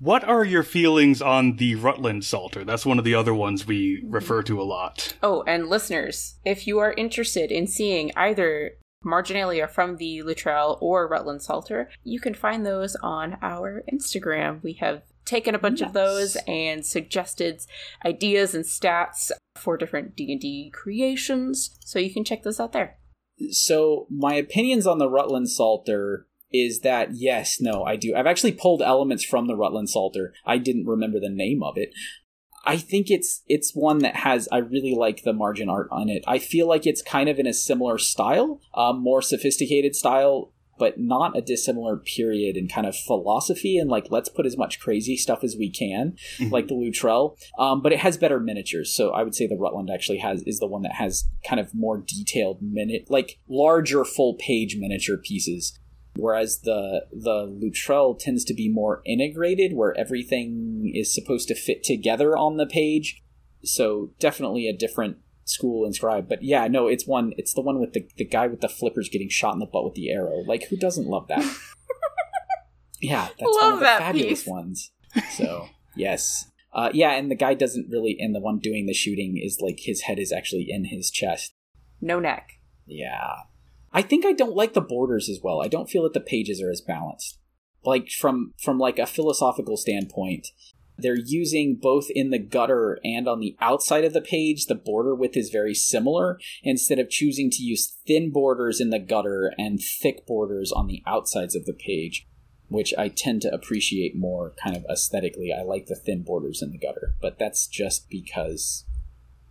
What 0.05 0.23
are 0.23 0.45
your 0.45 0.63
feelings 0.63 1.23
on 1.23 1.57
the 1.57 1.77
Rutland 1.77 2.27
Psalter? 2.27 2.63
That's 2.63 2.85
one 2.85 2.99
of 2.99 3.07
the 3.07 3.15
other 3.15 3.33
ones 3.33 3.67
we 3.67 4.05
refer 4.07 4.43
to 4.43 4.61
a 4.61 4.63
lot. 4.63 5.17
Oh, 5.23 5.43
and 5.47 5.71
listeners, 5.71 6.35
if 6.45 6.67
you 6.67 6.79
are 6.79 6.93
interested 6.93 7.51
in 7.51 7.67
seeing 7.67 8.13
either 8.15 8.73
marginalia 9.03 9.67
from 9.67 9.97
the 9.97 10.21
Luttrell 10.21 10.77
or 10.83 11.09
Rutland 11.09 11.41
Psalter, 11.41 11.89
you 12.03 12.21
can 12.21 12.35
find 12.35 12.67
those 12.67 12.97
on 12.97 13.39
our 13.41 13.83
Instagram. 13.91 14.63
We 14.63 14.75
have 14.75 15.05
taken 15.25 15.55
a 15.55 15.59
bunch 15.59 15.81
yes. 15.81 15.89
of 15.89 15.95
those 15.95 16.37
and 16.47 16.85
suggested 16.85 17.63
ideas 18.05 18.55
and 18.55 18.67
stats 18.67 19.31
for 19.57 19.79
different 19.79 20.17
D&D 20.17 20.71
creations, 20.75 21.79
so 21.83 21.99
you 21.99 22.13
can 22.13 22.25
check 22.25 22.43
those 22.43 22.61
out 22.61 22.73
there. 22.73 22.99
So, 23.53 24.07
my 24.11 24.35
opinions 24.35 24.87
on 24.87 24.99
the 24.99 25.09
Rutland 25.09 25.49
Psalter 25.49 26.27
is 26.55 26.81
that 26.81 27.09
yes, 27.15 27.61
no, 27.61 27.83
I 27.83 27.97
do. 27.97 28.15
I've 28.15 28.29
actually 28.29 28.53
pulled 28.53 28.81
elements 28.81 29.25
from 29.25 29.49
the 29.49 29.57
Rutland 29.57 29.91
Psalter. 29.91 30.33
I 30.47 30.57
didn't 30.59 30.87
remember 30.87 31.19
the 31.19 31.29
name 31.29 31.65
of 31.65 31.77
it. 31.77 31.91
I 32.65 32.77
think 32.77 33.11
it's 33.11 33.43
it's 33.49 33.73
one 33.75 33.99
that 33.99 34.17
has 34.17 34.49
I 34.53 34.59
really 34.59 34.95
like 34.95 35.25
the 35.25 35.33
margin 35.33 35.69
art 35.69 35.89
on 35.91 36.09
it. 36.09 36.23
I 36.29 36.39
feel 36.39 36.69
like 36.69 36.87
it's 36.87 37.03
kind 37.03 37.29
of 37.29 37.41
in 37.41 37.47
a 37.47 37.53
similar 37.53 37.99
style, 37.99 38.61
um, 38.73 39.03
more 39.03 39.21
sophisticated 39.21 39.97
style, 39.97 40.53
but 40.79 40.99
not 40.99 41.37
a 41.37 41.43
dissimilar 41.43 41.97
period 41.97 42.57
and 42.57 42.73
kind 42.73 42.87
of 42.87 42.97
philosophy 42.97 43.77
and 43.77 43.91
like 43.91 44.07
let's 44.11 44.29
put 44.29 44.47
as 44.47 44.57
much 44.57 44.79
crazy 44.79 45.17
stuff 45.17 45.43
as 45.43 45.57
we 45.59 45.69
can, 45.69 46.17
mm-hmm. 46.39 46.53
like 46.53 46.69
the 46.69 46.75
Luttrell. 46.75 47.37
Um, 47.59 47.83
but 47.83 47.93
it 47.93 47.99
has 47.99 48.17
better 48.17 48.39
miniatures, 48.39 48.95
so 48.95 49.11
I 49.11 49.25
would 49.25 49.35
say 49.35 49.49
the 49.49 49.59
Rutland 49.59 49.91
actually 49.93 50.19
has 50.19 50.43
is 50.47 50.61
the 50.61 50.69
one 50.69 50.83
that 50.83 50.95
has 50.95 51.25
kind 51.47 51.59
of 51.59 51.75
more 51.75 51.99
detailed 51.99 52.63
minute, 52.63 53.07
like 53.11 53.41
larger 53.49 54.05
full 54.05 54.35
page 54.35 54.77
miniature 54.79 55.19
pieces 55.19 55.79
whereas 56.17 56.61
the 56.61 57.07
the 57.13 57.45
Luttrell 57.45 58.15
tends 58.15 58.45
to 58.45 58.55
be 58.55 58.69
more 58.69 59.03
integrated, 59.05 59.75
where 59.75 59.97
everything 59.99 60.93
is 60.95 61.15
supposed 61.15 61.49
to 61.49 61.55
fit 61.55 61.83
together 61.83 62.37
on 62.37 62.57
the 62.57 62.67
page. 62.67 63.23
So 63.63 64.11
definitely 64.19 64.69
a 64.69 64.77
different 64.77 65.19
school 65.45 65.87
inscribed. 65.87 66.29
But 66.29 66.43
yeah, 66.43 66.67
no, 66.69 66.89
it's 66.89 67.07
one. 67.07 67.33
It's 67.37 67.55
the 67.55 67.63
one 67.63 67.81
with 67.81 67.93
the 67.93 68.09
the 68.17 68.25
guy 68.25 68.47
with 68.47 68.61
the 68.61 68.69
flippers 68.69 69.09
getting 69.09 69.29
shot 69.29 69.55
in 69.55 69.61
the 69.61 69.67
butt 69.67 69.85
with 69.85 69.95
the 69.95 70.11
arrow. 70.11 70.43
Like 70.47 70.65
who 70.69 70.77
doesn't 70.77 71.07
love 71.07 71.29
that? 71.29 71.45
yeah, 73.01 73.29
that's 73.39 73.43
love 73.43 73.63
one 73.63 73.73
of 73.75 73.81
the 73.81 73.87
fabulous 73.87 74.43
piece. 74.43 74.47
ones. 74.47 74.93
So 75.37 75.69
yes. 75.97 76.51
Uh, 76.73 76.91
yeah, 76.93 77.13
and 77.13 77.31
the 77.31 77.37
guy 77.37 77.55
doesn't 77.55 77.89
really, 77.89 78.17
and 78.19 78.35
the 78.35 78.41
one 78.41 78.59
doing 78.59 78.87
the 78.87 78.93
shooting 78.93 79.39
is 79.41 79.61
like 79.61 79.79
his 79.79 80.03
head 80.03 80.19
is 80.19 80.33
actually 80.33 80.67
in 80.69 80.87
his 80.87 81.09
chest. 81.09 81.55
No 82.01 82.19
neck. 82.19 82.59
Yeah, 82.85 83.35
I 83.95 84.03
think 84.03 84.27
I 84.27 84.33
don't 84.33 84.57
like 84.57 84.75
the 84.75 84.81
borders 84.81 85.29
as 85.29 85.41
well. 85.43 85.63
I 85.63 85.69
don't 85.69 85.89
feel 85.89 86.03
that 86.03 86.13
the 86.13 86.21
pages 86.21 86.61
are 86.61 86.71
as 86.71 86.81
balanced. 86.81 87.39
Like 87.85 88.11
from 88.11 88.53
from 88.61 88.79
like 88.79 88.99
a 88.99 89.07
philosophical 89.07 89.77
standpoint, 89.77 90.49
they're 90.99 91.17
using 91.17 91.77
both 91.81 92.09
in 92.11 92.31
the 92.31 92.39
gutter 92.39 92.99
and 93.05 93.29
on 93.29 93.41
the 93.41 93.57
outside 93.61 94.05
of 94.05 94.13
the 94.13 94.21
page 94.21 94.67
the 94.67 94.75
border 94.75 95.15
width 95.15 95.37
is 95.37 95.51
very 95.51 95.75
similar 95.75 96.39
instead 96.63 96.99
of 96.99 97.11
choosing 97.11 97.51
to 97.51 97.63
use 97.63 97.97
thin 98.07 98.31
borders 98.31 98.81
in 98.81 98.91
the 98.91 98.99
gutter 98.99 99.53
and 99.59 99.81
thick 99.81 100.27
borders 100.27 100.71
on 100.71 100.87
the 100.87 101.03
outsides 101.07 101.57
of 101.57 101.65
the 101.67 101.73
page 101.73 102.27
which 102.69 102.95
i 102.97 103.09
tend 103.09 103.43
to 103.43 103.53
appreciate 103.53 104.17
more 104.17 104.55
kind 104.63 104.77
of 104.77 104.85
aesthetically 104.91 105.53
i 105.53 105.63
like 105.63 105.87
the 105.87 105.97
thin 105.97 106.23
borders 106.23 106.63
in 106.63 106.71
the 106.71 106.79
gutter 106.79 107.15
but 107.21 107.39
that's 107.39 107.67
just 107.67 108.09
because 108.09 108.85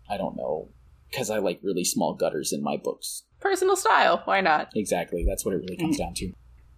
i 0.09 0.17
don't 0.17 0.37
know 0.37 0.69
because 1.09 1.29
i 1.29 1.37
like 1.37 1.59
really 1.61 1.83
small 1.83 2.13
gutters 2.13 2.53
in 2.53 2.63
my 2.63 2.77
books 2.77 3.23
personal 3.43 3.75
style. 3.75 4.21
Why 4.25 4.41
not? 4.41 4.69
Exactly. 4.75 5.25
That's 5.27 5.45
what 5.45 5.53
it 5.53 5.59
really 5.59 5.77
comes 5.77 5.97
mm. 5.97 5.99
down 5.99 6.13
to. 6.15 6.31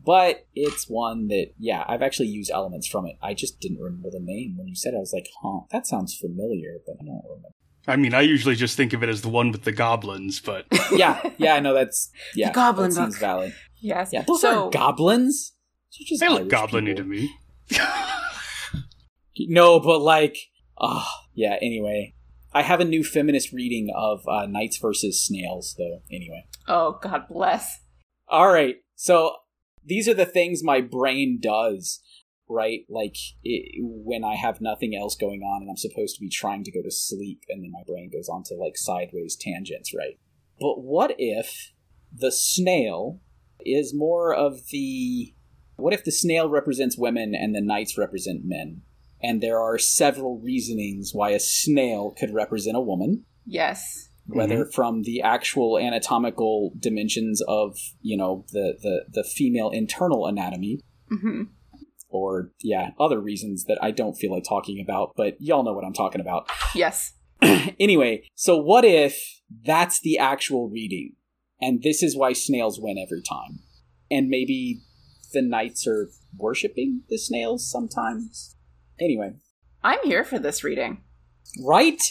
But 0.06 0.46
it's 0.54 0.88
one 0.88 1.30
that, 1.30 1.48
yeah, 1.58 1.84
I've 1.88 2.04
actually 2.04 2.28
used 2.28 2.52
elements 2.52 2.88
from 2.88 3.08
it. 3.08 3.16
I 3.24 3.34
just 3.34 3.60
didn't 3.60 3.80
remember 3.80 4.10
the 4.12 4.20
name. 4.20 4.56
When 4.58 4.68
you 4.68 4.76
said 4.76 4.94
it, 4.94 4.98
I 4.98 5.00
was 5.00 5.14
like, 5.14 5.28
huh, 5.42 5.62
that 5.72 5.88
sounds 5.88 6.16
familiar, 6.16 6.78
but 6.86 6.98
I 7.02 7.06
don't 7.06 7.24
remember. 7.24 7.50
I 7.88 7.96
mean, 7.96 8.14
I 8.14 8.22
usually 8.22 8.56
just 8.56 8.78
think 8.78 8.94
of 8.94 9.04
it 9.04 9.10
as 9.10 9.22
the 9.22 9.30
one 9.30 9.52
with 9.52 9.64
the 9.64 9.72
goblins, 9.72 10.40
but 10.40 10.66
yeah, 10.92 11.22
yeah, 11.38 11.60
no, 11.60 11.74
that's 11.74 12.12
yeah, 12.36 12.50
the 12.50 12.54
goblin 12.54 12.90
that 12.90 12.96
book. 12.96 13.06
seems 13.06 13.20
valid. 13.20 13.56
Yes, 13.80 14.10
yeah, 14.12 14.24
those 14.24 14.42
so, 14.42 14.66
are 14.66 14.70
goblins. 14.72 15.54
they 16.20 16.28
look 16.28 16.50
goblin 16.50 16.86
to 16.96 17.04
me. 17.04 17.32
no, 19.40 19.80
but 19.80 20.00
like, 20.00 20.38
ah, 20.80 21.08
oh, 21.08 21.26
yeah. 21.36 21.58
Anyway, 21.62 22.16
I 22.56 22.62
have 22.62 22.80
a 22.80 22.86
new 22.86 23.04
feminist 23.04 23.52
reading 23.52 23.90
of 23.94 24.26
uh, 24.30 24.46
Knights 24.46 24.78
versus 24.78 25.22
Snails, 25.22 25.76
though. 25.78 26.02
Anyway. 26.10 26.48
Oh, 26.70 26.98
God 27.02 27.28
bless. 27.28 27.82
All 28.30 28.48
right. 28.48 28.78
So 28.96 29.36
these 29.84 30.08
are 30.08 30.14
the 30.14 30.26
things 30.26 30.64
my 30.64 30.80
brain 30.80 31.38
does, 31.42 32.02
right? 32.48 32.86
Like 32.90 33.18
it, 33.44 33.74
when 33.84 34.24
I 34.24 34.36
have 34.36 34.62
nothing 34.62 34.96
else 34.96 35.18
going 35.18 35.42
on 35.42 35.64
and 35.64 35.70
I'm 35.70 35.76
supposed 35.76 36.16
to 36.16 36.22
be 36.22 36.30
trying 36.30 36.64
to 36.64 36.72
go 36.72 36.82
to 36.82 36.92
sleep, 36.92 37.44
and 37.50 37.62
then 37.62 37.72
my 37.74 37.84
brain 37.86 38.10
goes 38.10 38.30
on 38.30 38.44
to 38.44 38.56
like 38.56 38.78
sideways 38.78 39.36
tangents, 39.36 39.94
right? 39.94 40.18
But 40.58 40.82
what 40.82 41.14
if 41.18 41.74
the 42.10 42.32
snail 42.32 43.20
is 43.66 43.94
more 43.94 44.34
of 44.34 44.70
the. 44.70 45.34
What 45.76 45.94
if 45.94 46.06
the 46.06 46.12
snail 46.12 46.48
represents 46.48 46.98
women 46.98 47.36
and 47.36 47.54
the 47.54 47.60
knights 47.60 47.98
represent 47.98 48.46
men? 48.46 48.84
And 49.26 49.42
there 49.42 49.60
are 49.60 49.80
several 49.80 50.40
reasonings 50.40 51.10
why 51.12 51.32
a 51.32 51.40
snail 51.40 52.14
could 52.16 52.32
represent 52.32 52.78
a 52.78 52.82
woman. 52.82 53.26
Yes. 53.44 54.10
Whether 54.28 54.60
mm-hmm. 54.60 54.72
from 54.72 55.02
the 55.02 55.24
actual 55.24 55.80
anatomical 55.80 56.74
dimensions 56.80 57.42
of, 57.48 57.76
you 58.02 58.18
know, 58.18 58.46
the, 58.52 58.78
the, 58.80 59.06
the 59.12 59.24
female 59.24 59.72
internal 59.72 60.28
anatomy, 60.28 60.80
mm-hmm. 61.12 61.44
or, 62.08 62.52
yeah, 62.62 62.92
other 63.00 63.20
reasons 63.20 63.66
that 63.66 63.80
I 63.82 63.90
don't 63.90 64.14
feel 64.14 64.32
like 64.32 64.44
talking 64.44 64.80
about, 64.80 65.14
but 65.18 65.38
y'all 65.40 65.64
know 65.64 65.74
what 65.74 65.86
I'm 65.86 65.94
talking 65.94 66.22
about. 66.22 66.48
Yes. 66.76 67.14
anyway, 67.80 68.28
so 68.36 68.58
what 68.58 68.86
if 68.86 69.42
that's 69.66 70.00
the 70.02 70.20
actual 70.20 70.70
reading, 70.70 71.14
and 71.60 71.82
this 71.82 72.04
is 72.04 72.16
why 72.16 72.34
snails 72.34 72.80
win 72.80 72.98
every 73.00 73.24
time? 73.24 73.60
And 74.12 74.28
maybe 74.28 74.82
the 75.34 75.42
knights 75.42 75.88
are 75.88 76.12
worshipping 76.38 77.02
the 77.10 77.18
snails 77.18 77.70
sometimes? 77.70 78.55
Anyway, 79.00 79.34
I'm 79.84 80.00
here 80.04 80.24
for 80.24 80.40
this 80.40 80.64
reading. 80.64 81.02
Right? 81.64 82.02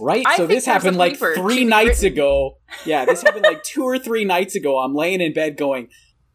Right? 0.00 0.24
I 0.26 0.36
so 0.36 0.46
this 0.46 0.64
happened 0.64 0.96
like 0.96 1.16
three 1.18 1.64
nights 1.64 2.02
written. 2.02 2.18
ago. 2.18 2.58
Yeah, 2.84 3.04
this 3.04 3.22
happened 3.26 3.44
like 3.44 3.62
two 3.62 3.84
or 3.84 3.98
three 3.98 4.24
nights 4.24 4.54
ago. 4.54 4.78
I'm 4.78 4.94
laying 4.94 5.20
in 5.20 5.32
bed 5.32 5.56
going, 5.56 5.88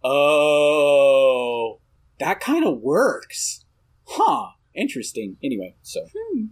oh, 0.04 1.80
that 2.20 2.40
kind 2.40 2.66
of 2.66 2.80
works. 2.80 3.64
Huh. 4.06 4.50
Interesting. 4.76 5.38
Anyway, 5.44 5.76
so. 5.82 6.02
Hmm. 6.16 6.46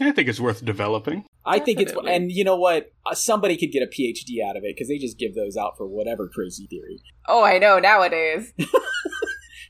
I 0.00 0.10
think 0.10 0.28
it's 0.28 0.40
worth 0.40 0.64
developing. 0.64 1.24
I 1.46 1.58
Definitely. 1.58 1.74
think 1.84 1.88
it's, 1.88 2.08
and 2.08 2.32
you 2.32 2.42
know 2.42 2.56
what? 2.56 2.92
Uh, 3.06 3.14
somebody 3.14 3.56
could 3.56 3.70
get 3.70 3.82
a 3.82 3.86
PhD 3.86 4.42
out 4.44 4.56
of 4.56 4.64
it 4.64 4.74
because 4.74 4.88
they 4.88 4.98
just 4.98 5.18
give 5.18 5.34
those 5.34 5.56
out 5.56 5.76
for 5.76 5.86
whatever 5.86 6.28
crazy 6.28 6.66
theory. 6.66 7.00
Oh, 7.28 7.44
I 7.44 7.58
know 7.58 7.78
nowadays. 7.78 8.52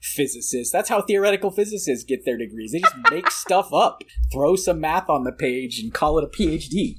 physicists. 0.05 0.73
That's 0.73 0.89
how 0.89 1.03
theoretical 1.03 1.51
physicists 1.51 2.05
get 2.05 2.25
their 2.25 2.37
degrees. 2.37 2.73
They 2.73 2.81
just 2.81 2.97
make 3.11 3.31
stuff 3.31 3.73
up, 3.73 4.03
throw 4.33 4.57
some 4.57 4.81
math 4.81 5.09
on 5.09 5.25
the 5.25 5.33
page, 5.33 5.79
and 5.81 5.93
call 5.93 6.19
it 6.19 6.25
a 6.25 6.29
PhD. 6.29 6.97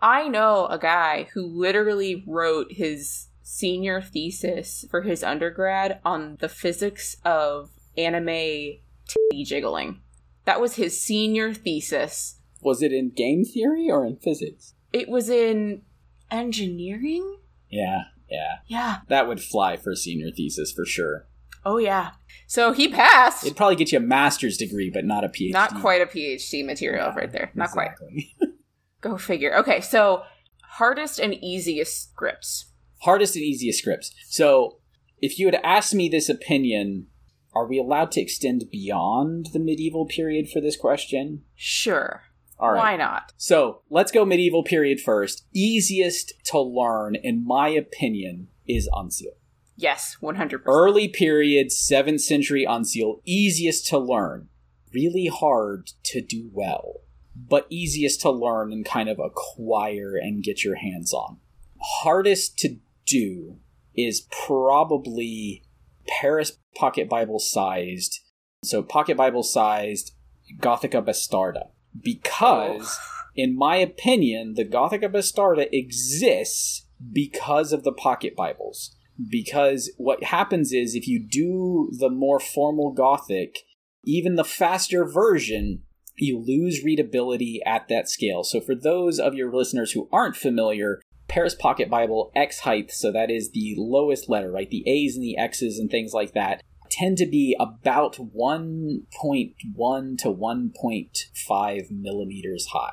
I 0.00 0.28
know 0.28 0.66
a 0.66 0.78
guy 0.78 1.28
who 1.32 1.46
literally 1.46 2.22
wrote 2.26 2.72
his 2.72 3.28
senior 3.42 4.02
thesis 4.02 4.84
for 4.90 5.02
his 5.02 5.22
undergrad 5.22 6.00
on 6.04 6.36
the 6.40 6.48
physics 6.48 7.16
of 7.24 7.70
anime 7.96 8.26
titty 8.26 9.44
jiggling. 9.44 10.00
That 10.44 10.60
was 10.60 10.74
his 10.76 11.00
senior 11.00 11.54
thesis. 11.54 12.40
Was 12.60 12.82
it 12.82 12.92
in 12.92 13.10
game 13.10 13.44
theory 13.44 13.88
or 13.90 14.04
in 14.04 14.16
physics? 14.16 14.74
It 14.92 15.08
was 15.08 15.30
in 15.30 15.82
engineering? 16.30 17.38
Yeah, 17.70 18.04
yeah. 18.30 18.56
Yeah. 18.66 18.98
That 19.08 19.26
would 19.26 19.40
fly 19.40 19.76
for 19.76 19.92
a 19.92 19.96
senior 19.96 20.30
thesis 20.30 20.72
for 20.72 20.84
sure. 20.84 21.26
Oh 21.64 21.78
yeah. 21.78 22.12
So 22.46 22.72
he 22.72 22.88
passed. 22.88 23.44
It'd 23.44 23.56
probably 23.56 23.76
get 23.76 23.92
you 23.92 23.98
a 23.98 24.02
master's 24.02 24.56
degree, 24.56 24.90
but 24.92 25.04
not 25.04 25.24
a 25.24 25.28
PhD. 25.28 25.52
Not 25.52 25.80
quite 25.80 26.02
a 26.02 26.06
PhD 26.06 26.64
material 26.64 27.08
yeah, 27.08 27.14
right 27.14 27.32
there. 27.32 27.50
Not 27.54 27.70
exactly. 27.70 28.32
quite. 28.38 28.50
Go 29.00 29.18
figure. 29.18 29.56
Okay, 29.56 29.80
so 29.80 30.22
hardest 30.62 31.18
and 31.18 31.34
easiest 31.34 32.10
scripts. 32.10 32.66
Hardest 33.02 33.36
and 33.36 33.44
easiest 33.44 33.78
scripts. 33.78 34.14
So 34.26 34.78
if 35.20 35.38
you 35.38 35.46
had 35.46 35.60
asked 35.62 35.94
me 35.94 36.08
this 36.08 36.28
opinion, 36.28 37.06
are 37.54 37.66
we 37.66 37.78
allowed 37.78 38.10
to 38.12 38.20
extend 38.20 38.64
beyond 38.70 39.48
the 39.52 39.58
medieval 39.58 40.06
period 40.06 40.48
for 40.48 40.60
this 40.60 40.76
question? 40.76 41.42
Sure. 41.54 42.22
All 42.58 42.72
right. 42.72 42.78
Why 42.78 42.96
not? 42.96 43.32
So 43.36 43.82
let's 43.90 44.12
go 44.12 44.24
medieval 44.24 44.62
period 44.62 45.00
first. 45.00 45.46
Easiest 45.54 46.32
to 46.46 46.60
learn, 46.60 47.14
in 47.14 47.44
my 47.44 47.68
opinion, 47.68 48.48
is 48.66 48.88
Uncial. 48.94 49.36
Yes, 49.76 50.16
100%. 50.22 50.62
Early 50.66 51.08
period, 51.08 51.68
7th 51.68 52.20
century 52.20 52.64
Uncial, 52.68 53.20
easiest 53.24 53.86
to 53.88 53.98
learn. 53.98 54.48
Really 54.92 55.26
hard 55.26 55.90
to 56.04 56.20
do 56.20 56.50
well, 56.52 57.00
but 57.34 57.66
easiest 57.68 58.20
to 58.20 58.30
learn 58.30 58.72
and 58.72 58.84
kind 58.84 59.08
of 59.08 59.18
acquire 59.18 60.14
and 60.16 60.44
get 60.44 60.62
your 60.62 60.76
hands 60.76 61.12
on. 61.12 61.38
Hardest 61.80 62.58
to 62.60 62.76
do 63.04 63.56
is 63.96 64.26
probably 64.46 65.64
Paris 66.06 66.58
Pocket 66.76 67.08
Bible 67.08 67.40
sized. 67.40 68.20
So, 68.62 68.82
Pocket 68.82 69.16
Bible 69.16 69.42
sized 69.42 70.12
Gothica 70.60 71.04
Bastarda. 71.04 71.68
Because, 72.00 72.96
oh. 73.00 73.24
in 73.34 73.56
my 73.56 73.76
opinion, 73.76 74.54
the 74.54 74.64
Gothica 74.64 75.12
Bastarda 75.12 75.66
exists 75.72 76.86
because 77.12 77.72
of 77.72 77.82
the 77.82 77.92
Pocket 77.92 78.36
Bibles 78.36 78.96
because 79.30 79.92
what 79.96 80.24
happens 80.24 80.72
is 80.72 80.94
if 80.94 81.06
you 81.06 81.20
do 81.20 81.90
the 81.98 82.10
more 82.10 82.40
formal 82.40 82.92
Gothic, 82.92 83.58
even 84.04 84.34
the 84.34 84.44
faster 84.44 85.04
version, 85.04 85.82
you 86.16 86.38
lose 86.38 86.84
readability 86.84 87.60
at 87.66 87.88
that 87.88 88.08
scale. 88.08 88.44
So 88.44 88.60
for 88.60 88.74
those 88.74 89.18
of 89.18 89.34
your 89.34 89.52
listeners 89.52 89.92
who 89.92 90.08
aren't 90.12 90.36
familiar, 90.36 91.00
Paris 91.28 91.54
Pocket 91.54 91.90
Bible 91.90 92.30
X 92.36 92.60
height, 92.60 92.90
so 92.90 93.10
that 93.12 93.30
is 93.30 93.50
the 93.50 93.74
lowest 93.76 94.28
letter, 94.28 94.50
right? 94.50 94.70
The 94.70 94.84
A's 94.86 95.16
and 95.16 95.24
the 95.24 95.38
X's 95.38 95.78
and 95.78 95.90
things 95.90 96.12
like 96.12 96.34
that, 96.34 96.62
tend 96.90 97.18
to 97.18 97.26
be 97.26 97.56
about 97.58 98.16
1.1 98.16 100.18
to 100.18 100.28
1.5 100.28 101.90
millimeters 101.90 102.66
high. 102.66 102.92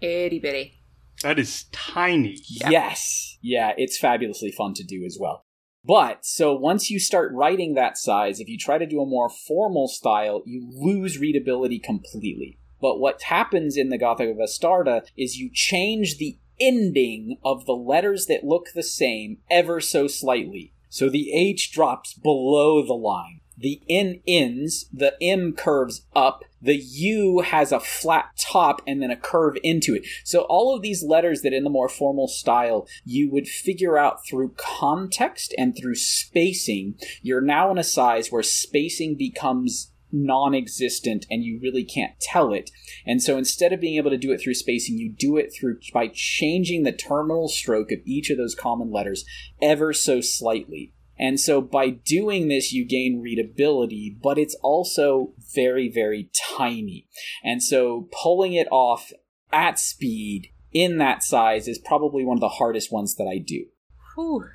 Itty 0.00 0.38
bitty. 0.38 0.79
That 1.22 1.38
is 1.38 1.64
tiny. 1.72 2.38
Yeah. 2.48 2.70
Yes. 2.70 3.38
Yeah, 3.42 3.72
it's 3.76 3.98
fabulously 3.98 4.50
fun 4.50 4.74
to 4.74 4.84
do 4.84 5.04
as 5.04 5.18
well. 5.20 5.44
But 5.84 6.26
so 6.26 6.54
once 6.54 6.90
you 6.90 6.98
start 6.98 7.32
writing 7.32 7.74
that 7.74 7.96
size, 7.96 8.40
if 8.40 8.48
you 8.48 8.58
try 8.58 8.78
to 8.78 8.86
do 8.86 9.00
a 9.00 9.06
more 9.06 9.30
formal 9.30 9.88
style, 9.88 10.42
you 10.44 10.68
lose 10.72 11.18
readability 11.18 11.78
completely. 11.78 12.58
But 12.80 12.98
what 12.98 13.22
happens 13.22 13.76
in 13.76 13.88
the 13.88 13.98
Gothic 13.98 14.30
of 14.30 14.36
Bastarda 14.36 15.02
is 15.16 15.36
you 15.36 15.50
change 15.52 16.18
the 16.18 16.38
ending 16.58 17.38
of 17.42 17.64
the 17.64 17.72
letters 17.72 18.26
that 18.26 18.44
look 18.44 18.68
the 18.74 18.82
same 18.82 19.38
ever 19.50 19.80
so 19.80 20.06
slightly. 20.06 20.74
So 20.90 21.08
the 21.08 21.32
H 21.32 21.72
drops 21.72 22.14
below 22.14 22.84
the 22.84 22.94
line. 22.94 23.39
The 23.60 23.82
N 23.90 24.22
ends, 24.26 24.86
the 24.90 25.14
M 25.22 25.52
curves 25.52 26.06
up, 26.16 26.44
the 26.62 26.76
U 26.76 27.40
has 27.40 27.72
a 27.72 27.80
flat 27.80 28.30
top 28.38 28.80
and 28.86 29.02
then 29.02 29.10
a 29.10 29.16
curve 29.16 29.56
into 29.62 29.94
it. 29.94 30.06
So 30.24 30.40
all 30.48 30.74
of 30.74 30.80
these 30.80 31.02
letters 31.02 31.42
that 31.42 31.52
in 31.52 31.64
the 31.64 31.70
more 31.70 31.88
formal 31.88 32.26
style 32.26 32.88
you 33.04 33.30
would 33.30 33.46
figure 33.46 33.98
out 33.98 34.26
through 34.26 34.54
context 34.56 35.54
and 35.58 35.76
through 35.76 35.96
spacing, 35.96 36.94
you're 37.20 37.42
now 37.42 37.70
in 37.70 37.76
a 37.76 37.84
size 37.84 38.32
where 38.32 38.42
spacing 38.42 39.16
becomes 39.16 39.92
non-existent 40.12 41.26
and 41.30 41.44
you 41.44 41.60
really 41.62 41.84
can't 41.84 42.18
tell 42.20 42.52
it. 42.52 42.70
And 43.06 43.22
so 43.22 43.36
instead 43.36 43.72
of 43.72 43.80
being 43.80 43.96
able 43.96 44.10
to 44.10 44.16
do 44.16 44.32
it 44.32 44.40
through 44.40 44.54
spacing, 44.54 44.96
you 44.96 45.12
do 45.12 45.36
it 45.36 45.52
through 45.54 45.78
by 45.92 46.08
changing 46.12 46.82
the 46.82 46.92
terminal 46.92 47.48
stroke 47.48 47.92
of 47.92 48.00
each 48.04 48.30
of 48.30 48.38
those 48.38 48.54
common 48.54 48.90
letters 48.90 49.24
ever 49.60 49.92
so 49.92 50.20
slightly. 50.20 50.92
And 51.20 51.38
so 51.38 51.60
by 51.60 51.90
doing 51.90 52.48
this, 52.48 52.72
you 52.72 52.84
gain 52.86 53.20
readability, 53.20 54.16
but 54.22 54.38
it's 54.38 54.56
also 54.62 55.34
very, 55.54 55.90
very 55.90 56.30
tiny. 56.56 57.06
And 57.44 57.62
so 57.62 58.08
pulling 58.22 58.54
it 58.54 58.68
off 58.70 59.12
at 59.52 59.78
speed 59.78 60.48
in 60.72 60.96
that 60.96 61.22
size 61.22 61.68
is 61.68 61.78
probably 61.78 62.24
one 62.24 62.38
of 62.38 62.40
the 62.40 62.48
hardest 62.48 62.90
ones 62.90 63.16
that 63.16 63.28
I 63.30 63.36
do. 63.36 63.66
Whew. 64.14 64.46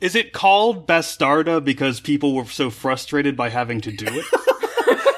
Is 0.00 0.14
it 0.14 0.32
called 0.32 0.88
Bastarda 0.88 1.62
because 1.62 2.00
people 2.00 2.34
were 2.34 2.46
so 2.46 2.70
frustrated 2.70 3.36
by 3.36 3.50
having 3.50 3.82
to 3.82 3.92
do 3.92 4.06
it? 4.08 4.24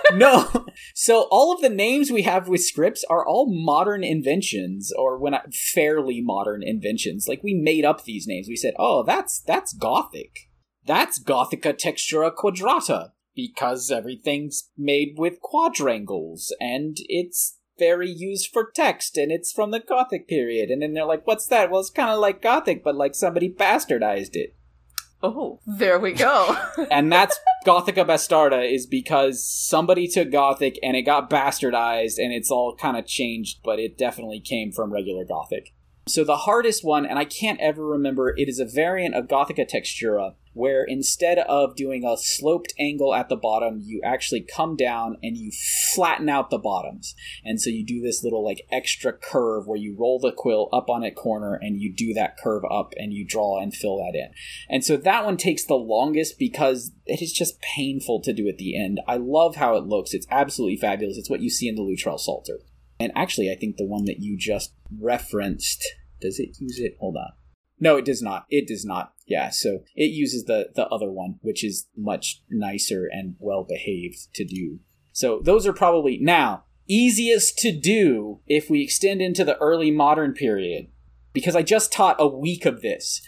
no. 0.14 0.66
So 0.94 1.28
all 1.30 1.54
of 1.54 1.60
the 1.60 1.68
names 1.68 2.10
we 2.10 2.22
have 2.22 2.48
with 2.48 2.62
scripts 2.62 3.04
are 3.08 3.26
all 3.26 3.52
modern 3.52 4.04
inventions, 4.04 4.92
or 4.96 5.18
when 5.18 5.34
I, 5.34 5.42
fairly 5.52 6.20
modern 6.20 6.62
inventions. 6.62 7.26
Like 7.28 7.42
we 7.42 7.54
made 7.54 7.84
up 7.84 8.04
these 8.04 8.26
names. 8.26 8.48
We 8.48 8.56
said, 8.56 8.74
"Oh, 8.78 9.02
that's 9.02 9.40
that's 9.40 9.72
Gothic. 9.72 10.48
That's 10.86 11.22
Gothica 11.22 11.74
Textura 11.74 12.34
Quadrata." 12.34 13.10
Because 13.34 13.90
everything's 13.90 14.70
made 14.78 15.16
with 15.18 15.42
quadrangles, 15.42 16.56
and 16.58 16.96
it's 17.08 17.58
very 17.78 18.10
used 18.10 18.50
for 18.50 18.70
text, 18.74 19.18
and 19.18 19.30
it's 19.30 19.52
from 19.52 19.72
the 19.72 19.80
Gothic 19.80 20.26
period. 20.26 20.70
And 20.70 20.80
then 20.80 20.94
they're 20.94 21.04
like, 21.04 21.26
"What's 21.26 21.46
that?" 21.48 21.70
Well, 21.70 21.80
it's 21.80 21.90
kind 21.90 22.08
of 22.08 22.18
like 22.18 22.40
Gothic, 22.40 22.82
but 22.82 22.94
like 22.94 23.14
somebody 23.14 23.50
bastardized 23.50 24.36
it. 24.36 24.56
Oh, 25.22 25.60
there 25.66 25.98
we 25.98 26.12
go. 26.12 26.56
and 26.90 27.10
that's 27.10 27.38
Gothica 27.66 28.06
Bastarda 28.06 28.70
is 28.70 28.86
because 28.86 29.44
somebody 29.44 30.06
took 30.06 30.30
Gothic 30.30 30.78
and 30.82 30.96
it 30.96 31.02
got 31.02 31.30
bastardized 31.30 32.18
and 32.18 32.32
it's 32.32 32.50
all 32.50 32.76
kind 32.76 32.96
of 32.96 33.06
changed, 33.06 33.60
but 33.64 33.78
it 33.78 33.98
definitely 33.98 34.40
came 34.40 34.72
from 34.72 34.92
regular 34.92 35.24
Gothic. 35.24 35.74
So 36.08 36.22
the 36.22 36.36
hardest 36.36 36.84
one, 36.84 37.04
and 37.04 37.18
I 37.18 37.24
can't 37.24 37.60
ever 37.60 37.84
remember, 37.84 38.32
it 38.36 38.48
is 38.48 38.60
a 38.60 38.64
variant 38.64 39.16
of 39.16 39.26
Gothica 39.26 39.68
Textura, 39.68 40.34
where 40.52 40.84
instead 40.84 41.38
of 41.40 41.74
doing 41.74 42.04
a 42.04 42.16
sloped 42.16 42.72
angle 42.78 43.12
at 43.12 43.28
the 43.28 43.34
bottom, 43.34 43.80
you 43.82 44.00
actually 44.04 44.40
come 44.40 44.76
down 44.76 45.16
and 45.20 45.36
you 45.36 45.50
flatten 45.92 46.28
out 46.28 46.48
the 46.48 46.58
bottoms. 46.58 47.16
And 47.44 47.60
so 47.60 47.70
you 47.70 47.84
do 47.84 48.00
this 48.00 48.22
little 48.22 48.44
like 48.44 48.68
extra 48.70 49.12
curve 49.12 49.66
where 49.66 49.76
you 49.76 49.96
roll 49.98 50.20
the 50.20 50.30
quill 50.30 50.68
up 50.72 50.88
on 50.88 51.02
a 51.02 51.10
corner 51.10 51.54
and 51.54 51.80
you 51.80 51.92
do 51.92 52.14
that 52.14 52.38
curve 52.38 52.62
up 52.70 52.94
and 52.96 53.12
you 53.12 53.26
draw 53.26 53.60
and 53.60 53.74
fill 53.74 53.96
that 53.96 54.14
in. 54.14 54.30
And 54.70 54.84
so 54.84 54.96
that 54.96 55.24
one 55.24 55.36
takes 55.36 55.64
the 55.64 55.74
longest 55.74 56.38
because 56.38 56.92
it 57.04 57.20
is 57.20 57.32
just 57.32 57.60
painful 57.60 58.22
to 58.22 58.32
do 58.32 58.46
at 58.46 58.58
the 58.58 58.80
end. 58.80 59.00
I 59.08 59.16
love 59.16 59.56
how 59.56 59.76
it 59.76 59.86
looks. 59.86 60.14
It's 60.14 60.28
absolutely 60.30 60.76
fabulous. 60.76 61.18
It's 61.18 61.28
what 61.28 61.40
you 61.40 61.50
see 61.50 61.68
in 61.68 61.74
the 61.74 61.82
Luttrell 61.82 62.16
Psalter. 62.16 62.60
And 62.98 63.12
actually, 63.14 63.50
I 63.50 63.56
think 63.56 63.76
the 63.76 63.84
one 63.84 64.04
that 64.06 64.20
you 64.20 64.36
just 64.38 64.72
referenced 64.98 65.84
does 66.20 66.38
it 66.38 66.56
use 66.58 66.78
it? 66.78 66.96
Hold 66.98 67.16
on. 67.16 67.32
No, 67.78 67.96
it 67.96 68.04
does 68.04 68.22
not. 68.22 68.46
It 68.50 68.66
does 68.66 68.84
not. 68.84 69.12
Yeah, 69.26 69.50
so 69.50 69.80
it 69.94 70.12
uses 70.12 70.44
the 70.44 70.70
the 70.74 70.86
other 70.86 71.10
one, 71.10 71.38
which 71.42 71.64
is 71.64 71.88
much 71.96 72.42
nicer 72.48 73.06
and 73.10 73.36
well 73.38 73.64
behaved 73.64 74.32
to 74.34 74.44
do. 74.44 74.80
So 75.12 75.40
those 75.42 75.66
are 75.66 75.72
probably 75.72 76.18
now 76.18 76.64
easiest 76.88 77.58
to 77.58 77.72
do 77.72 78.40
if 78.46 78.70
we 78.70 78.82
extend 78.82 79.20
into 79.20 79.44
the 79.44 79.58
early 79.58 79.90
modern 79.90 80.32
period. 80.32 80.88
Because 81.32 81.56
I 81.56 81.62
just 81.62 81.92
taught 81.92 82.16
a 82.18 82.26
week 82.26 82.64
of 82.64 82.80
this 82.80 83.20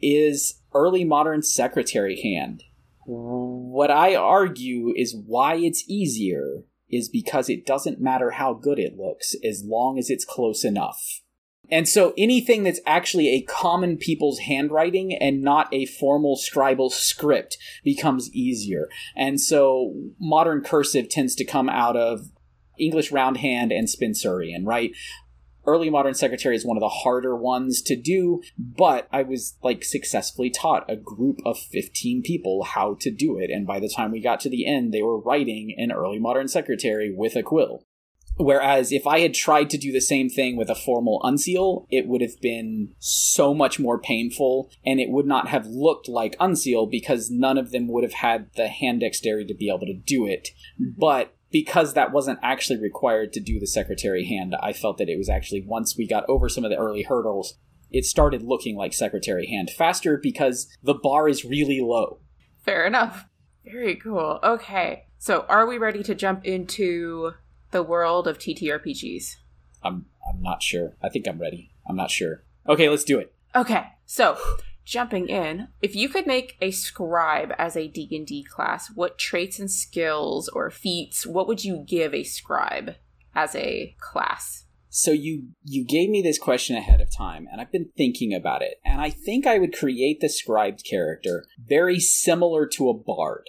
is 0.00 0.62
early 0.72 1.04
modern 1.04 1.42
secretary 1.42 2.20
hand. 2.22 2.62
What 3.04 3.90
I 3.90 4.14
argue 4.14 4.94
is 4.96 5.14
why 5.14 5.56
it's 5.56 5.84
easier 5.88 6.62
is 6.90 7.08
because 7.08 7.48
it 7.48 7.66
doesn't 7.66 8.00
matter 8.00 8.32
how 8.32 8.54
good 8.54 8.78
it 8.78 8.96
looks 8.96 9.34
as 9.44 9.62
long 9.64 9.98
as 9.98 10.10
it's 10.10 10.24
close 10.24 10.64
enough. 10.64 11.20
And 11.70 11.88
so 11.88 12.12
anything 12.18 12.64
that's 12.64 12.80
actually 12.84 13.28
a 13.28 13.42
common 13.42 13.96
people's 13.96 14.40
handwriting 14.40 15.14
and 15.14 15.40
not 15.40 15.72
a 15.72 15.86
formal 15.86 16.36
scribal 16.36 16.90
script 16.90 17.58
becomes 17.84 18.30
easier. 18.34 18.88
And 19.16 19.40
so 19.40 19.94
modern 20.18 20.62
cursive 20.62 21.08
tends 21.08 21.36
to 21.36 21.44
come 21.44 21.68
out 21.68 21.96
of 21.96 22.22
English 22.78 23.12
roundhand 23.12 23.70
and 23.70 23.86
Spenserian, 23.86 24.64
right? 24.64 24.90
Early 25.66 25.90
modern 25.90 26.14
secretary 26.14 26.56
is 26.56 26.64
one 26.64 26.76
of 26.76 26.80
the 26.80 26.88
harder 26.88 27.36
ones 27.36 27.82
to 27.82 27.96
do, 27.96 28.42
but 28.58 29.08
I 29.12 29.22
was 29.22 29.56
like 29.62 29.84
successfully 29.84 30.50
taught 30.50 30.90
a 30.90 30.96
group 30.96 31.40
of 31.44 31.58
15 31.58 32.22
people 32.22 32.64
how 32.64 32.96
to 33.00 33.10
do 33.10 33.38
it. 33.38 33.50
And 33.50 33.66
by 33.66 33.78
the 33.78 33.88
time 33.88 34.10
we 34.10 34.20
got 34.20 34.40
to 34.40 34.50
the 34.50 34.66
end, 34.66 34.92
they 34.92 35.02
were 35.02 35.20
writing 35.20 35.74
an 35.76 35.92
early 35.92 36.18
modern 36.18 36.48
secretary 36.48 37.12
with 37.14 37.36
a 37.36 37.42
quill. 37.42 37.84
Whereas 38.36 38.90
if 38.90 39.06
I 39.06 39.20
had 39.20 39.34
tried 39.34 39.68
to 39.70 39.76
do 39.76 39.92
the 39.92 40.00
same 40.00 40.30
thing 40.30 40.56
with 40.56 40.70
a 40.70 40.74
formal 40.74 41.20
uncial, 41.22 41.86
it 41.90 42.06
would 42.06 42.22
have 42.22 42.40
been 42.40 42.94
so 42.98 43.52
much 43.52 43.78
more 43.78 43.98
painful 43.98 44.70
and 44.84 44.98
it 44.98 45.10
would 45.10 45.26
not 45.26 45.48
have 45.48 45.66
looked 45.66 46.08
like 46.08 46.38
uncial 46.38 46.90
because 46.90 47.30
none 47.30 47.58
of 47.58 47.70
them 47.70 47.86
would 47.88 48.02
have 48.02 48.14
had 48.14 48.48
the 48.54 48.68
hand 48.68 49.00
dexterity 49.00 49.44
to 49.46 49.54
be 49.54 49.68
able 49.68 49.80
to 49.80 49.92
do 49.94 50.26
it. 50.26 50.48
But 50.78 51.36
because 51.50 51.94
that 51.94 52.12
wasn't 52.12 52.38
actually 52.42 52.80
required 52.80 53.32
to 53.32 53.40
do 53.40 53.58
the 53.58 53.66
secretary 53.66 54.24
hand, 54.24 54.54
I 54.60 54.72
felt 54.72 54.98
that 54.98 55.08
it 55.08 55.18
was 55.18 55.28
actually 55.28 55.62
once 55.62 55.96
we 55.96 56.06
got 56.06 56.24
over 56.28 56.48
some 56.48 56.64
of 56.64 56.70
the 56.70 56.76
early 56.76 57.02
hurdles, 57.02 57.54
it 57.90 58.04
started 58.04 58.42
looking 58.42 58.76
like 58.76 58.92
secretary 58.92 59.46
hand 59.46 59.70
faster 59.70 60.16
because 60.16 60.68
the 60.82 60.94
bar 60.94 61.28
is 61.28 61.44
really 61.44 61.80
low. 61.80 62.20
Fair 62.64 62.86
enough. 62.86 63.26
Very 63.64 63.96
cool. 63.96 64.38
Okay. 64.42 65.06
So, 65.18 65.44
are 65.48 65.66
we 65.66 65.76
ready 65.76 66.02
to 66.04 66.14
jump 66.14 66.44
into 66.44 67.32
the 67.72 67.82
world 67.82 68.26
of 68.26 68.38
TTRPGs? 68.38 69.36
I'm 69.82 70.06
I'm 70.28 70.42
not 70.42 70.62
sure. 70.62 70.96
I 71.02 71.08
think 71.08 71.26
I'm 71.26 71.38
ready. 71.38 71.72
I'm 71.86 71.96
not 71.96 72.10
sure. 72.10 72.42
Okay, 72.68 72.88
let's 72.88 73.04
do 73.04 73.18
it. 73.18 73.34
Okay. 73.54 73.84
So, 74.06 74.38
jumping 74.84 75.28
in, 75.28 75.68
if 75.80 75.94
you 75.94 76.08
could 76.08 76.26
make 76.26 76.56
a 76.60 76.70
scribe 76.70 77.52
as 77.58 77.76
a 77.76 77.88
D&D 77.88 78.44
class, 78.44 78.90
what 78.94 79.18
traits 79.18 79.58
and 79.58 79.70
skills 79.70 80.48
or 80.48 80.70
feats 80.70 81.26
what 81.26 81.46
would 81.46 81.64
you 81.64 81.84
give 81.86 82.14
a 82.14 82.24
scribe 82.24 82.94
as 83.34 83.54
a 83.54 83.94
class? 84.00 84.64
So 84.88 85.12
you 85.12 85.50
you 85.62 85.84
gave 85.84 86.10
me 86.10 86.20
this 86.20 86.38
question 86.38 86.76
ahead 86.76 87.00
of 87.00 87.16
time 87.16 87.46
and 87.50 87.60
I've 87.60 87.70
been 87.70 87.90
thinking 87.96 88.34
about 88.34 88.62
it 88.62 88.80
and 88.84 89.00
I 89.00 89.10
think 89.10 89.46
I 89.46 89.58
would 89.58 89.72
create 89.76 90.20
the 90.20 90.28
scribed 90.28 90.84
character 90.84 91.44
very 91.64 92.00
similar 92.00 92.66
to 92.66 92.88
a 92.88 92.94
bard. 92.94 93.48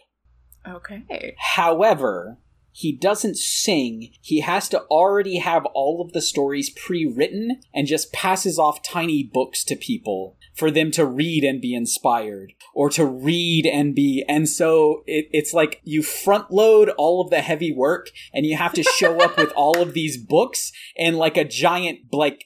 Okay. 0.68 1.36
However, 1.56 2.38
he 2.72 2.92
doesn't 2.92 3.38
sing. 3.38 4.12
He 4.22 4.42
has 4.42 4.70
to 4.70 4.82
already 4.84 5.38
have 5.38 5.66
all 5.68 6.02
of 6.02 6.14
the 6.14 6.22
stories 6.22 6.70
pre 6.70 7.06
written 7.06 7.60
and 7.74 7.88
just 7.88 8.14
passes 8.14 8.58
off 8.58 8.84
tiny 8.84 9.24
books 9.24 9.64
to 9.66 9.76
people 9.76 10.38
for 10.54 10.72
them 10.72 10.92
to 10.92 11.06
read 11.06 11.44
and 11.44 11.62
be 11.62 11.74
inspired 11.74 12.54
or 12.74 12.90
to 12.92 13.06
read 13.06 13.66
and 13.66 13.96
be. 13.96 14.24
And 14.28 14.48
so 14.48 15.04
it, 15.06 15.28
it's 15.32 15.54
like 15.54 15.82
you 15.84 16.04
front 16.04 16.52
load 16.52 16.90
all 16.98 17.22
of 17.22 17.30
the 17.30 17.42
heavy 17.42 17.72
work 17.72 18.10
and 18.34 18.46
you 18.46 18.58
have 18.58 18.74
to 18.74 18.84
show 18.84 19.22
up 19.22 19.38
with 19.38 19.52
all 19.56 19.82
of 19.82 19.94
these 19.94 20.18
books 20.18 20.72
and 20.98 21.18
like 21.18 21.38
a 21.38 21.46
giant, 21.46 22.00
like, 22.12 22.46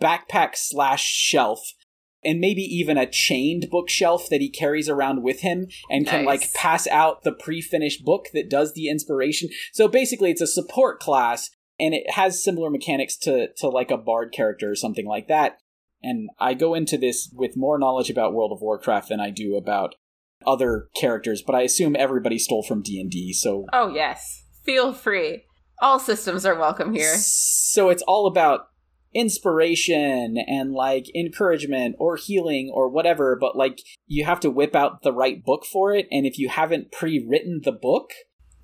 backpack 0.00 0.50
slash 0.54 1.04
shelf 1.04 1.72
and 2.26 2.40
maybe 2.40 2.62
even 2.62 2.98
a 2.98 3.08
chained 3.08 3.68
bookshelf 3.70 4.26
that 4.30 4.40
he 4.40 4.50
carries 4.50 4.88
around 4.88 5.22
with 5.22 5.40
him 5.40 5.68
and 5.88 6.04
nice. 6.04 6.10
can 6.12 6.24
like 6.24 6.52
pass 6.52 6.88
out 6.88 7.22
the 7.22 7.32
pre-finished 7.32 8.04
book 8.04 8.26
that 8.34 8.50
does 8.50 8.74
the 8.74 8.88
inspiration. 8.88 9.48
So 9.72 9.86
basically 9.86 10.32
it's 10.32 10.40
a 10.40 10.46
support 10.46 10.98
class 10.98 11.50
and 11.78 11.94
it 11.94 12.10
has 12.10 12.42
similar 12.42 12.68
mechanics 12.68 13.16
to 13.18 13.48
to 13.58 13.68
like 13.68 13.92
a 13.92 13.96
bard 13.96 14.32
character 14.32 14.70
or 14.70 14.74
something 14.74 15.06
like 15.06 15.28
that. 15.28 15.58
And 16.02 16.28
I 16.38 16.54
go 16.54 16.74
into 16.74 16.98
this 16.98 17.30
with 17.32 17.56
more 17.56 17.78
knowledge 17.78 18.10
about 18.10 18.34
World 18.34 18.52
of 18.52 18.60
Warcraft 18.60 19.08
than 19.08 19.20
I 19.20 19.30
do 19.30 19.56
about 19.56 19.94
other 20.46 20.88
characters, 20.96 21.42
but 21.42 21.54
I 21.54 21.62
assume 21.62 21.96
everybody 21.96 22.38
stole 22.38 22.62
from 22.62 22.82
D 22.82 23.00
and 23.00 23.10
D. 23.10 23.32
So 23.32 23.66
oh 23.72 23.88
yes, 23.88 24.42
feel 24.64 24.92
free. 24.92 25.44
All 25.80 26.00
systems 26.00 26.44
are 26.44 26.58
welcome 26.58 26.92
here. 26.92 27.14
So 27.18 27.90
it's 27.90 28.02
all 28.02 28.26
about 28.26 28.68
inspiration 29.16 30.36
and 30.36 30.72
like 30.72 31.06
encouragement 31.14 31.96
or 31.98 32.16
healing 32.16 32.70
or 32.72 32.88
whatever, 32.88 33.36
but 33.40 33.56
like 33.56 33.80
you 34.06 34.24
have 34.24 34.40
to 34.40 34.50
whip 34.50 34.76
out 34.76 35.02
the 35.02 35.12
right 35.12 35.42
book 35.42 35.64
for 35.64 35.94
it. 35.94 36.06
And 36.12 36.26
if 36.26 36.38
you 36.38 36.50
haven't 36.50 36.92
pre-written 36.92 37.62
the 37.64 37.72
book, 37.72 38.10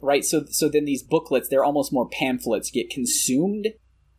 right? 0.00 0.24
So 0.24 0.44
so 0.50 0.68
then 0.68 0.84
these 0.84 1.02
booklets, 1.02 1.48
they're 1.48 1.64
almost 1.64 1.92
more 1.92 2.08
pamphlets, 2.08 2.70
get 2.70 2.90
consumed 2.90 3.68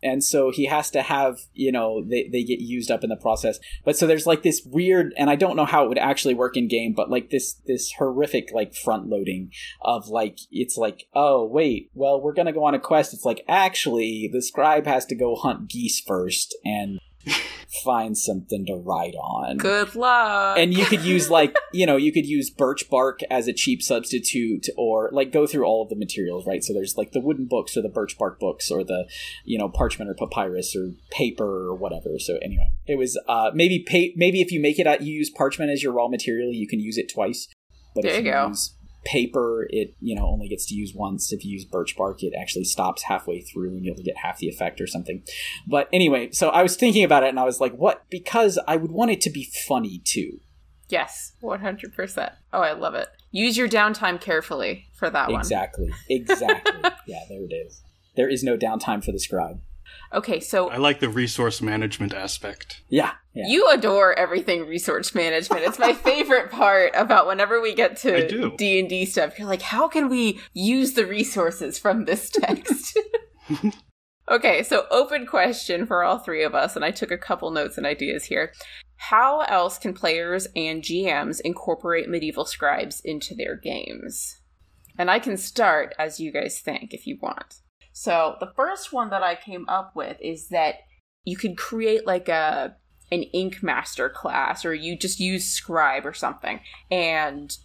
and 0.04 0.24
so 0.24 0.52
he 0.52 0.66
has 0.66 0.90
to 0.92 1.02
have 1.02 1.40
you 1.54 1.72
know 1.72 2.04
they, 2.04 2.28
they 2.32 2.44
get 2.44 2.60
used 2.60 2.92
up 2.92 3.04
in 3.04 3.10
the 3.10 3.16
process. 3.16 3.60
But 3.86 3.98
so 3.98 4.08
there's 4.08 4.28
like 4.28 4.44
this 4.44 4.62
weird 4.66 5.14
and 5.18 5.30
i 5.30 5.36
don't 5.36 5.56
know 5.56 5.66
how 5.66 5.86
it 5.86 5.90
would 5.90 5.98
actually 5.98 6.34
work 6.34 6.58
in 6.58 6.68
game 6.68 6.94
but 6.94 7.10
like 7.10 7.30
this 7.30 7.54
this 7.66 7.94
horrific 7.94 8.50
like 8.54 8.76
front 8.76 9.08
loading 9.08 9.52
of 9.82 10.08
like 10.08 10.38
it's 10.52 10.78
like 10.78 11.08
oh 11.14 11.46
wait 11.46 11.90
well 11.94 12.22
we're 12.22 12.34
gonna 12.34 12.54
go 12.54 12.64
on 12.64 12.74
a 12.76 12.80
quest. 12.80 13.14
It's 13.14 13.26
like 13.26 13.44
actually 13.48 14.30
the 14.32 14.42
scribe 14.42 14.86
has 14.86 15.06
to 15.08 15.16
go 15.16 15.36
hunt 15.36 15.70
geese 15.70 16.00
first 16.00 16.56
and 16.64 17.00
find 17.84 18.18
something 18.18 18.66
to 18.66 18.76
write 18.76 19.16
on. 19.16 19.58
Good 19.58 19.96
luck. 19.96 20.58
And 20.58 20.74
you 20.74 20.86
could 20.86 21.02
use 21.06 21.30
like, 21.30 21.56
you 21.72 21.86
know, 21.86 21.98
you 21.98 22.12
could 22.12 22.26
use 22.26 22.50
birch 22.50 22.90
bark 22.90 23.20
as 23.30 23.48
a 23.48 23.54
cheap 23.54 23.82
substitute 23.82 24.68
or 24.78 25.10
like 25.12 25.32
go 25.32 25.48
through 25.48 25.66
all 25.66 25.84
of 25.84 25.90
the 25.90 25.96
materials, 25.96 26.46
right? 26.46 26.64
So 26.64 26.74
there's 26.74 26.98
like 26.98 27.12
the 27.12 27.20
wooden 27.20 27.46
books 27.46 27.76
or 27.76 27.82
the 27.82 27.90
birch 27.90 28.18
bark 28.18 28.40
books 28.40 28.70
or 28.72 28.84
the, 28.84 29.08
you 29.44 29.58
know, 29.58 29.70
parchment 29.70 30.10
or 30.10 30.14
papyrus 30.14 30.76
or 30.76 30.92
paper 31.12 31.68
or 31.68 31.76
whatever. 31.76 32.20
So 32.20 32.38
anyway, 32.42 32.72
it 32.88 32.98
was 32.98 33.20
uh 33.28 33.52
maybe 33.54 33.80
pay, 33.80 34.14
maybe 34.16 34.42
if 34.42 34.52
you 34.52 34.62
make 34.62 34.80
it 34.80 34.88
out 34.88 35.02
you 35.02 35.14
use 35.14 35.30
parchment 35.30 35.72
as 35.72 35.84
your 35.84 35.94
raw 35.94 36.08
material, 36.08 36.52
you 36.52 36.68
can 36.68 36.80
use 36.80 36.98
it 36.98 37.12
twice. 37.12 37.48
But 37.96 38.04
there 38.04 38.20
you, 38.20 38.26
you 38.26 38.32
go. 38.32 38.48
Use, 38.48 38.76
paper 39.06 39.68
it 39.70 39.96
you 40.00 40.16
know 40.16 40.26
only 40.26 40.48
gets 40.48 40.66
to 40.68 40.76
use 40.76 40.94
once. 40.94 41.32
If 41.32 41.46
you 41.46 41.52
use 41.52 41.66
birch 41.66 41.96
bark 41.96 42.24
it 42.24 42.34
actually 42.40 42.66
stops 42.66 43.04
halfway 43.04 43.42
through 43.42 43.76
and 43.76 43.86
you'll 43.86 43.96
get 43.96 44.18
half 44.18 44.40
the 44.40 44.48
effect 44.48 44.82
or 44.82 44.88
something. 44.88 45.24
But 45.68 45.90
anyway 45.94 46.32
so 46.32 46.50
i 46.50 46.64
was 46.64 46.76
thinking 46.76 47.04
about 47.04 47.24
it 47.24 47.30
and 47.30 47.40
i 47.40 47.44
was 47.44 47.60
like 47.60 47.74
what? 47.74 48.04
Because 48.10 48.60
i 48.68 48.76
would 48.76 48.92
want 48.92 49.12
it 49.12 49.22
to 49.22 49.30
be 49.30 49.50
funny 49.68 50.02
too. 50.04 50.40
Yes 50.90 51.34
100% 51.42 52.34
oh 52.54 52.62
i 52.62 52.74
love 52.74 52.96
it. 52.96 53.10
Use 53.32 53.58
your 53.58 53.70
downtime 53.70 54.20
carefully 54.20 54.88
for 54.94 55.10
that 55.10 55.30
exactly. 55.30 55.90
one. 55.90 56.00
Exactly. 56.10 56.74
Exactly. 56.76 56.92
Yeah 57.08 57.24
there 57.30 57.44
it 57.44 57.54
is. 57.54 57.82
There 58.16 58.30
is 58.30 58.44
no 58.44 58.58
downtime 58.58 59.04
for 59.04 59.12
the 59.12 59.20
scribe 59.20 59.60
Okay, 60.14 60.40
so 60.40 60.70
I 60.70 60.78
like 60.78 61.00
the 61.00 61.10
resource 61.10 61.62
management 61.62 62.14
aspect. 62.14 62.82
Yeah, 62.88 63.14
yeah. 63.34 63.46
You 63.48 63.70
adore 63.72 64.18
everything 64.18 64.68
resource 64.68 65.16
management. 65.16 65.64
It's 65.64 65.80
my 65.80 65.94
favorite 66.06 66.52
part 66.52 66.92
about 66.96 67.26
whenever 67.26 67.60
we 67.60 67.74
get 67.74 67.98
to 67.98 68.52
D 68.56 68.80
and 68.80 68.88
D 68.88 69.06
stuff. 69.06 69.40
You're 69.40 69.48
like, 69.48 69.64
how 69.64 69.88
can 69.88 70.10
we 70.10 70.40
use 70.54 70.94
the 70.94 71.08
resources 71.08 71.80
from 71.80 72.06
this 72.06 72.30
text? 72.30 73.00
okay, 74.30 74.62
so 74.62 74.86
open 74.92 75.26
question 75.26 75.88
for 75.88 76.04
all 76.04 76.20
three 76.20 76.44
of 76.44 76.54
us, 76.54 76.76
and 76.76 76.86
I 76.86 76.92
took 76.92 77.10
a 77.10 77.18
couple 77.18 77.50
notes 77.50 77.78
and 77.78 77.86
ideas 77.86 78.26
here. 78.26 78.54
How 78.98 79.42
else 79.42 79.80
can 79.80 79.96
players 79.96 80.48
and 80.56 80.84
GMs 80.84 81.42
incorporate 81.42 82.08
medieval 82.08 82.46
scribes 82.46 83.02
into 83.04 83.34
their 83.34 83.56
games? 83.56 84.40
And 84.98 85.10
I 85.10 85.18
can 85.18 85.38
start 85.38 85.96
as 85.98 86.20
you 86.20 86.32
guys 86.32 86.60
think 86.60 86.94
if 86.94 87.08
you 87.08 87.18
want. 87.20 87.63
So 87.94 88.36
the 88.40 88.52
first 88.56 88.92
one 88.92 89.12
that 89.12 89.24
I 89.24 89.36
came 89.36 89.70
up 89.70 89.96
with 89.96 90.18
is 90.20 90.50
that 90.50 90.76
you 91.24 91.38
could 91.38 91.58
create 91.58 92.06
like 92.06 92.28
a 92.28 92.76
an 93.12 93.24
ink 93.24 93.62
master 93.62 94.10
class 94.10 94.66
or 94.66 94.74
you 94.74 94.98
just 94.98 95.20
use 95.20 95.46
scribe 95.46 96.06
or 96.06 96.14
something 96.14 96.60
and 96.90 97.56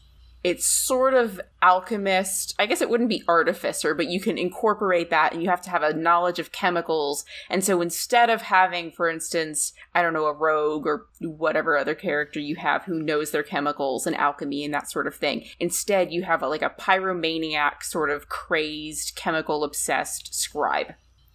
it's 0.44 0.66
sort 0.66 1.14
of 1.14 1.40
alchemist. 1.62 2.54
I 2.58 2.66
guess 2.66 2.80
it 2.80 2.88
wouldn't 2.88 3.08
be 3.08 3.24
artificer, 3.26 3.94
but 3.94 4.08
you 4.08 4.20
can 4.20 4.38
incorporate 4.38 5.10
that 5.10 5.32
and 5.32 5.42
you 5.42 5.50
have 5.50 5.60
to 5.62 5.70
have 5.70 5.82
a 5.82 5.94
knowledge 5.94 6.38
of 6.38 6.52
chemicals. 6.52 7.24
And 7.50 7.64
so 7.64 7.80
instead 7.80 8.30
of 8.30 8.42
having, 8.42 8.92
for 8.92 9.08
instance, 9.08 9.72
I 9.94 10.02
don't 10.02 10.12
know, 10.12 10.26
a 10.26 10.32
rogue 10.32 10.86
or 10.86 11.06
whatever 11.20 11.76
other 11.76 11.94
character 11.94 12.38
you 12.38 12.56
have 12.56 12.84
who 12.84 13.02
knows 13.02 13.30
their 13.30 13.42
chemicals 13.42 14.06
and 14.06 14.16
alchemy 14.16 14.64
and 14.64 14.72
that 14.74 14.90
sort 14.90 15.06
of 15.06 15.14
thing, 15.16 15.46
instead 15.58 16.12
you 16.12 16.22
have 16.22 16.42
a, 16.42 16.48
like 16.48 16.62
a 16.62 16.70
pyromaniac 16.70 17.82
sort 17.82 18.10
of 18.10 18.28
crazed, 18.28 19.16
chemical 19.16 19.64
obsessed 19.64 20.34
scribe. 20.34 20.94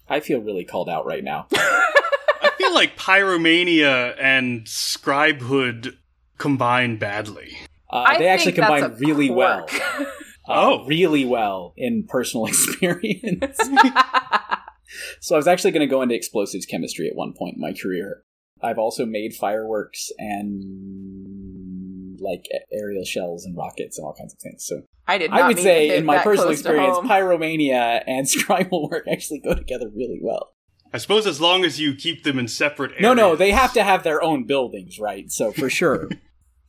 I 0.09 0.21
feel 0.21 0.39
really 0.39 0.65
called 0.65 0.89
out 0.89 1.05
right 1.05 1.23
now. 1.23 1.47
I 1.53 2.51
feel 2.57 2.73
like 2.73 2.97
pyromania 2.97 4.15
and 4.19 4.65
scribehood 4.65 5.97
combine 6.37 6.97
badly. 6.97 7.57
Uh, 7.93 8.17
they 8.17 8.27
actually 8.27 8.53
combine 8.53 8.95
really 8.97 9.29
quirk. 9.29 9.71
well. 9.71 10.07
Uh, 10.45 10.55
oh, 10.55 10.85
really 10.87 11.23
well 11.23 11.73
in 11.77 12.05
personal 12.05 12.45
experience. 12.47 13.57
so 15.21 15.35
I 15.35 15.37
was 15.37 15.47
actually 15.47 15.71
going 15.71 15.87
to 15.87 15.89
go 15.89 16.01
into 16.01 16.15
explosives 16.15 16.65
chemistry 16.65 17.07
at 17.07 17.15
one 17.15 17.31
point 17.31 17.55
in 17.55 17.61
my 17.61 17.71
career. 17.71 18.23
I've 18.61 18.77
also 18.77 19.05
made 19.05 19.33
fireworks 19.33 20.09
and 20.17 22.19
like 22.19 22.43
aerial 22.73 23.05
shells 23.05 23.45
and 23.45 23.55
rockets 23.55 23.97
and 23.97 24.05
all 24.05 24.13
kinds 24.19 24.33
of 24.33 24.39
things. 24.39 24.65
So 24.65 24.81
I 25.07 25.17
did. 25.17 25.31
I 25.31 25.47
would 25.47 25.59
say, 25.59 25.95
in 25.95 26.05
my 26.05 26.17
personal 26.17 26.49
experience, 26.49 26.97
pyromania 26.97 28.03
and 28.05 28.27
scribal 28.27 28.91
work 28.91 29.05
actually 29.09 29.39
go 29.39 29.53
together 29.53 29.89
really 29.95 30.19
well. 30.21 30.55
I 30.93 30.97
suppose 30.97 31.25
as 31.25 31.39
long 31.39 31.63
as 31.63 31.79
you 31.79 31.95
keep 31.95 32.23
them 32.23 32.37
in 32.37 32.49
separate 32.49 32.91
areas. 32.91 33.03
No, 33.03 33.13
no, 33.13 33.37
they 33.37 33.51
have 33.51 33.71
to 33.73 33.83
have 33.83 34.03
their 34.03 34.21
own 34.21 34.45
buildings, 34.45 34.99
right? 34.99 35.31
So 35.31 35.53
for 35.53 35.69
sure. 35.69 36.09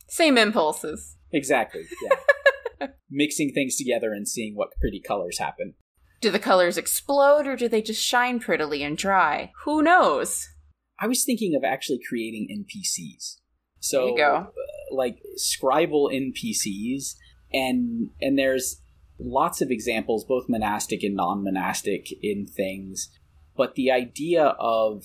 Same 0.07 0.37
impulses. 0.37 1.17
Exactly. 1.31 1.83
Yeah. 2.79 2.87
Mixing 3.09 3.51
things 3.53 3.75
together 3.75 4.11
and 4.13 4.27
seeing 4.27 4.55
what 4.55 4.69
pretty 4.79 5.01
colors 5.01 5.39
happen. 5.39 5.73
Do 6.21 6.31
the 6.31 6.39
colors 6.39 6.77
explode 6.77 7.47
or 7.47 7.55
do 7.55 7.67
they 7.67 7.81
just 7.81 8.03
shine 8.03 8.39
prettily 8.39 8.83
and 8.83 8.97
dry? 8.97 9.51
Who 9.63 9.81
knows? 9.81 10.47
I 10.99 11.07
was 11.07 11.25
thinking 11.25 11.55
of 11.55 11.63
actually 11.63 11.99
creating 12.07 12.47
NPCs. 12.51 13.37
So, 13.79 13.99
there 13.99 14.09
you 14.09 14.17
go. 14.17 14.35
Uh, 14.47 14.95
like 14.95 15.19
scribal 15.37 16.11
NPCs, 16.11 17.15
and 17.53 18.09
and 18.21 18.37
there's 18.37 18.81
lots 19.19 19.61
of 19.61 19.69
examples, 19.69 20.25
both 20.25 20.49
monastic 20.49 21.03
and 21.03 21.15
non-monastic, 21.15 22.07
in 22.21 22.45
things. 22.45 23.09
But 23.55 23.75
the 23.75 23.91
idea 23.91 24.55
of, 24.59 25.03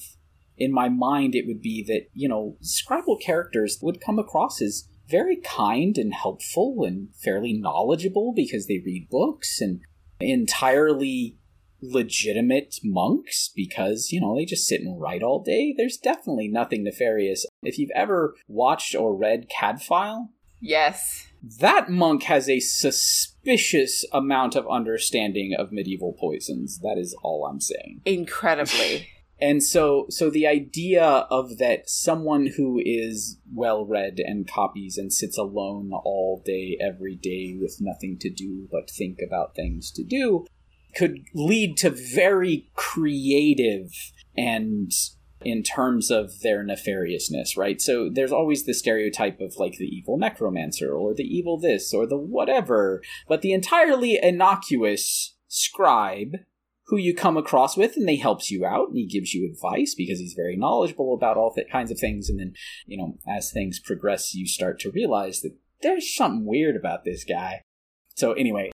in 0.56 0.72
my 0.72 0.88
mind, 0.88 1.34
it 1.34 1.46
would 1.46 1.60
be 1.60 1.84
that 1.88 2.06
you 2.14 2.28
know, 2.28 2.56
scribal 2.62 3.20
characters 3.20 3.78
would 3.82 4.00
come 4.00 4.18
across 4.18 4.62
as 4.62 4.88
very 5.10 5.36
kind 5.36 5.98
and 5.98 6.14
helpful 6.14 6.84
and 6.86 7.08
fairly 7.14 7.52
knowledgeable 7.52 8.32
because 8.34 8.66
they 8.66 8.82
read 8.84 9.08
books 9.10 9.60
and 9.60 9.80
entirely 10.20 11.36
legitimate 11.82 12.76
monks 12.84 13.50
because, 13.54 14.10
you 14.12 14.20
know, 14.20 14.36
they 14.36 14.44
just 14.44 14.66
sit 14.66 14.80
and 14.80 15.00
write 15.00 15.22
all 15.22 15.42
day. 15.42 15.74
There's 15.76 15.96
definitely 15.96 16.48
nothing 16.48 16.84
nefarious. 16.84 17.46
If 17.62 17.78
you've 17.78 17.90
ever 17.94 18.34
watched 18.48 18.94
or 18.94 19.16
read 19.16 19.48
Cadfael, 19.50 20.28
yes. 20.60 21.26
That 21.42 21.88
monk 21.88 22.24
has 22.24 22.50
a 22.50 22.60
suspicious 22.60 24.04
amount 24.12 24.56
of 24.56 24.68
understanding 24.70 25.54
of 25.58 25.72
medieval 25.72 26.14
poisons. 26.18 26.80
That 26.80 26.98
is 26.98 27.16
all 27.22 27.46
I'm 27.46 27.60
saying. 27.60 28.02
Incredibly. 28.04 29.08
and 29.40 29.62
so 29.62 30.06
so 30.08 30.30
the 30.30 30.46
idea 30.46 31.04
of 31.30 31.58
that 31.58 31.88
someone 31.88 32.46
who 32.56 32.80
is 32.84 33.38
well 33.52 33.84
read 33.84 34.18
and 34.18 34.50
copies 34.50 34.98
and 34.98 35.12
sits 35.12 35.38
alone 35.38 35.90
all 35.92 36.42
day 36.44 36.76
every 36.80 37.16
day 37.16 37.56
with 37.60 37.78
nothing 37.80 38.18
to 38.18 38.30
do 38.30 38.68
but 38.70 38.90
think 38.90 39.18
about 39.26 39.54
things 39.54 39.90
to 39.90 40.04
do 40.04 40.44
could 40.94 41.24
lead 41.34 41.76
to 41.76 41.90
very 41.90 42.70
creative 42.74 43.90
and 44.36 44.92
in 45.42 45.62
terms 45.62 46.10
of 46.10 46.40
their 46.40 46.64
nefariousness, 46.64 47.56
right? 47.56 47.80
So 47.80 48.10
there's 48.12 48.32
always 48.32 48.64
the 48.64 48.74
stereotype 48.74 49.40
of 49.40 49.56
like 49.56 49.78
the 49.78 49.86
evil 49.86 50.18
necromancer 50.18 50.92
or 50.92 51.14
the 51.14 51.24
evil 51.24 51.58
this 51.58 51.94
or 51.94 52.06
the 52.06 52.18
whatever, 52.18 53.02
but 53.26 53.40
the 53.40 53.52
entirely 53.52 54.18
innocuous 54.22 55.36
scribe 55.48 56.36
who 56.90 56.96
you 56.96 57.14
come 57.14 57.36
across 57.36 57.76
with 57.76 57.96
and 57.96 58.06
they 58.06 58.16
helps 58.16 58.50
you 58.50 58.66
out 58.66 58.88
and 58.88 58.96
he 58.96 59.06
gives 59.06 59.32
you 59.32 59.48
advice 59.48 59.94
because 59.94 60.18
he's 60.18 60.34
very 60.34 60.56
knowledgeable 60.56 61.14
about 61.14 61.36
all 61.36 61.52
th- 61.54 61.70
kinds 61.70 61.90
of 61.90 61.98
things 61.98 62.28
and 62.28 62.38
then 62.38 62.52
you 62.86 62.98
know 62.98 63.14
as 63.28 63.50
things 63.50 63.80
progress 63.80 64.34
you 64.34 64.46
start 64.46 64.78
to 64.78 64.90
realize 64.90 65.40
that 65.40 65.56
there's 65.82 66.14
something 66.14 66.44
weird 66.44 66.76
about 66.76 67.04
this 67.04 67.24
guy 67.24 67.62
so 68.16 68.32
anyway 68.32 68.70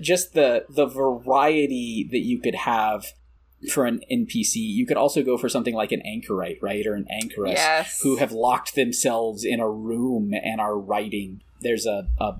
just 0.00 0.32
the 0.32 0.64
the 0.68 0.86
variety 0.86 2.08
that 2.10 2.20
you 2.20 2.40
could 2.40 2.54
have 2.54 3.06
for 3.70 3.86
an 3.86 4.00
NPC, 4.12 4.56
you 4.56 4.86
could 4.86 4.96
also 4.96 5.22
go 5.22 5.38
for 5.38 5.48
something 5.48 5.74
like 5.74 5.90
an 5.90 6.02
anchorite, 6.04 6.58
right, 6.60 6.86
or 6.86 6.94
an 6.94 7.06
anchoress, 7.10 7.54
yes. 7.54 8.00
who 8.02 8.16
have 8.16 8.30
locked 8.30 8.74
themselves 8.74 9.42
in 9.42 9.58
a 9.58 9.70
room 9.70 10.32
and 10.34 10.60
are 10.60 10.78
writing. 10.78 11.40
There's 11.62 11.86
a, 11.86 12.08
a 12.20 12.32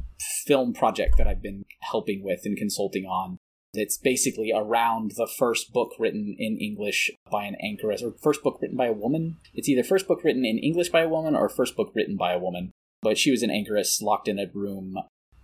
film 0.44 0.74
project 0.74 1.16
that 1.16 1.26
I've 1.26 1.40
been 1.40 1.64
helping 1.81 2.22
with 2.22 2.40
and 2.44 2.59
consulting 2.59 3.05
on 3.06 3.39
it's 3.74 3.98
basically 3.98 4.52
around 4.55 5.12
the 5.16 5.28
first 5.38 5.72
book 5.72 5.92
written 5.98 6.34
in 6.38 6.56
English 6.59 7.10
by 7.30 7.44
an 7.44 7.56
anchoress, 7.62 8.02
or 8.02 8.14
first 8.22 8.42
book 8.42 8.59
written 8.60 8.76
by 8.76 8.86
a 8.86 8.92
woman. 8.92 9.36
It's 9.55 9.68
either 9.68 9.82
first 9.82 10.06
book 10.09 10.22
written 10.24 10.44
in 10.44 10.59
English 10.59 10.90
by 10.90 11.02
a 11.02 11.09
woman 11.09 11.34
or 11.34 11.48
first 11.48 11.76
book 11.76 11.92
written 11.94 12.16
by 12.16 12.32
a 12.32 12.38
woman. 12.38 12.72
but 13.02 13.18
she 13.18 13.30
was 13.30 13.42
an 13.42 13.51
anchoress 13.51 14.01
locked 14.01 14.28
in 14.28 14.38
a 14.38 14.46
room. 14.52 14.96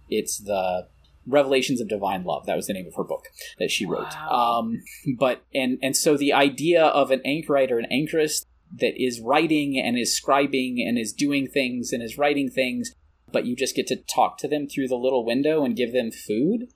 It's 0.09 0.39
the 0.39 0.89
Revelations 1.27 1.81
of 1.81 1.89
Divine 1.89 2.25
Love. 2.25 2.47
That 2.47 2.57
was 2.57 2.67
the 2.67 2.73
name 2.73 2.87
of 2.87 2.95
her 2.97 3.05
book 3.05 3.25
that 3.59 3.71
she 3.71 3.85
wrote. 3.87 4.15
Wow. 4.15 4.59
Um, 4.59 4.83
but 5.19 5.45
and 5.55 5.79
and 5.83 5.97
so 5.97 6.17
the 6.17 6.33
idea 6.33 6.83
of 6.83 7.11
an 7.11 7.21
anchorite 7.25 7.71
or 7.71 7.79
an 7.79 7.87
anchoress 7.93 8.45
that 8.79 8.95
is 8.97 9.21
writing 9.21 9.79
and 9.79 9.99
is 9.99 10.19
scribing 10.19 10.77
and 10.87 10.99
is 10.99 11.13
doing 11.13 11.47
things 11.47 11.93
and 11.93 12.03
is 12.03 12.17
writing 12.17 12.49
things, 12.49 12.93
but 13.33 13.45
you 13.45 13.55
just 13.55 13.77
get 13.77 13.87
to 13.89 13.97
talk 13.97 14.39
to 14.39 14.49
them 14.49 14.67
through 14.67 14.89
the 14.89 14.97
little 14.97 15.25
window 15.25 15.65
and 15.65 15.77
give 15.77 15.93
them 15.93 16.11
food, 16.11 16.69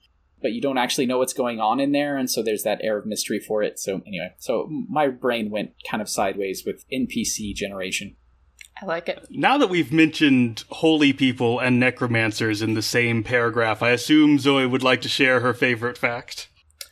but 0.45 0.53
you 0.53 0.61
don't 0.61 0.77
actually 0.77 1.07
know 1.07 1.17
what's 1.17 1.33
going 1.33 1.59
on 1.59 1.79
in 1.79 1.91
there, 1.91 2.17
and 2.17 2.29
so 2.29 2.43
there's 2.43 2.61
that 2.61 2.79
air 2.83 2.99
of 2.99 3.05
mystery 3.07 3.39
for 3.39 3.63
it. 3.63 3.79
So 3.79 4.03
anyway, 4.05 4.35
so 4.37 4.67
my 4.69 5.07
brain 5.07 5.49
went 5.49 5.71
kind 5.89 6.03
of 6.03 6.07
sideways 6.07 6.63
with 6.63 6.85
NPC 6.93 7.55
generation. 7.55 8.15
I 8.79 8.85
like 8.85 9.09
it. 9.09 9.25
Now 9.31 9.57
that 9.57 9.71
we've 9.71 9.91
mentioned 9.91 10.63
holy 10.69 11.13
people 11.13 11.57
and 11.59 11.79
necromancers 11.79 12.61
in 12.61 12.75
the 12.75 12.83
same 12.83 13.23
paragraph, 13.23 13.81
I 13.81 13.89
assume 13.89 14.37
Zoe 14.37 14.67
would 14.67 14.83
like 14.83 15.01
to 15.01 15.09
share 15.09 15.39
her 15.39 15.55
favorite 15.55 15.97
fact. 15.97 16.47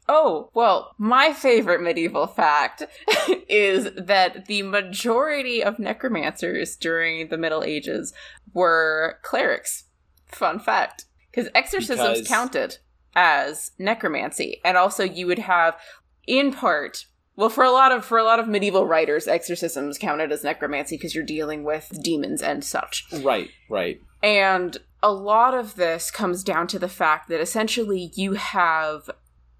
Oh, 0.10 0.50
well, 0.56 0.96
my 0.98 1.32
favorite 1.32 1.84
medieval 1.84 2.26
fact 2.26 2.82
is 3.48 3.92
that 3.96 4.48
the 4.48 4.64
majority 4.64 5.64
of 5.64 5.78
necromancers 5.78 6.76
during 6.76 7.28
the 7.28 7.38
Middle 7.38 7.64
Ages 7.64 8.16
were 8.52 9.20
clerics. 9.22 9.84
Fun 10.26 10.58
fact. 10.58 11.06
Because 11.30 11.52
exorcisms 11.54 12.22
because... 12.22 12.28
counted 12.28 12.78
as 13.15 13.72
necromancy. 13.77 14.60
And 14.64 14.77
also 14.77 15.03
you 15.03 15.27
would 15.27 15.40
have 15.40 15.77
in 16.26 16.53
part 16.53 17.06
well, 17.35 17.49
for 17.49 17.64
a 17.64 17.72
lot 17.72 17.91
of 17.91 18.06
for 18.06 18.18
a 18.18 18.23
lot 18.23 18.40
of 18.40 18.48
medieval 18.48 18.85
writers, 18.85 19.27
exorcisms 19.27 19.98
counted 19.98 20.31
as 20.31 20.44
necromancy 20.44 20.98
because 20.98 21.15
you're 21.15 21.26
dealing 21.26 21.64
with 21.64 21.91
demons 22.03 22.44
and 22.44 22.64
such. 22.64 23.06
Right, 23.11 23.49
right. 23.69 23.99
And 24.22 24.77
a 25.02 25.11
lot 25.11 25.53
of 25.56 25.76
this 25.76 26.11
comes 26.11 26.44
down 26.44 26.68
to 26.68 26.80
the 26.80 26.88
fact 26.88 27.30
that 27.30 27.41
essentially 27.41 28.11
you 28.15 28.34
have 28.34 29.10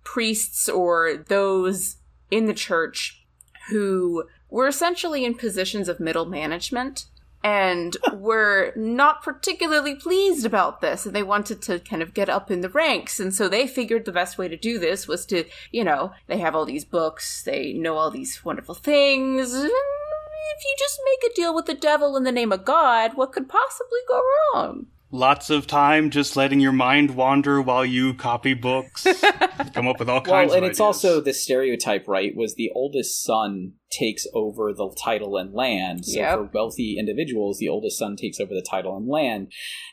priests 0.04 0.70
or 0.70 1.18
those 1.28 1.98
in 2.30 2.46
the 2.46 2.54
church 2.54 3.26
who 3.70 4.26
were 4.50 4.68
essentially 4.68 5.26
in 5.26 5.34
positions 5.34 5.90
of 5.90 6.00
middle 6.00 6.26
management 6.26 7.06
and 7.44 7.98
were 8.14 8.72
not 8.76 9.22
particularly 9.22 9.96
pleased 9.96 10.46
about 10.46 10.82
this 10.82 11.06
and 11.06 11.16
they 11.16 11.24
wanted 11.24 11.62
to 11.62 11.80
kind 11.80 12.02
of 12.02 12.14
get 12.14 12.30
up 12.30 12.50
in 12.50 12.62
the 12.62 12.70
ranks 12.70 13.20
and 13.20 13.34
so 13.34 13.48
they 13.48 13.68
figured 13.68 14.06
the 14.06 14.12
best 14.12 14.38
way 14.38 14.48
to 14.48 14.58
do 14.58 14.80
this 14.80 15.08
was 15.08 15.26
to 15.26 15.44
you 15.72 15.84
know 15.84 16.12
they 16.28 16.40
have 16.40 16.56
all 16.56 16.66
these 16.66 16.86
books 16.86 17.44
they 17.44 17.74
know 17.74 17.98
all 17.98 18.10
these 18.10 18.44
wonderful 18.46 18.76
things 18.76 19.54
if 19.54 20.64
you 20.66 20.76
just 20.78 21.00
make 21.06 21.32
a 21.32 21.36
deal 21.36 21.54
with 21.54 21.66
the 21.66 21.74
devil 21.74 22.16
in 22.16 22.24
the 22.24 22.32
name 22.32 22.52
of 22.52 22.64
god 22.64 23.12
what 23.16 23.32
could 23.32 23.50
possibly 23.50 24.00
go 24.08 24.22
wrong? 24.54 24.88
Lots 25.14 25.52
of 25.52 25.68
time 25.68 26.10
just 26.10 26.36
letting 26.36 26.60
your 26.60 26.72
mind 26.72 27.12
wander 27.12 27.62
while 27.62 27.86
you 27.86 28.16
copy 28.16 28.56
books. 28.56 29.06
Come 29.76 29.88
up 29.88 30.00
with 30.00 30.10
all 30.10 30.22
kinds 30.22 30.50
well, 30.50 30.58
and 30.58 30.66
it's 30.66 30.80
also 30.80 31.22
the 31.22 31.34
stereotype 31.34 32.08
right 32.08 32.36
was 32.36 32.56
the 32.56 32.72
oldest 32.74 33.24
son 33.24 33.74
takes 33.98 34.26
over 34.34 34.74
the 34.74 34.94
title 35.02 35.38
and 35.38 35.54
land. 35.54 36.06
So 36.06 36.20
yep. 36.20 36.38
for 36.38 36.50
wealthy 36.54 36.98
individuals, 36.98 37.60
the 37.60 37.70
oldest 37.70 37.98
son 37.98 38.16
takes 38.16 38.40
over 38.40 38.54
the 38.54 38.66
title 38.68 38.98
and 38.98 39.08
land. 39.08 39.52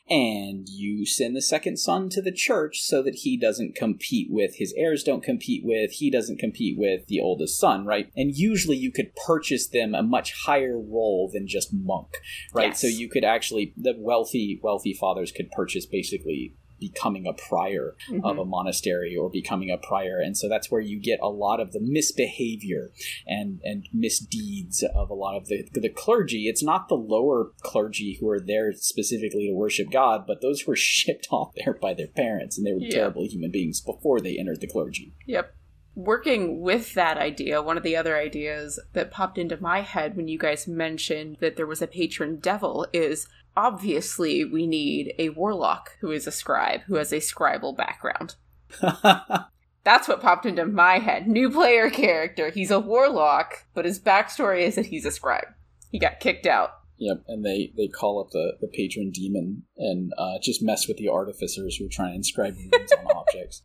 And 0.09 0.67
you 0.69 1.07
send 1.07 1.37
the 1.37 1.43
second 1.43 1.79
son 1.79 2.09
to 2.11 2.23
the 2.23 2.33
church 2.33 2.81
so 2.81 3.03
that 3.03 3.17
he 3.17 3.39
doesn't 3.39 3.77
compete 3.77 4.29
with 4.31 4.57
his 4.57 4.75
heirs, 4.77 5.05
don't 5.05 5.23
compete 5.23 5.63
with, 5.65 5.93
he 5.93 6.11
doesn't 6.11 6.39
compete 6.39 6.77
with 6.79 7.07
the 7.07 7.21
oldest 7.21 7.59
son, 7.59 7.85
right? 7.85 8.11
And 8.17 8.35
usually 8.35 8.77
you 8.77 8.91
could 8.91 9.15
purchase 9.27 9.69
them 9.69 9.95
a 9.95 10.03
much 10.03 10.33
higher 10.47 10.79
role 10.79 11.31
than 11.33 11.47
just 11.47 11.71
monk, 11.73 12.09
right? 12.55 12.69
Yes. 12.69 12.81
So 12.81 12.87
you 12.87 13.09
could 13.09 13.25
actually, 13.25 13.75
the 13.77 13.95
wealthy, 13.99 14.59
wealthy 14.63 14.95
fathers 14.95 15.33
could 15.33 15.51
purchase 15.51 15.87
basically 15.87 16.55
becoming 16.81 17.27
a 17.27 17.33
prior 17.33 17.95
mm-hmm. 18.11 18.25
of 18.25 18.39
a 18.39 18.45
monastery 18.45 19.17
or 19.17 19.31
becoming 19.31 19.71
a 19.71 19.77
prior 19.77 20.19
and 20.19 20.37
so 20.37 20.49
that's 20.49 20.71
where 20.71 20.81
you 20.81 20.99
get 20.99 21.21
a 21.23 21.29
lot 21.29 21.61
of 21.61 21.73
the 21.73 21.81
misbehavior 21.81 22.91
and 23.27 23.61
and 23.63 23.89
misdeeds 23.93 24.83
of 24.95 25.11
a 25.11 25.15
lot 25.15 25.37
of 25.37 25.47
the 25.49 25.69
the 25.73 25.89
clergy 25.89 26.49
it's 26.49 26.63
not 26.63 26.89
the 26.89 26.95
lower 26.95 27.53
clergy 27.61 28.17
who 28.21 28.29
are 28.29 28.41
there 28.41 28.73
specifically 28.73 29.47
to 29.47 29.55
worship 29.55 29.91
god 29.91 30.25
but 30.27 30.41
those 30.41 30.63
who 30.63 30.73
were 30.73 30.77
shipped 30.91 31.29
off 31.31 31.53
there 31.57 31.75
by 31.75 31.95
their 31.95 32.09
parents 32.09 32.57
and 32.57 32.67
they 32.67 32.73
were 32.73 32.81
yeah. 32.81 32.91
terrible 32.91 33.27
human 33.27 33.51
beings 33.51 33.81
before 33.81 34.21
they 34.21 34.39
entered 34.39 34.61
the 34.61 34.67
clergy 34.67 35.15
yep 35.27 35.55
working 35.95 36.61
with 36.61 36.95
that 36.95 37.19
idea, 37.19 37.63
one 37.63 37.77
of 37.77 37.83
the 37.83 37.97
other 37.97 38.17
ideas 38.17 38.79
that 38.93 39.11
popped 39.11 39.39
into 39.39 39.61
my 39.61 39.81
head 39.81 40.17
when 40.17 40.29
you 40.29 40.39
guys 40.39 40.67
mentioned 40.67 41.37
that 41.41 41.57
there 41.57 41.67
was 41.67 41.83
a 41.83 41.87
patron 41.87 42.37
devil 42.37 42.87
is 42.93 43.27
obviously 43.57 44.45
we 44.45 44.67
need 44.67 45.15
a 45.19 45.31
warlock 45.31 45.97
who 46.01 46.11
is 46.11 46.27
a 46.27 46.33
scribe, 46.33 46.83
who 46.83 46.97
has 46.97 47.13
a 47.13 47.17
scribal 47.17 47.77
background. 47.77 48.37
That's 49.85 50.09
what 50.09 50.21
popped 50.21 50.47
into 50.47 50.67
my 50.67 50.99
head. 50.99 51.27
New 51.27 51.51
player 51.51 51.91
character. 51.91 52.51
He's 52.51 52.71
a 52.71 52.81
warlock, 52.81 53.65
but 53.75 53.85
his 53.85 53.99
backstory 53.99 54.63
is 54.63 54.75
that 54.75 54.87
he's 54.87 55.07
a 55.07 55.11
scribe. 55.11 55.49
He 55.91 55.99
got 55.99 56.21
kicked 56.21 56.47
out. 56.47 56.71
Yep, 56.99 57.25
and 57.29 57.45
they, 57.45 57.73
they 57.77 57.89
call 57.89 58.21
up 58.21 58.31
the, 58.31 58.59
the 58.61 58.69
patron 58.69 59.11
demon 59.11 59.63
and 59.79 60.13
uh, 60.19 60.35
just 60.43 60.63
mess 60.63 60.87
with 60.87 60.99
the 60.99 61.09
artificers 61.09 61.77
who 61.77 61.87
are 61.87 61.91
trying 61.91 62.11
to 62.11 62.17
inscribe 62.17 62.55
names 62.57 62.93
on 62.93 63.07
objects. 63.17 63.63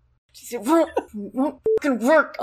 It 0.51 0.61
won't, 0.61 0.91
won't 1.13 1.61
work. 2.01 2.37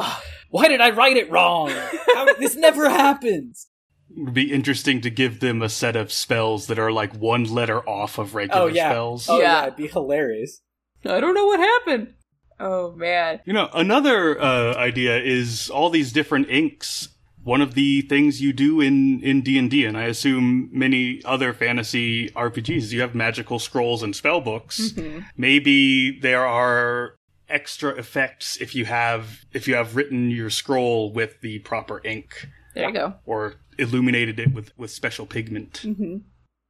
Why 0.50 0.68
did 0.68 0.82
I 0.82 0.90
write 0.90 1.16
it 1.16 1.30
wrong? 1.30 1.70
How, 2.14 2.34
this 2.34 2.56
never 2.56 2.90
happens 2.90 3.68
would 4.16 4.34
be 4.34 4.52
interesting 4.52 5.00
to 5.00 5.10
give 5.10 5.40
them 5.40 5.62
a 5.62 5.68
set 5.68 5.96
of 5.96 6.12
spells 6.12 6.66
that 6.66 6.78
are 6.78 6.92
like 6.92 7.14
one 7.14 7.44
letter 7.44 7.86
off 7.88 8.18
of 8.18 8.34
regular 8.34 8.62
oh, 8.62 8.66
yeah. 8.66 8.90
spells. 8.90 9.28
Oh 9.28 9.38
yeah. 9.38 9.44
yeah, 9.44 9.62
it'd 9.64 9.76
be 9.76 9.88
hilarious. 9.88 10.60
I 11.04 11.20
don't 11.20 11.34
know 11.34 11.46
what 11.46 11.60
happened. 11.60 12.14
Oh 12.60 12.92
man. 12.92 13.40
You 13.44 13.52
know, 13.52 13.68
another 13.74 14.40
uh, 14.40 14.74
idea 14.76 15.18
is 15.18 15.68
all 15.68 15.90
these 15.90 16.12
different 16.12 16.48
inks. 16.48 17.08
One 17.42 17.60
of 17.60 17.74
the 17.74 18.02
things 18.02 18.40
you 18.40 18.52
do 18.52 18.80
in 18.80 19.20
in 19.20 19.42
D 19.42 19.58
and 19.58 19.68
D, 19.68 19.84
and 19.84 19.96
I 19.96 20.04
assume 20.04 20.70
many 20.72 21.20
other 21.24 21.52
fantasy 21.52 22.28
RPGs, 22.30 22.92
you 22.92 23.00
have 23.00 23.16
magical 23.16 23.58
scrolls 23.58 24.02
and 24.02 24.14
spell 24.14 24.40
books. 24.40 24.92
Mm-hmm. 24.92 25.20
Maybe 25.36 26.20
there 26.20 26.46
are 26.46 27.16
extra 27.48 27.90
effects 27.90 28.56
if 28.60 28.74
you 28.76 28.84
have 28.84 29.44
if 29.52 29.66
you 29.66 29.74
have 29.74 29.96
written 29.96 30.30
your 30.30 30.50
scroll 30.50 31.12
with 31.12 31.40
the 31.40 31.58
proper 31.60 32.00
ink. 32.04 32.46
There 32.74 32.88
you 32.88 32.94
go. 32.94 33.14
Or 33.26 33.56
illuminated 33.82 34.38
it 34.38 34.54
with 34.54 34.76
with 34.78 34.90
special 34.90 35.26
pigment. 35.26 35.82
Mm-hmm. 35.84 36.18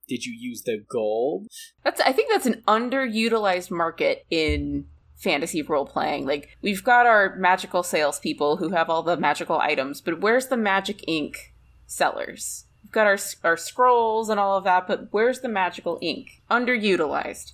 Did 0.08 0.24
you 0.26 0.34
use 0.36 0.62
the 0.62 0.84
gold? 0.88 1.46
That's 1.84 2.00
I 2.00 2.12
think 2.12 2.30
that's 2.30 2.46
an 2.46 2.62
underutilized 2.66 3.70
market 3.70 4.26
in 4.30 4.86
fantasy 5.16 5.62
role 5.62 5.86
playing. 5.86 6.26
Like 6.26 6.56
we've 6.60 6.82
got 6.82 7.06
our 7.06 7.36
magical 7.36 7.82
salespeople 7.82 8.56
who 8.56 8.70
have 8.70 8.90
all 8.90 9.02
the 9.02 9.16
magical 9.16 9.58
items, 9.60 10.00
but 10.00 10.20
where's 10.20 10.48
the 10.48 10.56
magic 10.56 11.04
ink 11.06 11.54
sellers? 11.86 12.66
We've 12.82 12.92
got 12.92 13.06
our 13.06 13.18
our 13.44 13.56
scrolls 13.56 14.28
and 14.28 14.40
all 14.40 14.58
of 14.58 14.64
that, 14.64 14.86
but 14.88 15.08
where's 15.12 15.40
the 15.40 15.48
magical 15.48 15.98
ink? 16.02 16.42
Underutilized. 16.50 17.52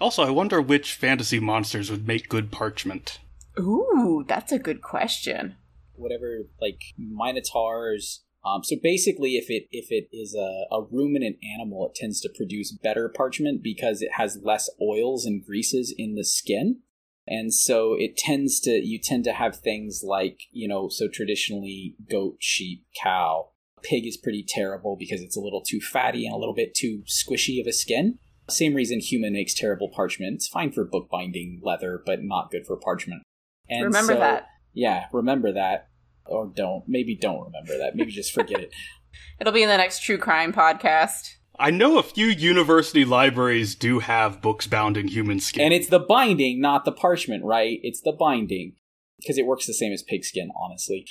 Also, 0.00 0.22
I 0.22 0.30
wonder 0.30 0.60
which 0.60 0.94
fantasy 0.94 1.40
monsters 1.40 1.90
would 1.90 2.06
make 2.06 2.28
good 2.28 2.52
parchment. 2.52 3.18
Ooh, 3.58 4.24
that's 4.28 4.52
a 4.52 4.58
good 4.58 4.82
question. 4.82 5.56
Whatever, 5.96 6.44
like 6.60 6.80
minotaurs, 6.96 8.22
um, 8.48 8.64
so 8.64 8.76
basically, 8.82 9.36
if 9.36 9.50
it 9.50 9.66
if 9.70 9.90
it 9.90 10.08
is 10.12 10.34
a, 10.34 10.74
a 10.74 10.82
ruminant 10.90 11.36
animal, 11.54 11.86
it 11.86 11.94
tends 11.94 12.20
to 12.20 12.30
produce 12.34 12.72
better 12.72 13.08
parchment 13.08 13.62
because 13.62 14.00
it 14.00 14.12
has 14.12 14.38
less 14.42 14.70
oils 14.80 15.26
and 15.26 15.44
greases 15.44 15.94
in 15.96 16.14
the 16.14 16.24
skin, 16.24 16.80
and 17.26 17.52
so 17.52 17.94
it 17.98 18.16
tends 18.16 18.60
to 18.60 18.70
you 18.70 18.98
tend 19.02 19.24
to 19.24 19.32
have 19.32 19.56
things 19.56 20.02
like 20.04 20.40
you 20.52 20.68
know 20.68 20.88
so 20.88 21.08
traditionally 21.08 21.96
goat, 22.10 22.36
sheep, 22.38 22.84
cow. 23.02 23.50
Pig 23.82 24.06
is 24.06 24.16
pretty 24.16 24.44
terrible 24.46 24.96
because 24.98 25.20
it's 25.20 25.36
a 25.36 25.40
little 25.40 25.62
too 25.62 25.80
fatty 25.80 26.26
and 26.26 26.34
a 26.34 26.38
little 26.38 26.54
bit 26.54 26.74
too 26.74 27.04
squishy 27.06 27.60
of 27.60 27.66
a 27.66 27.72
skin. 27.72 28.18
Same 28.50 28.74
reason 28.74 28.98
human 28.98 29.34
makes 29.34 29.54
terrible 29.54 29.88
parchment. 29.88 30.34
It's 30.34 30.48
fine 30.48 30.72
for 30.72 30.84
bookbinding 30.84 31.60
leather, 31.62 32.02
but 32.04 32.24
not 32.24 32.50
good 32.50 32.66
for 32.66 32.76
parchment. 32.76 33.22
And 33.68 33.84
remember 33.84 34.14
so, 34.14 34.18
that. 34.18 34.46
Yeah, 34.72 35.04
remember 35.12 35.52
that 35.52 35.87
or 36.28 36.50
don't. 36.54 36.84
Maybe 36.86 37.16
don't 37.16 37.44
remember 37.44 37.78
that. 37.78 37.94
Maybe 37.94 38.12
just 38.12 38.32
forget 38.32 38.60
it. 38.60 38.74
It'll 39.40 39.52
be 39.52 39.62
in 39.62 39.68
the 39.68 39.76
next 39.76 40.02
true 40.02 40.18
crime 40.18 40.52
podcast. 40.52 41.34
I 41.60 41.70
know 41.70 41.98
a 41.98 42.04
few 42.04 42.26
university 42.26 43.04
libraries 43.04 43.74
do 43.74 43.98
have 43.98 44.40
books 44.40 44.66
bound 44.66 44.96
in 44.96 45.08
human 45.08 45.40
skin. 45.40 45.64
And 45.64 45.74
it's 45.74 45.88
the 45.88 45.98
binding, 45.98 46.60
not 46.60 46.84
the 46.84 46.92
parchment, 46.92 47.44
right? 47.44 47.80
It's 47.82 48.00
the 48.00 48.12
binding. 48.12 48.74
Because 49.18 49.38
it 49.38 49.46
works 49.46 49.66
the 49.66 49.74
same 49.74 49.92
as 49.92 50.04
pigskin, 50.04 50.50
honestly. 50.56 51.04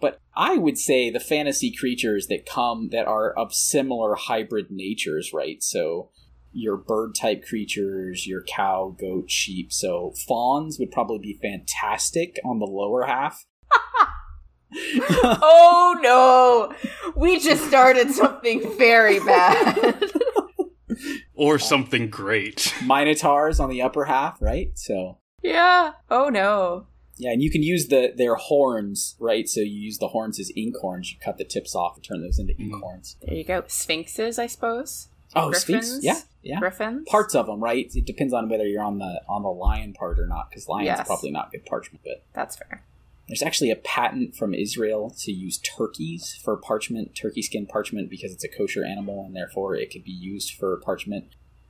But 0.00 0.20
I 0.36 0.56
would 0.56 0.78
say 0.78 1.10
the 1.10 1.18
fantasy 1.18 1.74
creatures 1.76 2.28
that 2.28 2.46
come 2.46 2.90
that 2.90 3.06
are 3.06 3.32
of 3.32 3.52
similar 3.52 4.14
hybrid 4.14 4.66
natures, 4.70 5.32
right? 5.34 5.60
So 5.60 6.10
your 6.52 6.76
bird 6.76 7.14
type 7.14 7.44
creatures, 7.44 8.26
your 8.26 8.42
cow, 8.42 8.96
goat, 8.98 9.30
sheep. 9.30 9.72
So 9.72 10.12
fauns 10.26 10.78
would 10.78 10.90
probably 10.90 11.18
be 11.18 11.38
fantastic 11.40 12.38
on 12.44 12.60
the 12.60 12.66
lower 12.66 13.06
half. 13.06 13.44
oh 15.42 15.98
no! 16.02 16.74
We 17.16 17.38
just 17.38 17.64
started 17.66 18.10
something 18.10 18.76
very 18.76 19.18
bad. 19.20 20.10
or 21.34 21.58
something 21.58 22.10
great. 22.10 22.74
Minotaurs 22.84 23.60
on 23.60 23.70
the 23.70 23.82
upper 23.82 24.04
half, 24.04 24.40
right? 24.40 24.70
So 24.78 25.18
yeah. 25.42 25.92
Oh 26.10 26.28
no. 26.28 26.86
Yeah, 27.16 27.32
and 27.32 27.42
you 27.42 27.50
can 27.50 27.62
use 27.62 27.88
the 27.88 28.12
their 28.16 28.34
horns, 28.34 29.16
right? 29.18 29.48
So 29.48 29.60
you 29.60 29.72
use 29.72 29.98
the 29.98 30.08
horns 30.08 30.40
as 30.40 30.50
ink 30.56 30.76
horns. 30.80 31.12
You 31.12 31.18
cut 31.22 31.38
the 31.38 31.44
tips 31.44 31.74
off 31.74 31.96
and 31.96 32.04
turn 32.04 32.22
those 32.22 32.38
into 32.38 32.56
ink 32.58 32.74
mm. 32.74 32.80
horns. 32.80 33.16
There 33.22 33.34
you 33.34 33.44
go. 33.44 33.64
Sphinxes, 33.66 34.38
I 34.38 34.46
suppose. 34.46 35.08
Oh, 35.36 35.50
Griffins? 35.50 35.88
Sphinx. 35.88 36.04
Yeah, 36.04 36.20
yeah. 36.42 36.58
Griffins. 36.58 37.06
Parts 37.08 37.34
of 37.34 37.46
them, 37.46 37.62
right? 37.62 37.90
It 37.94 38.04
depends 38.04 38.32
on 38.32 38.48
whether 38.48 38.66
you're 38.66 38.82
on 38.82 38.98
the 38.98 39.20
on 39.28 39.42
the 39.42 39.48
lion 39.48 39.92
part 39.92 40.18
or 40.18 40.26
not, 40.26 40.50
because 40.50 40.66
lion's 40.68 40.86
yes. 40.86 41.06
probably 41.06 41.30
not 41.30 41.52
good 41.52 41.64
parchment. 41.66 42.00
But 42.04 42.24
that's 42.32 42.56
fair. 42.56 42.84
There's 43.30 43.42
actually 43.42 43.70
a 43.70 43.76
patent 43.76 44.34
from 44.34 44.54
Israel 44.54 45.14
to 45.20 45.30
use 45.30 45.58
turkeys 45.58 46.36
for 46.42 46.56
parchment, 46.56 47.14
turkey 47.14 47.42
skin 47.42 47.64
parchment, 47.64 48.10
because 48.10 48.32
it's 48.32 48.42
a 48.42 48.48
kosher 48.48 48.84
animal 48.84 49.24
and 49.24 49.36
therefore 49.36 49.76
it 49.76 49.92
could 49.92 50.02
be 50.02 50.10
used 50.10 50.54
for 50.54 50.80
parchment. 50.80 51.26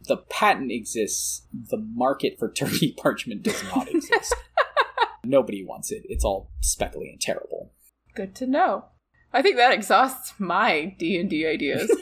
The 0.09 0.16
patent 0.16 0.73
exists. 0.73 1.43
The 1.53 1.77
market 1.77 2.39
for 2.39 2.51
turkey 2.53 2.95
parchment 2.97 3.43
does 3.43 3.62
not 3.65 3.91
exist. 3.91 4.35
Nobody 5.24 5.62
wants 5.62 5.93
it. 5.93 6.03
It's 6.07 6.24
all 6.24 6.51
speckly 6.62 7.11
and 7.11 7.20
terrible. 7.20 7.74
Good 8.15 8.35
to 8.37 8.47
know. 8.47 8.87
I 9.31 9.43
think 9.43 9.57
that 9.57 9.74
exhausts 9.74 10.32
my 10.39 10.97
D 10.99 11.20
and 11.20 11.28
D 11.28 11.47
ideas. 11.47 11.95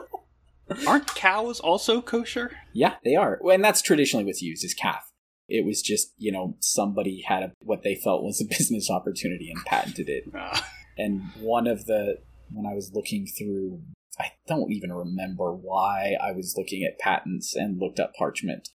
Aren't 0.86 1.14
cows 1.14 1.60
also 1.60 2.00
kosher? 2.00 2.52
Yeah, 2.72 2.94
they 3.04 3.16
are. 3.16 3.38
And 3.52 3.62
that's 3.62 3.82
traditionally 3.82 4.24
what's 4.24 4.40
used 4.40 4.64
is 4.64 4.72
calf. 4.72 5.07
It 5.48 5.64
was 5.64 5.82
just, 5.82 6.12
you 6.18 6.30
know, 6.30 6.56
somebody 6.60 7.22
had 7.26 7.42
a, 7.42 7.52
what 7.60 7.82
they 7.82 7.94
felt 7.94 8.22
was 8.22 8.40
a 8.40 8.44
business 8.58 8.90
opportunity 8.90 9.50
and 9.50 9.64
patented 9.64 10.08
it. 10.08 10.24
Ah. 10.34 10.66
And 10.96 11.22
one 11.40 11.66
of 11.66 11.86
the, 11.86 12.18
when 12.52 12.66
I 12.66 12.74
was 12.74 12.92
looking 12.92 13.26
through, 13.26 13.80
I 14.18 14.32
don't 14.46 14.72
even 14.72 14.92
remember 14.92 15.52
why 15.52 16.16
I 16.20 16.32
was 16.32 16.54
looking 16.56 16.82
at 16.82 16.98
patents 16.98 17.54
and 17.54 17.78
looked 17.78 18.00
up 18.00 18.14
parchment 18.14 18.70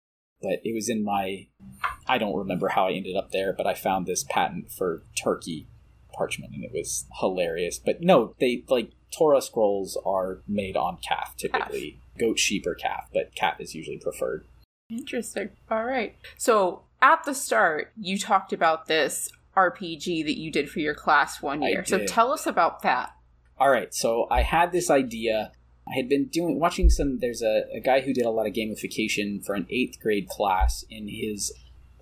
but 0.43 0.61
it 0.65 0.75
was 0.75 0.89
in 0.89 1.05
my 1.05 1.47
I 2.07 2.19
don't 2.19 2.37
remember 2.37 2.69
how 2.69 2.89
I 2.89 2.93
ended 2.93 3.17
up 3.17 3.31
there, 3.31 3.53
but 3.53 3.67
I 3.67 3.75
found 3.75 4.07
this 4.07 4.25
patent 4.25 4.73
for 4.73 5.05
turkey 5.23 5.69
parchment 6.13 6.55
and 6.55 6.65
it 6.65 6.73
was 6.73 7.07
hilarious. 7.21 7.79
But 7.79 8.01
no, 8.01 8.35
they 8.41 8.65
like 8.69 8.93
Torah 9.17 9.43
scrolls 9.43 9.99
are 10.05 10.43
made 10.49 10.77
on 10.77 10.99
calf 11.07 11.37
typically. 11.37 11.93
Calf. 11.93 12.01
Goat, 12.19 12.39
sheep, 12.39 12.67
or 12.67 12.75
calf, 12.75 13.09
but 13.15 13.35
calf 13.35 13.61
is 13.61 13.75
usually 13.75 13.99
preferred. 13.99 14.45
Interesting. 14.91 15.51
All 15.71 15.85
right. 15.85 16.17
So 16.37 16.83
at 17.01 17.25
the 17.25 17.35
start, 17.35 17.93
you 17.99 18.19
talked 18.19 18.53
about 18.53 18.87
this 18.87 19.31
RPG 19.57 20.25
that 20.25 20.39
you 20.39 20.51
did 20.51 20.71
for 20.71 20.81
your 20.81 20.95
class 20.95 21.41
one 21.43 21.63
year. 21.63 21.85
So 21.85 22.05
tell 22.05 22.33
us 22.33 22.47
about 22.47 22.83
that. 22.83 23.13
All 23.59 23.71
right. 23.71 23.93
So 23.95 24.27
I 24.31 24.43
had 24.43 24.73
this 24.73 24.91
idea 24.91 25.53
I 25.91 25.97
had 25.97 26.09
been 26.09 26.27
doing 26.27 26.61
watching 26.61 26.89
some. 26.89 27.19
There's 27.19 27.43
a, 27.43 27.65
a 27.75 27.81
guy 27.81 28.01
who 28.01 28.13
did 28.13 28.25
a 28.25 28.31
lot 28.31 28.47
of 28.47 28.53
gamification 28.53 29.45
for 29.45 29.55
an 29.55 29.67
eighth 29.71 29.99
grade 30.01 30.29
class 30.29 30.85
in 30.89 31.09
his 31.09 31.53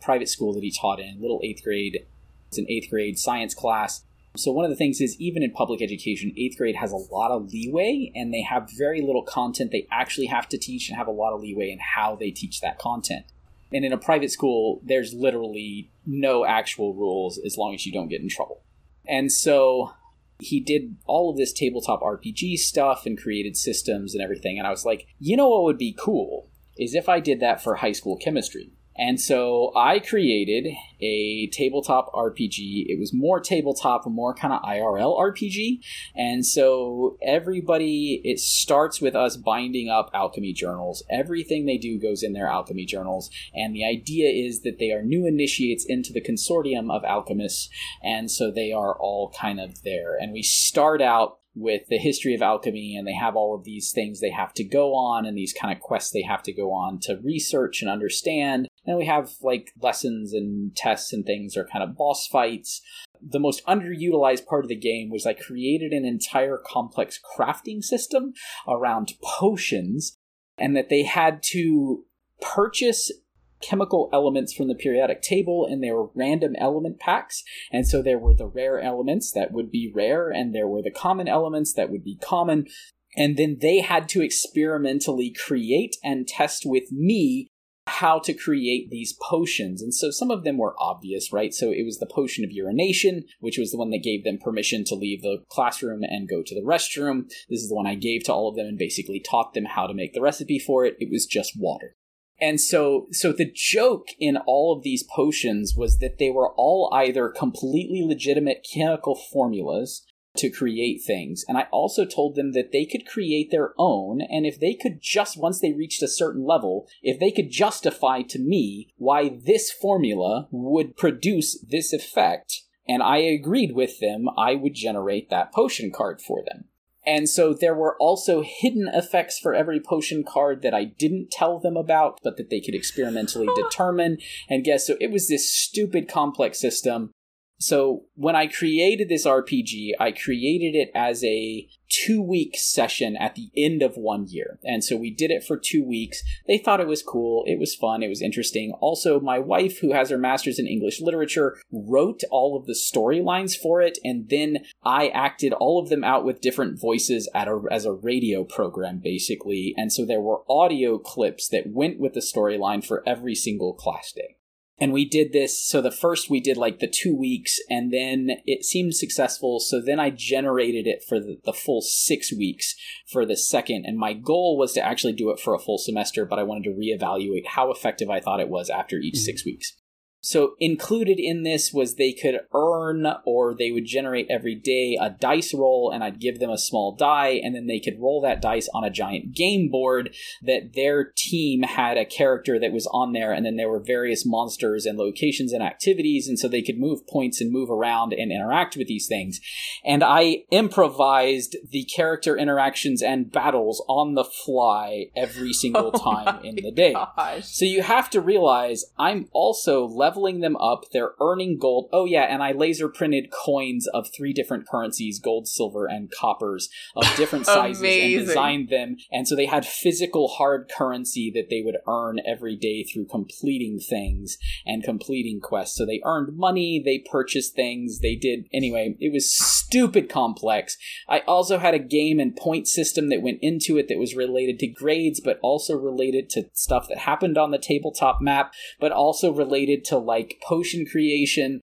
private 0.02 0.28
school 0.28 0.52
that 0.54 0.62
he 0.62 0.70
taught 0.70 1.00
in. 1.00 1.20
Little 1.20 1.40
eighth 1.42 1.62
grade. 1.62 2.06
It's 2.48 2.58
an 2.58 2.66
eighth 2.68 2.90
grade 2.90 3.18
science 3.18 3.54
class. 3.54 4.04
So 4.36 4.52
one 4.52 4.64
of 4.64 4.70
the 4.70 4.76
things 4.76 5.00
is 5.00 5.20
even 5.20 5.42
in 5.42 5.50
public 5.50 5.82
education, 5.82 6.32
eighth 6.36 6.58
grade 6.58 6.76
has 6.76 6.92
a 6.92 6.96
lot 6.96 7.30
of 7.30 7.52
leeway, 7.52 8.12
and 8.14 8.32
they 8.32 8.42
have 8.42 8.70
very 8.76 9.00
little 9.00 9.24
content 9.24 9.72
they 9.72 9.86
actually 9.90 10.26
have 10.26 10.48
to 10.50 10.58
teach, 10.58 10.88
and 10.88 10.96
have 10.96 11.08
a 11.08 11.12
lot 11.12 11.32
of 11.32 11.40
leeway 11.40 11.70
in 11.70 11.78
how 11.80 12.14
they 12.14 12.30
teach 12.30 12.60
that 12.60 12.78
content. 12.78 13.24
And 13.72 13.84
in 13.84 13.92
a 13.92 13.98
private 13.98 14.30
school, 14.30 14.80
there's 14.84 15.12
literally 15.12 15.90
no 16.06 16.44
actual 16.44 16.94
rules 16.94 17.38
as 17.44 17.56
long 17.56 17.74
as 17.74 17.84
you 17.84 17.92
don't 17.92 18.08
get 18.08 18.20
in 18.20 18.28
trouble. 18.28 18.62
And 19.06 19.30
so 19.32 19.92
he 20.38 20.60
did 20.60 20.96
all 21.06 21.30
of 21.30 21.36
this 21.36 21.52
tabletop 21.52 22.00
RPG 22.00 22.58
stuff 22.58 23.06
and 23.06 23.20
created 23.20 23.56
systems 23.56 24.14
and 24.14 24.22
everything. 24.22 24.58
And 24.58 24.66
I 24.66 24.70
was 24.70 24.84
like, 24.84 25.06
you 25.18 25.36
know 25.36 25.48
what 25.48 25.64
would 25.64 25.78
be 25.78 25.96
cool 25.98 26.48
is 26.78 26.94
if 26.94 27.08
I 27.08 27.20
did 27.20 27.40
that 27.40 27.62
for 27.62 27.76
high 27.76 27.92
school 27.92 28.16
chemistry. 28.16 28.70
And 28.98 29.20
so 29.20 29.72
I 29.76 30.00
created 30.00 30.74
a 31.00 31.48
tabletop 31.52 32.12
RPG. 32.12 32.86
It 32.88 32.98
was 32.98 33.14
more 33.14 33.38
tabletop, 33.38 34.06
more 34.06 34.34
kind 34.34 34.52
of 34.52 34.62
IRL 34.62 35.16
RPG. 35.16 35.78
And 36.16 36.44
so 36.44 37.16
everybody, 37.22 38.20
it 38.24 38.40
starts 38.40 39.00
with 39.00 39.14
us 39.14 39.36
binding 39.36 39.88
up 39.88 40.10
alchemy 40.12 40.52
journals. 40.52 41.04
Everything 41.08 41.66
they 41.66 41.78
do 41.78 41.98
goes 41.98 42.22
in 42.22 42.32
their 42.32 42.48
alchemy 42.48 42.84
journals. 42.84 43.30
And 43.54 43.74
the 43.74 43.84
idea 43.84 44.30
is 44.30 44.62
that 44.62 44.78
they 44.78 44.90
are 44.90 45.02
new 45.02 45.26
initiates 45.26 45.84
into 45.86 46.12
the 46.12 46.20
consortium 46.20 46.90
of 46.90 47.04
alchemists. 47.04 47.68
And 48.02 48.30
so 48.30 48.50
they 48.50 48.72
are 48.72 48.98
all 48.98 49.32
kind 49.38 49.60
of 49.60 49.82
there. 49.84 50.16
And 50.16 50.32
we 50.32 50.42
start 50.42 51.00
out 51.00 51.38
with 51.54 51.82
the 51.88 51.98
history 51.98 52.34
of 52.34 52.42
alchemy 52.42 52.96
and 52.96 53.06
they 53.06 53.14
have 53.14 53.34
all 53.34 53.54
of 53.54 53.64
these 53.64 53.90
things 53.92 54.20
they 54.20 54.30
have 54.30 54.54
to 54.54 54.62
go 54.62 54.94
on 54.94 55.26
and 55.26 55.36
these 55.36 55.52
kind 55.52 55.74
of 55.74 55.82
quests 55.82 56.12
they 56.12 56.22
have 56.22 56.42
to 56.42 56.52
go 56.52 56.72
on 56.72 57.00
to 57.00 57.18
research 57.24 57.82
and 57.82 57.90
understand 57.90 58.67
and 58.88 58.96
we 58.96 59.04
have 59.04 59.34
like 59.42 59.72
lessons 59.80 60.32
and 60.32 60.74
tests 60.74 61.12
and 61.12 61.26
things 61.26 61.56
or 61.56 61.68
kind 61.70 61.84
of 61.84 61.96
boss 61.96 62.26
fights. 62.26 62.80
The 63.20 63.38
most 63.38 63.64
underutilized 63.66 64.46
part 64.46 64.64
of 64.64 64.68
the 64.68 64.76
game 64.76 65.10
was 65.10 65.26
i 65.26 65.34
created 65.34 65.92
an 65.92 66.06
entire 66.06 66.56
complex 66.56 67.20
crafting 67.36 67.84
system 67.84 68.32
around 68.66 69.12
potions 69.22 70.16
and 70.56 70.74
that 70.74 70.88
they 70.88 71.02
had 71.02 71.42
to 71.50 72.04
purchase 72.40 73.12
chemical 73.60 74.08
elements 74.12 74.54
from 74.54 74.68
the 74.68 74.74
periodic 74.74 75.20
table 75.20 75.66
and 75.66 75.82
there 75.82 75.94
were 75.94 76.10
random 76.14 76.54
element 76.56 76.98
packs. 76.98 77.44
And 77.70 77.86
so 77.86 78.00
there 78.00 78.18
were 78.18 78.34
the 78.34 78.46
rare 78.46 78.80
elements 78.80 79.32
that 79.32 79.52
would 79.52 79.70
be 79.70 79.92
rare 79.94 80.30
and 80.30 80.54
there 80.54 80.68
were 80.68 80.82
the 80.82 80.90
common 80.90 81.28
elements 81.28 81.74
that 81.74 81.90
would 81.90 82.04
be 82.04 82.16
common. 82.22 82.68
And 83.16 83.36
then 83.36 83.58
they 83.60 83.80
had 83.80 84.08
to 84.10 84.22
experimentally 84.22 85.30
create 85.30 85.96
and 86.02 86.26
test 86.26 86.62
with 86.64 86.90
me 86.90 87.50
how 87.88 88.18
to 88.20 88.32
create 88.32 88.90
these 88.90 89.16
potions. 89.28 89.82
And 89.82 89.94
so 89.94 90.10
some 90.10 90.30
of 90.30 90.44
them 90.44 90.58
were 90.58 90.74
obvious, 90.78 91.32
right? 91.32 91.52
So 91.52 91.70
it 91.70 91.84
was 91.84 91.98
the 91.98 92.06
potion 92.06 92.44
of 92.44 92.52
urination, 92.52 93.24
which 93.40 93.58
was 93.58 93.70
the 93.70 93.78
one 93.78 93.90
that 93.90 94.02
gave 94.02 94.24
them 94.24 94.38
permission 94.38 94.84
to 94.84 94.94
leave 94.94 95.22
the 95.22 95.38
classroom 95.50 96.02
and 96.02 96.28
go 96.28 96.42
to 96.44 96.54
the 96.54 96.66
restroom. 96.66 97.28
This 97.48 97.60
is 97.60 97.68
the 97.68 97.74
one 97.74 97.86
I 97.86 97.94
gave 97.94 98.24
to 98.24 98.32
all 98.32 98.48
of 98.48 98.56
them 98.56 98.66
and 98.66 98.78
basically 98.78 99.20
taught 99.20 99.54
them 99.54 99.64
how 99.64 99.86
to 99.86 99.94
make 99.94 100.14
the 100.14 100.20
recipe 100.20 100.58
for 100.58 100.84
it. 100.84 100.96
It 100.98 101.10
was 101.10 101.26
just 101.26 101.52
water. 101.56 101.96
And 102.40 102.60
so, 102.60 103.08
so 103.10 103.32
the 103.32 103.50
joke 103.52 104.08
in 104.20 104.36
all 104.46 104.76
of 104.76 104.84
these 104.84 105.02
potions 105.02 105.74
was 105.76 105.98
that 105.98 106.18
they 106.18 106.30
were 106.30 106.52
all 106.54 106.88
either 106.94 107.28
completely 107.28 108.04
legitimate 108.06 108.64
chemical 108.72 109.18
formulas 109.32 110.04
to 110.38 110.50
create 110.50 111.02
things. 111.02 111.44
And 111.48 111.58
I 111.58 111.66
also 111.70 112.04
told 112.04 112.34
them 112.34 112.52
that 112.52 112.72
they 112.72 112.84
could 112.84 113.06
create 113.06 113.50
their 113.50 113.74
own. 113.78 114.20
And 114.20 114.46
if 114.46 114.58
they 114.58 114.74
could 114.74 115.00
just, 115.00 115.36
once 115.36 115.60
they 115.60 115.72
reached 115.72 116.02
a 116.02 116.08
certain 116.08 116.44
level, 116.44 116.88
if 117.02 117.18
they 117.20 117.30
could 117.30 117.50
justify 117.50 118.22
to 118.22 118.38
me 118.38 118.92
why 118.96 119.28
this 119.28 119.70
formula 119.70 120.48
would 120.50 120.96
produce 120.96 121.60
this 121.60 121.92
effect, 121.92 122.62
and 122.88 123.02
I 123.02 123.18
agreed 123.18 123.72
with 123.72 124.00
them, 124.00 124.28
I 124.36 124.54
would 124.54 124.74
generate 124.74 125.28
that 125.30 125.52
potion 125.52 125.92
card 125.92 126.22
for 126.22 126.42
them. 126.46 126.64
And 127.08 127.26
so 127.26 127.54
there 127.54 127.74
were 127.74 127.96
also 127.98 128.42
hidden 128.42 128.86
effects 128.92 129.38
for 129.38 129.54
every 129.54 129.80
potion 129.80 130.24
card 130.24 130.60
that 130.60 130.74
I 130.74 130.84
didn't 130.84 131.30
tell 131.30 131.58
them 131.58 131.74
about, 131.74 132.18
but 132.22 132.36
that 132.36 132.50
they 132.50 132.60
could 132.60 132.74
experimentally 132.74 133.48
determine 133.56 134.18
and 134.48 134.62
guess. 134.62 134.86
So 134.86 134.96
it 135.00 135.10
was 135.10 135.26
this 135.26 135.50
stupid 135.50 136.06
complex 136.06 136.60
system 136.60 137.12
so 137.60 138.04
when 138.14 138.36
I 138.36 138.46
created 138.46 139.08
this 139.08 139.26
RPG, 139.26 139.90
I 139.98 140.12
created 140.12 140.76
it 140.76 140.90
as 140.94 141.24
a 141.24 141.68
two 141.90 142.22
week 142.22 142.56
session 142.56 143.16
at 143.16 143.34
the 143.34 143.50
end 143.56 143.82
of 143.82 143.96
one 143.96 144.26
year. 144.28 144.60
And 144.62 144.84
so 144.84 144.96
we 144.96 145.10
did 145.10 145.32
it 145.32 145.42
for 145.42 145.56
two 145.56 145.84
weeks. 145.84 146.22
They 146.46 146.58
thought 146.58 146.80
it 146.80 146.86
was 146.86 147.02
cool. 147.02 147.42
It 147.46 147.58
was 147.58 147.74
fun. 147.74 148.02
It 148.02 148.08
was 148.08 148.22
interesting. 148.22 148.72
Also, 148.80 149.18
my 149.18 149.40
wife, 149.40 149.80
who 149.80 149.92
has 149.92 150.10
her 150.10 150.18
master's 150.18 150.60
in 150.60 150.68
English 150.68 151.00
literature, 151.00 151.56
wrote 151.72 152.22
all 152.30 152.56
of 152.56 152.66
the 152.66 152.74
storylines 152.78 153.56
for 153.56 153.80
it. 153.80 153.98
And 154.04 154.28
then 154.28 154.58
I 154.84 155.08
acted 155.08 155.52
all 155.54 155.82
of 155.82 155.88
them 155.88 156.04
out 156.04 156.24
with 156.24 156.40
different 156.40 156.80
voices 156.80 157.28
at 157.34 157.48
a, 157.48 157.60
as 157.72 157.84
a 157.84 157.92
radio 157.92 158.44
program, 158.44 159.00
basically. 159.02 159.74
And 159.76 159.92
so 159.92 160.04
there 160.04 160.20
were 160.20 160.42
audio 160.48 160.98
clips 160.98 161.48
that 161.48 161.64
went 161.66 161.98
with 161.98 162.14
the 162.14 162.20
storyline 162.20 162.86
for 162.86 163.02
every 163.06 163.34
single 163.34 163.74
class 163.74 164.12
day 164.12 164.37
and 164.80 164.92
we 164.92 165.04
did 165.04 165.32
this 165.32 165.60
so 165.62 165.80
the 165.80 165.90
first 165.90 166.30
we 166.30 166.40
did 166.40 166.56
like 166.56 166.78
the 166.78 166.86
two 166.86 167.14
weeks 167.14 167.58
and 167.68 167.92
then 167.92 168.30
it 168.46 168.64
seemed 168.64 168.94
successful 168.94 169.60
so 169.60 169.80
then 169.80 170.00
i 170.00 170.10
generated 170.10 170.86
it 170.86 171.02
for 171.06 171.18
the, 171.18 171.38
the, 171.44 171.52
full 171.52 171.80
six 171.80 172.32
weeks 172.32 172.74
for 173.06 173.26
the 173.26 173.36
second 173.36 173.84
and 173.84 173.98
my 173.98 174.12
goal 174.12 174.56
was 174.56 174.72
to 174.72 174.84
actually 174.84 175.12
do 175.12 175.30
it 175.30 175.40
for 175.40 175.54
a 175.54 175.58
full 175.58 175.78
semester 175.78 176.24
but 176.24 176.38
i 176.38 176.42
wanted 176.42 176.64
to 176.64 176.70
reevaluate 176.70 177.46
how 177.46 177.70
effective 177.70 178.08
i 178.08 178.20
thought 178.20 178.40
it 178.40 178.48
was 178.48 178.70
after 178.70 178.96
each 178.96 179.14
mm-hmm. 179.14 179.24
six 179.24 179.44
weeks 179.44 179.74
So 180.20 180.54
included 180.58 181.20
in 181.20 181.44
this 181.44 181.72
was 181.72 181.94
they 181.94 182.12
could 182.12 182.40
earn 182.52 183.06
or 183.24 183.54
they 183.54 183.70
would 183.70 183.86
generate 183.86 184.26
every 184.28 184.56
day 184.56 184.98
a 185.00 185.10
dice 185.10 185.54
roll 185.54 185.90
and 185.94 186.02
I'd 186.02 186.20
give 186.20 186.40
them 186.40 186.50
a 186.50 186.58
small 186.58 186.96
die 186.96 187.40
and 187.42 187.54
then 187.54 187.66
they 187.66 187.78
could 187.78 188.00
roll 188.00 188.20
that 188.22 188.42
dice 188.42 188.68
on 188.74 188.84
a 188.84 188.90
giant 188.90 189.34
game 189.34 189.70
board 189.70 190.14
that 190.42 190.72
their 190.74 191.12
team 191.16 191.62
had 191.62 191.96
a 191.96 192.04
character 192.04 192.58
that 192.58 192.72
was 192.72 192.88
on 192.88 193.12
there 193.12 193.32
and 193.32 193.46
then 193.46 193.56
there 193.56 193.70
were 193.70 193.82
various 193.82 194.26
monsters 194.26 194.86
and 194.86 194.98
locations 194.98 195.52
and 195.52 195.62
activities 195.62 196.26
and 196.26 196.38
so 196.38 196.48
they 196.48 196.62
could 196.62 196.78
move 196.78 197.06
points 197.06 197.40
and 197.40 197.52
move 197.52 197.70
around 197.70 198.12
and 198.12 198.32
interact 198.32 198.76
with 198.76 198.88
these 198.88 199.06
things. 199.06 199.40
And 199.84 200.02
I 200.02 200.44
improvised 200.50 201.56
the 201.70 201.84
character 201.84 202.36
interactions 202.36 203.02
and 203.02 203.30
battles 203.30 203.84
on 203.88 204.14
the 204.14 204.24
fly 204.24 205.06
every 205.16 205.52
single 205.52 205.92
oh 205.94 205.98
time 205.98 206.44
in 206.44 206.56
the 206.56 206.72
day. 206.72 206.92
Gosh. 206.92 207.46
So 207.46 207.64
you 207.64 207.82
have 207.82 208.10
to 208.10 208.20
realize 208.20 208.84
I'm 208.98 209.28
also 209.32 209.86
leveling 210.08 210.40
them 210.40 210.56
up. 210.56 210.84
They're 210.92 211.12
earning 211.20 211.58
gold. 211.58 211.88
Oh, 211.92 212.06
yeah, 212.06 212.22
and 212.22 212.42
I 212.42 212.52
laser 212.52 212.88
printed 212.88 213.30
coins 213.30 213.86
of 213.88 214.08
three 214.16 214.32
different 214.32 214.66
currencies 214.66 215.18
gold, 215.18 215.46
silver, 215.46 215.86
and 215.86 216.10
coppers 216.10 216.70
of 216.96 217.04
different 217.16 217.46
sizes 217.46 217.82
and 217.82 218.26
designed 218.26 218.68
them. 218.70 218.96
And 219.12 219.28
so 219.28 219.36
they 219.36 219.46
had 219.46 219.66
physical 219.66 220.28
hard 220.28 220.70
currency 220.74 221.30
that 221.34 221.50
they 221.50 221.62
would 221.62 221.76
earn 221.86 222.20
every 222.26 222.56
day 222.56 222.84
through 222.84 223.06
completing 223.06 223.80
things 223.80 224.38
and 224.64 224.82
completing 224.82 225.40
quests. 225.40 225.76
So 225.76 225.84
they 225.84 226.00
earned 226.04 226.36
money, 226.36 226.82
they 226.82 227.04
purchased 227.10 227.54
things, 227.54 228.00
they 228.00 228.14
did. 228.14 228.46
Anyway, 228.52 228.96
it 229.00 229.12
was 229.12 229.34
stupid 229.68 230.08
complex. 230.08 230.78
I 231.08 231.20
also 231.20 231.58
had 231.58 231.74
a 231.74 231.78
game 231.78 232.18
and 232.18 232.34
point 232.34 232.66
system 232.66 233.10
that 233.10 233.20
went 233.20 233.40
into 233.42 233.76
it 233.76 233.88
that 233.88 233.98
was 233.98 234.16
related 234.16 234.58
to 234.60 234.66
grades, 234.66 235.20
but 235.20 235.38
also 235.42 235.76
related 235.76 236.30
to 236.30 236.48
stuff 236.54 236.88
that 236.88 236.98
happened 236.98 237.36
on 237.36 237.50
the 237.50 237.58
tabletop 237.58 238.22
map, 238.22 238.54
but 238.80 238.92
also 238.92 239.30
related 239.30 239.84
to 239.86 239.97
like 239.98 240.40
potion 240.46 240.86
creation. 240.86 241.60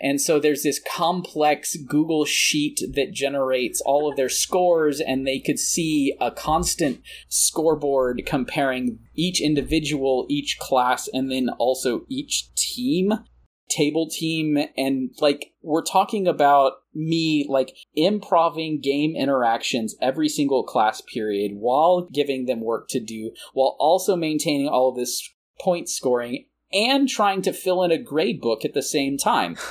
And 0.00 0.20
so 0.20 0.38
there's 0.38 0.62
this 0.62 0.80
complex 0.94 1.76
Google 1.76 2.24
sheet 2.24 2.80
that 2.94 3.12
generates 3.12 3.80
all 3.80 4.08
of 4.08 4.16
their 4.16 4.28
scores, 4.28 5.00
and 5.00 5.26
they 5.26 5.40
could 5.40 5.58
see 5.58 6.14
a 6.20 6.30
constant 6.30 7.00
scoreboard 7.28 8.22
comparing 8.24 9.00
each 9.16 9.40
individual, 9.40 10.26
each 10.28 10.56
class, 10.60 11.08
and 11.12 11.32
then 11.32 11.48
also 11.58 12.02
each 12.08 12.54
team 12.54 13.14
table 13.68 14.08
team 14.08 14.58
and 14.76 15.10
like 15.20 15.52
we're 15.62 15.82
talking 15.82 16.26
about 16.26 16.72
me 16.94 17.46
like 17.48 17.76
improving 17.94 18.80
game 18.80 19.14
interactions 19.14 19.94
every 20.00 20.28
single 20.28 20.64
class 20.64 21.00
period 21.02 21.52
while 21.54 22.08
giving 22.12 22.46
them 22.46 22.60
work 22.60 22.88
to 22.88 22.98
do 22.98 23.30
while 23.52 23.76
also 23.78 24.16
maintaining 24.16 24.68
all 24.68 24.88
of 24.88 24.96
this 24.96 25.30
point 25.60 25.88
scoring 25.88 26.46
and 26.72 27.08
trying 27.08 27.42
to 27.42 27.52
fill 27.52 27.82
in 27.82 27.90
a 27.90 27.98
grade 27.98 28.40
book 28.40 28.64
at 28.64 28.74
the 28.74 28.82
same 28.82 29.16
time. 29.16 29.56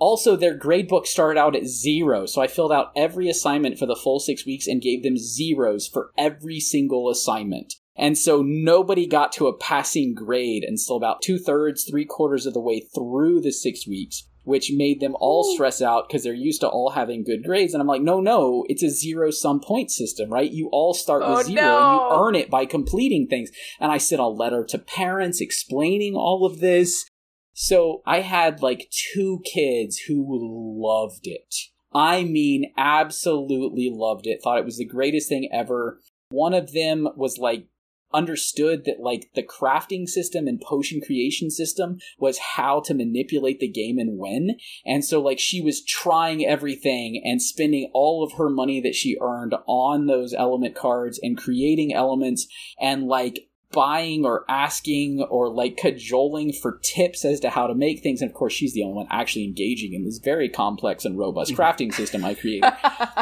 Also, 0.00 0.34
their 0.34 0.54
grade 0.54 0.88
book 0.88 1.06
started 1.06 1.38
out 1.38 1.54
at 1.54 1.66
zero, 1.66 2.24
so 2.24 2.40
I 2.40 2.46
filled 2.46 2.72
out 2.72 2.90
every 2.96 3.28
assignment 3.28 3.78
for 3.78 3.84
the 3.84 3.94
full 3.94 4.18
six 4.18 4.46
weeks 4.46 4.66
and 4.66 4.80
gave 4.80 5.02
them 5.02 5.18
zeros 5.18 5.86
for 5.86 6.10
every 6.16 6.58
single 6.58 7.10
assignment. 7.10 7.74
And 7.96 8.16
so 8.16 8.40
nobody 8.40 9.06
got 9.06 9.30
to 9.32 9.46
a 9.46 9.54
passing 9.54 10.14
grade 10.14 10.64
until 10.64 10.96
about 10.96 11.20
two 11.20 11.36
thirds, 11.36 11.84
three 11.84 12.06
quarters 12.06 12.46
of 12.46 12.54
the 12.54 12.62
way 12.62 12.80
through 12.80 13.42
the 13.42 13.52
six 13.52 13.86
weeks 13.86 14.26
which 14.44 14.72
made 14.74 15.00
them 15.00 15.14
all 15.20 15.44
stress 15.54 15.82
out 15.82 16.08
because 16.08 16.24
they're 16.24 16.32
used 16.32 16.60
to 16.60 16.68
all 16.68 16.90
having 16.90 17.24
good 17.24 17.44
grades. 17.44 17.74
And 17.74 17.80
I'm 17.80 17.86
like, 17.86 18.02
no, 18.02 18.20
no, 18.20 18.64
it's 18.68 18.82
a 18.82 18.90
zero 18.90 19.30
sum 19.30 19.60
point 19.60 19.90
system, 19.90 20.30
right? 20.30 20.50
You 20.50 20.68
all 20.72 20.94
start 20.94 21.22
oh, 21.24 21.36
with 21.36 21.46
zero 21.46 21.60
no. 21.60 21.76
and 21.76 22.00
you 22.00 22.26
earn 22.26 22.34
it 22.34 22.50
by 22.50 22.66
completing 22.66 23.26
things. 23.26 23.50
And 23.78 23.92
I 23.92 23.98
sent 23.98 24.20
a 24.20 24.26
letter 24.26 24.64
to 24.64 24.78
parents 24.78 25.40
explaining 25.40 26.14
all 26.14 26.46
of 26.46 26.60
this. 26.60 27.04
So 27.52 28.02
I 28.06 28.20
had 28.20 28.62
like 28.62 28.90
two 29.12 29.40
kids 29.44 29.98
who 30.08 30.24
loved 30.28 31.26
it. 31.26 31.54
I 31.92 32.24
mean, 32.24 32.72
absolutely 32.76 33.90
loved 33.92 34.26
it. 34.26 34.40
Thought 34.42 34.58
it 34.58 34.64
was 34.64 34.78
the 34.78 34.84
greatest 34.84 35.28
thing 35.28 35.48
ever. 35.52 35.98
One 36.30 36.54
of 36.54 36.72
them 36.72 37.08
was 37.16 37.38
like 37.38 37.66
understood 38.12 38.84
that 38.84 39.00
like 39.00 39.30
the 39.34 39.42
crafting 39.42 40.08
system 40.08 40.46
and 40.46 40.60
potion 40.60 41.00
creation 41.00 41.50
system 41.50 41.98
was 42.18 42.38
how 42.56 42.80
to 42.80 42.94
manipulate 42.94 43.60
the 43.60 43.68
game 43.68 43.98
and 43.98 44.18
win. 44.18 44.56
And 44.84 45.04
so 45.04 45.20
like 45.20 45.38
she 45.38 45.60
was 45.60 45.84
trying 45.84 46.44
everything 46.44 47.22
and 47.24 47.40
spending 47.40 47.90
all 47.92 48.24
of 48.24 48.32
her 48.32 48.50
money 48.50 48.80
that 48.80 48.94
she 48.94 49.18
earned 49.20 49.54
on 49.66 50.06
those 50.06 50.34
element 50.34 50.74
cards 50.74 51.18
and 51.22 51.36
creating 51.36 51.92
elements 51.94 52.46
and 52.80 53.04
like 53.04 53.46
buying 53.72 54.24
or 54.24 54.44
asking 54.48 55.22
or 55.30 55.48
like 55.48 55.76
cajoling 55.76 56.52
for 56.52 56.80
tips 56.82 57.24
as 57.24 57.40
to 57.40 57.50
how 57.50 57.66
to 57.66 57.74
make 57.74 58.02
things. 58.02 58.20
And 58.20 58.30
of 58.30 58.34
course, 58.34 58.52
she's 58.52 58.74
the 58.74 58.82
only 58.82 58.96
one 58.96 59.06
actually 59.10 59.44
engaging 59.44 59.94
in 59.94 60.04
this 60.04 60.18
very 60.18 60.48
complex 60.48 61.04
and 61.04 61.18
robust 61.18 61.52
mm-hmm. 61.52 61.62
crafting 61.62 61.94
system 61.94 62.24
I 62.24 62.34
created. 62.34 62.72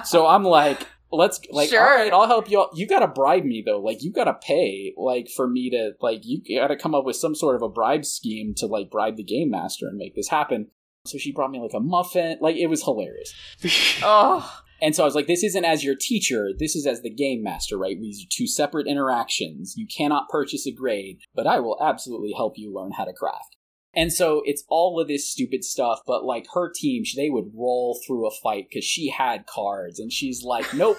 so 0.04 0.26
I'm 0.26 0.44
like, 0.44 0.86
let's 1.10 1.40
like 1.50 1.70
sure. 1.70 1.80
all 1.80 1.96
right 1.96 2.12
i'll 2.12 2.26
help 2.26 2.50
you. 2.50 2.66
You 2.74 2.86
gotta 2.86 3.08
bribe 3.08 3.44
me 3.44 3.62
though. 3.64 3.80
Like 3.80 4.02
you 4.02 4.12
gotta 4.12 4.34
pay 4.34 4.94
like 4.96 5.28
for 5.28 5.48
me 5.48 5.70
to 5.70 5.92
like 6.00 6.20
you 6.24 6.40
gotta 6.58 6.76
come 6.76 6.94
up 6.94 7.04
with 7.04 7.16
some 7.16 7.34
sort 7.34 7.56
of 7.56 7.62
a 7.62 7.68
bribe 7.68 8.04
scheme 8.04 8.54
to 8.56 8.66
like 8.66 8.90
bribe 8.90 9.16
the 9.16 9.24
game 9.24 9.50
master 9.50 9.86
and 9.86 9.96
make 9.96 10.14
this 10.14 10.28
happen. 10.28 10.68
So 11.06 11.16
she 11.16 11.32
brought 11.32 11.50
me 11.50 11.60
like 11.60 11.74
a 11.74 11.80
muffin. 11.80 12.38
Like 12.40 12.56
it 12.56 12.66
was 12.66 12.84
hilarious. 12.84 13.34
Oh 14.02 14.62
and 14.80 14.94
so 14.94 15.02
i 15.02 15.06
was 15.06 15.16
like 15.16 15.26
this 15.26 15.42
isn't 15.42 15.64
as 15.64 15.82
your 15.82 15.96
teacher. 15.98 16.50
This 16.56 16.76
is 16.76 16.86
as 16.86 17.02
the 17.02 17.10
game 17.10 17.42
master 17.42 17.76
right? 17.76 17.98
These 17.98 18.24
are 18.24 18.28
two 18.30 18.46
separate 18.46 18.86
interactions. 18.86 19.74
You 19.76 19.86
cannot 19.86 20.28
purchase 20.28 20.66
a 20.66 20.72
grade 20.72 21.18
but 21.34 21.46
i 21.46 21.58
will 21.58 21.78
absolutely 21.82 22.32
help 22.32 22.54
you 22.56 22.72
learn 22.72 22.92
how 22.92 23.04
to 23.04 23.12
craft 23.12 23.56
and 23.94 24.12
so 24.12 24.42
it's 24.44 24.64
all 24.68 25.00
of 25.00 25.08
this 25.08 25.30
stupid 25.30 25.64
stuff, 25.64 26.00
but 26.06 26.24
like 26.24 26.46
her 26.54 26.70
team, 26.70 27.04
they 27.16 27.30
would 27.30 27.52
roll 27.54 27.98
through 28.06 28.26
a 28.26 28.34
fight 28.42 28.66
because 28.68 28.84
she 28.84 29.08
had 29.08 29.46
cards, 29.46 29.98
and 29.98 30.12
she's 30.12 30.42
like, 30.42 30.74
"Nope, 30.74 30.98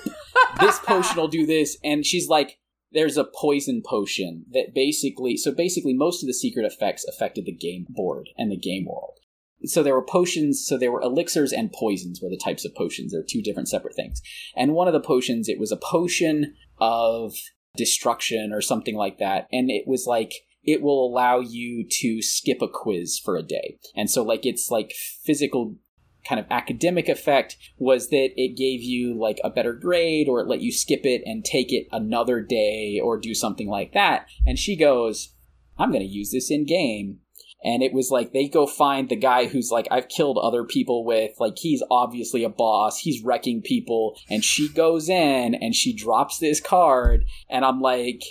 this 0.59 0.79
potion 0.79 1.17
will 1.17 1.27
do 1.27 1.45
this," 1.45 1.77
and 1.83 2.05
she's 2.05 2.27
like, 2.27 2.59
"There's 2.91 3.17
a 3.17 3.23
poison 3.23 3.81
potion 3.85 4.45
that 4.51 4.73
basically, 4.73 5.37
so 5.37 5.51
basically, 5.51 5.93
most 5.93 6.23
of 6.23 6.27
the 6.27 6.33
secret 6.33 6.65
effects 6.65 7.05
affected 7.05 7.45
the 7.45 7.51
game 7.51 7.85
board 7.89 8.29
and 8.37 8.51
the 8.51 8.57
game 8.57 8.85
world. 8.85 9.19
So 9.65 9.83
there 9.83 9.93
were 9.93 10.05
potions, 10.05 10.65
so 10.65 10.77
there 10.77 10.91
were 10.91 11.01
elixirs 11.01 11.51
and 11.51 11.71
poisons 11.71 12.21
were 12.21 12.29
the 12.29 12.37
types 12.37 12.63
of 12.63 12.73
potions. 12.75 13.11
They're 13.11 13.23
two 13.27 13.41
different 13.41 13.67
separate 13.67 13.95
things. 13.95 14.21
And 14.55 14.73
one 14.73 14.87
of 14.87 14.93
the 14.93 15.01
potions, 15.01 15.49
it 15.49 15.59
was 15.59 15.71
a 15.71 15.77
potion 15.77 16.55
of 16.79 17.33
destruction 17.75 18.51
or 18.53 18.61
something 18.61 18.95
like 18.95 19.17
that, 19.19 19.47
and 19.51 19.69
it 19.69 19.85
was 19.85 20.05
like 20.07 20.33
it 20.71 20.81
will 20.81 21.05
allow 21.05 21.39
you 21.39 21.85
to 21.89 22.21
skip 22.21 22.61
a 22.61 22.67
quiz 22.67 23.19
for 23.19 23.37
a 23.37 23.43
day. 23.43 23.77
And 23.95 24.09
so 24.09 24.23
like 24.23 24.45
it's 24.45 24.69
like 24.69 24.93
physical 25.23 25.75
kind 26.27 26.39
of 26.39 26.45
academic 26.51 27.09
effect 27.09 27.57
was 27.77 28.09
that 28.09 28.29
it 28.35 28.57
gave 28.57 28.81
you 28.81 29.17
like 29.19 29.39
a 29.43 29.49
better 29.49 29.73
grade 29.73 30.27
or 30.27 30.39
it 30.39 30.47
let 30.47 30.61
you 30.61 30.71
skip 30.71 31.01
it 31.03 31.21
and 31.25 31.43
take 31.43 31.71
it 31.71 31.87
another 31.91 32.41
day 32.41 32.99
or 33.03 33.17
do 33.17 33.33
something 33.33 33.67
like 33.67 33.93
that. 33.93 34.27
And 34.45 34.59
she 34.59 34.75
goes, 34.75 35.33
I'm 35.77 35.91
going 35.91 36.05
to 36.05 36.07
use 36.07 36.31
this 36.31 36.51
in 36.51 36.65
game. 36.65 37.19
And 37.63 37.83
it 37.83 37.91
was 37.91 38.09
like 38.09 38.31
they 38.31 38.47
go 38.47 38.65
find 38.65 39.09
the 39.09 39.17
guy 39.17 39.47
who's 39.47 39.69
like, 39.71 39.87
I've 39.91 40.07
killed 40.07 40.37
other 40.37 40.63
people 40.63 41.03
with, 41.03 41.31
like, 41.39 41.57
he's 41.57 41.83
obviously 41.91 42.45
a 42.45 42.49
boss, 42.49 42.99
he's 42.99 43.21
wrecking 43.21 43.61
people. 43.61 44.17
And 44.29 44.45
she 44.45 44.69
goes 44.69 45.09
in 45.09 45.55
and 45.55 45.75
she 45.75 45.93
drops 45.93 46.37
this 46.37 46.61
card. 46.61 47.25
And 47.49 47.65
I'm 47.65 47.81
like, 47.81 48.21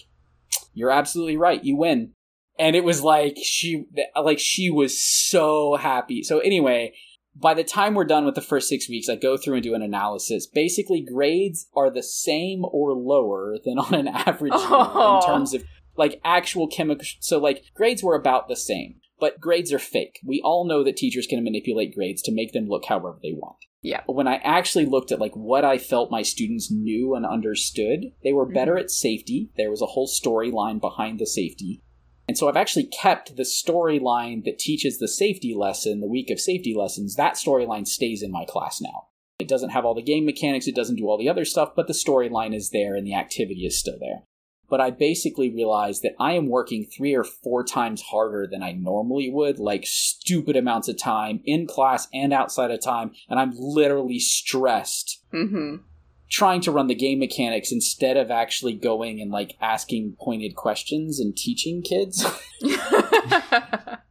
You're 0.72 0.90
absolutely 0.90 1.36
right, 1.36 1.62
you 1.62 1.76
win 1.76 2.14
and 2.58 2.74
it 2.74 2.84
was 2.84 3.02
like 3.02 3.36
she 3.42 3.84
like 4.20 4.38
she 4.38 4.70
was 4.70 5.02
so 5.02 5.76
happy 5.76 6.22
so 6.22 6.38
anyway 6.40 6.92
by 7.34 7.54
the 7.54 7.64
time 7.64 7.94
we're 7.94 8.04
done 8.04 8.24
with 8.24 8.34
the 8.34 8.40
first 8.40 8.68
six 8.68 8.88
weeks 8.88 9.08
i 9.08 9.16
go 9.16 9.36
through 9.36 9.54
and 9.54 9.62
do 9.62 9.74
an 9.74 9.82
analysis 9.82 10.46
basically 10.46 11.00
grades 11.00 11.68
are 11.74 11.90
the 11.90 12.02
same 12.02 12.64
or 12.64 12.92
lower 12.92 13.56
than 13.64 13.78
on 13.78 13.94
an 13.94 14.08
average 14.12 14.52
oh. 14.54 15.20
in 15.20 15.26
terms 15.26 15.54
of 15.54 15.62
like 15.96 16.20
actual 16.24 16.66
chemical 16.66 17.06
so 17.20 17.38
like 17.38 17.64
grades 17.74 18.02
were 18.02 18.16
about 18.16 18.48
the 18.48 18.56
same 18.56 18.96
but 19.20 19.40
grades 19.40 19.72
are 19.72 19.78
fake 19.78 20.20
we 20.24 20.40
all 20.44 20.66
know 20.66 20.82
that 20.82 20.96
teachers 20.96 21.26
can 21.26 21.42
manipulate 21.42 21.94
grades 21.94 22.22
to 22.22 22.32
make 22.32 22.52
them 22.52 22.68
look 22.68 22.84
however 22.86 23.18
they 23.22 23.32
want 23.32 23.56
yeah. 23.80 24.00
But 24.06 24.14
when 24.14 24.26
I 24.26 24.36
actually 24.42 24.86
looked 24.86 25.12
at 25.12 25.20
like 25.20 25.34
what 25.34 25.64
I 25.64 25.78
felt 25.78 26.10
my 26.10 26.22
students 26.22 26.68
knew 26.68 27.14
and 27.14 27.24
understood, 27.24 28.06
they 28.24 28.32
were 28.32 28.44
better 28.44 28.72
mm-hmm. 28.72 28.80
at 28.80 28.90
safety. 28.90 29.50
There 29.56 29.70
was 29.70 29.80
a 29.80 29.86
whole 29.86 30.08
storyline 30.08 30.80
behind 30.80 31.20
the 31.20 31.26
safety. 31.26 31.82
And 32.28 32.36
so 32.36 32.46
I've 32.46 32.56
actually 32.56 32.84
kept 32.84 33.36
the 33.36 33.42
storyline 33.42 34.44
that 34.44 34.58
teaches 34.58 34.98
the 34.98 35.08
safety 35.08 35.54
lesson, 35.54 36.00
the 36.00 36.06
week 36.06 36.30
of 36.30 36.38
safety 36.38 36.74
lessons, 36.74 37.16
that 37.16 37.34
storyline 37.34 37.88
stays 37.88 38.22
in 38.22 38.30
my 38.30 38.44
class 38.44 38.80
now. 38.82 39.08
It 39.38 39.48
doesn't 39.48 39.70
have 39.70 39.86
all 39.86 39.94
the 39.94 40.02
game 40.02 40.26
mechanics, 40.26 40.66
it 40.66 40.74
doesn't 40.74 40.96
do 40.96 41.08
all 41.08 41.16
the 41.16 41.28
other 41.28 41.46
stuff, 41.46 41.70
but 41.74 41.86
the 41.86 41.94
storyline 41.94 42.54
is 42.54 42.70
there 42.70 42.94
and 42.94 43.06
the 43.06 43.14
activity 43.14 43.64
is 43.64 43.78
still 43.78 43.98
there. 43.98 44.24
But 44.68 44.82
I 44.82 44.90
basically 44.90 45.48
realized 45.48 46.02
that 46.02 46.14
I 46.20 46.32
am 46.32 46.50
working 46.50 46.84
three 46.84 47.14
or 47.14 47.24
four 47.24 47.64
times 47.64 48.02
harder 48.02 48.46
than 48.50 48.62
I 48.62 48.72
normally 48.72 49.30
would, 49.30 49.58
like 49.58 49.86
stupid 49.86 50.56
amounts 50.56 50.88
of 50.88 50.98
time 50.98 51.40
in 51.46 51.66
class 51.66 52.08
and 52.12 52.34
outside 52.34 52.70
of 52.70 52.82
time, 52.82 53.12
and 53.30 53.40
I'm 53.40 53.54
literally 53.56 54.18
stressed. 54.18 55.24
Mm-hmm 55.32 55.76
trying 56.30 56.60
to 56.62 56.70
run 56.70 56.86
the 56.86 56.94
game 56.94 57.18
mechanics 57.18 57.72
instead 57.72 58.16
of 58.16 58.30
actually 58.30 58.74
going 58.74 59.20
and 59.20 59.30
like 59.30 59.56
asking 59.60 60.16
pointed 60.20 60.54
questions 60.54 61.18
and 61.20 61.36
teaching 61.36 61.82
kids. 61.82 62.24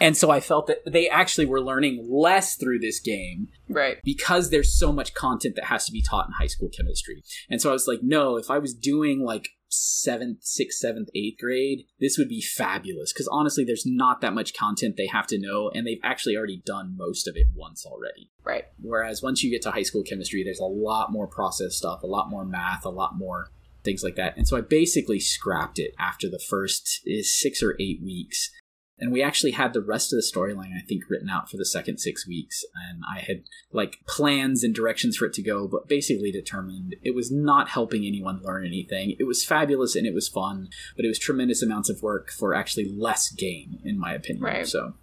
And 0.00 0.16
so 0.16 0.30
I 0.30 0.40
felt 0.40 0.66
that 0.66 0.80
they 0.86 1.08
actually 1.08 1.46
were 1.46 1.60
learning 1.60 2.06
less 2.08 2.56
through 2.56 2.80
this 2.80 3.00
game. 3.00 3.48
Right. 3.68 3.98
Because 4.04 4.50
there's 4.50 4.78
so 4.78 4.92
much 4.92 5.14
content 5.14 5.56
that 5.56 5.66
has 5.66 5.86
to 5.86 5.92
be 5.92 6.02
taught 6.02 6.26
in 6.26 6.32
high 6.32 6.46
school 6.48 6.68
chemistry. 6.68 7.22
And 7.48 7.60
so 7.60 7.70
I 7.70 7.72
was 7.72 7.88
like, 7.88 8.00
no, 8.02 8.36
if 8.36 8.50
I 8.50 8.58
was 8.58 8.74
doing 8.74 9.20
like 9.24 9.48
seventh, 9.68 10.42
sixth, 10.42 10.78
seventh, 10.78 11.08
eighth 11.14 11.38
grade, 11.38 11.84
this 12.00 12.16
would 12.18 12.28
be 12.28 12.40
fabulous. 12.40 13.12
Because 13.12 13.28
honestly, 13.28 13.64
there's 13.64 13.86
not 13.86 14.20
that 14.20 14.34
much 14.34 14.54
content 14.54 14.96
they 14.96 15.06
have 15.06 15.26
to 15.28 15.38
know, 15.38 15.70
and 15.74 15.86
they've 15.86 16.00
actually 16.02 16.36
already 16.36 16.62
done 16.64 16.94
most 16.96 17.26
of 17.26 17.36
it 17.36 17.46
once 17.54 17.84
already. 17.84 18.30
Right. 18.44 18.64
Whereas 18.80 19.22
once 19.22 19.42
you 19.42 19.50
get 19.50 19.62
to 19.62 19.70
high 19.70 19.82
school 19.82 20.02
chemistry, 20.02 20.44
there's 20.44 20.60
a 20.60 20.64
lot 20.64 21.12
more 21.12 21.26
process 21.26 21.76
stuff, 21.76 22.02
a 22.02 22.06
lot 22.06 22.30
more 22.30 22.44
math, 22.44 22.84
a 22.84 22.90
lot 22.90 23.16
more 23.16 23.50
things 23.84 24.02
like 24.02 24.16
that. 24.16 24.36
And 24.36 24.46
so 24.46 24.56
I 24.56 24.60
basically 24.60 25.20
scrapped 25.20 25.78
it 25.78 25.92
after 25.98 26.28
the 26.28 26.40
first 26.40 27.00
is 27.04 27.38
six 27.38 27.62
or 27.62 27.76
eight 27.80 28.02
weeks. 28.02 28.50
And 28.98 29.12
we 29.12 29.22
actually 29.22 29.52
had 29.52 29.72
the 29.72 29.82
rest 29.82 30.12
of 30.12 30.16
the 30.16 30.22
storyline, 30.22 30.74
I 30.74 30.80
think, 30.80 31.04
written 31.10 31.28
out 31.28 31.50
for 31.50 31.58
the 31.58 31.66
second 31.66 31.98
six 31.98 32.26
weeks. 32.26 32.64
And 32.88 33.02
I 33.10 33.20
had 33.20 33.42
like 33.72 33.98
plans 34.06 34.64
and 34.64 34.74
directions 34.74 35.16
for 35.16 35.26
it 35.26 35.34
to 35.34 35.42
go, 35.42 35.68
but 35.68 35.86
basically 35.88 36.32
determined 36.32 36.96
it 37.02 37.14
was 37.14 37.30
not 37.30 37.68
helping 37.68 38.06
anyone 38.06 38.40
learn 38.42 38.66
anything. 38.66 39.14
It 39.18 39.24
was 39.24 39.44
fabulous 39.44 39.96
and 39.96 40.06
it 40.06 40.14
was 40.14 40.28
fun, 40.28 40.68
but 40.96 41.04
it 41.04 41.08
was 41.08 41.18
tremendous 41.18 41.62
amounts 41.62 41.90
of 41.90 42.02
work 42.02 42.30
for 42.30 42.54
actually 42.54 42.90
less 42.96 43.30
gain, 43.30 43.80
in 43.84 43.98
my 43.98 44.12
opinion. 44.14 44.44
Right. 44.44 44.66
So 44.66 44.94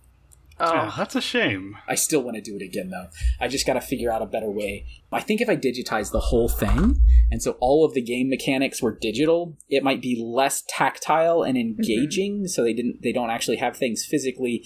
Oh, 0.59 0.73
yeah, 0.73 0.93
that's 0.95 1.15
a 1.15 1.21
shame. 1.21 1.77
I 1.87 1.95
still 1.95 2.21
want 2.21 2.35
to 2.35 2.41
do 2.41 2.55
it 2.55 2.61
again 2.61 2.89
though. 2.89 3.07
I 3.39 3.47
just 3.47 3.65
got 3.65 3.73
to 3.73 3.81
figure 3.81 4.11
out 4.11 4.21
a 4.21 4.25
better 4.25 4.49
way. 4.49 4.85
I 5.11 5.19
think 5.19 5.41
if 5.41 5.49
I 5.49 5.57
digitize 5.57 6.11
the 6.11 6.19
whole 6.19 6.47
thing, 6.47 6.99
and 7.33 7.41
so 7.41 7.57
all 7.59 7.83
of 7.83 7.95
the 7.95 8.01
game 8.01 8.29
mechanics 8.29 8.79
were 8.79 8.95
digital, 8.95 9.57
it 9.67 9.83
might 9.83 10.03
be 10.03 10.23
less 10.23 10.63
tactile 10.69 11.41
and 11.41 11.57
mm-hmm. 11.57 11.81
engaging. 11.81 12.33
Mm-hmm. 12.35 12.45
So 12.45 12.63
they 12.63 12.73
didn't, 12.73 13.01
they 13.01 13.11
don't 13.11 13.31
actually 13.31 13.57
have 13.57 13.75
things 13.75 14.05
physically. 14.05 14.63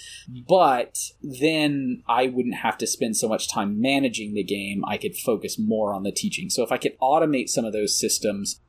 But 0.49 0.99
then 1.22 2.03
I 2.10 2.27
wouldn't 2.27 2.56
have 2.56 2.77
to 2.80 2.85
spend 2.85 3.15
so 3.15 3.30
much 3.30 3.49
time 3.49 3.80
managing 3.80 4.34
the 4.34 4.44
game. 4.44 4.84
I 4.85 4.98
could 4.98 5.15
focus 5.15 5.57
more 5.57 5.94
on 5.94 6.03
the 6.03 6.11
teaching. 6.11 6.49
So 6.49 6.61
if 6.61 6.73
I 6.73 6.77
could 6.77 6.99
automate 6.99 7.48
some 7.48 7.64
of 7.64 7.72
those 7.72 7.98
systems, 7.98 8.60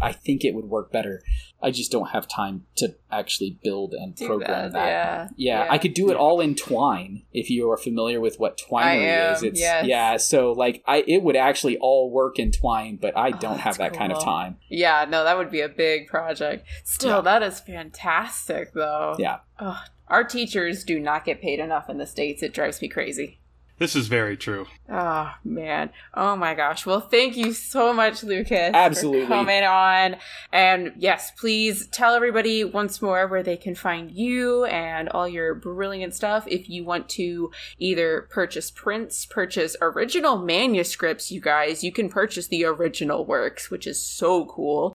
I 0.00 0.12
think 0.12 0.44
it 0.44 0.54
would 0.54 0.66
work 0.66 0.92
better. 0.92 1.22
I 1.60 1.70
just 1.70 1.90
don't 1.90 2.10
have 2.10 2.28
time 2.28 2.66
to 2.76 2.94
actually 3.10 3.58
build 3.62 3.92
and 3.92 4.14
do 4.14 4.26
program 4.26 4.72
that. 4.72 4.72
that. 4.72 4.86
Yeah. 4.86 5.28
yeah. 5.36 5.64
yeah. 5.64 5.72
I 5.72 5.78
could 5.78 5.94
do 5.94 6.10
it 6.10 6.16
all 6.16 6.40
in 6.40 6.54
Twine 6.54 7.22
if 7.32 7.50
you 7.50 7.70
are 7.70 7.76
familiar 7.76 8.20
with 8.20 8.38
what 8.38 8.58
Twinery 8.58 9.32
is. 9.32 9.42
It's 9.42 9.60
yes. 9.60 9.86
yeah, 9.86 10.16
so 10.16 10.52
like 10.52 10.82
I 10.86 11.04
it 11.06 11.22
would 11.22 11.36
actually 11.36 11.76
all 11.78 12.10
work 12.10 12.38
in 12.38 12.52
Twine, 12.52 12.96
but 12.96 13.16
I 13.16 13.30
oh, 13.30 13.38
don't 13.38 13.54
oh, 13.54 13.58
have 13.58 13.78
that 13.78 13.90
cool. 13.90 13.98
kind 13.98 14.12
of 14.12 14.22
time. 14.22 14.56
Yeah, 14.68 15.04
no, 15.08 15.24
that 15.24 15.36
would 15.36 15.50
be 15.50 15.60
a 15.60 15.68
big 15.68 16.06
project. 16.06 16.66
Still, 16.84 17.16
yeah. 17.16 17.20
that 17.22 17.42
is 17.42 17.60
fantastic 17.60 18.72
though. 18.74 19.16
Yeah. 19.18 19.38
Oh, 19.58 19.82
our 20.06 20.24
teachers 20.24 20.84
do 20.84 21.00
not 21.00 21.24
get 21.24 21.42
paid 21.42 21.58
enough 21.58 21.90
in 21.90 21.98
the 21.98 22.06
states. 22.06 22.42
It 22.42 22.54
drives 22.54 22.80
me 22.80 22.88
crazy. 22.88 23.40
This 23.78 23.94
is 23.94 24.08
very 24.08 24.36
true. 24.36 24.66
Oh 24.88 25.32
man. 25.44 25.90
Oh 26.14 26.34
my 26.34 26.54
gosh. 26.54 26.84
Well, 26.84 27.00
thank 27.00 27.36
you 27.36 27.52
so 27.52 27.92
much, 27.92 28.24
Lucas. 28.24 28.72
Absolutely. 28.74 29.26
coming 29.26 29.62
on. 29.62 30.16
And 30.52 30.92
yes, 30.96 31.30
please 31.38 31.86
tell 31.88 32.14
everybody 32.14 32.64
once 32.64 33.00
more 33.00 33.28
where 33.28 33.42
they 33.42 33.56
can 33.56 33.76
find 33.76 34.10
you 34.10 34.64
and 34.64 35.08
all 35.10 35.28
your 35.28 35.54
brilliant 35.54 36.14
stuff. 36.14 36.44
If 36.48 36.68
you 36.68 36.84
want 36.84 37.08
to 37.10 37.52
either 37.78 38.28
purchase 38.30 38.70
prints, 38.70 39.24
purchase 39.26 39.76
original 39.80 40.38
manuscripts, 40.38 41.30
you 41.30 41.40
guys, 41.40 41.84
you 41.84 41.92
can 41.92 42.08
purchase 42.08 42.48
the 42.48 42.64
original 42.64 43.24
works, 43.24 43.70
which 43.70 43.86
is 43.86 44.02
so 44.02 44.44
cool. 44.46 44.92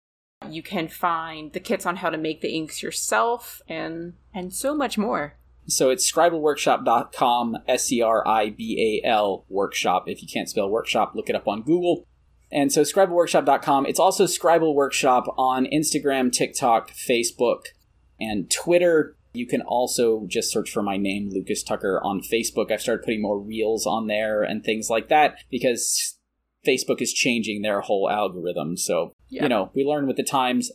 You 0.49 0.63
can 0.63 0.89
find 0.89 1.53
the 1.53 1.61
kits 1.61 1.85
on 1.85 1.97
how 1.97 2.09
to 2.09 2.17
make 2.17 2.41
the 2.41 2.57
inks 2.57 2.83
yourself 2.83 3.61
and 3.69 4.15
and 4.33 4.55
so 4.55 4.75
much 4.75 4.97
more. 4.97 5.35
So 5.71 5.91
it's 5.91 6.11
scribalworkshop.com, 6.11 7.59
S 7.67 7.85
C 7.85 8.03
R 8.03 8.27
I 8.27 8.51
B 8.51 9.03
A 9.05 9.07
L 9.09 9.45
workshop. 9.49 10.05
If 10.07 10.23
you 10.23 10.29
can't 10.33 10.49
spell 10.49 10.69
workshop, 10.69 11.13
look 11.15 11.29
it 11.29 11.37
up 11.37 11.49
on 11.49 11.63
Google. 11.63 12.07
And 12.53 12.73
so 12.73 12.83
scribalworkshop.com. 12.83 13.87
It's 13.87 14.01
also 14.01 14.25
Scribal 14.25 14.75
Workshop 14.75 15.33
on 15.39 15.67
Instagram, 15.67 16.33
TikTok, 16.33 16.91
Facebook, 16.91 17.67
and 18.19 18.51
Twitter. 18.51 19.17
You 19.33 19.47
can 19.47 19.63
also 19.63 20.25
just 20.27 20.51
search 20.51 20.71
for 20.71 20.83
my 20.83 20.97
name, 20.97 21.31
Lucas 21.31 21.63
Tucker, 21.63 22.01
on 22.03 22.21
Facebook. 22.21 22.73
I've 22.73 22.81
started 22.81 23.05
putting 23.05 23.23
more 23.23 23.39
reels 23.39 23.87
on 23.87 24.09
there 24.09 24.43
and 24.43 24.65
things 24.65 24.91
like 24.91 25.09
that 25.09 25.37
because 25.51 26.19
Facebook 26.67 27.01
is 27.01 27.13
changing 27.13 27.63
their 27.63 27.81
whole 27.81 28.11
algorithm. 28.11 28.77
So, 28.77 29.13
you 29.29 29.49
know, 29.49 29.71
we 29.73 29.85
learn 29.85 30.09
with 30.09 30.17
the 30.17 30.25
times. 30.25 30.73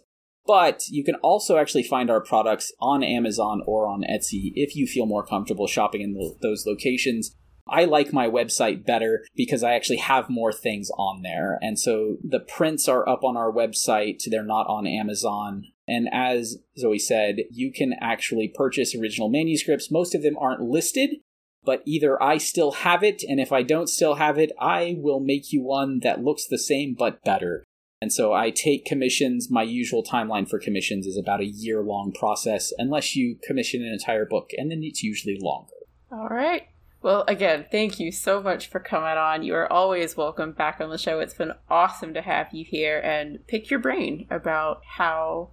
But 0.47 0.83
you 0.89 1.03
can 1.03 1.15
also 1.15 1.57
actually 1.57 1.83
find 1.83 2.09
our 2.09 2.21
products 2.21 2.71
on 2.79 3.03
Amazon 3.03 3.61
or 3.65 3.87
on 3.87 4.03
Etsy 4.03 4.51
if 4.55 4.75
you 4.75 4.85
feel 4.85 5.05
more 5.05 5.25
comfortable 5.25 5.67
shopping 5.67 6.01
in 6.01 6.35
those 6.41 6.65
locations. 6.67 7.35
I 7.67 7.85
like 7.85 8.13
my 8.13 8.29
website 8.29 8.85
better 8.85 9.25
because 9.35 9.63
I 9.63 9.73
actually 9.73 9.97
have 9.97 10.29
more 10.29 10.53
things 10.53 10.91
on 10.97 11.23
there. 11.23 11.57
And 11.63 11.79
so 11.79 12.17
the 12.23 12.39
prints 12.39 12.87
are 12.87 13.07
up 13.09 13.23
on 13.23 13.35
our 13.35 13.51
website, 13.51 14.21
they're 14.29 14.43
not 14.43 14.67
on 14.67 14.85
Amazon. 14.85 15.63
And 15.87 16.07
as 16.11 16.57
Zoe 16.77 16.99
said, 16.99 17.37
you 17.51 17.71
can 17.71 17.93
actually 17.99 18.47
purchase 18.47 18.95
original 18.95 19.29
manuscripts. 19.29 19.91
Most 19.91 20.13
of 20.13 20.21
them 20.21 20.37
aren't 20.39 20.61
listed, 20.61 21.17
but 21.63 21.81
either 21.85 22.21
I 22.21 22.37
still 22.37 22.71
have 22.71 23.03
it, 23.03 23.23
and 23.27 23.39
if 23.39 23.51
I 23.51 23.63
don't 23.63 23.89
still 23.89 24.15
have 24.15 24.37
it, 24.37 24.51
I 24.59 24.95
will 24.99 25.19
make 25.19 25.51
you 25.51 25.63
one 25.63 25.99
that 26.01 26.23
looks 26.23 26.45
the 26.45 26.59
same 26.59 26.95
but 26.97 27.23
better. 27.23 27.63
And 28.05 28.13
so 28.13 28.33
I 28.33 28.51
take 28.51 28.85
commissions. 28.85 29.49
My 29.49 29.63
usual 29.63 30.03
timeline 30.03 30.47
for 30.47 30.59
commissions 30.59 31.07
is 31.07 31.17
about 31.17 31.41
a 31.41 31.47
year 31.47 31.81
long 31.81 32.11
process, 32.11 32.71
unless 32.77 33.15
you 33.15 33.39
commission 33.41 33.81
an 33.81 33.91
entire 33.91 34.27
book, 34.27 34.51
and 34.59 34.69
then 34.69 34.83
it's 34.83 35.01
usually 35.01 35.39
longer. 35.41 35.73
All 36.11 36.27
right. 36.27 36.67
Well, 37.01 37.23
again, 37.27 37.65
thank 37.71 37.99
you 37.99 38.11
so 38.11 38.43
much 38.43 38.67
for 38.67 38.79
coming 38.79 39.17
on. 39.17 39.41
You 39.41 39.55
are 39.55 39.73
always 39.73 40.15
welcome 40.15 40.51
back 40.51 40.79
on 40.79 40.91
the 40.91 40.99
show. 40.99 41.19
It's 41.19 41.33
been 41.33 41.53
awesome 41.67 42.13
to 42.13 42.21
have 42.21 42.53
you 42.53 42.63
here 42.63 42.99
and 42.99 43.39
pick 43.47 43.71
your 43.71 43.79
brain 43.79 44.27
about 44.29 44.83
how 44.85 45.49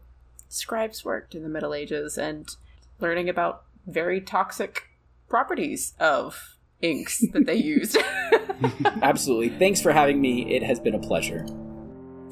scribes 0.51 1.07
worked 1.07 1.35
in 1.35 1.45
the 1.45 1.49
Middle 1.49 1.73
Ages 1.73 2.19
and 2.19 2.47
learning 3.01 3.31
about 3.31 3.65
very 3.87 4.21
toxic 4.21 4.91
properties 5.27 5.95
of 5.99 6.59
inks 6.83 7.25
that 7.33 7.47
they 7.47 7.55
used. 7.79 7.97
Absolutely. 9.01 9.49
Thanks 9.59 9.81
for 9.81 9.91
having 9.91 10.21
me. 10.21 10.55
It 10.55 10.63
has 10.63 10.79
been 10.79 10.95
a 10.95 11.01
pleasure. 11.01 11.47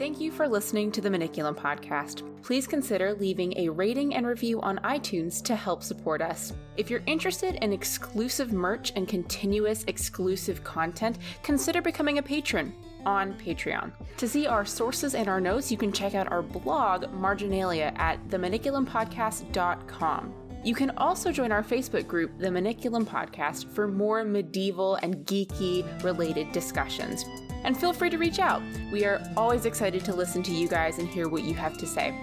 Thank 0.00 0.18
you 0.18 0.32
for 0.32 0.48
listening 0.48 0.90
to 0.92 1.02
the 1.02 1.10
Maniculum 1.10 1.54
podcast. 1.54 2.22
Please 2.42 2.66
consider 2.66 3.12
leaving 3.12 3.52
a 3.58 3.68
rating 3.68 4.14
and 4.14 4.26
review 4.26 4.58
on 4.62 4.78
iTunes 4.78 5.42
to 5.42 5.54
help 5.54 5.82
support 5.82 6.22
us. 6.22 6.54
If 6.78 6.88
you're 6.88 7.02
interested 7.04 7.56
in 7.56 7.74
exclusive 7.74 8.50
merch 8.50 8.94
and 8.96 9.06
continuous 9.06 9.84
exclusive 9.88 10.64
content, 10.64 11.18
consider 11.42 11.82
becoming 11.82 12.16
a 12.16 12.22
patron 12.22 12.74
on 13.04 13.34
Patreon. 13.34 13.92
To 14.16 14.26
see 14.26 14.46
our 14.46 14.64
sources 14.64 15.14
and 15.14 15.28
our 15.28 15.38
notes, 15.38 15.70
you 15.70 15.76
can 15.76 15.92
check 15.92 16.14
out 16.14 16.32
our 16.32 16.40
blog, 16.40 17.12
Marginalia, 17.12 17.92
at 17.96 18.26
themaniculum.podcast.com. 18.28 20.34
You 20.64 20.74
can 20.74 20.96
also 20.96 21.30
join 21.30 21.52
our 21.52 21.62
Facebook 21.62 22.06
group, 22.06 22.38
The 22.38 22.48
Maniculum 22.48 23.04
Podcast, 23.04 23.70
for 23.70 23.86
more 23.86 24.24
medieval 24.24 24.94
and 25.02 25.26
geeky 25.26 26.02
related 26.02 26.52
discussions 26.52 27.26
and 27.64 27.76
feel 27.76 27.92
free 27.92 28.10
to 28.10 28.18
reach 28.18 28.38
out. 28.38 28.62
We 28.92 29.04
are 29.04 29.22
always 29.36 29.64
excited 29.66 30.04
to 30.04 30.14
listen 30.14 30.42
to 30.44 30.52
you 30.52 30.68
guys 30.68 30.98
and 30.98 31.08
hear 31.08 31.28
what 31.28 31.44
you 31.44 31.54
have 31.54 31.76
to 31.78 31.86
say. 31.86 32.14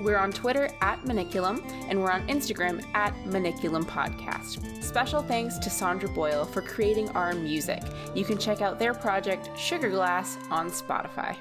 We're 0.00 0.18
on 0.18 0.32
Twitter 0.32 0.68
at 0.80 1.00
Maniculum, 1.02 1.62
and 1.88 2.02
we're 2.02 2.10
on 2.10 2.26
Instagram 2.26 2.84
at 2.94 3.14
Maniculum 3.24 3.84
Podcast. 3.84 4.82
Special 4.82 5.22
thanks 5.22 5.58
to 5.58 5.70
Sandra 5.70 6.08
Boyle 6.08 6.44
for 6.44 6.60
creating 6.60 7.08
our 7.10 7.32
music. 7.34 7.82
You 8.14 8.24
can 8.24 8.36
check 8.36 8.60
out 8.60 8.80
their 8.80 8.94
project, 8.94 9.48
Sugar 9.56 9.90
Glass, 9.90 10.38
on 10.50 10.70
Spotify. 10.70 11.36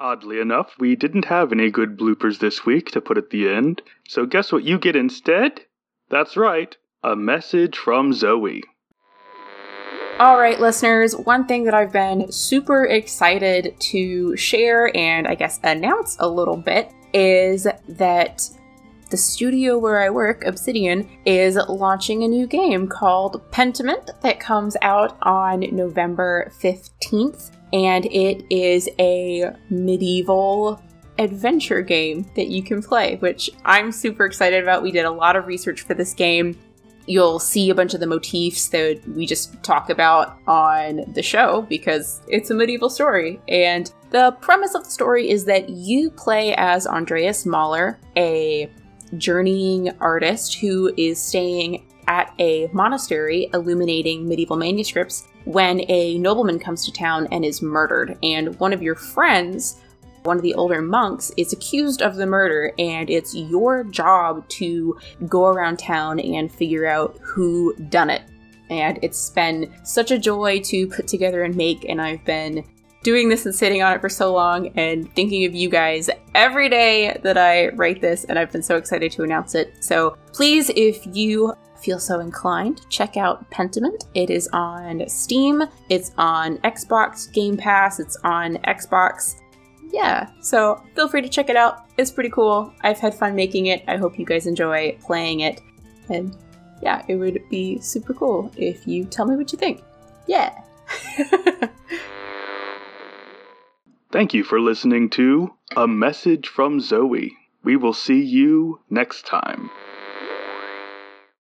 Oddly 0.00 0.40
enough, 0.40 0.74
we 0.78 0.96
didn't 0.96 1.26
have 1.26 1.52
any 1.52 1.70
good 1.70 1.96
bloopers 1.96 2.40
this 2.40 2.66
week 2.66 2.90
to 2.90 3.00
put 3.00 3.16
at 3.16 3.30
the 3.30 3.48
end, 3.48 3.80
so 4.08 4.26
guess 4.26 4.50
what 4.52 4.64
you 4.64 4.78
get 4.78 4.96
instead? 4.96 5.60
That's 6.10 6.36
right, 6.36 6.76
a 7.02 7.14
message 7.14 7.78
from 7.78 8.12
Zoe. 8.12 8.62
All 10.20 10.38
right, 10.38 10.60
listeners, 10.60 11.16
one 11.16 11.44
thing 11.44 11.64
that 11.64 11.74
I've 11.74 11.92
been 11.92 12.30
super 12.30 12.84
excited 12.84 13.74
to 13.80 14.36
share 14.36 14.96
and 14.96 15.26
I 15.26 15.34
guess 15.34 15.58
announce 15.64 16.16
a 16.20 16.28
little 16.28 16.56
bit 16.56 16.92
is 17.12 17.66
that 17.88 18.48
the 19.10 19.16
studio 19.16 19.76
where 19.76 20.00
I 20.00 20.10
work, 20.10 20.44
Obsidian, 20.44 21.10
is 21.24 21.56
launching 21.68 22.22
a 22.22 22.28
new 22.28 22.46
game 22.46 22.86
called 22.86 23.42
Pentiment 23.50 24.20
that 24.20 24.38
comes 24.38 24.76
out 24.82 25.18
on 25.22 25.60
November 25.74 26.52
15th. 26.60 27.50
And 27.72 28.06
it 28.06 28.46
is 28.50 28.88
a 29.00 29.52
medieval 29.68 30.80
adventure 31.18 31.82
game 31.82 32.24
that 32.36 32.46
you 32.46 32.62
can 32.62 32.80
play, 32.80 33.16
which 33.16 33.50
I'm 33.64 33.90
super 33.90 34.26
excited 34.26 34.62
about. 34.62 34.84
We 34.84 34.92
did 34.92 35.06
a 35.06 35.10
lot 35.10 35.34
of 35.34 35.48
research 35.48 35.80
for 35.80 35.94
this 35.94 36.14
game 36.14 36.56
you'll 37.06 37.38
see 37.38 37.70
a 37.70 37.74
bunch 37.74 37.94
of 37.94 38.00
the 38.00 38.06
motifs 38.06 38.68
that 38.68 39.00
we 39.08 39.26
just 39.26 39.62
talk 39.62 39.90
about 39.90 40.38
on 40.46 41.04
the 41.12 41.22
show 41.22 41.62
because 41.62 42.22
it's 42.28 42.50
a 42.50 42.54
medieval 42.54 42.90
story. 42.90 43.40
And 43.48 43.92
the 44.10 44.36
premise 44.40 44.74
of 44.74 44.84
the 44.84 44.90
story 44.90 45.30
is 45.30 45.44
that 45.46 45.68
you 45.68 46.10
play 46.10 46.54
as 46.56 46.86
Andreas 46.86 47.44
Mahler, 47.44 47.98
a 48.16 48.70
journeying 49.18 49.90
artist 50.00 50.56
who 50.56 50.92
is 50.96 51.20
staying 51.20 51.86
at 52.06 52.32
a 52.38 52.68
monastery 52.72 53.48
illuminating 53.54 54.28
medieval 54.28 54.56
manuscripts 54.56 55.26
when 55.44 55.80
a 55.90 56.18
nobleman 56.18 56.58
comes 56.58 56.84
to 56.84 56.92
town 56.92 57.28
and 57.30 57.44
is 57.44 57.62
murdered. 57.62 58.18
And 58.22 58.58
one 58.58 58.72
of 58.72 58.82
your 58.82 58.94
friends, 58.94 59.80
one 60.24 60.36
of 60.36 60.42
the 60.42 60.54
older 60.54 60.82
monks, 60.82 61.30
is 61.36 61.52
accused 61.52 62.02
of 62.02 62.16
the 62.16 62.26
murder, 62.26 62.72
and 62.78 63.08
it's 63.08 63.34
your 63.34 63.84
job 63.84 64.46
to 64.48 64.98
go 65.28 65.46
around 65.46 65.78
town 65.78 66.18
and 66.18 66.50
figure 66.50 66.86
out 66.86 67.18
who 67.22 67.74
done 67.88 68.10
it. 68.10 68.22
And 68.70 68.98
it's 69.02 69.30
been 69.30 69.72
such 69.84 70.10
a 70.10 70.18
joy 70.18 70.60
to 70.60 70.88
put 70.88 71.06
together 71.06 71.44
and 71.44 71.54
make, 71.54 71.84
and 71.88 72.00
I've 72.00 72.24
been 72.24 72.64
doing 73.02 73.28
this 73.28 73.44
and 73.44 73.54
sitting 73.54 73.82
on 73.82 73.92
it 73.92 74.00
for 74.00 74.08
so 74.08 74.32
long 74.32 74.68
and 74.78 75.14
thinking 75.14 75.44
of 75.44 75.54
you 75.54 75.68
guys 75.68 76.08
every 76.34 76.70
day 76.70 77.20
that 77.22 77.36
I 77.36 77.68
write 77.68 78.00
this, 78.00 78.24
and 78.24 78.38
I've 78.38 78.50
been 78.50 78.62
so 78.62 78.76
excited 78.76 79.12
to 79.12 79.22
announce 79.22 79.54
it. 79.54 79.84
So 79.84 80.16
please, 80.32 80.70
if 80.70 81.06
you 81.06 81.52
feel 81.82 81.98
so 81.98 82.20
inclined, 82.20 82.80
check 82.88 83.18
out 83.18 83.50
Pentiment. 83.50 84.06
It 84.14 84.30
is 84.30 84.48
on 84.54 85.06
Steam, 85.06 85.64
it's 85.90 86.12
on 86.16 86.56
Xbox 86.58 87.30
Game 87.30 87.58
Pass, 87.58 88.00
it's 88.00 88.16
on 88.24 88.56
Xbox. 88.66 89.36
Yeah, 89.94 90.28
so 90.40 90.82
feel 90.96 91.06
free 91.06 91.22
to 91.22 91.28
check 91.28 91.48
it 91.48 91.54
out. 91.56 91.86
It's 91.98 92.10
pretty 92.10 92.30
cool. 92.30 92.72
I've 92.80 92.98
had 92.98 93.14
fun 93.14 93.36
making 93.36 93.66
it. 93.66 93.84
I 93.86 93.96
hope 93.96 94.18
you 94.18 94.24
guys 94.26 94.48
enjoy 94.48 94.98
playing 95.00 95.38
it. 95.40 95.60
And 96.08 96.36
yeah, 96.82 97.04
it 97.06 97.14
would 97.14 97.40
be 97.48 97.78
super 97.78 98.12
cool 98.12 98.50
if 98.56 98.88
you 98.88 99.04
tell 99.04 99.24
me 99.24 99.36
what 99.36 99.52
you 99.52 99.58
think. 99.58 99.84
Yeah. 100.26 100.60
Thank 104.10 104.34
you 104.34 104.42
for 104.42 104.60
listening 104.60 105.10
to 105.10 105.54
A 105.76 105.86
Message 105.86 106.48
from 106.48 106.80
Zoe. 106.80 107.36
We 107.62 107.76
will 107.76 107.94
see 107.94 108.20
you 108.20 108.80
next 108.90 109.26
time. 109.26 109.70